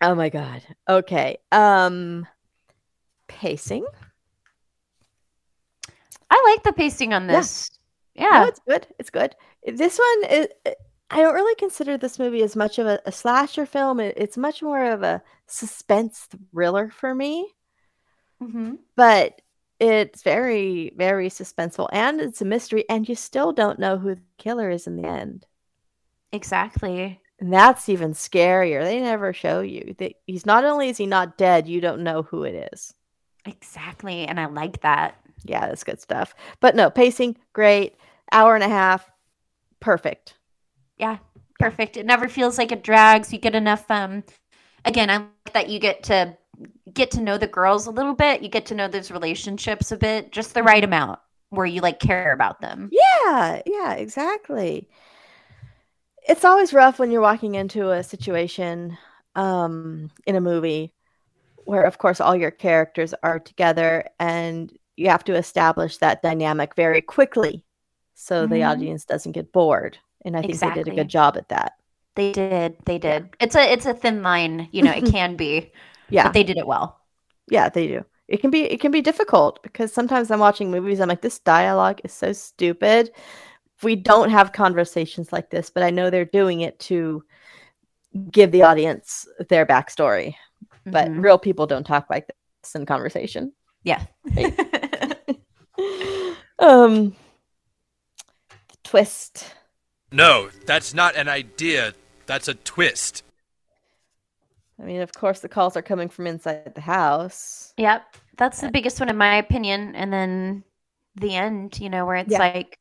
Oh 0.02 0.14
my 0.14 0.30
god. 0.30 0.62
Okay. 0.88 1.36
Um. 1.52 2.26
Pacing. 3.28 3.84
I 6.30 6.52
like 6.54 6.62
the 6.64 6.72
pacing 6.72 7.12
on 7.12 7.28
Yeah. 7.28 7.36
this. 7.36 7.70
No, 8.18 8.24
Yeah. 8.26 8.46
it's 8.48 8.60
good. 8.66 8.86
It's 8.98 9.10
good. 9.10 9.36
This 9.66 9.98
one 9.98 10.30
is. 10.30 10.48
I 11.10 11.20
don't 11.22 11.34
really 11.34 11.54
consider 11.56 11.96
this 11.98 12.18
movie 12.18 12.42
as 12.42 12.56
much 12.56 12.78
of 12.78 12.86
a, 12.86 13.00
a 13.06 13.12
slasher 13.12 13.64
film. 13.66 14.00
It- 14.00 14.14
it's 14.16 14.36
much 14.36 14.62
more 14.62 14.84
of 14.90 15.02
a 15.02 15.22
suspense 15.46 16.26
thriller 16.52 16.88
for 16.90 17.14
me. 17.14 17.54
Hmm 18.40 18.76
But 18.96 19.42
it's 19.78 20.22
very, 20.22 20.92
very 20.96 21.28
suspenseful, 21.28 21.88
and 21.92 22.20
it's 22.20 22.40
a 22.42 22.44
mystery, 22.46 22.84
and 22.88 23.08
you 23.08 23.14
still 23.14 23.52
don't 23.52 23.78
know 23.78 23.98
who 23.98 24.14
the 24.14 24.22
killer 24.38 24.70
is 24.70 24.86
in 24.86 24.96
the 24.96 25.06
end. 25.08 25.46
Exactly. 26.32 27.20
And 27.38 27.52
that's 27.52 27.88
even 27.88 28.12
scarier. 28.12 28.82
They 28.82 29.00
never 29.00 29.32
show 29.32 29.60
you. 29.60 29.94
They, 29.98 30.16
he's 30.26 30.46
not 30.46 30.64
only 30.64 30.88
is 30.88 30.96
he 30.96 31.06
not 31.06 31.36
dead, 31.36 31.68
you 31.68 31.80
don't 31.80 32.02
know 32.02 32.22
who 32.22 32.44
it 32.44 32.70
is. 32.72 32.94
Exactly. 33.44 34.26
And 34.26 34.40
I 34.40 34.46
like 34.46 34.80
that. 34.80 35.16
Yeah, 35.44 35.66
that's 35.68 35.84
good 35.84 36.00
stuff. 36.00 36.34
But 36.60 36.74
no, 36.74 36.90
pacing, 36.90 37.36
great. 37.52 37.96
Hour 38.32 38.54
and 38.54 38.64
a 38.64 38.68
half, 38.68 39.08
perfect. 39.80 40.34
Yeah. 40.98 41.18
Perfect. 41.58 41.96
It 41.96 42.04
never 42.06 42.28
feels 42.28 42.58
like 42.58 42.70
it 42.72 42.82
drags. 42.82 43.32
You 43.32 43.38
get 43.38 43.54
enough 43.54 43.90
um 43.90 44.24
again, 44.84 45.10
I 45.10 45.18
like 45.18 45.52
that 45.54 45.68
you 45.70 45.78
get 45.78 46.02
to 46.04 46.36
get 46.92 47.10
to 47.12 47.20
know 47.20 47.38
the 47.38 47.46
girls 47.46 47.86
a 47.86 47.90
little 47.90 48.14
bit. 48.14 48.42
You 48.42 48.48
get 48.48 48.66
to 48.66 48.74
know 48.74 48.88
those 48.88 49.10
relationships 49.10 49.92
a 49.92 49.96
bit, 49.96 50.32
just 50.32 50.54
the 50.54 50.62
right 50.62 50.82
amount 50.84 51.18
where 51.50 51.66
you 51.66 51.80
like 51.80 52.00
care 52.00 52.32
about 52.32 52.60
them. 52.60 52.90
Yeah, 52.90 53.62
yeah, 53.66 53.94
exactly. 53.94 54.88
It's 56.28 56.44
always 56.44 56.72
rough 56.72 56.98
when 56.98 57.10
you're 57.10 57.20
walking 57.20 57.54
into 57.54 57.90
a 57.90 58.02
situation 58.02 58.98
um, 59.34 60.10
in 60.26 60.34
a 60.36 60.40
movie 60.40 60.92
where, 61.64 61.84
of 61.84 61.98
course, 61.98 62.20
all 62.20 62.36
your 62.36 62.50
characters 62.50 63.14
are 63.22 63.40
together 63.40 64.04
and 64.20 64.72
you 64.96 65.08
have 65.08 65.24
to 65.24 65.36
establish 65.36 65.98
that 65.98 66.22
dynamic 66.22 66.74
very 66.74 67.02
quickly 67.02 67.64
so 68.14 68.46
the 68.46 68.56
Mhm. 68.56 68.70
audience 68.70 69.04
doesn't 69.04 69.32
get 69.32 69.52
bored. 69.52 69.98
And 70.24 70.36
I 70.36 70.42
think 70.42 70.60
they 70.60 70.70
did 70.70 70.88
a 70.88 70.92
good 70.92 71.08
job 71.08 71.36
at 71.36 71.48
that. 71.50 71.74
They 72.14 72.32
did. 72.32 72.76
They 72.86 72.98
did. 72.98 73.30
It's 73.40 73.54
a 73.54 73.72
it's 73.72 73.86
a 73.86 73.94
thin 73.94 74.22
line, 74.22 74.68
you 74.72 74.82
know, 74.82 74.92
it 74.92 75.04
can 75.12 75.36
be. 75.36 75.70
Yeah. 76.10 76.24
But 76.24 76.32
they 76.34 76.44
did 76.44 76.56
it 76.58 76.66
well. 76.66 77.00
Yeah, 77.48 77.68
they 77.68 77.86
do. 77.86 78.04
It 78.28 78.38
can 78.40 78.50
be 78.50 78.62
it 78.62 78.80
can 78.80 78.90
be 78.90 79.02
difficult 79.02 79.62
because 79.62 79.92
sometimes 79.92 80.30
I'm 80.30 80.40
watching 80.40 80.70
movies 80.70 81.00
I'm 81.00 81.08
like 81.08 81.20
this 81.20 81.38
dialogue 81.38 82.00
is 82.04 82.12
so 82.12 82.32
stupid. 82.32 83.12
We 83.82 83.94
don't 83.94 84.30
have 84.30 84.52
conversations 84.52 85.32
like 85.32 85.50
this, 85.50 85.70
but 85.70 85.82
I 85.82 85.90
know 85.90 86.10
they're 86.10 86.24
doing 86.24 86.62
it 86.62 86.78
to 86.80 87.22
give 88.30 88.50
the 88.50 88.62
audience 88.62 89.28
their 89.48 89.66
backstory. 89.66 90.34
But 90.84 91.08
Mhm. 91.08 91.22
real 91.22 91.38
people 91.38 91.66
don't 91.66 91.84
talk 91.86 92.06
like 92.10 92.26
this 92.26 92.74
in 92.74 92.86
conversation. 92.86 93.52
Yeah. 93.82 94.02
Um 96.58 97.14
twist. 98.82 99.44
No, 100.10 100.48
that's 100.64 100.94
not 100.94 101.14
an 101.14 101.28
idea. 101.28 101.92
That's 102.24 102.48
a 102.48 102.54
twist. 102.54 103.22
I 104.80 104.84
mean, 104.84 105.00
of 105.00 105.12
course 105.12 105.40
the 105.40 105.48
calls 105.48 105.76
are 105.76 105.82
coming 105.82 106.08
from 106.08 106.26
inside 106.26 106.74
the 106.74 106.80
house. 106.80 107.74
Yep. 107.76 108.16
That's 108.36 108.60
the 108.60 108.68
biggest 108.68 109.00
one 109.00 109.08
in 109.08 109.16
my 109.16 109.36
opinion. 109.36 109.94
And 109.94 110.12
then 110.12 110.64
the 111.14 111.34
end, 111.34 111.78
you 111.80 111.88
know, 111.88 112.04
where 112.06 112.16
it's 112.16 112.32
Yeah. 112.32 112.38
like, 112.38 112.78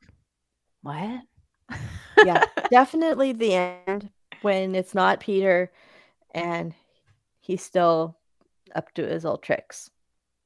what? 0.82 1.22
yeah, 2.22 2.44
definitely 2.72 3.34
the 3.34 3.54
end 3.56 4.10
when 4.42 4.76
it's 4.76 4.94
not 4.96 5.20
Peter 5.20 5.72
and 6.34 6.74
he's 7.42 7.64
still 7.64 8.18
up 8.76 8.94
to 8.96 9.08
his 9.08 9.26
old 9.26 9.44
tricks. 9.44 9.92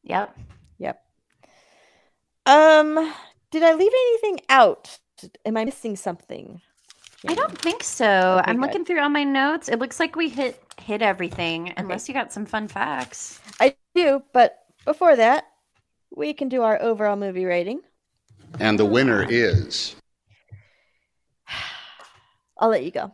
Yep. 0.03 0.35
Yep. 0.77 1.01
Um, 2.45 3.13
did 3.51 3.63
I 3.63 3.73
leave 3.73 3.91
anything 3.93 4.39
out? 4.49 4.99
Am 5.45 5.57
I 5.57 5.65
missing 5.65 5.95
something? 5.95 6.61
I 7.27 7.33
don't 7.33 7.57
think 7.57 7.83
so. 7.83 8.05
Okay, 8.39 8.49
I'm 8.49 8.57
good. 8.57 8.67
looking 8.67 8.85
through 8.85 9.01
all 9.01 9.09
my 9.09 9.23
notes. 9.23 9.67
It 9.69 9.79
looks 9.79 9.99
like 9.99 10.15
we 10.15 10.29
hit 10.29 10.61
hit 10.79 11.01
everything, 11.01 11.73
unless 11.77 12.07
you 12.07 12.13
got 12.13 12.31
some 12.31 12.45
fun 12.45 12.67
facts. 12.67 13.39
I 13.59 13.75
do, 13.93 14.23
but 14.33 14.59
before 14.85 15.15
that, 15.15 15.45
we 16.15 16.33
can 16.33 16.49
do 16.49 16.61
our 16.63 16.81
overall 16.81 17.17
movie 17.17 17.45
rating. 17.45 17.81
And 18.59 18.79
the 18.79 18.85
winner 18.85 19.25
is. 19.29 19.95
I'll 22.57 22.69
let 22.69 22.83
you 22.83 22.91
go. 22.91 23.13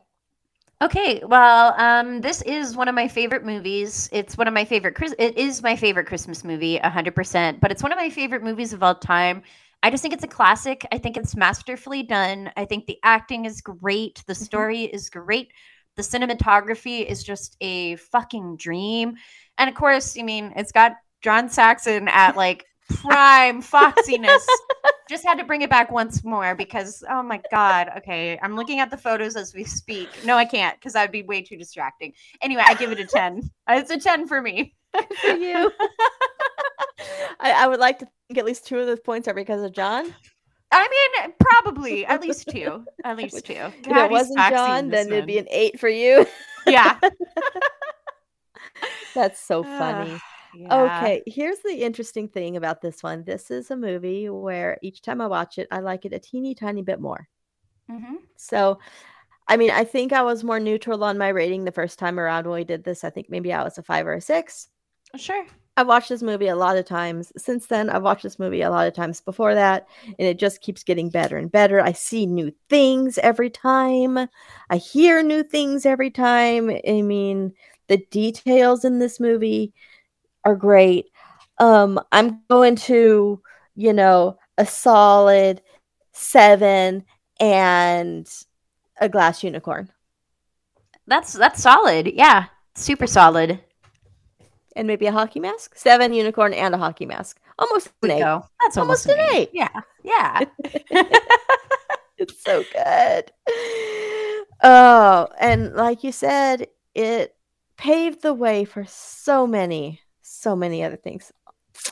Okay, 0.82 1.22
well, 1.26 1.74
um, 1.78 2.22
this 2.22 2.42
is 2.42 2.76
one 2.76 2.88
of 2.88 2.96
my 2.96 3.08
favorite 3.08 3.46
movies. 3.46 4.10
It's 4.12 4.38
one 4.38 4.48
of 4.48 4.54
my 4.54 4.66
favorite. 4.66 4.94
Chris- 4.94 5.16
it 5.18 5.38
is 5.38 5.64
my 5.64 5.76
favorite 5.76 6.06
Christmas 6.06 6.44
movie, 6.44 6.78
hundred 6.78 7.16
percent. 7.16 7.62
But 7.62 7.72
it's 7.72 7.82
one 7.82 7.92
of 7.92 7.98
my 7.98 8.10
favorite 8.10 8.44
movies 8.44 8.74
of 8.74 8.84
all 8.84 8.96
time. 8.96 9.42
I 9.86 9.92
just 9.92 10.02
think 10.02 10.16
it's 10.16 10.24
a 10.24 10.28
classic. 10.28 10.84
I 10.92 10.98
think 10.98 11.16
it's 11.16 11.36
masterfully 11.36 12.02
done. 12.02 12.52
I 12.58 12.66
think 12.66 12.88
the 12.88 12.98
acting 13.04 13.46
is 13.46 13.62
great. 13.62 14.24
The 14.26 14.34
mm-hmm. 14.34 14.44
story 14.44 14.82
is 14.82 15.12
great. 15.12 15.52
The 15.96 16.02
cinematography 16.02 17.06
is 17.06 17.24
just 17.24 17.56
a 17.62 17.96
fucking 17.98 18.58
dream. 18.58 19.14
And 19.60 19.70
of 19.70 19.76
course, 19.76 20.18
I 20.18 20.24
mean, 20.24 20.54
it's 20.56 20.72
got 20.72 20.94
John 21.22 21.50
Saxon 21.50 22.08
at 22.08 22.36
like 22.36 22.66
prime 22.90 23.62
foxiness. 23.62 24.44
Just 25.08 25.24
had 25.24 25.38
to 25.38 25.46
bring 25.46 25.62
it 25.62 25.70
back 25.70 25.92
once 25.92 26.24
more 26.24 26.56
because 26.56 27.04
oh 27.08 27.22
my 27.22 27.40
god. 27.52 27.92
Okay, 27.98 28.40
I'm 28.42 28.56
looking 28.56 28.80
at 28.80 28.90
the 28.90 28.98
photos 28.98 29.36
as 29.36 29.54
we 29.54 29.66
speak. 29.66 30.10
No, 30.26 30.36
I 30.36 30.46
can't 30.46 30.76
because 30.80 30.94
that'd 30.94 31.12
be 31.12 31.22
way 31.22 31.44
too 31.44 31.58
distracting. 31.58 32.14
Anyway, 32.42 32.64
I 32.66 32.74
give 32.74 32.92
it 32.92 33.00
a 33.00 33.06
10. 33.06 33.48
It's 33.70 33.92
a 33.92 34.00
10 34.00 34.28
for 34.28 34.42
me. 34.42 34.74
For 35.22 35.28
you. 35.30 35.72
I, 37.40 37.64
I 37.64 37.68
would 37.68 37.80
like 37.80 38.00
to 38.00 38.08
think 38.28 38.38
at 38.38 38.46
least 38.46 38.68
two 38.68 38.80
of 38.80 38.88
those 38.88 39.00
points 39.00 39.28
are 39.28 39.34
because 39.34 39.62
of 39.62 39.74
John. 39.74 40.14
I 40.72 41.22
mean, 41.24 41.34
probably 41.40 42.06
at 42.06 42.22
least 42.22 42.50
two. 42.50 42.84
At 43.04 43.18
least 43.18 43.46
two. 43.46 43.54
If 43.54 43.88
it 43.88 44.12
wasn't 44.12 44.40
John, 44.50 44.90
then 44.90 45.12
it'd 45.12 45.28
be 45.28 45.38
an 45.38 45.48
eight 45.50 45.80
for 45.80 45.90
you. 45.90 46.26
Yeah. 46.68 47.00
That's 49.14 49.40
so 49.40 49.62
funny. 49.62 50.20
Yeah. 50.56 50.98
Okay, 50.98 51.22
here's 51.28 51.60
the 51.60 51.76
interesting 51.76 52.28
thing 52.28 52.58
about 52.58 52.82
this 52.82 53.04
one. 53.04 53.24
This 53.24 53.52
is 53.52 53.70
a 53.70 53.78
movie 53.78 54.30
where 54.30 54.80
each 54.82 55.04
time 55.04 55.22
I 55.22 55.28
watch 55.28 55.60
it, 55.60 55.68
I 55.70 55.82
like 55.82 56.06
it 56.06 56.14
a 56.14 56.20
teeny 56.20 56.56
tiny 56.56 56.82
bit 56.82 57.00
more. 57.00 57.28
Mhm. 57.88 58.16
So, 58.36 58.80
I 59.48 59.58
mean, 59.58 59.70
I 59.70 59.84
think 59.84 60.12
I 60.12 60.24
was 60.24 60.44
more 60.44 60.60
neutral 60.60 61.04
on 61.04 61.20
my 61.20 61.28
rating 61.28 61.66
the 61.66 61.72
first 61.72 62.00
time 62.00 62.20
around 62.20 62.48
when 62.48 62.56
we 62.56 62.64
did 62.64 62.84
this. 62.84 63.04
I 63.04 63.12
think 63.12 63.30
maybe 63.30 63.54
I 63.54 63.64
was 63.64 63.78
a 63.78 63.84
five 63.84 64.08
or 64.08 64.14
a 64.14 64.22
six. 64.22 64.70
Sure. 65.16 65.46
I've 65.78 65.88
watched 65.88 66.10
this 66.10 66.24
movie 66.24 66.48
a 66.48 66.56
lot 66.56 66.78
of 66.78 66.86
times. 66.86 67.34
Since 67.38 67.68
then, 67.68 67.90
I've 67.90 68.04
watched 68.04 68.24
this 68.24 68.40
movie 68.40 68.62
a 68.62 68.70
lot 68.70 68.88
of 68.88 68.94
times 68.94 69.20
before 69.20 69.54
that, 69.56 69.88
and 70.06 70.28
it 70.28 70.40
just 70.40 70.62
keeps 70.62 70.84
getting 70.84 71.10
better 71.10 71.38
and 71.38 71.52
better. 71.52 71.82
I 71.82 71.92
see 71.92 72.26
new 72.26 72.54
things 72.70 73.18
every 73.18 73.50
time. 73.50 74.18
I 74.70 74.78
hear 74.78 75.22
new 75.22 75.44
things 75.44 75.86
every 75.86 76.12
time. 76.12 76.70
I 76.88 77.02
mean, 77.02 77.54
the 77.88 77.98
details 78.10 78.86
in 78.86 79.00
this 79.00 79.20
movie 79.20 79.74
are 80.46 80.56
great. 80.56 81.08
Um, 81.58 82.00
I'm 82.12 82.42
going 82.50 82.76
to, 82.78 83.42
you 83.76 83.94
know, 83.94 84.38
a 84.58 84.66
solid 84.66 85.62
seven 86.14 87.04
and 87.40 88.30
a 89.00 89.10
glass 89.10 89.44
unicorn. 89.44 89.92
That's 91.08 91.34
that's 91.34 91.62
solid. 91.62 92.08
Yeah. 92.08 92.46
Super 92.76 93.08
solid. 93.08 93.60
And 94.76 94.88
maybe 94.88 95.06
a 95.06 95.12
hockey 95.12 95.40
mask? 95.40 95.76
Seven 95.78 96.12
unicorn 96.14 96.54
and 96.54 96.76
a 96.76 96.78
hockey 96.78 97.06
mask. 97.06 97.40
Almost 97.58 97.90
an 98.04 98.12
eight. 98.12 98.20
go. 98.20 98.46
That's 98.62 98.78
almost, 98.78 99.08
almost 99.08 99.20
an 99.20 99.30
an 99.30 99.36
eight. 99.36 99.50
Yeah. 99.54 99.82
Yeah. 100.04 100.44
it's 102.18 102.44
so 102.44 102.64
good. 102.74 103.32
Oh, 104.64 105.28
and 105.40 105.74
like 105.74 106.04
you 106.04 106.12
said, 106.12 106.68
it 106.94 107.36
paved 107.78 108.22
the 108.22 108.34
way 108.34 108.66
for 108.66 108.86
so 108.86 109.46
many, 109.48 110.02
so 110.22 110.56
many 110.56 110.84
other 110.84 110.96
things. 110.98 111.32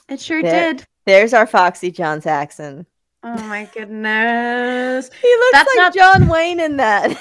It 0.09 0.19
sure 0.19 0.41
There- 0.41 0.73
did. 0.73 0.85
There's 1.05 1.33
our 1.33 1.45
Foxy 1.45 1.91
John 1.91 2.21
Saxon. 2.21 2.85
Oh 3.23 3.37
my 3.47 3.69
goodness. 3.73 5.09
He 5.21 5.35
looks 5.37 5.51
That's 5.51 5.67
like 5.67 5.77
not- 5.77 5.93
John 5.93 6.27
Wayne 6.27 6.59
in 6.59 6.77
that. 6.77 7.17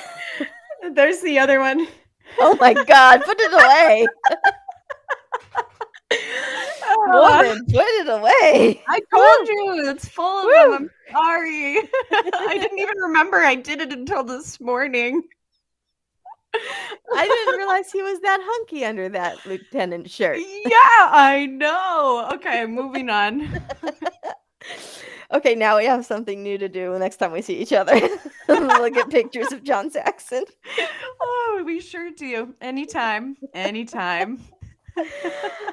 There's 0.93 1.21
the 1.21 1.39
other 1.39 1.61
one. 1.61 1.87
Oh 2.39 2.57
my 2.61 2.73
god, 2.73 3.23
put 3.25 3.39
it 3.41 3.53
away. 3.53 4.07
Woman, 6.97 7.51
uh-huh. 7.51 7.55
put 7.69 7.85
it 7.85 8.09
away. 8.09 8.83
I 8.89 9.01
told 9.13 9.49
you 9.49 9.91
it's 9.91 10.09
full 10.09 10.49
of 10.49 10.53
them. 10.53 10.91
I'm 11.09 11.15
sorry. 11.15 11.79
I 12.13 12.59
didn't 12.61 12.79
even 12.79 12.99
remember 12.99 13.39
I 13.39 13.55
did 13.55 13.81
it 13.81 13.93
until 13.93 14.23
this 14.23 14.61
morning. 14.61 15.23
I 16.55 17.27
didn't 17.27 17.57
realize 17.59 17.91
he 17.91 18.03
was 18.03 18.21
that 18.21 18.41
hunky 18.43 18.85
under 18.85 19.09
that 19.09 19.45
lieutenant 19.47 20.11
shirt. 20.11 20.39
Yeah, 20.39 20.77
I 20.77 21.47
know. 21.51 22.29
Okay, 22.35 22.67
moving 22.67 23.11
on. 23.11 23.61
Okay, 25.33 25.55
now 25.55 25.79
we 25.79 25.87
have 25.87 26.05
something 26.05 26.43
new 26.43 26.59
to 26.59 26.69
do 26.69 26.99
next 26.99 27.17
time 27.17 27.33
we 27.33 27.41
see 27.41 27.55
each 27.55 27.73
other. 27.73 27.99
Look 28.49 28.97
at 28.99 29.09
pictures 29.09 29.51
of 29.51 29.65
John 29.65 29.91
Saxon. 29.91 30.45
Oh, 31.23 31.63
we 31.65 31.81
sure 31.81 32.11
do. 32.11 32.55
Anytime. 32.61 33.39
Anytime. 33.55 34.43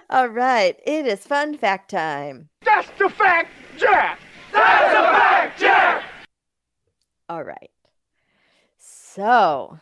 All 0.09 0.27
right, 0.27 0.79
it 0.85 1.05
is 1.05 1.25
fun 1.25 1.57
fact 1.57 1.91
time. 1.91 2.49
That's 2.63 2.89
the 2.97 3.09
fact, 3.09 3.49
Jack! 3.77 4.19
That's 4.51 4.93
the 4.93 5.17
fact, 5.19 5.59
Jack! 5.59 6.03
All 7.27 7.43
right. 7.43 7.69
So, 8.77 9.79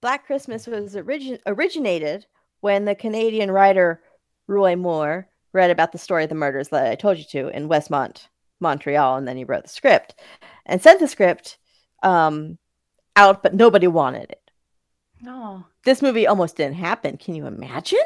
Black 0.00 0.26
Christmas 0.26 0.66
was 0.66 0.96
origin- 0.96 1.40
originated 1.46 2.26
when 2.60 2.84
the 2.84 2.94
Canadian 2.94 3.50
writer 3.50 4.02
Roy 4.46 4.76
Moore 4.76 5.28
read 5.52 5.70
about 5.70 5.92
the 5.92 5.98
story 5.98 6.24
of 6.24 6.28
the 6.28 6.34
murders 6.34 6.68
that 6.68 6.86
I 6.86 6.94
told 6.94 7.18
you 7.18 7.24
to 7.24 7.48
in 7.48 7.68
Westmount, 7.68 8.28
Montreal, 8.60 9.16
and 9.16 9.26
then 9.26 9.36
he 9.36 9.44
wrote 9.44 9.64
the 9.64 9.68
script 9.68 10.14
and 10.64 10.80
sent 10.80 11.00
the 11.00 11.08
script 11.08 11.58
um, 12.02 12.58
out, 13.16 13.42
but 13.42 13.54
nobody 13.54 13.86
wanted 13.86 14.30
it. 14.30 14.45
No. 15.20 15.64
This 15.84 16.02
movie 16.02 16.26
almost 16.26 16.56
didn't 16.56 16.76
happen. 16.76 17.16
Can 17.16 17.34
you 17.34 17.46
imagine? 17.46 17.98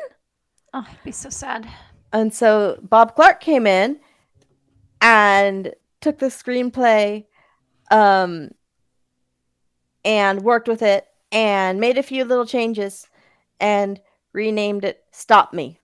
Oh, 0.72 0.86
it'd 0.88 1.04
be 1.04 1.12
so 1.12 1.28
sad. 1.28 1.68
And 2.12 2.32
so 2.32 2.78
Bob 2.82 3.14
Clark 3.14 3.40
came 3.40 3.66
in 3.66 4.00
and 5.00 5.74
took 6.00 6.18
the 6.18 6.26
screenplay 6.26 7.26
um, 7.90 8.50
and 10.04 10.42
worked 10.42 10.68
with 10.68 10.82
it 10.82 11.06
and 11.32 11.80
made 11.80 11.98
a 11.98 12.02
few 12.02 12.24
little 12.24 12.46
changes 12.46 13.06
and 13.60 14.00
renamed 14.32 14.84
it 14.84 15.04
Stop 15.10 15.52
Me. 15.52 15.80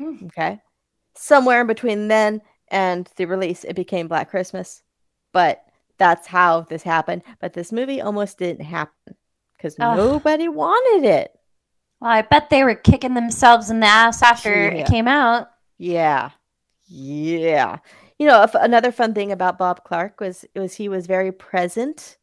Okay. 0.00 0.60
Somewhere 1.14 1.60
in 1.60 1.66
between 1.66 2.08
then 2.08 2.40
and 2.68 3.08
the 3.16 3.24
release, 3.24 3.64
it 3.64 3.74
became 3.74 4.08
Black 4.08 4.30
Christmas. 4.30 4.82
But 5.32 5.64
that's 5.98 6.26
how 6.26 6.62
this 6.62 6.82
happened. 6.82 7.22
But 7.40 7.54
this 7.54 7.72
movie 7.72 8.00
almost 8.00 8.38
didn't 8.38 8.64
happen 8.64 9.16
because 9.58 9.78
nobody 9.78 10.48
wanted 10.48 11.06
it. 11.06 11.32
Well, 12.00 12.10
I 12.12 12.22
bet 12.22 12.48
they 12.48 12.62
were 12.64 12.76
kicking 12.76 13.14
themselves 13.14 13.70
in 13.70 13.80
the 13.80 13.86
ass 13.86 14.22
after 14.22 14.50
Yeah. 14.50 14.78
it 14.78 14.86
came 14.86 15.08
out. 15.08 15.50
Yeah. 15.76 16.30
Yeah. 16.86 17.78
You 18.18 18.26
know, 18.26 18.42
if, 18.42 18.54
another 18.54 18.92
fun 18.92 19.14
thing 19.14 19.32
about 19.32 19.58
Bob 19.58 19.84
Clark 19.84 20.20
was 20.20 20.44
was 20.54 20.74
he 20.74 20.88
was 20.88 21.06
very 21.06 21.32
present 21.32 22.16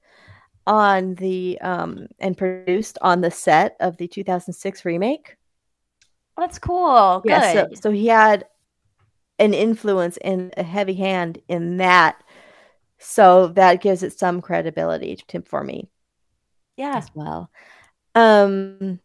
on 0.67 1.13
the 1.15 1.59
um 1.61 2.07
and 2.19 2.37
produced 2.37 2.97
on 3.01 3.21
the 3.21 3.31
set 3.31 3.75
of 3.79 3.97
the 3.97 4.07
2006 4.07 4.85
remake. 4.85 5.35
That's 6.37 6.59
cool. 6.59 7.21
Good. 7.21 7.29
Yeah, 7.29 7.53
so, 7.53 7.67
so 7.79 7.91
he 7.91 8.07
had 8.07 8.45
an 9.39 9.53
influence 9.53 10.17
and 10.17 10.53
a 10.57 10.63
heavy 10.63 10.95
hand 10.95 11.39
in 11.47 11.77
that. 11.77 12.21
So 12.97 13.47
that 13.49 13.81
gives 13.81 14.03
it 14.03 14.17
some 14.17 14.41
credibility 14.41 15.17
to, 15.27 15.41
for 15.41 15.63
me 15.63 15.89
yeah. 16.77 16.97
as 16.97 17.09
well. 17.13 17.49
Um, 18.13 18.99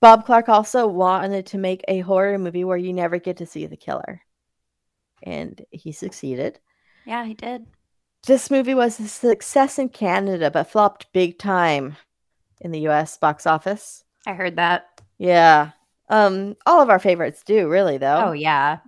Bob 0.00 0.26
Clark 0.26 0.48
also 0.48 0.86
wanted 0.86 1.46
to 1.46 1.58
make 1.58 1.84
a 1.88 2.00
horror 2.00 2.38
movie 2.38 2.64
where 2.64 2.76
you 2.76 2.92
never 2.92 3.18
get 3.18 3.38
to 3.38 3.46
see 3.46 3.66
the 3.66 3.76
killer, 3.76 4.22
and 5.22 5.64
he 5.70 5.92
succeeded. 5.92 6.58
Yeah, 7.06 7.24
he 7.24 7.34
did. 7.34 7.66
This 8.26 8.50
movie 8.50 8.74
was 8.74 9.00
a 9.00 9.08
success 9.08 9.78
in 9.78 9.88
Canada, 9.88 10.50
but 10.50 10.70
flopped 10.70 11.12
big 11.12 11.38
time 11.38 11.96
in 12.60 12.70
the 12.70 12.80
U.S. 12.80 13.16
box 13.16 13.46
office. 13.46 14.04
I 14.26 14.34
heard 14.34 14.56
that. 14.56 15.00
Yeah, 15.18 15.70
um, 16.10 16.56
all 16.66 16.82
of 16.82 16.90
our 16.90 16.98
favorites 16.98 17.42
do, 17.44 17.68
really, 17.68 17.96
though. 17.96 18.24
Oh, 18.26 18.32
yeah. 18.32 18.78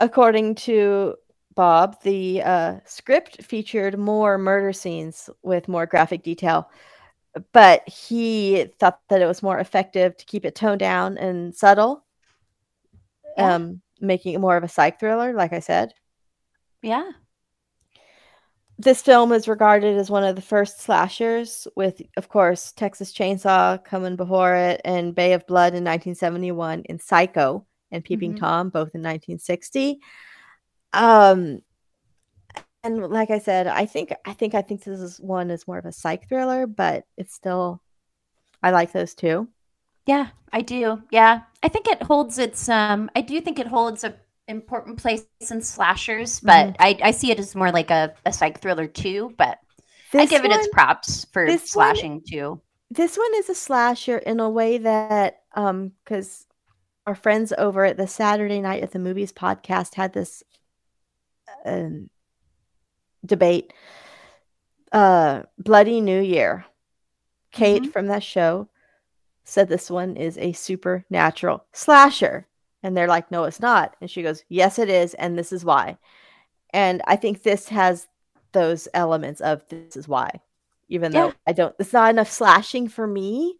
According 0.00 0.56
to 0.56 1.14
Bob, 1.54 2.00
the 2.02 2.42
uh, 2.42 2.76
script 2.84 3.42
featured 3.42 3.98
more 3.98 4.38
murder 4.38 4.72
scenes 4.72 5.28
with 5.42 5.68
more 5.68 5.86
graphic 5.86 6.22
detail, 6.22 6.70
but 7.52 7.86
he 7.88 8.66
thought 8.78 9.00
that 9.08 9.22
it 9.22 9.26
was 9.26 9.42
more 9.42 9.58
effective 9.58 10.16
to 10.16 10.24
keep 10.24 10.44
it 10.44 10.54
toned 10.54 10.80
down 10.80 11.18
and 11.18 11.54
subtle, 11.54 12.04
Yeah. 13.36 13.54
um, 13.54 13.82
making 14.00 14.34
it 14.34 14.40
more 14.40 14.56
of 14.56 14.64
a 14.64 14.68
psych 14.68 14.98
thriller, 15.00 15.32
like 15.32 15.52
I 15.52 15.60
said. 15.60 15.94
Yeah. 16.82 17.10
This 18.78 19.02
film 19.02 19.32
is 19.32 19.46
regarded 19.46 19.96
as 19.96 20.10
one 20.10 20.24
of 20.24 20.34
the 20.34 20.42
first 20.42 20.80
slashers, 20.80 21.68
with, 21.76 22.02
of 22.16 22.28
course, 22.28 22.72
Texas 22.72 23.12
Chainsaw 23.12 23.82
coming 23.84 24.16
before 24.16 24.54
it, 24.56 24.80
and 24.84 25.14
Bay 25.14 25.34
of 25.34 25.46
Blood 25.46 25.74
in 25.74 25.84
1971, 25.84 26.82
and 26.88 27.00
Psycho 27.00 27.64
and 27.92 28.02
Peeping 28.02 28.34
Mhm. 28.34 28.40
Tom 28.40 28.70
both 28.70 28.94
in 28.94 29.02
1960. 29.02 30.00
Um, 30.92 31.62
and 32.84 32.98
like 33.10 33.30
I 33.30 33.38
said, 33.38 33.66
I 33.66 33.86
think 33.86 34.12
I 34.24 34.32
think 34.32 34.54
I 34.54 34.62
think 34.62 34.82
this 34.84 35.00
is 35.00 35.20
one 35.20 35.50
is 35.50 35.66
more 35.68 35.78
of 35.78 35.86
a 35.86 35.92
psych 35.92 36.28
thriller, 36.28 36.66
but 36.66 37.04
it's 37.16 37.34
still 37.34 37.80
I 38.62 38.70
like 38.70 38.92
those 38.92 39.14
too. 39.14 39.48
Yeah, 40.06 40.28
I 40.52 40.62
do. 40.62 41.00
Yeah. 41.12 41.42
I 41.62 41.68
think 41.68 41.86
it 41.86 42.02
holds 42.02 42.38
its 42.38 42.68
um 42.68 43.10
I 43.14 43.20
do 43.20 43.40
think 43.40 43.58
it 43.58 43.68
holds 43.68 44.02
a 44.04 44.14
important 44.48 44.98
place 44.98 45.24
in 45.50 45.62
slashers, 45.62 46.40
but 46.40 46.68
Mhm. 46.70 46.76
I, 46.80 46.98
I 47.04 47.10
see 47.12 47.30
it 47.30 47.38
as 47.38 47.54
more 47.54 47.70
like 47.70 47.90
a, 47.90 48.12
a 48.26 48.32
psych 48.32 48.60
thriller 48.60 48.88
too, 48.88 49.32
but 49.38 49.58
I 50.12 50.18
This 50.18 50.30
give 50.30 50.44
it 50.44 50.50
its 50.50 50.68
props 50.72 51.24
for 51.32 51.46
this 51.46 51.74
one- 51.76 51.94
slashing 51.94 52.22
too. 52.28 52.60
This 52.90 53.16
one 53.16 53.30
is 53.36 53.48
a 53.48 53.54
slasher 53.54 54.18
in 54.18 54.40
a 54.40 54.50
way 54.50 54.78
that 54.78 55.42
um 55.54 55.92
because 56.04 56.46
our 57.06 57.14
friends 57.14 57.52
over 57.56 57.84
at 57.84 57.96
the 57.96 58.06
Saturday 58.08 58.60
Night 58.60 58.82
at 58.82 58.90
the 58.90 58.98
Movies 58.98 59.32
podcast 59.32 59.94
had 59.94 60.12
this 60.12 60.42
um, 61.64 62.10
debate. 63.24 63.72
Uh, 64.90 65.42
Bloody 65.58 66.00
New 66.00 66.20
Year. 66.20 66.64
Kate 67.50 67.92
from 67.92 68.06
that 68.06 68.22
show 68.22 68.68
said 69.44 69.68
this 69.68 69.90
one 69.90 70.16
is 70.16 70.38
a 70.38 70.52
supernatural 70.52 71.64
slasher. 71.72 72.46
And 72.82 72.96
they're 72.96 73.08
like, 73.08 73.30
no, 73.30 73.44
it's 73.44 73.60
not. 73.60 73.94
And 74.00 74.10
she 74.10 74.22
goes, 74.22 74.42
yes, 74.48 74.78
it 74.78 74.88
is. 74.88 75.14
And 75.14 75.38
this 75.38 75.52
is 75.52 75.64
why. 75.64 75.98
And 76.70 77.02
I 77.06 77.16
think 77.16 77.42
this 77.42 77.68
has 77.68 78.08
those 78.52 78.88
elements 78.94 79.40
of 79.40 79.66
this 79.68 79.96
is 79.96 80.08
why. 80.08 80.40
Even 80.88 81.12
Yeah. 81.12 81.26
though 81.28 81.34
I 81.46 81.52
don't, 81.52 81.74
it's 81.78 81.92
not 81.92 82.10
enough 82.10 82.30
slashing 82.30 82.88
for 82.88 83.06
me, 83.06 83.56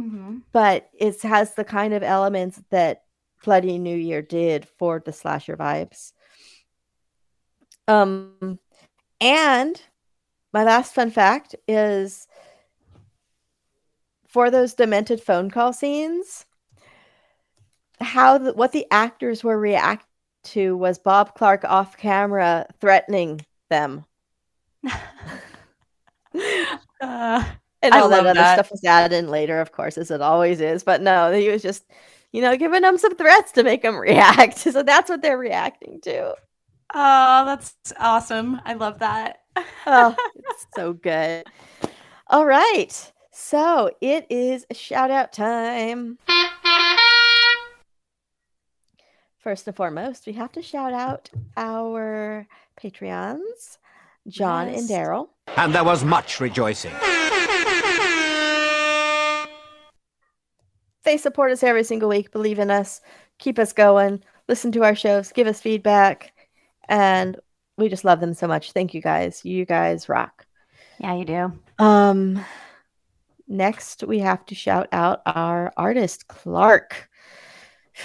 Mm-hmm. 0.00 0.38
but 0.52 0.90
it 0.92 1.22
has 1.22 1.54
the 1.54 1.64
kind 1.64 1.94
of 1.94 2.02
elements 2.02 2.62
that 2.70 3.04
Bloody 3.42 3.78
New 3.78 3.96
Year 3.96 4.20
did 4.20 4.68
for 4.68 5.02
the 5.04 5.12
slasher 5.12 5.56
vibes. 5.56 6.12
Um, 7.88 8.58
and 9.20 9.82
my 10.52 10.64
last 10.64 10.94
fun 10.94 11.10
fact 11.10 11.56
is 11.68 12.28
for 14.26 14.50
those 14.50 14.74
demented 14.74 15.20
phone 15.22 15.50
call 15.50 15.72
scenes, 15.72 16.44
how 18.00 18.38
the, 18.38 18.52
what 18.52 18.72
the 18.72 18.86
actors 18.90 19.42
were 19.44 19.58
reacting 19.58 20.06
to 20.44 20.76
was 20.76 20.98
Bob 20.98 21.34
Clark 21.34 21.64
off 21.64 21.96
camera 21.96 22.66
threatening 22.80 23.40
them. 23.70 24.04
Uh, 27.00 27.44
And 27.82 27.94
all 27.96 28.08
that 28.08 28.26
other 28.26 28.44
that. 28.44 28.44
stuff 28.44 28.70
was 28.70 28.84
added 28.84 29.16
in 29.16 29.28
later, 29.28 29.60
of 29.60 29.72
course, 29.72 29.98
as 29.98 30.10
it 30.10 30.20
always 30.20 30.60
is. 30.60 30.82
But 30.82 31.02
no, 31.02 31.32
he 31.32 31.48
was 31.48 31.62
just, 31.62 31.84
you 32.32 32.40
know, 32.42 32.56
giving 32.56 32.82
them 32.82 32.98
some 32.98 33.16
threats 33.16 33.52
to 33.52 33.62
make 33.64 33.82
them 33.82 33.96
react. 34.00 34.58
So 34.58 34.82
that's 34.82 35.08
what 35.10 35.22
they're 35.22 35.38
reacting 35.38 36.00
to. 36.02 36.34
Oh, 36.94 37.44
that's 37.44 37.74
awesome. 37.98 38.60
I 38.64 38.74
love 38.74 39.00
that. 39.00 39.40
Oh, 39.86 40.14
it's 40.36 40.66
so 40.74 40.92
good. 40.92 41.44
All 42.28 42.46
right. 42.46 43.12
So 43.32 43.90
it 44.00 44.26
is 44.30 44.64
shout 44.72 45.10
out 45.10 45.32
time. 45.32 46.18
First 49.38 49.66
and 49.68 49.76
foremost, 49.76 50.26
we 50.26 50.32
have 50.32 50.50
to 50.52 50.62
shout 50.62 50.92
out 50.92 51.30
our 51.56 52.46
Patreons, 52.82 53.78
John 54.26 54.68
and 54.68 54.88
Yes. 54.88 54.90
Daryl. 54.90 55.28
And 55.56 55.72
there 55.74 55.84
was 55.84 56.04
much 56.04 56.40
rejoicing. 56.40 56.92
they 61.04 61.16
support 61.16 61.52
us 61.52 61.62
every 61.62 61.84
single 61.84 62.08
week, 62.08 62.32
believe 62.32 62.58
in 62.58 62.68
us, 62.70 63.00
keep 63.38 63.58
us 63.60 63.72
going, 63.72 64.20
listen 64.48 64.72
to 64.72 64.82
our 64.82 64.96
shows, 64.96 65.30
give 65.30 65.46
us 65.46 65.60
feedback, 65.60 66.32
and 66.88 67.38
we 67.78 67.88
just 67.88 68.04
love 68.04 68.20
them 68.20 68.34
so 68.34 68.46
much. 68.46 68.72
Thank 68.72 68.94
you 68.94 69.00
guys. 69.02 69.44
You 69.44 69.64
guys 69.64 70.08
rock. 70.08 70.46
Yeah, 70.98 71.14
you 71.14 71.24
do. 71.24 71.52
Um 71.78 72.44
next 73.48 74.02
we 74.04 74.18
have 74.20 74.44
to 74.46 74.54
shout 74.54 74.88
out 74.92 75.22
our 75.26 75.72
artist 75.76 76.26
Clark 76.28 77.08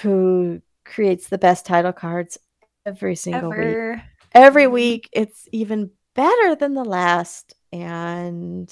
who 0.01 0.61
creates 0.85 1.27
the 1.29 1.37
best 1.37 1.65
title 1.65 1.93
cards 1.93 2.37
every 2.85 3.15
single 3.15 3.51
Ever. 3.53 3.93
week. 3.93 4.01
Every 4.33 4.67
week 4.67 5.09
it's 5.13 5.47
even 5.51 5.89
better 6.15 6.55
than 6.55 6.73
the 6.73 6.83
last 6.85 7.55
and 7.73 8.71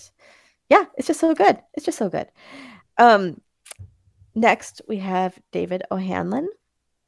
yeah, 0.69 0.85
it's 0.97 1.07
just 1.07 1.19
so 1.19 1.33
good. 1.33 1.57
It's 1.73 1.85
just 1.85 1.97
so 1.97 2.09
good. 2.09 2.27
Um 2.97 3.39
next 4.35 4.81
we 4.87 4.97
have 4.97 5.37
David 5.51 5.83
O'Hanlon, 5.91 6.47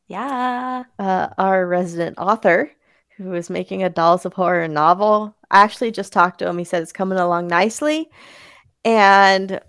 Yeah. 0.07 0.84
uh, 0.98 1.28
our 1.38 1.68
resident 1.68 2.18
author 2.18 2.72
who 3.22 3.34
is 3.34 3.49
making 3.49 3.84
a 3.84 3.89
Dolls 3.89 4.26
of 4.26 4.34
Horror 4.34 4.68
novel. 4.68 5.35
I 5.49 5.61
actually 5.61 5.91
just 5.91 6.14
talked 6.14 6.39
to 6.39 6.48
him. 6.48 6.57
He 6.57 6.64
said 6.64 6.81
it's 6.81 6.91
coming 6.91 7.18
along 7.18 7.48
nicely. 7.48 8.10
And 8.84 9.60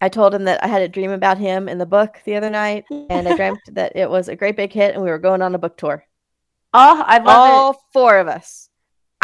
I 0.00 0.08
told 0.08 0.34
him 0.34 0.44
that 0.44 0.62
I 0.62 0.66
had 0.66 0.82
a 0.82 0.88
dream 0.88 1.10
about 1.10 1.38
him 1.38 1.68
in 1.68 1.78
the 1.78 1.86
book 1.86 2.20
the 2.24 2.36
other 2.36 2.50
night. 2.50 2.84
And 2.90 3.28
I 3.28 3.36
dreamt 3.36 3.60
that 3.72 3.92
it 3.94 4.08
was 4.08 4.28
a 4.28 4.36
great 4.36 4.56
big 4.56 4.72
hit 4.72 4.94
and 4.94 5.02
we 5.02 5.10
were 5.10 5.18
going 5.18 5.42
on 5.42 5.54
a 5.54 5.58
book 5.58 5.76
tour. 5.76 6.04
Oh, 6.72 7.04
I 7.06 7.18
love 7.18 7.48
it. 7.48 7.52
All 7.52 7.84
four 7.92 8.18
of 8.18 8.28
us. 8.28 8.68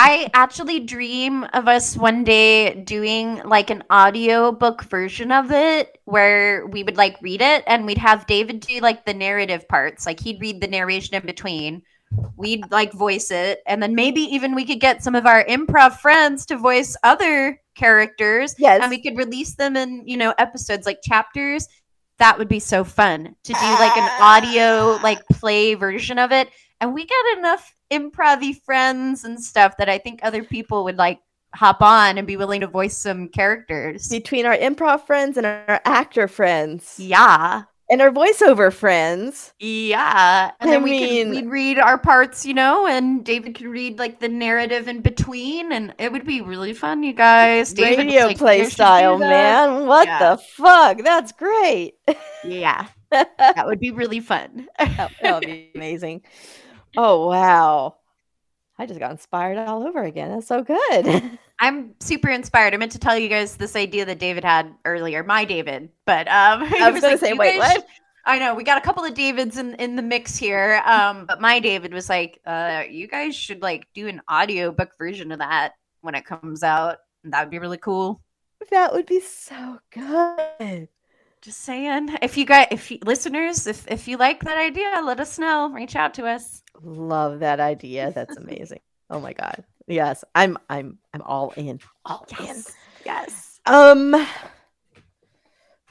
I 0.03 0.31
actually 0.33 0.81
dream 0.81 1.45
of 1.53 1.69
us 1.69 1.95
one 1.95 2.25
day 2.25 2.75
doing 2.75 3.43
like 3.45 3.69
an 3.69 3.85
audio 3.91 4.51
book 4.51 4.83
version 4.85 5.31
of 5.31 5.53
it 5.53 5.99
where 6.07 6.67
we 6.67 6.83
would 6.83 6.97
like 6.97 7.21
read 7.21 7.43
it 7.43 7.65
and 7.67 7.85
we'd 7.85 7.99
have 7.99 8.27
David 8.27 8.61
do 8.61 8.81
like 8.81 9.05
the 9.05 9.13
narrative 9.13 9.69
parts. 9.69 10.07
Like 10.07 10.19
he'd 10.19 10.41
read 10.41 10.63
the 10.63 10.69
narration 10.69 11.17
in 11.17 11.27
between. 11.27 11.83
We'd 12.37 12.71
like 12.71 12.93
voice 12.93 13.31
it. 13.31 13.63
And 13.67 13.83
then 13.83 13.95
maybe 13.95 14.21
even 14.23 14.55
we 14.55 14.65
could 14.65 14.81
get 14.81 15.03
some 15.03 15.15
of 15.15 15.27
our 15.27 15.45
improv 15.45 15.99
friends 15.99 16.45
to 16.47 16.57
voice 16.57 16.97
other 17.03 17.61
characters. 17.75 18.55
Yes. 18.59 18.81
And 18.83 18.91
we 18.91 19.01
could 19.01 19.17
release 19.17 19.55
them 19.55 19.77
in, 19.77 20.07
you 20.07 20.17
know, 20.17 20.35
episodes 20.39 20.87
like 20.87 21.01
chapters. 21.03 21.69
That 22.19 22.39
would 22.39 22.49
be 22.49 22.61
so 22.61 22.85
fun 22.85 23.35
to 23.45 23.53
do 23.53 23.59
like 23.59 23.97
an 23.97 24.11
audio 24.21 24.99
like 25.03 25.27
play 25.33 25.75
version 25.75 26.19
of 26.19 26.33
it. 26.33 26.49
And 26.81 26.95
we 26.95 27.07
got 27.07 27.39
enough 27.39 27.75
improv 27.91 28.63
friends 28.63 29.25
and 29.25 29.43
stuff 29.43 29.77
that 29.79 29.89
I 29.89 29.99
think 29.99 30.21
other 30.23 30.43
people 30.43 30.85
would 30.85 30.97
like 30.97 31.21
hop 31.55 31.83
on 31.83 32.19
and 32.19 32.27
be 32.27 32.37
willing 32.37 32.61
to 32.61 32.67
voice 32.67 32.97
some 32.97 33.29
characters. 33.29 34.09
Between 34.09 34.47
our 34.47 34.57
improv 34.57 35.07
friends 35.07 35.37
and 35.37 35.47
our 35.47 35.81
actor 35.85 36.29
friends. 36.29 36.97
Yeah. 36.99 37.63
And 37.91 38.01
our 38.01 38.11
voiceover 38.11 38.73
friends. 38.73 39.53
Yeah. 39.59 40.53
And 40.61 40.71
I 40.71 40.75
then 40.75 40.83
we 40.85 40.93
mean- 40.93 41.27
could 41.27 41.37
we'd 41.45 41.51
read 41.51 41.79
our 41.81 41.99
parts, 41.99 42.47
you 42.47 42.55
know, 42.55 42.87
and 42.87 43.25
David 43.25 43.57
could 43.57 43.67
read 43.67 43.99
like 43.99 44.21
the 44.21 44.29
narrative 44.29 44.87
in 44.87 45.01
between 45.01 45.73
and 45.73 45.93
it 45.99 46.13
would 46.13 46.25
be 46.25 46.41
really 46.41 46.73
fun, 46.73 47.03
you 47.03 47.13
guys. 47.13 47.73
David 47.73 48.05
Radio 48.07 48.27
like, 48.27 48.39
play 48.39 48.59
"You 48.59 48.65
should 48.65 48.71
do 48.71 48.75
style, 48.75 49.19
man. 49.19 49.87
What 49.87 50.07
Yeah. 50.07 50.19
the 50.21 50.37
fuck? 50.39 50.99
That's 50.99 51.33
great. 51.33 51.95
Yeah. 52.45 52.87
that 53.11 53.67
would 53.67 53.81
be 53.81 53.91
really 53.91 54.21
fun. 54.21 54.69
that, 54.79 55.11
that 55.21 55.35
would 55.35 55.47
be 55.47 55.73
amazing. 55.75 56.23
Oh 56.97 57.27
wow. 57.27 57.97
I 58.79 58.87
just 58.87 59.01
got 59.01 59.11
inspired 59.11 59.59
all 59.59 59.87
over 59.87 60.03
again. 60.05 60.31
That's 60.31 60.47
so 60.47 60.63
good. 60.63 61.39
I'm 61.61 61.95
super 62.01 62.31
inspired. 62.31 62.75
I 62.75 62.79
meant 62.79 62.93
to 62.93 62.99
tell 62.99 63.19
you 63.19 63.29
guys 63.29 63.57
this 63.57 63.77
idea 63.77 64.05
that 64.07 64.19
David 64.19 64.45
had 64.45 64.75
earlier, 64.85 65.23
my 65.23 65.45
David, 65.45 65.91
but 66.07 66.27
um, 66.29 66.63
I 66.81 66.91
was 66.91 67.03
gonna 67.03 67.19
say, 67.19 67.35
wait, 67.35 67.59
guys 67.59 67.77
what?" 67.77 67.87
I 68.27 68.39
know 68.39 68.55
we 68.55 68.65
got 68.65 68.79
a 68.79 68.81
couple 68.83 69.05
of 69.05 69.15
Davids 69.15 69.59
in 69.59 69.75
in 69.75 69.97
the 69.97 70.03
mix 70.03 70.37
here, 70.37 70.83
um, 70.85 71.27
but 71.27 71.41
my 71.41 71.61
David 71.61 71.93
was 71.93 72.09
like, 72.09 72.41
uh, 72.47 72.85
"You 72.89 73.07
guys 73.07 73.37
should 73.37 73.63
like 73.63 73.87
do 73.95 74.09
an 74.09 74.23
audiobook 74.31 74.97
version 74.99 75.33
of 75.33 75.39
that 75.39 75.73
when 76.01 76.15
it 76.15 76.25
comes 76.25 76.63
out. 76.63 76.99
That 77.25 77.43
would 77.43 77.51
be 77.51 77.59
really 77.59 77.79
cool." 77.79 78.21
that 78.71 78.93
would 78.93 79.07
be 79.07 79.21
so 79.21 79.79
good. 79.91 80.89
Just 81.43 81.61
saying. 81.61 82.17
If 82.21 82.37
you 82.37 82.45
guys, 82.45 82.69
if 82.71 82.91
you, 82.91 82.99
listeners, 83.05 83.67
if 83.67 83.87
if 83.91 84.07
you 84.07 84.17
like 84.17 84.45
that 84.45 84.59
idea, 84.59 85.01
let 85.03 85.21
us 85.21 85.39
know. 85.39 85.71
Reach 85.71 85.97
out 85.97 86.15
to 86.15 86.27
us. 86.27 86.63
Love 86.83 87.41
that 87.41 87.61
idea. 87.61 88.13
That's 88.15 88.37
amazing. 88.37 88.81
oh 89.09 89.21
my 89.21 89.33
god. 89.33 89.65
Yes, 89.91 90.25
I'm 90.35 90.57
I'm 90.71 90.99
I'm 91.13 91.23
all 91.23 91.53
in. 91.57 91.81
All 92.07 92.27
in. 92.41 92.63
Yes. 93.05 93.61
Um 93.67 94.15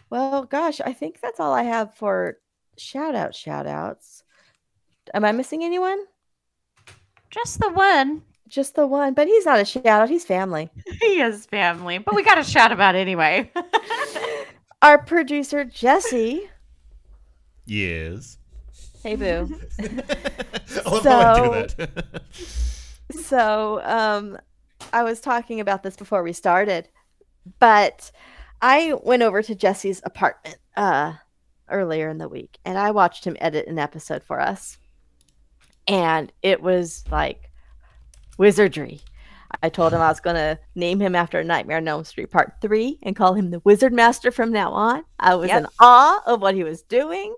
Well, 0.09 0.43
gosh, 0.45 0.81
I 0.81 0.93
think 0.93 1.19
that's 1.21 1.39
all 1.39 1.53
I 1.53 1.63
have 1.63 1.93
for 1.95 2.38
shout 2.77 3.13
out 3.15 3.35
shout 3.35 3.67
outs. 3.67 4.23
Am 5.13 5.26
I 5.26 5.31
missing 5.31 5.63
anyone? 5.63 5.99
Just 7.30 7.59
the 7.59 7.69
one. 7.71 8.23
Just 8.47 8.73
the 8.73 8.88
one, 8.88 9.13
but 9.13 9.27
he's 9.27 9.45
not 9.45 9.59
a 9.59 9.65
shout 9.65 9.85
out, 9.85 10.09
he's 10.09 10.26
family. 10.26 10.69
He 11.01 11.21
is 11.21 11.45
family, 11.45 11.99
but 11.99 12.15
we 12.15 12.23
got 12.23 12.35
to 12.35 12.43
shout 12.43 12.71
about 12.71 12.95
it 12.95 12.99
anyway. 12.99 13.51
Our 14.81 14.97
producer 14.97 15.63
Jesse. 15.65 16.49
Yes. 17.65 18.38
Hey 19.03 19.15
boo. 19.15 19.59
I 19.80 20.89
love 20.89 21.03
how 21.03 21.51
I 21.51 21.61
do 21.61 21.67
So- 21.69 21.76
that. 21.77 22.23
So 23.11 23.81
um 23.84 24.38
I 24.94 25.03
was 25.03 25.19
talking 25.22 25.60
about 25.60 25.84
this 25.84 25.95
before 25.95 26.23
we 26.23 26.34
started, 26.34 26.88
but 27.60 28.11
I 28.61 28.94
went 29.03 29.23
over 29.23 29.41
to 29.44 29.56
Jesse's 29.56 30.02
apartment 30.06 30.57
uh 30.77 31.14
earlier 31.69 32.10
in 32.10 32.18
the 32.18 32.27
week 32.30 32.57
and 32.65 32.77
I 32.77 32.91
watched 32.91 33.26
him 33.26 33.38
edit 33.40 33.68
an 33.68 33.77
episode 33.80 34.23
for 34.23 34.40
us. 34.40 34.77
And 35.88 36.31
it 36.41 36.61
was 36.61 37.03
like 37.11 37.52
wizardry. 38.38 39.02
I 39.64 39.69
told 39.69 39.94
him 39.94 40.02
I 40.02 40.10
was 40.10 40.19
going 40.19 40.36
to 40.36 40.60
name 40.76 40.99
him 40.99 41.15
after 41.15 41.44
Nightmare 41.44 41.77
on 41.77 41.88
Elm 41.88 42.03
Street 42.03 42.30
Part 42.30 42.53
3 42.61 42.99
and 43.02 43.15
call 43.15 43.34
him 43.34 43.49
the 43.49 43.61
Wizard 43.65 43.91
Master 43.94 44.30
from 44.31 44.52
now 44.52 44.72
on. 44.72 45.03
I 45.19 45.34
was 45.36 45.48
Yep. 45.49 45.61
in 45.61 45.68
awe 45.80 46.22
of 46.27 46.41
what 46.41 46.53
he 46.53 46.64
was 46.64 46.84
doing. 46.84 47.36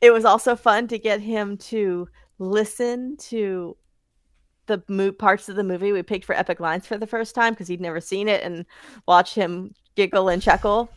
It 0.00 0.12
was 0.12 0.24
also 0.24 0.54
fun 0.54 0.86
to 0.88 0.98
get 0.98 1.20
him 1.20 1.56
to 1.58 2.08
listen 2.38 3.16
to 3.16 3.76
the 4.66 4.82
mo- 4.88 5.12
parts 5.12 5.48
of 5.48 5.56
the 5.56 5.64
movie 5.64 5.92
we 5.92 6.02
picked 6.02 6.24
for 6.24 6.34
epic 6.34 6.60
lines 6.60 6.86
for 6.86 6.98
the 6.98 7.06
first 7.06 7.34
time 7.34 7.52
because 7.52 7.68
he'd 7.68 7.80
never 7.80 8.00
seen 8.00 8.28
it 8.28 8.42
and 8.42 8.64
watch 9.06 9.34
him 9.34 9.74
giggle 9.94 10.28
and 10.28 10.42
chuckle. 10.42 10.90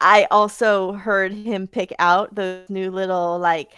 I 0.00 0.26
also 0.30 0.92
heard 0.92 1.32
him 1.32 1.66
pick 1.66 1.92
out 1.98 2.34
those 2.34 2.68
new 2.70 2.90
little 2.90 3.38
like 3.38 3.72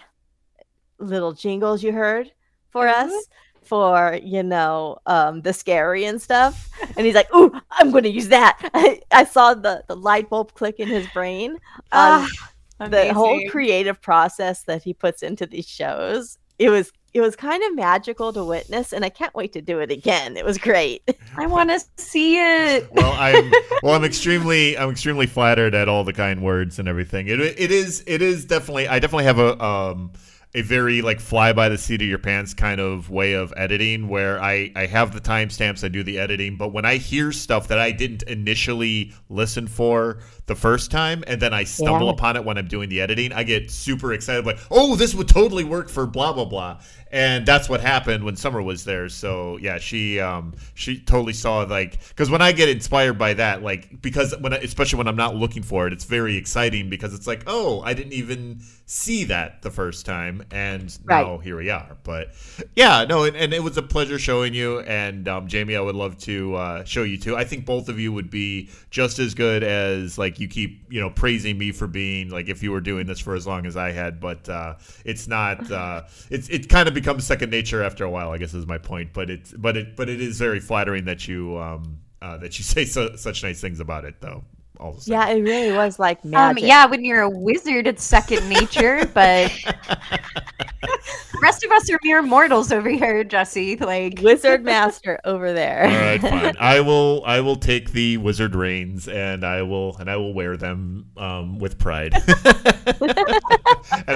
little 0.99 1.33
jingles 1.33 1.83
you 1.83 1.93
heard 1.93 2.31
for 2.69 2.87
us 2.87 3.11
for 3.63 4.19
you 4.23 4.43
know 4.43 4.99
um 5.07 5.41
the 5.43 5.53
scary 5.53 6.05
and 6.05 6.21
stuff. 6.21 6.69
And 6.97 7.07
he's 7.07 7.15
like 7.15 7.35
ooh 7.35 7.51
i'm 7.71 7.91
gonna 7.91 8.09
use 8.09 8.29
that. 8.29 8.59
I, 8.75 9.01
I 9.11 9.25
saw 9.25 9.55
the 9.55 9.83
the 9.89 9.97
light 9.97 10.29
bulb 10.29 10.55
click 10.55 10.79
in 10.79 10.89
his 10.89 11.07
brain 11.09 11.57
Ah, 11.93 12.29
the 12.79 13.13
whole 13.13 13.41
creative 13.49 14.01
process 14.01 14.65
that 14.65 14.83
he 14.83 14.93
puts 14.95 15.23
into 15.23 15.47
these 15.47 15.69
shows. 15.69 16.39
It 16.59 16.71
was 16.71 16.93
it 17.13 17.21
was 17.21 17.35
kind 17.37 17.63
of 17.65 17.75
magical 17.75 18.33
to 18.33 18.45
witness 18.45 18.93
and 18.93 19.05
i 19.05 19.09
can't 19.09 19.35
wait 19.35 19.53
to 19.53 19.61
do 19.61 19.81
it 19.81 19.91
again 19.91 20.37
it 20.37 20.45
was 20.45 20.59
great 20.59 21.03
I 21.37 21.47
want 21.47 21.71
to 21.71 21.81
see 21.97 22.37
it. 22.39 22.89
well, 22.93 23.13
I'm 23.13 23.53
well. 23.83 23.95
I'm 23.95 24.05
extremely, 24.05 24.77
I'm 24.77 24.91
extremely 24.91 25.27
flattered 25.27 25.75
at 25.77 25.89
all 25.89 26.03
the 26.03 26.13
kind 26.13 26.43
words 26.43 26.79
and 26.81 26.89
everything. 26.89 27.29
It, 27.29 27.41
it 27.41 27.71
is, 27.71 28.03
it 28.07 28.21
is 28.21 28.45
definitely. 28.45 28.89
I 28.89 28.99
definitely 28.99 29.25
have 29.25 29.39
a, 29.39 29.63
um, 29.65 30.13
a 30.55 30.63
very 30.63 31.01
like 31.03 31.21
fly 31.21 31.53
by 31.53 31.69
the 31.69 31.79
seat 31.79 32.03
of 32.03 32.09
your 32.09 32.19
pants 32.19 32.53
kind 32.53 32.81
of 32.81 33.09
way 33.11 33.35
of 33.35 33.55
editing, 33.57 34.09
where 34.09 34.43
I, 34.43 34.73
I 34.75 34.87
have 34.87 35.13
the 35.13 35.21
timestamps, 35.21 35.85
I 35.85 35.89
do 35.89 36.03
the 36.03 36.19
editing, 36.19 36.57
but 36.57 36.73
when 36.73 36.85
I 36.85 36.97
hear 36.97 37.31
stuff 37.31 37.69
that 37.69 37.79
I 37.79 37.93
didn't 37.93 38.25
initially 38.25 39.13
listen 39.29 39.69
for 39.69 40.19
the 40.47 40.57
first 40.57 40.91
time, 40.91 41.23
and 41.29 41.41
then 41.41 41.55
I 41.55 41.63
stumble 41.63 42.09
Yeah. 42.09 42.15
upon 42.15 42.37
it 42.37 42.45
when 42.45 42.59
I'm 42.59 42.67
doing 42.67 42.89
the 42.89 43.01
editing, 43.01 43.33
I 43.33 43.45
get 43.45 43.71
super 43.71 44.13
excited. 44.13 44.45
Like, 44.45 44.59
oh, 44.73 44.97
this 44.97 45.15
would 45.15 45.29
totally 45.29 45.63
work 45.63 45.89
for 45.89 46.07
blah 46.07 46.33
blah 46.33 46.45
blah. 46.47 46.81
And 47.13 47.45
that's 47.45 47.69
what 47.69 47.81
happened 47.81 48.25
when 48.25 48.37
Summer 48.37 48.63
was 48.63 48.85
there. 48.85 49.09
So 49.09 49.57
yeah, 49.59 49.79
she 49.79 50.21
um 50.21 50.55
she 50.75 51.01
totally 51.01 51.33
saw 51.33 51.63
like 51.63 52.07
because 52.09 52.31
when 52.31 52.41
I 52.41 52.53
get 52.53 52.69
inspired 52.69 53.19
by 53.19 53.35
that, 53.35 53.63
like 53.63 54.01
because 54.01 54.35
when 54.39 54.53
I, 54.53 54.59
especially 54.59 54.99
when 54.99 55.09
I'm 55.09 55.17
not 55.17 55.35
looking 55.35 55.63
for 55.63 55.87
it, 55.87 55.93
it's 55.93 56.05
very 56.05 56.37
exciting 56.37 56.89
because 56.89 57.13
it's 57.13 57.27
like 57.27 57.43
oh 57.47 57.81
I 57.83 57.95
didn't 57.95 58.13
even 58.13 58.61
see 58.91 59.23
that 59.23 59.63
the 59.63 59.71
first 59.71 60.05
time, 60.05 60.45
and 60.51 60.99
now 61.07 61.39
here 61.39 61.57
we 61.57 61.71
are. 61.71 61.97
But 62.03 62.33
yeah, 62.75 63.05
no, 63.09 63.23
and, 63.23 63.37
and 63.37 63.55
it 63.55 63.63
was 63.63 63.77
a 63.77 63.83
pleasure 63.83 64.19
showing 64.19 64.53
you. 64.53 64.81
And 64.81 65.29
um, 65.29 65.47
Jamie, 65.47 65.77
I 65.77 65.81
would 65.81 65.95
love 65.95 66.19
to 66.19 66.57
uh, 66.57 66.85
show 66.85 67.05
you 67.05 67.17
too. 67.17 67.37
I 67.37 67.45
think 67.45 67.67
both 67.67 67.89
of 67.89 68.01
you 68.01 68.13
would 68.13 68.31
be 68.31 68.69
just 68.91 69.21
as 69.21 69.35
good 69.35 69.63
as 69.63 70.19
like 70.19 70.41
you 70.41 70.49
keep 70.49 70.85
you 70.91 71.01
know 71.01 71.09
praising 71.09 71.57
me 71.57 71.71
for 71.71 71.87
being 71.87 72.31
like 72.31 72.49
if 72.49 72.65
you 72.65 72.73
were 72.73 72.81
doing 72.81 73.07
this 73.07 73.21
for 73.21 73.37
as 73.37 73.47
long 73.47 73.65
as 73.65 73.77
I 73.77 73.93
had. 73.93 74.21
But 74.21 74.49
uh, 74.49 74.75
it's 75.05 75.29
not. 75.29 75.71
Uh, 75.71 76.03
it's 76.29 76.49
it 76.49 76.69
kind 76.69 76.89
of 76.89 76.95
becomes 77.01 77.27
second 77.27 77.51
nature 77.51 77.83
after 77.83 78.05
a 78.05 78.11
while. 78.11 78.31
I 78.31 78.39
guess 78.39 78.55
is 78.55 78.67
my 78.67 78.79
point. 78.79 79.13
But 79.13 79.31
it's 79.31 79.53
but 79.53 79.77
it 79.77 79.97
but 79.97 80.09
it 80.09 80.21
is 80.21 80.39
very 80.39 80.61
flattering 80.61 81.05
that 81.07 81.27
you 81.27 81.59
um 81.59 81.99
uh, 82.23 82.37
that 82.39 82.59
you 82.59 82.65
say 82.75 82.85
so, 82.85 83.17
such 83.17 83.43
nice 83.43 83.61
things 83.61 83.81
about 83.81 84.05
it 84.05 84.21
though. 84.21 84.45
All 84.81 84.93
the 84.93 85.01
same. 85.01 85.13
Yeah, 85.13 85.29
it 85.29 85.43
really 85.43 85.73
was 85.73 85.99
like 85.99 86.19
Um, 86.25 86.31
magic. 86.31 86.65
yeah, 86.65 86.87
when 86.87 87.05
you're 87.05 87.23
a 87.23 87.31
wizard, 87.31 87.87
it's 87.87 88.03
second 88.03 88.49
nature, 88.49 89.09
but 89.15 89.51
the 90.83 91.39
rest 91.43 91.65
of 91.65 91.71
us 91.71 91.91
are 91.91 91.99
mere 92.03 92.23
mortals 92.23 92.73
over 92.73 92.89
here, 92.89 93.23
Jesse. 93.25 93.77
Like 93.77 94.19
wizard 94.23 94.65
master 94.65 95.21
over 95.25 95.53
there. 95.53 95.85
All 95.85 95.91
right, 95.91 96.21
fine. 96.21 96.57
I 96.61 96.81
will. 96.81 97.23
I 97.25 97.41
will 97.41 97.57
take 97.57 97.93
the 97.93 98.17
wizard 98.17 98.55
reins, 98.55 99.09
and 99.09 99.45
I 99.45 99.63
will, 99.63 99.97
and 99.99 100.11
I 100.11 100.17
will 100.17 100.33
wear 100.35 100.57
them 100.57 101.07
um, 101.17 101.59
with 101.59 101.79
pride. 101.79 102.15
and 102.15 102.25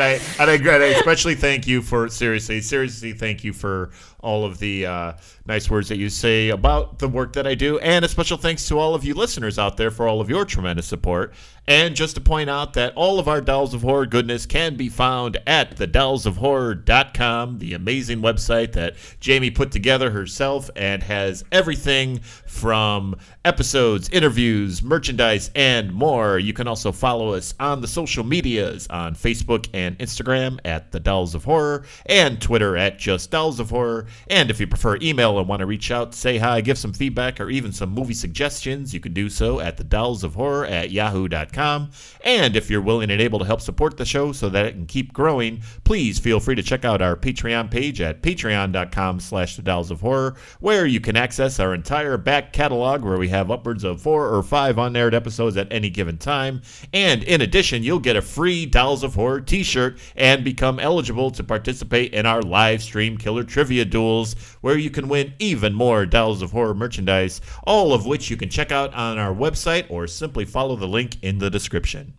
I, 0.02 0.20
and 0.38 0.50
I, 0.50 0.54
and 0.54 0.68
I 0.68 0.86
especially 0.96 1.34
thank 1.34 1.66
you 1.66 1.82
for 1.82 2.08
seriously, 2.08 2.60
seriously, 2.60 3.12
thank 3.12 3.44
you 3.44 3.52
for 3.52 3.90
all 4.24 4.44
of 4.44 4.58
the 4.58 4.86
uh, 4.86 5.12
nice 5.46 5.70
words 5.70 5.88
that 5.90 5.98
you 5.98 6.08
say 6.08 6.48
about 6.48 6.98
the 6.98 7.08
work 7.08 7.34
that 7.34 7.46
I 7.46 7.54
do, 7.54 7.78
and 7.78 8.04
a 8.04 8.08
special 8.08 8.36
thanks 8.38 8.66
to 8.68 8.78
all 8.78 8.94
of 8.94 9.04
you 9.04 9.14
listeners 9.14 9.58
out 9.58 9.76
there 9.76 9.90
for 9.90 10.08
all 10.08 10.20
of 10.20 10.28
your 10.30 10.44
tremendous 10.44 10.86
support. 10.86 11.34
And 11.66 11.96
just 11.96 12.14
to 12.16 12.20
point 12.20 12.50
out 12.50 12.74
that 12.74 12.92
all 12.94 13.18
of 13.18 13.26
our 13.26 13.40
Dolls 13.40 13.72
of 13.72 13.80
Horror 13.80 14.04
goodness 14.04 14.44
can 14.44 14.76
be 14.76 14.90
found 14.90 15.38
at 15.46 15.76
thedollsofhorror.com, 15.76 17.58
the 17.58 17.72
amazing 17.72 18.20
website 18.20 18.72
that 18.72 18.96
Jamie 19.18 19.50
put 19.50 19.72
together 19.72 20.10
herself 20.10 20.68
and 20.76 21.02
has 21.02 21.42
everything 21.50 22.18
from 22.18 23.16
episodes, 23.46 24.10
interviews, 24.10 24.82
merchandise, 24.82 25.50
and 25.54 25.90
more. 25.92 26.38
You 26.38 26.52
can 26.52 26.68
also 26.68 26.92
follow 26.92 27.32
us 27.32 27.54
on 27.58 27.80
the 27.80 27.88
social 27.88 28.24
medias 28.24 28.86
on 28.88 29.14
Facebook 29.14 29.66
and 29.72 29.98
Instagram 29.98 30.58
at 30.66 30.92
The 30.92 31.00
Dolls 31.00 31.34
of 31.34 31.44
Horror 31.44 31.86
and 32.04 32.42
Twitter 32.42 32.76
at 32.76 32.98
Just 32.98 33.30
Dolls 33.30 33.58
of 33.58 33.70
Horror. 33.70 34.06
And 34.28 34.50
if 34.50 34.60
you 34.60 34.66
prefer 34.66 34.98
email 35.00 35.38
and 35.38 35.48
want 35.48 35.60
to 35.60 35.66
reach 35.66 35.90
out, 35.90 36.14
say 36.14 36.36
hi, 36.36 36.60
give 36.60 36.76
some 36.76 36.92
feedback, 36.92 37.40
or 37.40 37.48
even 37.48 37.72
some 37.72 37.90
movie 37.90 38.12
suggestions, 38.12 38.92
you 38.92 39.00
can 39.00 39.14
do 39.14 39.30
so 39.30 39.60
at 39.60 39.78
The 39.78 39.84
Dolls 39.84 40.24
of 40.24 40.34
Horror 40.34 40.66
at 40.66 40.90
yahoo.com. 40.90 41.53
And 41.56 42.56
if 42.56 42.70
you're 42.70 42.80
willing 42.80 43.10
and 43.10 43.20
able 43.20 43.38
to 43.38 43.44
help 43.44 43.60
support 43.60 43.96
the 43.96 44.04
show 44.04 44.32
so 44.32 44.48
that 44.48 44.66
it 44.66 44.72
can 44.72 44.86
keep 44.86 45.12
growing, 45.12 45.62
please 45.84 46.18
feel 46.18 46.40
free 46.40 46.54
to 46.54 46.62
check 46.62 46.84
out 46.84 47.02
our 47.02 47.16
Patreon 47.16 47.70
page 47.70 48.00
at 48.00 48.22
patreon.com 48.22 49.20
slash 49.20 49.56
the 49.56 49.62
dolls 49.62 49.90
of 49.90 50.00
horror, 50.00 50.36
where 50.60 50.86
you 50.86 51.00
can 51.00 51.16
access 51.16 51.60
our 51.60 51.74
entire 51.74 52.16
back 52.16 52.52
catalog 52.52 53.02
where 53.02 53.18
we 53.18 53.28
have 53.28 53.50
upwards 53.50 53.84
of 53.84 54.00
four 54.00 54.28
or 54.28 54.42
five 54.42 54.78
unaired 54.78 55.14
episodes 55.14 55.56
at 55.56 55.72
any 55.72 55.90
given 55.90 56.18
time. 56.18 56.62
And 56.92 57.22
in 57.22 57.40
addition, 57.40 57.82
you'll 57.82 57.98
get 57.98 58.16
a 58.16 58.22
free 58.22 58.66
Dolls 58.66 59.02
of 59.02 59.14
Horror 59.14 59.40
t-shirt 59.40 59.98
and 60.16 60.44
become 60.44 60.80
eligible 60.80 61.30
to 61.32 61.44
participate 61.44 62.14
in 62.14 62.26
our 62.26 62.42
live 62.42 62.82
stream 62.82 63.16
killer 63.16 63.44
trivia 63.44 63.84
duels, 63.84 64.34
where 64.60 64.78
you 64.78 64.90
can 64.90 65.08
win 65.08 65.34
even 65.38 65.74
more 65.74 66.06
Dolls 66.06 66.42
of 66.42 66.52
Horror 66.52 66.74
merchandise, 66.74 67.40
all 67.64 67.92
of 67.92 68.06
which 68.06 68.30
you 68.30 68.36
can 68.36 68.48
check 68.48 68.72
out 68.72 68.92
on 68.94 69.18
our 69.18 69.34
website 69.34 69.86
or 69.88 70.06
simply 70.06 70.44
follow 70.44 70.76
the 70.76 70.88
link 70.88 71.16
in 71.22 71.38
the 71.38 71.43
description. 71.50 72.14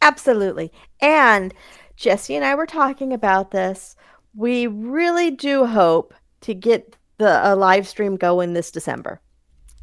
Absolutely. 0.00 0.72
And 1.00 1.54
Jesse 1.96 2.34
and 2.34 2.44
I 2.44 2.54
were 2.54 2.66
talking 2.66 3.12
about 3.12 3.50
this. 3.50 3.96
We 4.34 4.66
really 4.66 5.30
do 5.30 5.66
hope 5.66 6.14
to 6.42 6.54
get 6.54 6.96
the 7.18 7.40
a 7.52 7.54
live 7.54 7.86
stream 7.86 8.16
going 8.16 8.52
this 8.52 8.70
December. 8.70 9.20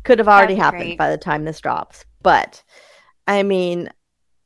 Could 0.03 0.19
have 0.19 0.27
already 0.27 0.55
happened 0.55 0.83
great. 0.83 0.97
by 0.97 1.09
the 1.09 1.17
time 1.17 1.45
this 1.45 1.61
drops. 1.61 2.05
But 2.21 2.63
I 3.27 3.43
mean, 3.43 3.89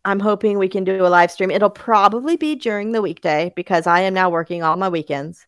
I'm 0.06 0.20
hoping 0.20 0.58
we 0.58 0.70
can 0.70 0.84
do 0.84 1.06
a 1.06 1.08
live 1.08 1.32
stream. 1.32 1.52
It'll 1.52 1.70
probably 1.70 2.36
be 2.36 2.56
during 2.56 2.92
the 2.92 3.02
weekday 3.02 3.54
because 3.56 3.88
I 3.88 4.02
am 4.02 4.14
now 4.14 4.30
working 4.30 4.62
all 4.62 4.76
my 4.76 4.90
weekends 4.90 5.48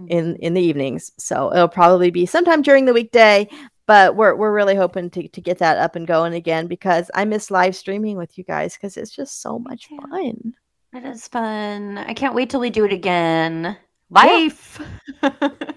mm-hmm. 0.00 0.10
in 0.10 0.36
in 0.36 0.54
the 0.54 0.62
evenings. 0.62 1.12
So 1.18 1.52
it'll 1.52 1.68
probably 1.68 2.10
be 2.10 2.26
sometime 2.26 2.62
during 2.62 2.86
the 2.86 2.94
weekday, 2.94 3.48
but 3.90 4.14
we're 4.14 4.36
we're 4.36 4.52
really 4.52 4.76
hoping 4.76 5.10
to 5.10 5.26
to 5.26 5.40
get 5.40 5.58
that 5.58 5.76
up 5.76 5.96
and 5.96 6.06
going 6.06 6.32
again 6.32 6.68
because 6.68 7.10
I 7.12 7.24
miss 7.24 7.50
live 7.50 7.74
streaming 7.74 8.16
with 8.16 8.38
you 8.38 8.44
guys 8.44 8.74
because 8.74 8.96
it's 8.96 9.10
just 9.10 9.42
so 9.42 9.58
much 9.58 9.88
fun. 9.88 10.54
It 10.92 11.04
is 11.04 11.26
fun. 11.26 11.98
I 11.98 12.14
can't 12.14 12.36
wait 12.36 12.50
till 12.50 12.60
we 12.60 12.70
do 12.70 12.84
it 12.84 12.92
again. 12.92 13.76
Life. 14.08 14.80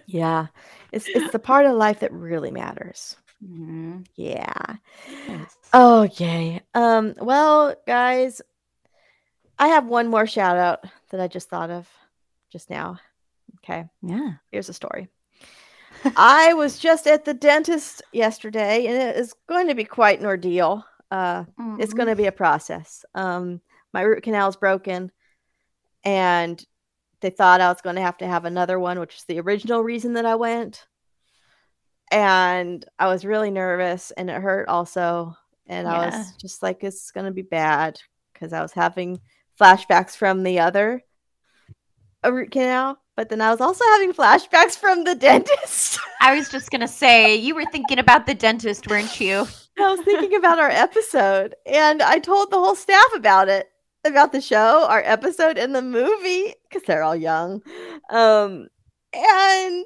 Yeah. 0.06 0.46
It's 0.92 1.08
it's 1.08 1.32
the 1.32 1.40
part 1.40 1.66
of 1.66 1.74
life 1.76 2.02
that 2.02 2.12
really 2.14 2.52
matters. 2.52 3.18
Mhm. 3.44 4.06
Yeah. 4.16 4.76
Oh 5.74 6.04
yay. 6.04 6.62
Um 6.76 7.16
well 7.18 7.74
guys, 7.88 8.44
I 9.58 9.70
have 9.70 9.88
one 9.88 10.08
more 10.08 10.28
shout 10.28 10.58
out 10.58 10.86
that 11.10 11.20
I 11.20 11.28
just 11.28 11.50
thought 11.50 11.72
of 11.72 11.90
just 12.52 12.70
now. 12.70 13.00
Okay. 13.58 13.86
Yeah. 14.04 14.34
Here's 14.52 14.70
a 14.70 14.74
story. 14.74 15.08
I 16.16 16.54
was 16.54 16.80
just 16.80 17.08
at 17.08 17.26
the 17.26 17.34
dentist 17.34 18.02
yesterday 18.12 18.88
and 18.88 18.96
it 18.96 19.16
is 19.18 19.34
going 19.48 19.68
to 19.68 19.76
be 19.76 19.86
quite 19.86 20.20
an 20.20 20.26
ordeal. 20.26 20.86
Uh 21.12 21.46
it's 21.80 21.94
going 21.94 22.10
to 22.10 22.16
be 22.16 22.26
a 22.26 22.32
process. 22.32 23.06
Um 23.14 23.62
my 23.94 24.02
root 24.02 24.24
canal 24.24 24.50
is 24.50 24.56
broken 24.56 25.12
and 26.04 26.64
they 27.22 27.30
thought 27.30 27.62
I 27.62 27.70
was 27.70 27.82
going 27.82 27.96
to 27.96 28.02
have 28.02 28.18
to 28.18 28.28
have 28.28 28.46
another 28.46 28.80
one, 28.80 29.00
which 29.00 29.16
is 29.16 29.24
the 29.24 29.40
original 29.40 29.82
reason 29.82 30.14
that 30.14 30.26
I 30.26 30.36
went. 30.36 30.86
And 32.12 32.86
I 33.00 33.08
was 33.08 33.26
really 33.26 33.50
nervous 33.50 34.12
and 34.12 34.30
it 34.30 34.42
hurt 34.42 34.68
also. 34.68 35.36
And 35.66 35.88
I 35.88 36.06
was 36.06 36.36
just 36.38 36.62
like, 36.62 36.84
it's 36.84 37.12
going 37.12 37.26
to 37.26 37.32
be 37.32 37.42
bad 37.42 38.00
because 38.34 38.52
I 38.52 38.62
was 38.62 38.74
having 38.74 39.22
flashbacks 39.60 40.16
from 40.18 40.44
the 40.44 40.60
other 40.60 41.02
uh, 42.24 42.32
root 42.34 42.52
canal. 42.52 43.00
But 43.16 43.30
then 43.30 43.42
I 43.42 43.52
was 43.52 43.62
also 43.62 43.86
having 43.86 44.14
flashbacks 44.14 44.78
from 44.78 45.04
the 45.04 45.16
dentist. 45.28 46.00
I 46.22 46.36
was 46.36 46.50
just 46.50 46.72
gonna 46.72 46.88
say 46.88 47.36
you 47.36 47.56
were 47.56 47.66
thinking 47.66 48.00
about 48.00 48.26
the 48.26 48.34
dentist, 48.34 48.90
weren't 48.90 49.20
you? 49.20 49.48
I 49.80 49.96
was 49.96 50.02
thinking 50.02 50.36
about 50.36 50.60
our 50.60 50.70
episode 50.70 51.56
and 51.66 52.02
I 52.02 52.20
told 52.20 52.52
the 52.52 52.60
whole 52.60 52.76
staff 52.76 53.14
about 53.16 53.50
it, 53.50 53.70
about 54.06 54.32
the 54.32 54.42
show, 54.42 54.86
our 54.88 55.02
episode, 55.04 55.58
and 55.58 55.76
the 55.76 55.82
movie 55.82 56.54
because 56.70 56.84
they're 56.86 57.04
all 57.04 57.16
young. 57.16 57.62
Um, 58.10 58.68
and 59.14 59.86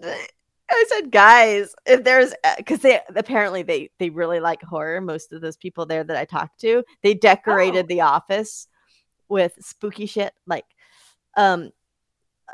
I 0.69 0.85
said, 0.89 1.11
guys, 1.11 1.73
if 1.85 2.03
there's 2.03 2.33
because 2.57 2.79
they 2.79 2.99
apparently 3.15 3.63
they 3.63 3.89
they 3.99 4.09
really 4.09 4.39
like 4.39 4.61
horror. 4.61 4.99
Most 5.01 5.31
of 5.31 5.41
those 5.41 5.57
people 5.57 5.85
there 5.85 6.03
that 6.03 6.17
I 6.17 6.25
talked 6.25 6.59
to, 6.61 6.83
they 7.03 7.13
decorated 7.13 7.87
the 7.87 8.01
office 8.01 8.67
with 9.29 9.53
spooky 9.59 10.05
shit 10.05 10.33
like 10.45 10.65
um 11.35 11.71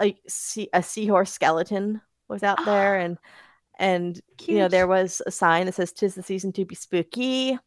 a 0.02 0.16
sea, 0.28 0.70
a 0.74 0.84
seahorse 0.84 1.32
skeleton 1.32 2.02
was 2.28 2.44
out 2.44 2.64
there 2.66 2.98
and 3.00 3.18
and 3.80 4.22
you 4.46 4.58
know 4.58 4.68
there 4.68 4.88
was 4.88 5.22
a 5.26 5.32
sign 5.32 5.66
that 5.66 5.76
says 5.76 5.92
tis 5.92 6.16
the 6.16 6.24
season 6.24 6.52
to 6.52 6.66
be 6.66 6.76
spooky 6.76 7.54
uh-huh. 7.54 7.60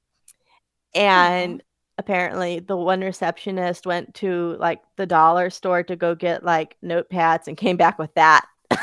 and 0.94 1.62
apparently 1.98 2.61
the 2.61 2.77
one 2.77 3.01
receptionist 3.01 3.86
went 3.86 4.15
to 4.15 4.57
like 4.59 4.81
the 4.97 5.07
dollar 5.07 5.51
store 5.51 5.82
to 5.82 5.97
go 5.97 6.15
get 6.15 6.44
like 6.44 6.77
notepads 6.85 7.48
and 7.48 7.57
came 7.57 7.77
back 7.77 7.98
with 7.98 8.12
that. 8.15 8.47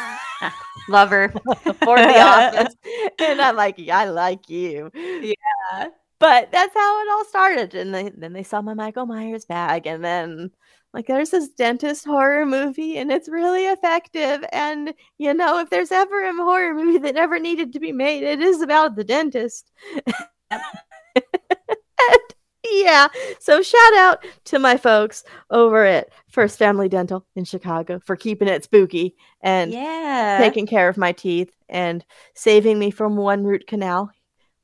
Lover. 0.90 1.30
for 1.64 1.98
the 1.98 2.20
office. 2.20 2.76
And 3.20 3.40
i'm 3.40 3.56
like 3.56 3.76
yeah, 3.78 4.00
i 4.00 4.06
like 4.06 4.50
you. 4.50 4.90
Yeah. 4.94 5.88
but 6.20 6.52
that's 6.52 6.74
how 6.74 7.02
it 7.02 7.10
all 7.12 7.26
started 7.26 7.76
and 7.76 7.94
they, 7.94 8.10
then 8.10 8.34
they 8.34 8.44
saw 8.44 8.62
my 8.62 8.74
michael 8.74 9.06
myers 9.06 9.46
bag 9.46 9.86
and 9.88 10.04
then 10.04 10.52
like 10.94 11.08
there's 11.08 11.32
this 11.32 11.50
dentist 11.50 12.06
horror 12.06 12.46
movie 12.46 12.98
and 12.98 13.12
it's 13.12 13.28
really 13.28 13.66
effective 13.66 14.44
and 14.54 14.94
you 15.18 15.34
know 15.34 15.60
if 15.60 15.70
there's 15.70 15.92
ever 15.92 16.24
a 16.24 16.34
horror 16.36 16.74
movie 16.76 17.00
that 17.00 17.16
never 17.16 17.40
needed 17.40 17.74
to 17.74 17.80
be 17.80 17.92
made 17.92 18.24
it 18.24 18.42
is 18.42 18.62
about 18.62 18.96
the 18.96 19.04
dentist 19.04 19.72
And, 20.52 22.20
yeah 22.72 23.08
so 23.40 23.62
shout 23.62 23.94
out 23.98 24.26
to 24.46 24.58
my 24.60 24.78
folks 24.78 25.24
over 25.52 25.86
at 25.86 26.10
first 26.30 26.58
family 26.58 26.90
dental 26.90 27.26
in 27.36 27.44
chicago 27.46 28.00
for 28.06 28.16
keeping 28.16 28.48
it 28.48 28.64
spooky 28.64 29.16
and 29.42 29.72
Yeah. 29.72 30.38
taking 30.40 30.66
care 30.66 30.90
of 30.90 30.98
my 30.98 31.12
teeth 31.12 31.54
and 31.70 32.04
saving 32.36 32.80
me 32.80 32.90
from 32.92 33.16
one 33.16 33.44
root 33.44 33.68
canal 33.68 34.12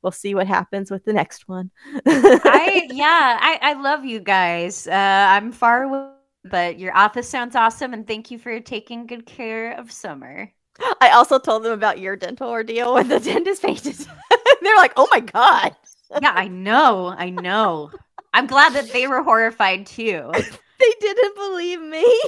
we'll 0.02 0.12
see 0.12 0.34
what 0.34 0.46
happens 0.46 0.90
with 0.90 1.04
the 1.04 1.12
next 1.12 1.46
one 1.48 1.70
I 2.06 2.88
yeah, 2.90 3.38
I, 3.40 3.58
I 3.62 3.72
love 3.74 4.04
you 4.04 4.18
guys. 4.20 4.86
Uh, 4.86 4.92
I'm 4.92 5.52
far 5.52 5.84
away, 5.84 6.08
but 6.44 6.78
your 6.78 6.96
office 6.96 7.28
sounds 7.28 7.56
awesome, 7.56 7.92
and 7.92 8.06
thank 8.06 8.30
you 8.30 8.38
for 8.38 8.58
taking 8.60 9.06
good 9.06 9.26
care 9.26 9.72
of 9.72 9.90
Summer. 9.92 10.52
I 11.00 11.10
also 11.10 11.38
told 11.38 11.62
them 11.64 11.72
about 11.72 11.98
your 11.98 12.16
dental 12.16 12.48
ordeal 12.48 12.94
when 12.94 13.08
the 13.08 13.20
dentist 13.20 13.62
painted. 13.62 13.96
They're 14.62 14.76
like, 14.76 14.92
"Oh 14.96 15.08
my 15.10 15.20
god!" 15.20 15.76
Yeah, 16.22 16.32
I 16.34 16.48
know, 16.48 17.08
I 17.16 17.30
know. 17.30 17.90
I'm 18.32 18.46
glad 18.46 18.74
that 18.74 18.92
they 18.92 19.06
were 19.06 19.22
horrified 19.22 19.86
too. 19.86 20.32
They 20.80 20.94
didn't 20.98 21.34
believe 21.36 21.82
me. 21.82 22.20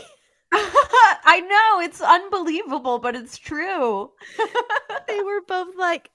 I 0.52 1.40
know 1.40 1.80
it's 1.80 2.02
unbelievable, 2.02 2.98
but 2.98 3.16
it's 3.16 3.38
true. 3.38 4.10
they 5.08 5.22
were 5.22 5.40
both 5.48 5.74
like, 5.78 6.10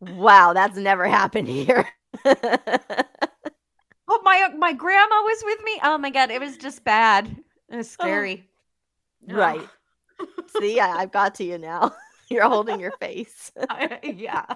"Wow, 0.00 0.54
that's 0.54 0.78
never 0.78 1.06
happened 1.06 1.48
here." 1.48 1.86
Oh 4.16 4.20
my 4.22 4.48
my 4.56 4.72
grandma 4.72 5.22
was 5.22 5.42
with 5.44 5.58
me. 5.64 5.80
Oh 5.82 5.98
my 5.98 6.10
god, 6.10 6.30
it 6.30 6.40
was 6.40 6.56
just 6.56 6.84
bad. 6.84 7.36
It 7.68 7.76
was 7.76 7.90
scary. 7.90 8.48
right. 9.28 9.68
See, 10.60 10.78
I, 10.78 10.98
I've 10.98 11.10
got 11.10 11.34
to 11.36 11.44
you 11.44 11.58
now. 11.58 11.92
You're 12.30 12.48
holding 12.48 12.78
your 12.78 12.92
face. 13.00 13.50
yeah. 14.04 14.46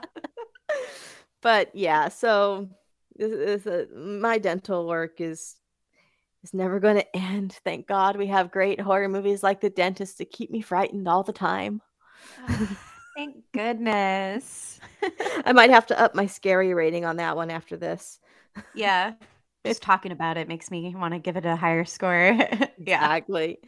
but 1.42 1.74
yeah, 1.74 2.08
so 2.08 2.68
This, 3.16 3.64
this, 3.64 3.66
uh, 3.66 3.86
my 3.96 4.38
dental 4.38 4.86
work 4.86 5.20
is 5.20 5.56
is 6.44 6.54
never 6.54 6.78
going 6.78 6.96
to 6.96 7.16
end. 7.16 7.58
Thank 7.64 7.88
God 7.88 8.16
we 8.16 8.28
have 8.28 8.52
great 8.52 8.80
horror 8.80 9.08
movies 9.08 9.42
like 9.42 9.60
The 9.60 9.70
Dentist 9.70 10.18
to 10.18 10.24
keep 10.24 10.52
me 10.52 10.60
frightened 10.60 11.08
all 11.08 11.24
the 11.24 11.32
time. 11.32 11.82
Thank 13.16 13.42
goodness. 13.52 14.78
I 15.44 15.52
might 15.52 15.70
have 15.70 15.86
to 15.86 16.00
up 16.00 16.14
my 16.14 16.26
scary 16.26 16.74
rating 16.74 17.04
on 17.04 17.16
that 17.16 17.34
one 17.34 17.50
after 17.50 17.76
this. 17.76 18.20
Yeah. 18.72 19.14
Just 19.66 19.82
talking 19.82 20.12
about 20.12 20.36
it 20.36 20.48
makes 20.48 20.70
me 20.70 20.94
want 20.94 21.14
to 21.14 21.20
give 21.20 21.36
it 21.36 21.44
a 21.44 21.56
higher 21.56 21.84
score. 21.84 22.14
yeah. 22.32 22.68
Exactly. 22.76 23.58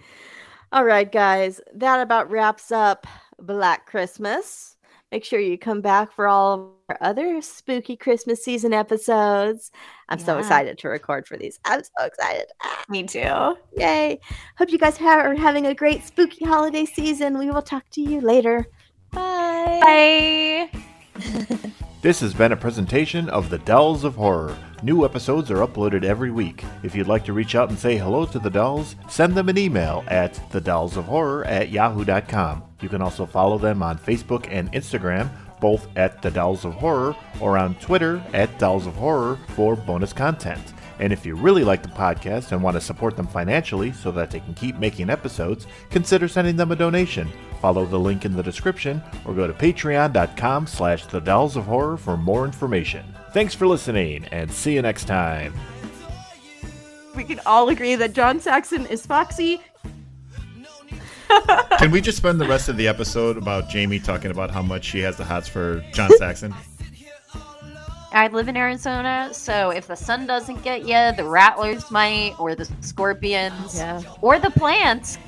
All 0.72 0.84
right, 0.84 1.10
guys, 1.10 1.60
that 1.74 2.00
about 2.00 2.30
wraps 2.30 2.70
up 2.70 3.06
Black 3.40 3.86
Christmas. 3.86 4.76
Make 5.10 5.24
sure 5.24 5.40
you 5.40 5.58
come 5.58 5.80
back 5.80 6.12
for 6.12 6.28
all 6.28 6.54
of 6.54 6.60
our 6.88 6.98
other 7.00 7.42
spooky 7.42 7.96
Christmas 7.96 8.44
season 8.44 8.72
episodes. 8.72 9.72
I'm 10.08 10.20
so 10.20 10.38
excited 10.38 10.78
to 10.78 10.88
record 10.88 11.26
for 11.26 11.36
these. 11.36 11.58
I'm 11.64 11.82
so 11.82 12.04
excited. 12.04 12.46
Ah, 12.62 12.84
Me 12.88 13.02
too. 13.02 13.56
Yay. 13.76 14.20
Hope 14.56 14.70
you 14.70 14.78
guys 14.78 15.00
are 15.00 15.34
having 15.34 15.66
a 15.66 15.74
great 15.74 16.04
spooky 16.04 16.44
holiday 16.44 16.84
season. 16.84 17.38
We 17.38 17.50
will 17.50 17.62
talk 17.62 17.82
to 17.90 18.00
you 18.00 18.20
later. 18.20 18.66
Bye. 19.10 20.68
Bye. 20.72 21.70
This 22.02 22.20
has 22.20 22.32
been 22.32 22.50
a 22.50 22.56
presentation 22.56 23.28
of 23.28 23.50
the 23.50 23.58
Dolls 23.58 24.04
of 24.04 24.14
Horror. 24.14 24.56
New 24.82 25.05
episodes 25.05 25.51
are 25.51 25.66
uploaded 25.66 26.05
every 26.05 26.31
week. 26.31 26.65
If 26.82 26.94
you'd 26.94 27.07
like 27.07 27.24
to 27.27 27.35
reach 27.35 27.55
out 27.55 27.69
and 27.69 27.78
say 27.78 27.98
hello 27.98 28.24
to 28.24 28.39
the 28.39 28.48
dolls, 28.48 28.97
send 29.11 29.35
them 29.35 29.51
an 29.51 29.59
email 29.59 30.02
at 30.09 30.32
thedollsofhorror 30.51 31.47
at 31.47 31.70
yahoo.com. 31.70 32.62
You 32.81 32.89
can 32.89 33.02
also 33.02 33.27
follow 33.27 33.59
them 33.59 33.82
on 33.82 33.98
Facebook 33.98 34.48
and 34.51 34.73
Instagram, 34.73 35.28
both 35.61 35.86
at 35.97 36.23
The 36.23 36.31
Dolls 36.31 36.65
of 36.65 36.73
Horror, 36.73 37.15
or 37.40 37.59
on 37.59 37.74
Twitter 37.74 38.23
at 38.32 38.59
Dolls 38.59 38.86
of 38.86 38.94
Horror 38.94 39.39
for 39.48 39.77
bonus 39.77 40.15
content. 40.15 40.73
And 40.98 41.12
if 41.12 41.27
you 41.27 41.35
really 41.35 41.65
like 41.65 41.82
the 41.82 41.90
podcast 41.90 42.52
and 42.52 42.62
want 42.62 42.74
to 42.77 42.81
support 42.81 43.16
them 43.19 43.27
financially 43.27 43.93
so 43.93 44.11
that 44.12 44.31
they 44.31 44.40
can 44.40 44.55
keep 44.55 44.78
making 44.78 45.11
episodes, 45.11 45.66
consider 45.90 46.27
sending 46.27 46.57
them 46.57 46.73
a 46.73 46.77
donation. 46.77 47.28
Follow 47.61 47.85
the 47.85 47.98
link 47.98 48.24
in 48.24 48.35
the 48.35 48.43
description 48.43 49.02
or 49.27 49.35
go 49.35 49.47
to 49.47 49.52
patreon.com 49.52 50.66
slash 50.66 51.05
the 51.05 51.20
dolls 51.20 51.57
of 51.57 51.65
horror 51.65 51.98
for 51.98 52.16
more 52.16 52.47
information. 52.47 53.05
Thanks 53.32 53.55
for 53.55 53.66
listening 53.66 54.24
and 54.32 54.51
see 54.51 54.74
you 54.74 54.82
next 54.82 55.05
time. 55.05 55.55
We 57.15 57.24
can 57.24 57.40
all 57.47 57.69
agree 57.69 57.94
that 57.97 58.12
John 58.12 58.40
Saxon 58.40 58.86
is 58.86 59.07
Foxy. 59.07 59.61
Can 61.78 61.90
we 61.93 62.01
just 62.01 62.19
spend 62.19 62.40
the 62.40 62.47
rest 62.48 62.69
of 62.69 62.77
the 62.77 62.89
episode 62.89 63.36
about 63.36 63.69
Jamie 63.69 64.01
talking 64.01 64.32
about 64.32 64.51
how 64.51 64.62
much 64.62 64.85
she 64.85 64.98
has 65.01 65.16
the 65.16 65.24
hots 65.24 65.47
for 65.47 65.85
John 65.93 66.11
Saxon? 66.19 66.52
I 68.12 68.27
live 68.27 68.48
in 68.48 68.57
Arizona, 68.57 69.28
so 69.32 69.70
if 69.70 69.86
the 69.86 69.94
sun 69.94 70.27
doesn't 70.27 70.62
get 70.65 70.81
you, 70.81 71.12
the 71.16 71.24
rattlers 71.24 71.89
might, 71.93 72.35
or 72.40 72.57
the 72.57 72.69
scorpions, 72.81 73.77
Yeah. 73.77 74.02
or 74.20 74.40
the 74.40 74.51
plants. 74.51 75.19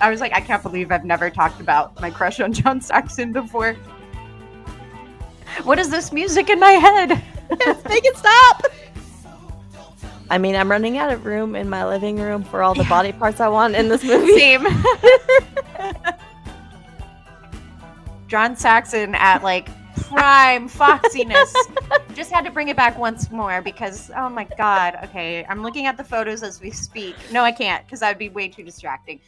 I 0.00 0.08
was 0.08 0.20
like, 0.20 0.32
I 0.32 0.40
can't 0.40 0.62
believe 0.62 0.92
I've 0.92 1.04
never 1.04 1.28
talked 1.30 1.60
about 1.60 2.00
my 2.00 2.10
crush 2.10 2.38
on 2.38 2.52
John 2.52 2.80
Saxon 2.80 3.32
before. 3.32 3.76
What 5.64 5.78
is 5.78 5.90
this 5.90 6.12
music 6.12 6.50
in 6.50 6.58
my 6.58 6.72
head? 6.72 7.10
Make 7.88 8.04
it 8.04 8.16
stop. 8.16 8.64
I 10.30 10.38
mean, 10.38 10.54
I'm 10.54 10.70
running 10.70 10.96
out 10.96 11.12
of 11.12 11.26
room 11.26 11.56
in 11.56 11.68
my 11.68 11.84
living 11.84 12.20
room 12.20 12.44
for 12.44 12.62
all 12.62 12.74
the 12.74 12.84
body 12.84 13.12
parts 13.12 13.40
I 13.40 13.48
want 13.48 13.74
in 13.74 13.88
this 13.88 14.04
movie. 14.04 14.38
Same. 14.38 14.64
John 18.28 18.54
Saxon 18.54 19.16
at 19.16 19.42
like 19.42 19.68
prime 20.02 20.68
foxiness. 20.68 21.52
Just 22.14 22.30
had 22.30 22.44
to 22.44 22.50
bring 22.52 22.68
it 22.68 22.76
back 22.76 22.96
once 22.96 23.28
more 23.32 23.60
because 23.60 24.12
oh 24.16 24.28
my 24.28 24.44
god. 24.56 24.98
Okay, 25.04 25.44
I'm 25.48 25.62
looking 25.64 25.86
at 25.86 25.96
the 25.96 26.04
photos 26.04 26.44
as 26.44 26.60
we 26.60 26.70
speak. 26.70 27.16
No, 27.32 27.42
I 27.42 27.50
can't 27.50 27.84
because 27.84 27.98
that'd 27.98 28.18
be 28.18 28.28
way 28.28 28.46
too 28.46 28.62
distracting. 28.62 29.18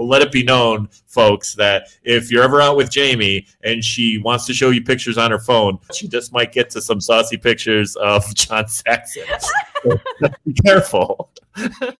Well, 0.00 0.08
let 0.08 0.22
it 0.22 0.32
be 0.32 0.42
known, 0.42 0.88
folks, 1.08 1.54
that 1.56 1.88
if 2.04 2.32
you're 2.32 2.42
ever 2.42 2.58
out 2.58 2.74
with 2.74 2.90
Jamie 2.90 3.46
and 3.62 3.84
she 3.84 4.16
wants 4.16 4.46
to 4.46 4.54
show 4.54 4.70
you 4.70 4.82
pictures 4.82 5.18
on 5.18 5.30
her 5.30 5.38
phone, 5.38 5.78
she 5.92 6.08
just 6.08 6.32
might 6.32 6.52
get 6.52 6.70
to 6.70 6.80
some 6.80 7.02
saucy 7.02 7.36
pictures 7.36 7.96
of 7.96 8.24
John 8.34 8.66
Saxon. 8.66 9.24
Be 10.46 10.54
careful. 10.54 11.28